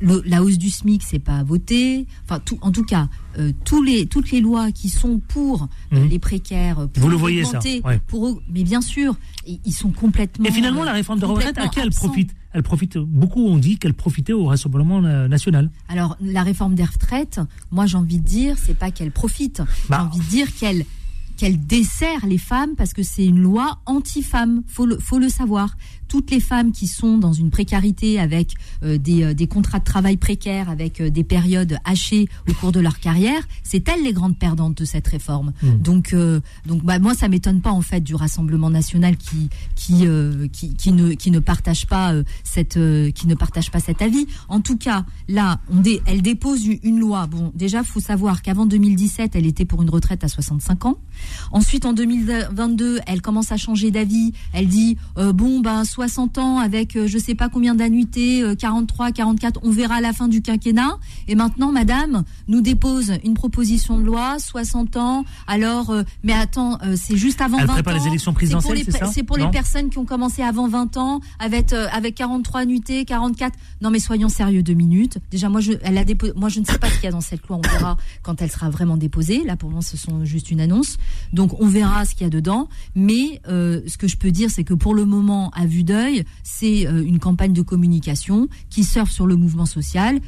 le- 0.00 0.22
la 0.26 0.42
hausse 0.42 0.58
du 0.58 0.70
SMIC, 0.70 1.02
c'est 1.02 1.18
pas 1.18 1.42
voté. 1.42 2.06
Enfin, 2.24 2.40
tout, 2.40 2.58
en 2.62 2.70
tout 2.72 2.84
cas, 2.84 3.08
euh, 3.38 3.52
tous 3.64 3.82
les, 3.82 4.06
toutes 4.06 4.30
les 4.30 4.40
lois 4.40 4.70
qui 4.72 4.88
sont 4.88 5.18
pour 5.28 5.68
euh, 5.92 6.00
Mhm. 6.02 6.08
les 6.08 6.18
précaires, 6.18 6.88
pour 6.88 7.02
Vous 7.02 7.08
le 7.08 7.16
voyez, 7.16 7.42
ça, 7.44 7.50
augmenter, 7.58 7.80
ouais. 7.84 8.00
pour 8.06 8.28
eux- 8.28 8.42
mais 8.50 8.62
bien 8.64 8.80
sûr, 8.80 9.16
ils 9.46 9.72
sont 9.72 9.90
complètement. 9.90 10.44
Et 10.46 10.50
finalement, 10.52 10.82
euh, 10.82 10.86
la 10.86 10.92
réforme 10.92 11.18
de 11.18 11.24
retraite, 11.26 11.58
à 11.58 11.68
qui 11.68 11.80
elle 11.80 11.90
profite 11.90 12.34
Elle 12.54 12.62
profite, 12.62 12.96
beaucoup 12.96 13.46
ont 13.46 13.58
dit 13.58 13.76
qu'elle 13.78 13.92
profitait 13.94 14.32
au 14.32 14.46
Rassemblement 14.46 15.04
euh, 15.04 15.28
national. 15.28 15.70
Alors, 15.88 16.16
la 16.20 16.42
réforme 16.42 16.74
des 16.74 16.84
retraites, 16.84 17.40
moi, 17.70 17.84
j'ai 17.86 17.98
envie 17.98 18.18
de 18.20 18.24
dire, 18.26 18.56
c'est 18.58 18.76
pas 18.76 18.90
qu'elle 18.90 19.10
profite. 19.12 19.62
Bah. 19.90 19.98
J'ai 20.12 20.18
envie 20.18 20.26
de 20.26 20.30
dire 20.30 20.54
qu'elle 20.56 20.84
qu'elle 21.36 21.64
dessert 21.66 22.26
les 22.26 22.36
femmes 22.38 22.74
parce 22.76 22.92
que 22.92 23.04
c'est 23.04 23.24
une 23.24 23.38
loi 23.38 23.78
anti-femmes. 23.86 24.62
Faut 24.66 24.86
le, 24.86 24.98
faut 24.98 25.20
le 25.20 25.28
savoir. 25.28 25.76
Toutes 26.08 26.30
les 26.30 26.40
femmes 26.40 26.72
qui 26.72 26.86
sont 26.86 27.18
dans 27.18 27.32
une 27.32 27.50
précarité 27.50 28.18
avec 28.18 28.54
euh, 28.82 28.98
des, 28.98 29.22
euh, 29.22 29.34
des 29.34 29.46
contrats 29.46 29.78
de 29.78 29.84
travail 29.84 30.16
précaires, 30.16 30.68
avec 30.70 31.00
euh, 31.00 31.10
des 31.10 31.24
périodes 31.24 31.78
hachées 31.84 32.28
au 32.48 32.54
cours 32.54 32.72
de 32.72 32.80
leur 32.80 32.98
carrière, 32.98 33.42
c'est 33.62 33.86
elles 33.88 34.02
les 34.02 34.12
grandes 34.12 34.36
perdantes 34.38 34.76
de 34.78 34.84
cette 34.84 35.06
réforme. 35.06 35.52
Donc, 35.80 36.12
euh, 36.12 36.40
donc 36.66 36.82
bah, 36.84 36.98
moi, 36.98 37.14
ça 37.14 37.28
m'étonne 37.28 37.60
pas 37.60 37.70
en 37.72 37.82
fait 37.82 38.00
du 38.00 38.14
Rassemblement 38.14 38.70
national 38.70 39.16
qui 39.16 39.48
qui 39.76 40.06
qui, 40.52 40.74
qui 40.74 40.92
ne 40.92 41.12
qui 41.12 41.30
ne 41.30 41.38
partage 41.38 41.86
pas 41.86 42.12
cette 42.44 42.78
qui 43.14 43.26
ne 43.26 43.34
partage 43.34 43.70
pas 43.70 43.80
cet 43.80 44.02
avis. 44.02 44.26
En 44.48 44.60
tout 44.60 44.76
cas, 44.76 45.04
là, 45.28 45.60
on 45.70 45.80
dé- 45.80 46.00
elle 46.06 46.22
dépose 46.22 46.66
une, 46.82 46.98
loi. 46.98 47.26
Bon, 47.26 47.52
déjà, 47.54 47.82
faut 47.84 48.00
savoir 48.00 48.42
qu'avant 48.42 48.66
2017, 48.66 49.36
elle 49.36 49.46
était 49.46 49.64
pour 49.64 49.82
une 49.82 49.90
retraite 49.90 50.24
à 50.24 50.28
65 50.28 50.86
ans. 50.86 50.98
Ensuite, 51.52 51.84
en 51.84 51.92
2022, 51.92 53.00
elle 53.06 53.20
commence 53.22 53.52
à 53.52 53.56
changer 53.56 53.90
d'avis. 53.90 54.32
Elle 54.52 54.68
dit 54.68 54.96
bon 55.16 55.60
ben 55.60 55.84
60 55.98 56.38
ans 56.38 56.58
avec 56.60 56.94
euh, 56.94 57.08
je 57.08 57.18
sais 57.18 57.34
pas 57.34 57.48
combien 57.48 57.74
d'annuités, 57.74 58.40
euh, 58.40 58.54
43, 58.54 59.10
44, 59.10 59.58
on 59.64 59.70
verra 59.72 59.96
à 59.96 60.00
la 60.00 60.12
fin 60.12 60.28
du 60.28 60.42
quinquennat. 60.42 60.96
Et 61.26 61.34
maintenant, 61.34 61.72
Madame 61.72 62.22
nous 62.46 62.60
dépose 62.60 63.14
une 63.24 63.34
proposition 63.34 63.98
de 63.98 64.04
loi 64.04 64.38
60 64.38 64.96
ans. 64.96 65.24
Alors, 65.48 65.90
euh, 65.90 66.04
mais 66.22 66.34
attends, 66.34 66.78
euh, 66.84 66.94
c'est 66.96 67.16
juste 67.16 67.40
avant 67.40 67.58
Elle 67.58 67.66
20 67.66 67.72
prépare 67.72 67.94
ans. 67.94 67.98
les 67.98 68.06
élections 68.06 68.30
C'est 68.30 68.32
pour 68.32 68.34
présidentielles, 68.36 68.76
les 68.78 68.84
c'est 68.84 68.92
ça 68.92 69.06
C'est 69.12 69.24
pour 69.24 69.38
les 69.38 69.50
personnes 69.50 69.90
qui 69.90 69.98
ont 69.98 70.04
commencé 70.04 70.40
avant 70.42 70.68
20 70.68 70.96
ans 70.98 71.20
avec 71.40 71.72
euh, 71.72 71.88
avec 71.92 72.14
43 72.14 72.60
annuités, 72.60 73.04
44. 73.04 73.58
Non 73.80 73.90
mais 73.90 73.98
soyons 73.98 74.28
sérieux 74.28 74.62
deux 74.62 74.74
minutes. 74.74 75.18
Déjà 75.32 75.48
moi 75.48 75.60
je 75.60 75.72
elle 75.82 75.98
a 75.98 76.04
dépo- 76.04 76.32
moi 76.36 76.48
je 76.48 76.60
ne 76.60 76.64
sais 76.64 76.78
pas 76.78 76.88
ce 76.90 76.94
qu'il 76.94 77.04
y 77.04 77.08
a 77.08 77.10
dans 77.10 77.20
cette 77.20 77.44
loi, 77.48 77.58
on 77.58 77.68
verra 77.68 77.96
quand 78.22 78.40
elle 78.40 78.52
sera 78.52 78.70
vraiment 78.70 78.96
déposée. 78.96 79.42
Là 79.44 79.56
pour 79.56 79.70
moi 79.70 79.82
ce 79.82 79.96
sont 79.96 80.24
juste 80.24 80.52
une 80.52 80.60
annonce. 80.60 80.96
Donc 81.32 81.60
on 81.60 81.66
verra 81.66 82.04
ce 82.04 82.14
qu'il 82.14 82.22
y 82.22 82.26
a 82.26 82.30
dedans, 82.30 82.68
mais 82.94 83.40
euh, 83.48 83.80
ce 83.88 83.98
que 83.98 84.06
je 84.06 84.16
peux 84.16 84.30
dire 84.30 84.48
c'est 84.48 84.62
que 84.62 84.74
pour 84.74 84.94
le 84.94 85.04
moment 85.06 85.50
à 85.56 85.66
vue 85.66 85.82
d'œil, 85.88 86.24
c'est 86.42 86.86
euh, 86.86 87.02
une 87.04 87.18
campagne 87.18 87.52
de 87.52 87.62
communication 87.62 88.48
qui 88.70 88.84
surfe 88.84 89.10
sur 89.10 89.26
le 89.26 89.36
mouvement 89.36 89.66
social. 89.66 90.20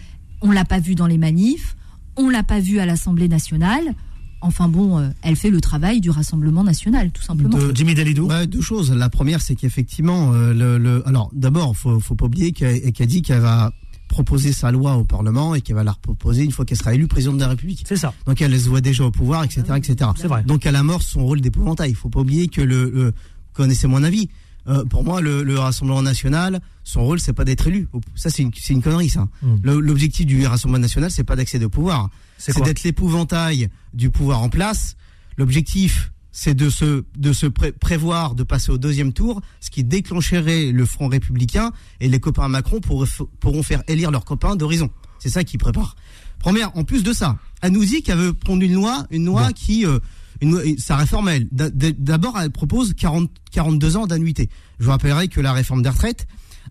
On 0.43 0.51
l'a 0.51 0.65
pas 0.65 0.81
vu 0.81 0.95
dans 0.95 1.07
les 1.07 1.19
manifs, 1.19 1.77
on 2.17 2.29
l'a 2.31 2.43
pas 2.43 2.61
vu 2.61 2.79
à 2.81 2.87
l'Assemblée 2.87 3.29
nationale. 3.29 3.95
Enfin 4.43 4.69
bon, 4.69 4.99
euh, 4.99 5.09
elle 5.23 5.37
fait 5.37 5.51
le 5.51 5.61
travail 5.61 6.01
du 6.01 6.09
Rassemblement 6.09 6.65
national, 6.65 7.11
tout 7.13 7.23
simplement. 7.23 7.59
De- 7.59 7.73
Jimmy 7.75 7.95
Dalidou 7.95 8.27
Ouais, 8.27 8.47
deux 8.47 8.63
choses. 8.63 8.91
La 8.91 9.11
première, 9.11 9.43
c'est 9.43 9.55
qu'effectivement, 9.55 10.33
euh, 10.33 10.55
le, 10.55 10.79
le- 10.79 11.07
alors 11.07 11.29
d'abord, 11.35 11.77
faut, 11.77 12.01
faut 12.01 12.15
pas 12.15 12.25
oublier 12.25 12.53
qu'elle 12.53 12.91
qu'elle 12.93 13.07
dit 13.09 13.21
qu'elle 13.21 13.41
va 13.43 13.71
proposer 14.09 14.53
sa 14.53 14.73
loi 14.73 14.97
au 14.97 15.05
Parlement 15.05 15.55
et 15.55 15.61
qu'elle 15.61 15.77
va 15.77 15.85
la 15.85 15.95
proposer 15.95 16.43
une 16.43 16.51
fois 16.53 16.65
qu'elle 16.65 16.79
sera 16.79 16.95
élue 16.95 17.07
présidente 17.07 17.37
de 17.37 17.43
la 17.43 17.49
République. 17.49 17.85
C'est 17.87 17.97
ça. 18.05 18.13
Donc 18.27 18.41
elle 18.41 18.59
se 18.59 18.69
voit 18.69 18.81
déjà 18.81 19.05
au 19.05 19.11
pouvoir, 19.13 19.45
etc., 19.45 19.63
etc. 19.77 20.11
C'est 20.17 20.27
vrai. 20.27 20.43
Donc 20.45 20.65
elle 20.67 20.75
amorce 20.77 21.07
son 21.07 21.25
rôle 21.25 21.41
d'épouvantail. 21.43 21.91
Il 21.91 21.95
faut 21.95 22.09
pas 22.09 22.21
oublier 22.21 22.49
que 22.49 22.63
le, 22.63 22.91
le 22.91 23.13
connaissez 23.53 23.87
mon 23.89 24.03
avis. 24.03 24.29
Euh, 24.69 24.85
pour 24.85 25.05
moi, 25.05 25.21
le, 25.21 25.43
le 25.43 25.59
Rassemblement 25.59 26.03
national, 26.03 26.61
son 26.85 27.03
rôle, 27.05 27.19
c'est 27.21 27.33
pas 27.33 27.45
d'être 27.45 27.67
élu. 27.67 27.89
Ça, 28.15 28.29
c'est 28.31 28.43
une, 28.43 28.51
une 28.69 28.83
connerie, 28.83 29.09
ça. 29.09 29.27
Mm. 29.43 29.57
Le- 29.63 29.81
L'objectif 29.81 30.27
du 30.27 30.47
Rassemblement 30.47 30.81
national, 30.81 31.11
c'est 31.11 31.25
pas 31.25 31.37
d'accéder 31.37 31.65
au 31.65 31.71
pouvoir. 31.71 32.11
C'est 32.39 32.53
d'être 32.65 32.83
l'épouvantail 32.83 33.69
du 33.95 34.11
pouvoir 34.11 34.43
en 34.43 34.49
place. 34.49 34.97
L'objectif, 35.39 36.13
c'est 36.33 36.55
de 36.55 36.69
se, 36.71 37.05
de 37.17 37.33
se 37.33 37.47
pré- 37.47 37.73
prévoir 37.73 38.35
de 38.35 38.43
passer 38.43 38.71
au 38.71 38.79
deuxième 38.79 39.13
tour, 39.13 39.41
ce 39.61 39.71
qui 39.71 39.83
déclencherait 39.85 40.71
le 40.73 40.85
Front 40.87 41.09
républicain 41.09 41.73
et 42.01 42.09
les 42.09 42.21
copains 42.21 42.47
Macron 42.49 42.81
pourront 42.81 43.63
faire 43.63 43.83
élire 43.89 44.11
leurs 44.11 44.25
copains 44.25 44.57
d'horizon. 44.57 44.91
C'est 45.19 45.31
ça 45.31 45.45
qu'ils 45.45 45.59
préparent. 45.59 45.97
Première, 46.39 46.75
en 46.77 46.85
plus 46.85 47.03
de 47.03 47.13
ça, 47.13 47.37
dit 47.63 48.03
qu'elle 48.03 48.19
veut 48.19 48.33
prendre 48.33 48.63
une 48.63 48.73
loi, 48.75 49.07
une 49.11 49.27
loi 49.27 49.53
qui, 49.53 49.85
euh, 49.85 49.99
une, 50.41 50.79
sa 50.79 50.97
réforme, 50.97 51.29
elle, 51.29 51.49
d'a- 51.53 51.71
d'a- 51.71 51.93
d'abord, 51.93 52.39
elle 52.41 52.51
propose 52.51 52.95
40, 52.95 53.31
42 53.53 53.97
ans 53.97 54.07
d'annuité. 54.07 54.49
Je 54.79 54.85
vous 54.85 54.91
rappellerai 54.91 55.29
que 55.29 55.41
la 55.41 55.53
réforme 55.53 55.83
des 55.83 55.89
retraites, 55.91 56.27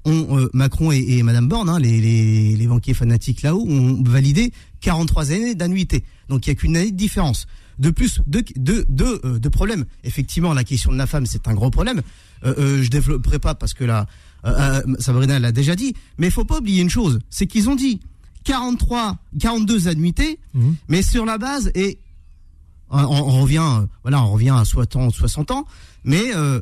ont, 0.06 0.38
euh, 0.38 0.50
Macron 0.54 0.92
et, 0.92 0.98
et 1.00 1.24
Madame 1.24 1.48
Borne, 1.50 1.68
hein, 1.70 1.78
les, 1.80 2.00
les, 2.00 2.56
les 2.56 2.68
banquiers 2.68 2.94
fanatiques 2.94 3.42
là-haut, 3.42 3.66
ont 3.68 4.02
validé 4.04 4.54
43 4.82 5.32
années 5.32 5.56
d'annuité. 5.56 6.04
Donc 6.30 6.48
il 6.48 6.50
n'y 6.50 6.54
a 6.54 6.56
qu'une 6.56 6.78
année 6.78 6.92
de 6.92 6.96
différence. 6.98 7.48
De 7.80 7.90
plus, 7.90 8.22
deux, 8.28 8.44
deux, 8.56 8.86
deux, 8.90 9.20
euh, 9.26 9.40
deux 9.40 9.50
problèmes. 9.50 9.86
Effectivement, 10.04 10.54
la 10.54 10.64
question 10.64 10.92
de 10.92 10.98
la 10.98 11.08
femme, 11.08 11.26
c'est 11.26 11.48
un 11.48 11.54
gros 11.54 11.70
problème. 11.70 12.02
Euh, 12.46 12.54
euh, 12.58 12.84
je 12.84 12.90
développerai 12.90 13.40
pas 13.40 13.56
parce 13.56 13.74
que 13.74 13.84
là, 13.84 14.06
Sabrina 15.00 15.38
l'a 15.40 15.52
déjà 15.52 15.76
dit. 15.76 15.94
Mais 16.18 16.28
il 16.28 16.32
faut 16.32 16.46
pas 16.46 16.60
oublier 16.60 16.82
une 16.82 16.90
chose, 16.90 17.20
c'est 17.30 17.48
qu'ils 17.48 17.70
ont 17.70 17.76
dit 17.76 18.00
43, 18.46 19.18
42 19.40 19.88
annuités, 19.88 20.40
Mhm. 20.54 20.76
mais 20.88 21.02
sur 21.02 21.26
la 21.26 21.38
base 21.38 21.72
et 21.76 22.00
on, 22.90 23.42
revient, 23.42 23.66
euh, 23.82 23.86
voilà, 24.04 24.24
on 24.24 24.32
revient 24.32 24.54
à 24.56 24.66
60 24.66 24.96
ans, 24.96 25.10
60 25.10 25.52
ans, 25.52 25.66
mais 26.04 26.34
euh, 26.36 26.62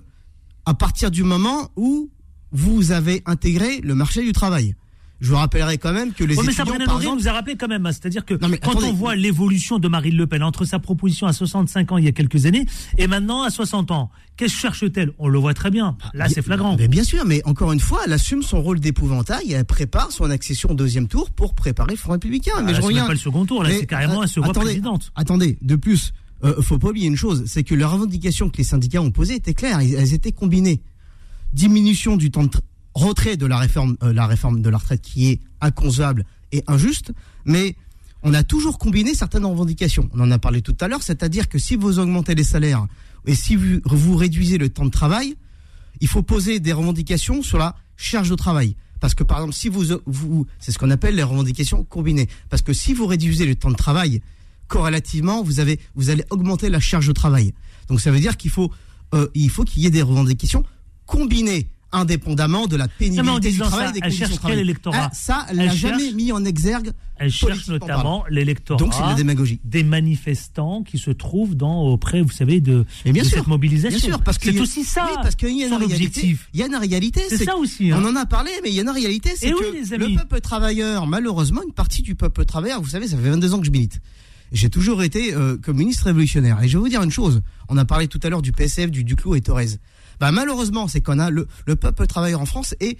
à 0.66 0.74
partir 0.74 1.12
du 1.12 1.24
moment 1.24 1.70
où 1.76 2.10
vous 2.52 2.92
avez 2.92 3.22
intégré 3.26 3.80
le 3.82 3.96
marché 3.96 4.22
du 4.22 4.32
travail. 4.32 4.76
Je 5.20 5.30
vous 5.30 5.36
rappellerai 5.36 5.78
quand 5.80 5.94
même 5.94 6.14
que 6.14 6.24
les 6.24 6.36
Ouais, 6.36 6.44
mais 6.46 6.52
étudiants, 6.52 6.66
Sabrina 6.66 6.86
par 6.86 6.98
exemple, 6.98 7.22
nous 7.22 7.28
a 7.28 7.32
rappelé 7.32 7.56
quand 7.56 7.68
même, 7.68 7.86
hein, 7.88 7.92
c'est-à-dire 7.92 8.24
que 8.24 8.36
Non, 8.36 8.50
quand 8.62 8.72
attendez. 8.72 8.86
on 8.86 8.94
voit 8.94 9.16
l'évolution 9.16 9.80
de 9.80 9.88
Marine 9.88 10.16
Le 10.16 10.28
Pen 10.28 10.44
entre 10.44 10.64
sa 10.66 10.78
proposition 10.78 11.26
à 11.26 11.34
65 11.34 11.92
ans 11.92 11.98
il 11.98 12.06
y 12.06 12.08
a 12.08 12.12
quelques 12.12 12.46
années 12.46 12.66
et 13.00 13.08
maintenant 13.08 13.42
à 13.42 13.50
60 13.50 13.90
ans, 13.90 14.12
qu'est-ce 14.36 14.54
que 14.54 14.60
cherche-t-elle? 14.60 15.12
On 15.18 15.28
le 15.28 15.40
voit 15.40 15.56
très 15.56 15.72
bien. 15.72 15.98
Là, 16.14 16.30
c'est 16.30 16.44
flagrant. 16.44 16.76
Mais 16.78 16.88
bien 16.88 17.04
sûr, 17.04 17.26
mais 17.26 17.42
encore 17.46 17.72
une 17.72 17.80
fois, 17.80 18.02
elle 18.06 18.14
assume 18.14 18.44
son 18.44 18.62
rôle 18.62 18.80
d'épouvantail 18.80 19.48
et 19.52 19.54
elle 19.54 19.66
prépare 19.66 20.12
son 20.12 20.30
accession 20.30 20.70
au 20.72 20.76
deuxième 20.76 21.08
tour 21.08 21.32
pour 21.32 21.56
préparer 21.56 21.92
le 21.94 21.98
Front 21.98 22.12
républicain. 22.12 22.52
Ah, 22.58 22.62
mais 22.62 22.70
je 22.72 22.76
c'est 22.76 22.82
même 22.82 22.86
reviens. 22.88 23.06
pas 23.08 23.14
le 23.14 23.18
second 23.20 23.46
tour, 23.46 23.64
là, 23.64 23.72
c'est 23.72 23.88
carrément 23.88 24.20
euh, 24.20 24.24
elle 24.24 24.30
se 24.30 24.40
voit 24.40 24.50
attendez, 24.50 24.66
présidente. 24.68 25.12
Attendez, 25.16 25.58
de 25.64 25.76
plus, 25.76 26.14
euh, 26.44 26.62
faut 26.62 26.78
pas 26.78 26.90
oublier 26.90 27.08
une 27.08 27.16
chose, 27.16 27.44
c'est 27.48 27.64
que 27.64 27.74
les 27.74 27.84
revendications 27.86 28.50
que 28.52 28.58
les 28.58 28.64
syndicats 28.64 29.02
ont 29.02 29.10
posées 29.10 29.34
étaient 29.34 29.56
claires, 29.56 29.80
elles 29.80 30.14
étaient 30.14 30.32
combinées. 30.32 30.80
Diminution 31.54 32.18
du 32.18 32.30
temps 32.30 32.44
de 32.44 32.50
tra- 32.50 32.62
retrait 32.98 33.38
de 33.38 33.46
la 33.46 33.58
réforme, 33.58 33.96
euh, 34.04 34.12
la 34.12 34.28
réforme 34.28 34.62
de 34.62 34.70
la 34.70 34.78
retraite 34.78 35.02
qui 35.02 35.30
est 35.30 35.40
inconcevable 35.62 36.26
et 36.52 36.64
injuste, 36.68 37.12
mais 37.46 37.76
on 38.24 38.34
a 38.34 38.44
toujours 38.44 38.78
combiné 38.78 39.14
certaines 39.14 39.46
revendications. 39.46 40.10
On 40.14 40.20
en 40.20 40.32
a 40.32 40.40
parlé 40.40 40.62
tout 40.62 40.76
à 40.82 40.88
l'heure, 40.88 41.04
c'est-à-dire 41.04 41.48
que 41.48 41.60
si 41.60 41.76
vous 41.76 42.00
augmentez 42.00 42.36
les 42.36 42.44
salaires 42.44 42.86
et 43.26 43.36
si 43.36 43.56
vous, 43.56 44.16
réduisez 44.16 44.58
le 44.58 44.70
temps 44.70 44.86
de 44.86 44.92
travail, 44.92 45.36
il 46.02 46.08
faut 46.08 46.24
poser 46.24 46.60
des 46.60 46.74
revendications 46.74 47.42
sur 47.42 47.58
la 47.58 47.76
charge 47.96 48.30
de 48.30 48.36
travail. 48.36 48.76
Parce 49.00 49.14
que 49.14 49.24
par 49.24 49.38
exemple, 49.38 49.54
si 49.54 49.70
vous, 49.70 49.84
vous 50.06 50.48
c'est 50.60 50.72
ce 50.72 50.80
qu'on 50.80 50.90
appelle 50.90 51.16
les 51.16 51.24
revendications 51.24 51.84
combinées. 51.84 52.28
Parce 52.50 52.64
que 52.64 52.74
si 52.74 52.94
vous 52.94 53.06
réduisez 53.06 53.46
le 53.46 53.56
temps 53.56 53.70
de 53.70 53.76
travail, 53.76 54.22
corrélativement, 54.68 55.44
vous 55.44 55.60
avez, 55.60 55.80
vous 55.96 56.10
allez 56.10 56.26
augmenter 56.32 56.70
la 56.70 56.80
charge 56.80 57.08
de 57.08 57.14
travail. 57.14 57.54
Donc 57.90 58.02
ça 58.02 58.12
veut 58.12 58.20
dire 58.20 58.38
qu'il 58.38 58.52
faut, 58.52 58.72
euh, 59.14 59.28
il 59.36 59.50
faut 59.50 59.64
qu'il 59.64 59.84
y 59.84 59.86
ait 59.86 59.92
des 59.92 60.02
revendications 60.02 60.64
combinées 61.06 61.70
indépendamment 61.92 62.68
de 62.68 62.76
la 62.76 62.88
pénibilité 62.88 63.52
du 63.52 63.58
travail 63.60 63.88
ça, 63.88 63.92
des 63.94 64.00
elle 64.04 64.12
cherche 64.12 64.32
de 64.32 64.36
travail. 64.38 64.58
quel 64.58 64.66
électorat 64.66 64.98
Ah, 65.04 65.10
Ça, 65.14 65.46
elle 65.50 65.58
l'a 65.58 65.68
jamais 65.70 66.12
mis 66.12 66.32
en 66.32 66.44
exergue. 66.46 66.92
Elle 67.16 67.32
cherche 67.32 67.68
notamment 67.68 68.24
l'électorat. 68.30 68.78
Donc 68.78 68.94
c'est 68.94 69.02
de 69.04 69.08
la 69.08 69.14
démagogie. 69.16 69.60
Des 69.64 69.84
manifestants 69.84 70.84
qui 70.84 70.98
se 70.98 71.10
trouvent 71.12 71.56
dans, 71.56 71.82
auprès, 71.84 72.22
vous 72.22 72.32
savez, 72.32 72.62
de, 72.62 72.86
Et 73.06 73.12
bien 73.12 73.24
de 73.24 73.28
sûr, 73.28 73.38
cette 73.40 73.48
mobilisation. 73.48 73.98
Bien 73.98 74.08
sûr, 74.10 74.22
parce 74.22 74.38
que 74.38 74.52
c'est 74.52 74.60
aussi 74.60 74.84
ça. 74.84 75.06
Oui, 75.10 75.18
parce 75.22 75.36
qu'il 75.36 75.58
y 75.58 75.64
a 75.64 75.68
une 75.68 75.74
réalité. 75.74 76.38
Il 76.54 76.60
y 76.60 76.64
a 76.64 76.68
une 76.68 76.76
réalité. 76.76 77.22
C'est 77.30 77.44
ça 77.44 77.56
aussi. 77.56 77.92
hein. 77.92 78.00
On 78.02 78.06
en 78.06 78.16
a 78.16 78.26
parlé, 78.26 78.52
mais 78.64 78.70
il 78.70 78.76
y 78.76 78.80
a 78.80 78.84
une 78.84 78.90
réalité, 78.90 79.32
c'est 79.36 79.52
que 79.52 79.56
oui, 79.56 79.88
le 79.98 80.16
peuple 80.16 80.42
travailleur, 80.42 81.08
malheureusement, 81.08 81.62
une 81.66 81.74
partie 81.74 82.02
du 82.02 82.16
peuple 82.16 82.46
travailleur, 82.46 82.82
vous 82.82 82.90
savez, 82.90 83.08
ça 83.08 83.18
fait 83.18 83.30
22 83.30 83.54
ans 83.54 83.60
que 83.60 83.66
je 83.66 83.72
milite. 83.72 84.00
J'ai 84.52 84.70
toujours 84.70 85.04
été 85.04 85.34
euh, 85.34 85.58
communiste 85.58 86.04
révolutionnaire. 86.04 86.62
Et 86.64 86.68
je 86.70 86.78
vais 86.78 86.82
vous 86.82 86.88
dire 86.90 87.04
une 87.04 87.12
chose. 87.12 87.42
On 87.68 87.78
a 87.78 87.84
parlé 87.84 88.08
tout 88.08 88.20
à 88.24 88.30
l'heure 88.30 88.42
du 88.42 88.54
PSF, 88.54 88.90
du 88.92 89.04
Duclos 89.04 89.36
et 89.36 89.42
Thorez. 89.42 89.68
Bah, 90.20 90.32
malheureusement, 90.32 90.88
c'est 90.88 91.02
qu'on 91.02 91.20
a 91.20 91.30
le, 91.30 91.48
le 91.66 91.76
peuple 91.76 92.08
travailleur 92.08 92.42
en 92.42 92.46
France 92.46 92.76
est 92.80 92.98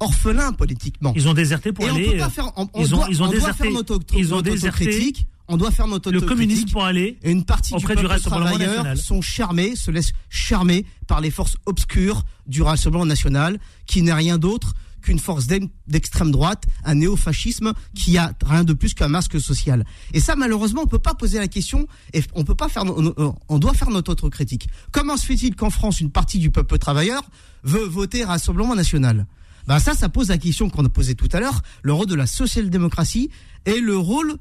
orphelin 0.00 0.52
politiquement. 0.52 1.12
Ils 1.16 1.28
ont 1.28 1.34
déserté 1.34 1.72
pour 1.72 1.84
et 1.84 1.88
aller. 1.90 2.06
on 2.08 2.10
peut 2.12 2.18
pas 2.18 2.26
euh, 2.26 2.30
faire, 2.30 2.52
on, 2.56 2.68
on 2.72 2.82
ils 2.84 2.94
ont- 2.94 2.98
doit, 2.98 3.06
ils 3.10 3.22
ont 3.22 3.26
on 3.26 3.32
déserté- 3.32 3.64
faire 3.64 3.72
notre, 3.72 3.98
ils 4.16 4.34
ont 4.34 4.40
déserté. 4.42 5.12
On 5.50 5.56
doit 5.56 5.70
faire 5.70 5.88
notre 5.88 6.10
le 6.12 6.20
communisme 6.20 6.68
pour 6.70 6.84
aller. 6.84 7.18
Et 7.22 7.30
une 7.30 7.44
partie 7.44 7.72
auprès 7.74 7.94
du 7.96 8.02
du 8.02 8.06
Rassemblement 8.06 8.58
national. 8.58 8.98
sont 8.98 9.22
charmés, 9.22 9.76
se 9.76 9.90
laissent 9.90 10.12
charmer 10.28 10.84
par 11.06 11.22
les 11.22 11.30
forces 11.30 11.56
obscures 11.64 12.22
du 12.46 12.60
Rassemblement 12.60 13.06
national, 13.06 13.58
qui 13.86 14.02
n'est 14.02 14.12
rien 14.12 14.36
d'autre 14.36 14.74
qu'une 15.02 15.18
force 15.18 15.46
d'extrême 15.86 16.30
droite, 16.30 16.64
un 16.84 16.96
néofascisme 16.96 17.72
qui 17.94 18.18
a 18.18 18.32
rien 18.44 18.64
de 18.64 18.72
plus 18.72 18.94
qu'un 18.94 19.08
masque 19.08 19.40
social. 19.40 19.84
Et 20.12 20.20
ça, 20.20 20.36
malheureusement, 20.36 20.82
on 20.82 20.86
peut 20.86 20.98
pas 20.98 21.14
poser 21.14 21.38
la 21.38 21.48
question 21.48 21.86
et 22.12 22.22
on 22.34 22.44
peut 22.44 22.54
pas 22.54 22.68
faire, 22.68 22.84
on 23.48 23.58
doit 23.58 23.74
faire 23.74 23.90
notre 23.90 24.12
autocritique. 24.12 24.68
Comment 24.92 25.16
se 25.16 25.26
fait-il 25.26 25.54
qu'en 25.54 25.70
France, 25.70 26.00
une 26.00 26.10
partie 26.10 26.38
du 26.38 26.50
peuple 26.50 26.78
travailleur 26.78 27.22
veut 27.62 27.84
voter 27.84 28.24
Rassemblement 28.24 28.74
national? 28.74 29.26
Ben 29.66 29.78
ça, 29.78 29.94
ça 29.94 30.08
pose 30.08 30.28
la 30.28 30.38
question 30.38 30.70
qu'on 30.70 30.84
a 30.84 30.88
posée 30.88 31.14
tout 31.14 31.28
à 31.32 31.40
l'heure, 31.40 31.60
le 31.82 31.92
rôle 31.92 32.06
de 32.06 32.14
la 32.14 32.26
social-démocratie 32.26 33.30
et 33.66 33.80
le 33.80 33.96
rôle 33.96 34.36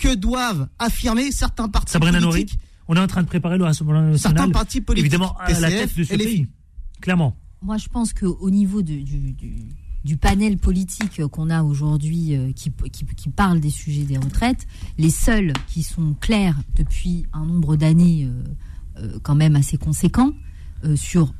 que 0.00 0.12
doivent 0.14 0.68
affirmer 0.78 1.30
certains 1.30 1.68
partis 1.68 1.92
Sabrina 1.92 2.18
Nouri, 2.18 2.40
politiques 2.40 2.60
on 2.88 2.96
est 2.96 3.00
en 3.00 3.06
train 3.06 3.22
de 3.22 3.28
préparer 3.28 3.58
le 3.58 3.64
Rassemblement 3.64 4.00
national. 4.02 4.18
Certains 4.36 4.50
partis 4.50 4.80
politiques, 4.80 5.06
Évidemment, 5.06 5.36
à 5.38 5.52
la 5.60 5.70
tête 5.70 5.96
de 5.96 6.02
ce 6.02 6.14
pays. 6.14 6.48
Clairement. 7.00 7.36
Moi, 7.62 7.76
je 7.78 7.86
pense 7.88 8.12
qu'au 8.12 8.50
niveau 8.50 8.82
de- 8.82 8.96
du, 8.96 9.32
du, 9.32 9.68
du 10.04 10.16
panel 10.16 10.58
politique 10.58 11.24
qu'on 11.26 11.50
a 11.50 11.62
aujourd'hui 11.62 12.34
euh, 12.34 12.52
qui, 12.52 12.72
qui, 12.90 13.04
qui 13.04 13.28
parle 13.28 13.60
des 13.60 13.70
sujets 13.70 14.02
des 14.02 14.18
retraites, 14.18 14.66
les 14.98 15.10
seuls 15.10 15.52
qui 15.68 15.82
sont 15.82 16.14
clairs 16.20 16.58
depuis 16.76 17.26
un 17.32 17.44
nombre 17.44 17.76
d'années 17.76 18.24
euh, 18.24 18.42
euh, 18.98 19.18
quand 19.22 19.34
même 19.34 19.56
assez 19.56 19.78
conséquent 19.78 20.32
sur 20.96 21.32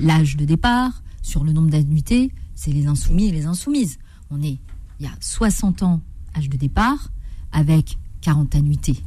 l'âge 0.00 0.36
de 0.36 0.44
départ, 0.44 1.02
sur 1.20 1.42
le 1.42 1.52
nombre 1.52 1.70
d'annuités, 1.70 2.30
c'est 2.54 2.70
les 2.70 2.86
insoumis 2.86 3.26
et 3.26 3.32
les 3.32 3.46
insoumises. 3.46 3.98
On 4.30 4.40
est, 4.40 4.60
il 5.00 5.06
y 5.06 5.06
a 5.06 5.12
60 5.18 5.82
ans 5.82 6.00
âge 6.36 6.48
de 6.48 6.56
départ 6.56 7.10
avec 7.50 7.98
40 8.20 8.54
annuités. 8.54 9.02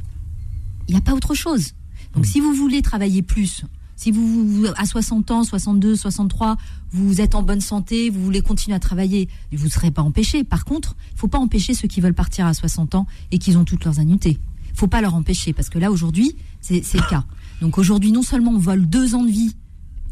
Il 0.86 0.92
n'y 0.92 0.98
a 0.98 1.00
pas 1.00 1.14
autre 1.14 1.34
chose. 1.34 1.72
Donc 2.14 2.26
si 2.26 2.40
vous 2.40 2.52
voulez 2.52 2.82
travailler 2.82 3.22
plus, 3.22 3.64
si 4.00 4.12
vous, 4.12 4.64
à 4.78 4.86
60 4.86 5.30
ans, 5.30 5.44
62, 5.44 5.94
63, 5.94 6.56
vous 6.90 7.20
êtes 7.20 7.34
en 7.34 7.42
bonne 7.42 7.60
santé, 7.60 8.08
vous 8.08 8.24
voulez 8.24 8.40
continuer 8.40 8.74
à 8.74 8.80
travailler, 8.80 9.28
vous 9.52 9.66
ne 9.66 9.70
serez 9.70 9.90
pas 9.90 10.00
empêché. 10.00 10.42
Par 10.42 10.64
contre, 10.64 10.96
il 11.12 11.18
faut 11.18 11.28
pas 11.28 11.36
empêcher 11.36 11.74
ceux 11.74 11.86
qui 11.86 12.00
veulent 12.00 12.14
partir 12.14 12.46
à 12.46 12.54
60 12.54 12.94
ans 12.94 13.06
et 13.30 13.36
qui 13.36 13.54
ont 13.58 13.66
toutes 13.66 13.84
leurs 13.84 14.00
annuités. 14.00 14.38
Il 14.72 14.78
faut 14.78 14.86
pas 14.86 15.02
leur 15.02 15.14
empêcher 15.14 15.52
parce 15.52 15.68
que 15.68 15.78
là 15.78 15.90
aujourd'hui, 15.90 16.34
c'est 16.62 16.80
le 16.80 17.10
cas. 17.10 17.26
Donc 17.60 17.76
aujourd'hui, 17.76 18.10
non 18.10 18.22
seulement 18.22 18.52
on 18.52 18.58
vole 18.58 18.86
deux 18.86 19.14
ans 19.14 19.22
de 19.22 19.30
vie 19.30 19.54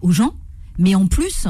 aux 0.03 0.12
gens, 0.12 0.34
mais 0.78 0.95
en 0.95 1.07
plus, 1.07 1.47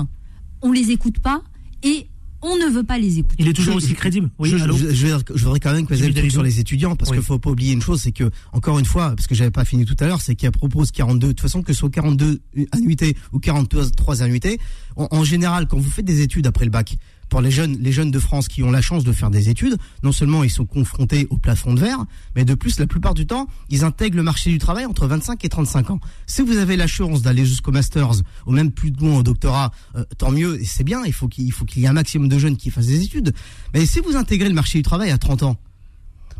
on 0.62 0.70
les 0.70 0.92
écoute 0.92 1.18
pas 1.18 1.42
et 1.82 2.06
on 2.42 2.56
ne 2.56 2.72
veut 2.72 2.84
pas 2.84 2.98
les 2.98 3.18
écouter. 3.18 3.36
Il 3.38 3.48
est 3.48 3.52
toujours 3.52 3.78
Je- 3.80 3.84
aussi 3.86 3.94
crédible. 3.94 4.30
Oui, 4.38 4.50
je, 4.50 4.56
allô 4.56 4.76
je- 4.76 4.90
je 4.94 5.06
voudrais- 5.06 5.24
je 5.34 5.44
voudrais 5.44 5.60
quand 5.60 5.72
même 5.72 5.84
que 5.86 5.94
vous 5.94 5.96
Jimmy 5.96 6.08
ayez 6.10 6.14
le 6.14 6.20
truc 6.22 6.30
sur 6.32 6.42
les 6.42 6.60
étudiants 6.60 6.94
parce 6.96 7.10
Oui. 7.10 7.16
qu'il 7.16 7.26
faut 7.26 7.38
pas 7.38 7.50
oublier 7.50 7.72
une 7.72 7.82
chose, 7.82 8.00
c'est 8.00 8.12
que 8.12 8.30
encore 8.52 8.78
une 8.78 8.84
fois, 8.84 9.14
parce 9.16 9.26
que 9.26 9.34
j'avais 9.34 9.50
pas 9.50 9.64
fini 9.64 9.84
tout 9.84 9.96
à 10.00 10.06
l'heure, 10.06 10.20
c'est 10.20 10.34
qu'il 10.34 10.50
propose 10.50 10.90
42. 10.92 11.28
De 11.28 11.32
toute 11.32 11.40
façon, 11.40 11.62
que 11.62 11.72
ce 11.72 11.78
soit 11.80 11.90
42 11.90 12.40
annuités 12.72 13.16
ou 13.32 13.38
43 13.38 14.22
annuités, 14.22 14.58
en, 14.96 15.08
en 15.10 15.24
général, 15.24 15.66
quand 15.66 15.78
vous 15.78 15.90
faites 15.90 16.04
des 16.04 16.20
études 16.20 16.46
après 16.46 16.64
le 16.64 16.70
bac, 16.70 16.96
pour 17.28 17.40
les 17.40 17.50
jeunes, 17.50 17.76
les 17.80 17.92
jeunes 17.92 18.10
de 18.10 18.18
France 18.18 18.48
qui 18.48 18.62
ont 18.62 18.70
la 18.70 18.80
chance 18.80 19.04
de 19.04 19.12
faire 19.12 19.30
des 19.30 19.48
études, 19.48 19.76
non 20.02 20.12
seulement 20.12 20.44
ils 20.44 20.50
sont 20.50 20.66
confrontés 20.66 21.26
au 21.30 21.38
plafond 21.38 21.74
de 21.74 21.80
verre, 21.80 22.04
mais 22.36 22.44
de 22.44 22.54
plus, 22.54 22.78
la 22.78 22.86
plupart 22.86 23.14
du 23.14 23.26
temps, 23.26 23.48
ils 23.70 23.84
intègrent 23.84 24.16
le 24.16 24.22
marché 24.22 24.50
du 24.50 24.58
travail 24.58 24.86
entre 24.86 25.06
25 25.06 25.44
et 25.44 25.48
35 25.48 25.90
ans. 25.90 26.00
Si 26.26 26.42
vous 26.42 26.56
avez 26.56 26.76
la 26.76 26.86
chance 26.86 27.22
d'aller 27.22 27.44
jusqu'au 27.44 27.72
masters 27.72 28.10
ou 28.46 28.52
même 28.52 28.70
plus 28.70 28.90
loin 28.90 29.18
au 29.18 29.22
doctorat, 29.22 29.72
euh, 29.96 30.04
tant 30.16 30.30
mieux, 30.30 30.60
et 30.60 30.64
c'est 30.64 30.84
bien. 30.84 31.02
Il 31.04 31.12
faut 31.12 31.28
qu'il 31.28 31.44
il 31.44 31.52
faut 31.52 31.64
qu'il 31.64 31.82
y 31.82 31.86
ait 31.86 31.88
un 31.88 31.94
maximum 31.94 32.28
de 32.28 32.38
jeunes 32.38 32.56
qui 32.56 32.70
fassent 32.70 32.86
des 32.86 33.02
études. 33.02 33.32
Mais 33.74 33.86
si 33.86 34.00
vous 34.00 34.16
intégrez 34.16 34.48
le 34.48 34.54
marché 34.54 34.78
du 34.78 34.82
travail 34.82 35.10
à 35.10 35.18
30 35.18 35.42
ans, 35.44 35.56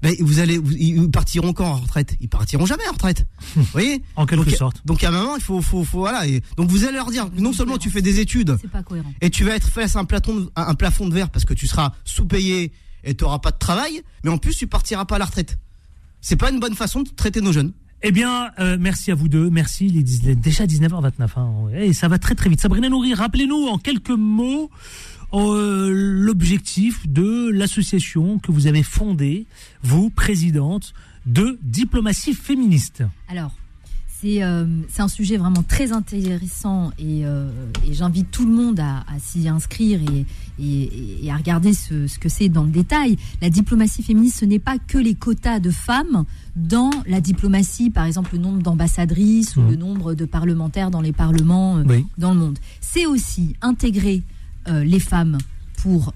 ben 0.03 0.15
vous 0.21 0.39
allez, 0.39 0.59
vous- 0.59 0.73
ils 0.73 1.11
partiront 1.11 1.53
quand 1.53 1.67
en 1.67 1.77
retraite? 1.77 2.17
Ils 2.21 2.29
partiront 2.29 2.67
jamais 2.67 2.87
en 2.89 2.93
retraite. 2.93 3.27
Vous 3.57 3.63
voyez? 3.73 4.03
En 4.17 4.27
quelque 4.27 4.45
donc, 4.49 4.55
sorte. 4.55 4.83
Donc 4.87 5.03
à 5.05 5.09
un 5.09 5.13
moment, 5.13 5.37
il 5.37 5.43
faut, 5.43 5.61
faut, 5.63 5.85
faut 5.85 5.99
voilà. 6.01 6.27
Et 6.27 6.43
donc 6.57 6.71
vous 6.71 6.85
allez 6.85 6.95
leur 6.97 7.11
dire, 7.11 7.29
non 7.37 7.53
seulement 7.53 7.79
tu 7.79 7.91
fais 7.91 8.03
des 8.03 8.21
études 8.21 8.57
C'est 8.61 8.71
pas 8.71 8.83
cohérent. 8.83 9.13
et 9.21 9.31
tu 9.31 9.45
vas 9.45 9.55
être 9.57 9.69
face 9.69 9.97
à 9.97 10.01
un 10.01 10.05
plafond, 10.05 10.35
de- 10.37 10.51
un 10.57 10.75
plafond 10.75 11.09
de 11.09 11.15
verre 11.15 11.31
parce 11.31 11.45
que 11.45 11.55
tu 11.55 11.67
seras 11.67 11.93
sous-payé 12.05 12.73
et 13.05 13.15
tu 13.15 13.25
n'auras 13.25 13.39
pas 13.39 13.51
de 13.51 13.59
travail, 13.59 14.03
mais 14.25 14.31
en 14.31 14.39
plus 14.39 14.55
tu 14.57 14.67
partiras 14.67 15.05
pas 15.05 15.17
à 15.17 15.19
la 15.19 15.25
retraite. 15.27 15.59
C'est 16.21 16.37
pas 16.37 16.51
une 16.51 16.59
bonne 16.61 16.75
façon 16.75 17.03
de 17.03 17.09
traiter 17.11 17.41
nos 17.41 17.53
jeunes. 17.53 17.73
Eh 18.03 18.13
bien, 18.13 18.51
euh, 18.61 18.77
merci 18.79 19.11
à 19.11 19.17
vous 19.17 19.29
deux. 19.29 19.51
Merci. 19.51 19.87
Il 19.87 19.97
est 19.99 20.35
déjà 20.37 20.67
19h29. 20.67 21.29
Hein. 21.37 21.51
Et 21.75 21.93
ça 21.93 22.07
va 22.07 22.19
très 22.21 22.37
très 22.37 22.49
vite. 22.49 22.61
Sabrina 22.61 22.89
Nouri, 22.89 23.13
rappelez-nous 23.15 23.67
en 23.67 23.77
quelques 23.79 24.11
mots 24.11 24.71
euh, 25.35 25.91
l'objectif 25.93 27.07
de 27.09 27.51
l'association 27.51 28.39
que 28.39 28.51
vous 28.53 28.67
avez 28.67 28.83
fondée, 28.83 29.47
vous, 29.83 30.11
présidente 30.11 30.95
de 31.27 31.59
diplomatie 31.63 32.33
féministe. 32.35 33.03
Alors, 33.29 33.53
c'est 34.21 34.43
euh, 34.43 34.67
un 34.99 35.07
sujet 35.07 35.37
vraiment 35.37 35.63
très 35.63 35.93
intéressant 35.93 36.91
et, 36.99 37.25
euh, 37.25 37.49
et 37.87 37.93
j'invite 37.95 38.31
tout 38.33 38.45
le 38.45 38.53
monde 38.53 38.81
à, 38.81 39.05
à 39.09 39.19
s'y 39.21 39.47
inscrire 39.49 40.01
et, 40.11 40.27
et- 40.59 41.25
et 41.25 41.31
à 41.31 41.37
regarder 41.37 41.73
ce, 41.73 42.09
ce 42.09 42.19
que 42.19 42.29
c'est 42.29 42.49
dans 42.49 42.65
le 42.65 42.71
détail. 42.71 43.17
La 43.41 43.49
diplomatie 43.49 44.03
féministe, 44.03 44.39
ce 44.41 44.45
n'est 44.45 44.59
pas 44.59 44.79
que 44.79 44.99
les 44.99 45.15
quotas 45.15 45.61
de 45.61 45.71
femmes 45.71 46.25
dans 46.57 46.91
la 47.07 47.21
diplomatie, 47.21 47.91
par 47.91 48.07
exemple 48.07 48.31
le 48.33 48.41
nombre 48.41 48.61
d'ambassadrices 48.61 49.55
ou 49.57 49.61
le 49.63 49.77
nombre 49.77 50.15
de 50.15 50.25
parlementaires 50.25 50.91
dans 50.91 51.01
les 51.03 51.13
parlements 51.13 51.77
euh, 51.79 51.85
Oui. 51.87 52.05
dans 52.17 52.33
le 52.35 52.41
monde. 52.41 52.59
C'est 52.81 53.07
aussi 53.07 53.55
intégrer 53.63 54.23
euh, 54.69 54.85
les 54.85 55.01
femmes 55.01 55.39
pour 55.83 56.13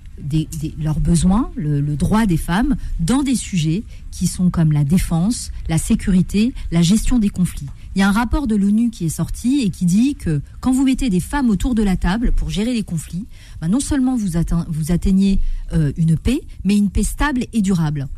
leurs 0.78 1.00
besoins, 1.00 1.50
le, 1.56 1.80
droit 1.96 2.26
des 2.26 2.36
femmes, 2.36 2.76
dans 3.00 3.22
des 3.22 3.34
sujets 3.34 3.84
qui 4.10 4.26
sont 4.26 4.50
comme 4.50 4.72
la 4.72 4.84
défense, 4.84 5.50
la 5.68 5.78
sécurité, 5.78 6.52
la 6.70 6.82
gestion 6.82 7.18
des 7.18 7.28
conflits. 7.28 7.68
Il 7.94 8.00
y 8.00 8.02
a 8.02 8.08
un 8.08 8.12
rapport 8.12 8.46
de 8.46 8.56
l'ONU 8.56 8.90
qui 8.90 9.04
est 9.04 9.10
sorti 9.10 9.60
et 9.60 9.70
qui 9.70 9.84
dit 9.84 10.14
que 10.14 10.40
quand 10.60 10.72
vous 10.72 10.84
mettez 10.84 11.10
des 11.10 11.20
femmes 11.20 11.50
autour 11.50 11.74
de 11.74 11.82
la 11.82 11.96
table 11.96 12.32
pour 12.32 12.50
gérer 12.50 12.72
les 12.72 12.82
conflits, 12.82 13.26
ben 13.60 13.68
non 13.68 13.80
seulement 13.80 14.16
vous 14.16 14.92
atteignez 14.92 15.38
euh, 15.72 15.92
une 15.96 16.16
paix, 16.16 16.40
mais 16.64 16.76
une 16.76 16.90
paix 16.90 17.02
stable 17.02 17.44
et 17.52 17.60
durable. 17.60 18.08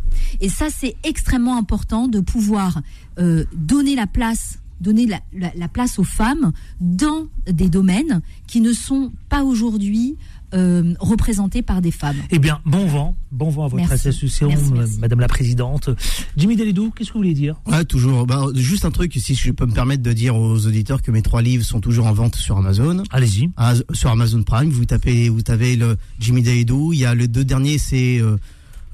Et 0.41 0.49
ça, 0.49 0.67
c'est 0.71 0.97
extrêmement 1.03 1.59
important 1.59 2.07
de 2.09 2.21
pouvoir 2.21 2.81
euh, 3.19 3.45
donner 3.55 3.97
la 3.97 4.07
place 4.07 4.59
donner 4.81 5.07
la, 5.07 5.21
la- 5.33 5.53
la 5.57 5.69
place 5.69 5.99
aux 5.99 6.05
femmes 6.05 6.53
dans 6.81 7.27
des 7.51 7.69
domaines 7.69 8.21
qui 8.47 8.61
ne 8.61 8.73
sont 8.73 9.13
pas 9.29 9.43
aujourd'hui 9.45 10.17
euh, 10.53 10.95
représentés 11.01 11.63
par 11.63 11.83
des 11.83 11.91
femmes. 11.91 12.17
Eh 12.31 12.39
bien, 12.39 12.61
bon 12.65 12.87
vent. 12.87 13.17
Bon 13.33 13.51
vent 13.51 13.65
à 13.65 13.69
votre 13.69 13.77
Merci. 13.89 13.95
association, 14.09 14.47
Merci, 14.49 14.71
euh, 14.73 14.77
merci. 14.77 14.99
Madame 15.01 15.19
la 15.19 15.27
Présidente. 15.27 15.91
Jimmy 16.37 16.55
Delidou, 16.55 16.93
qu'est-ce 16.93 17.09
que 17.09 17.15
vous 17.15 17.21
voulez 17.21 17.35
dire? 17.35 17.57
Ouais, 17.67 17.85
toujours. 17.85 18.25
Bah, 18.25 18.47
juste 18.55 18.85
un 18.85 18.93
truc, 18.93 19.13
si 19.17 19.35
je 19.35 19.51
peux 19.51 19.67
me 19.67 19.73
permettre 19.73 20.05
de 20.05 20.13
dire 20.13 20.37
aux 20.37 20.65
auditeurs 20.67 21.03
que 21.03 21.11
mes 21.11 21.23
trois 21.23 21.43
livres 21.43 21.65
sont 21.65 21.81
toujours 21.81 22.07
en 22.07 22.13
vente 22.13 22.37
sur 22.37 22.57
Amazon. 22.57 23.03
Allez-y. 23.11 23.51
Ah, 23.57 23.75
sur 23.93 24.11
Amazon 24.11 24.45
Prime, 24.45 24.71
vous 24.71 24.85
tapez, 24.85 25.29
vous 25.29 25.43
tapez 25.43 25.75
le 25.75 25.97
Jimmy 26.21 26.43
Dalidou. 26.43 26.93
Il 26.93 27.01
y 27.01 27.05
a 27.05 27.17
le 27.17 27.27
deux 27.27 27.45
derniers, 27.45 27.79
c'est 27.79 28.21
euh, 28.21 28.37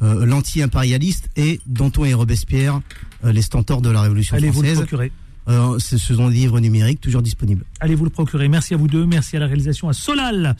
euh, 0.00 0.24
l'anti-impérialiste 0.24 1.28
et 1.36 1.60
Danton 1.66 2.06
et 2.06 2.14
Robespierre, 2.14 2.80
euh, 3.24 3.32
les 3.32 3.42
stentors 3.42 3.82
de 3.82 3.90
la 3.90 4.00
Révolution 4.00 4.34
Allez 4.34 4.48
vous 4.48 4.62
le 4.62 4.68
française. 4.68 4.86
procurer? 4.86 5.12
Euh, 5.50 5.78
ce 5.78 5.98
ce 5.98 6.14
sont 6.14 6.28
des 6.28 6.34
livres 6.34 6.60
numériques, 6.60 7.00
toujours 7.00 7.22
disponibles. 7.22 7.64
Allez 7.80 7.94
vous 7.94 8.04
le 8.04 8.10
procurer. 8.10 8.48
Merci 8.48 8.74
à 8.74 8.76
vous 8.76 8.86
deux, 8.86 9.04
merci 9.04 9.36
à 9.36 9.40
la 9.40 9.46
réalisation 9.46 9.88
à 9.88 9.92
Solal. 9.92 10.56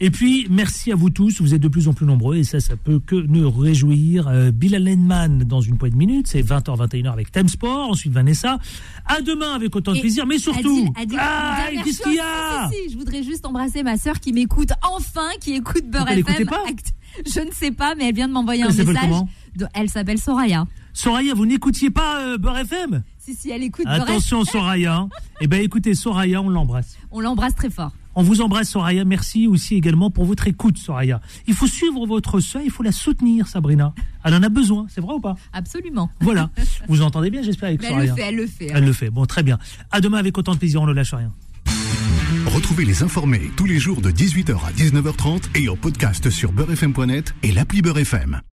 Et 0.00 0.10
puis 0.10 0.46
merci 0.48 0.92
à 0.92 0.94
vous 0.94 1.10
tous, 1.10 1.40
vous 1.40 1.54
êtes 1.54 1.60
de 1.60 1.68
plus 1.68 1.88
en 1.88 1.92
plus 1.92 2.06
nombreux 2.06 2.36
et 2.36 2.44
ça, 2.44 2.60
ça 2.60 2.76
peut 2.76 3.00
que 3.00 3.16
nous 3.16 3.50
réjouir. 3.50 4.28
Euh, 4.28 4.52
Bilal 4.52 4.84
Lenman 4.84 5.38
dans 5.38 5.60
une 5.60 5.76
poignée 5.76 5.94
de 5.94 5.98
minutes, 5.98 6.26
c'est 6.28 6.42
20h, 6.42 6.88
21h 6.88 7.12
avec 7.12 7.32
Thème 7.32 7.48
Sport, 7.48 7.90
ensuite 7.90 8.12
Vanessa. 8.12 8.58
À 9.06 9.20
demain 9.22 9.54
avec 9.54 9.74
autant 9.74 9.92
de 9.92 9.96
Et 9.96 10.00
plaisir, 10.00 10.26
mais 10.26 10.38
surtout, 10.38 10.92
Adil, 10.96 11.18
Adil, 11.18 11.18
ah, 11.20 11.68
qu'est-ce 11.82 12.02
qu'il 12.02 12.14
y 12.14 12.20
a 12.20 12.70
Je 12.90 12.96
voudrais 12.96 13.22
juste 13.22 13.44
embrasser 13.46 13.82
ma 13.82 13.96
sœur 13.96 14.20
qui 14.20 14.32
m'écoute 14.32 14.70
enfin, 14.82 15.30
qui 15.40 15.54
écoute 15.54 15.84
Beurre 15.90 16.10
FM. 16.10 16.46
pas 16.46 16.64
Je 17.26 17.40
ne 17.40 17.50
sais 17.52 17.72
pas, 17.72 17.94
mais 17.96 18.08
elle 18.08 18.14
vient 18.14 18.28
de 18.28 18.32
m'envoyer 18.34 18.62
un 18.62 18.68
message. 18.68 18.86
Elle 19.74 19.90
s'appelle 19.90 20.18
Soraya. 20.18 20.66
Soraya, 20.98 21.32
vous 21.32 21.46
n'écoutiez 21.46 21.90
pas 21.90 22.22
euh, 22.22 22.38
Beurre 22.38 22.58
FM 22.58 23.04
Si, 23.20 23.32
si, 23.32 23.50
elle 23.50 23.62
écoute 23.62 23.84
Beurre 23.84 23.94
FM. 23.94 24.08
Attention 24.08 24.44
Soraya. 24.44 25.06
Eh 25.40 25.46
ben 25.46 25.62
écoutez, 25.62 25.94
Soraya, 25.94 26.42
on 26.42 26.48
l'embrasse. 26.48 26.98
On 27.12 27.20
l'embrasse 27.20 27.54
très 27.54 27.70
fort. 27.70 27.92
On 28.16 28.24
vous 28.24 28.40
embrasse, 28.40 28.70
Soraya. 28.70 29.04
Merci 29.04 29.46
aussi 29.46 29.76
également 29.76 30.10
pour 30.10 30.24
votre 30.24 30.48
écoute, 30.48 30.76
Soraya. 30.76 31.20
Il 31.46 31.54
faut 31.54 31.68
suivre 31.68 32.04
votre 32.04 32.40
sœur, 32.40 32.62
il 32.64 32.72
faut 32.72 32.82
la 32.82 32.90
soutenir, 32.90 33.46
Sabrina. 33.46 33.94
Elle 34.24 34.34
en 34.34 34.42
a 34.42 34.48
besoin, 34.48 34.86
c'est 34.88 35.00
vrai 35.00 35.14
ou 35.14 35.20
pas? 35.20 35.36
Absolument. 35.52 36.10
Voilà. 36.18 36.50
vous 36.88 37.00
entendez 37.02 37.30
bien, 37.30 37.42
j'espère, 37.42 37.68
avec 37.68 37.80
Mais 37.80 37.86
elle 37.86 38.08
Soraya. 38.08 38.10
le 38.10 38.16
fait, 38.16 38.22
elle 38.26 38.34
le 38.34 38.46
fait. 38.48 38.66
Elle 38.74 38.84
le 38.84 38.92
fait. 38.92 39.10
Bon, 39.10 39.24
très 39.24 39.44
bien. 39.44 39.60
À 39.92 40.00
demain 40.00 40.18
avec 40.18 40.36
autant 40.36 40.54
de 40.54 40.58
plaisir, 40.58 40.82
on 40.82 40.86
ne 40.86 40.92
lâche 40.92 41.14
rien. 41.14 41.32
Retrouvez 42.46 42.84
les 42.84 43.04
informés 43.04 43.52
tous 43.56 43.66
les 43.66 43.78
jours 43.78 44.00
de 44.00 44.10
18h 44.10 44.56
à 44.66 44.72
19h30 44.72 45.44
et 45.54 45.68
en 45.68 45.76
podcast 45.76 46.28
sur 46.30 46.50
beurrefm.net 46.50 47.36
et 47.44 47.52
l'appli 47.52 47.82
Beurre 47.82 47.98
FM. 47.98 48.40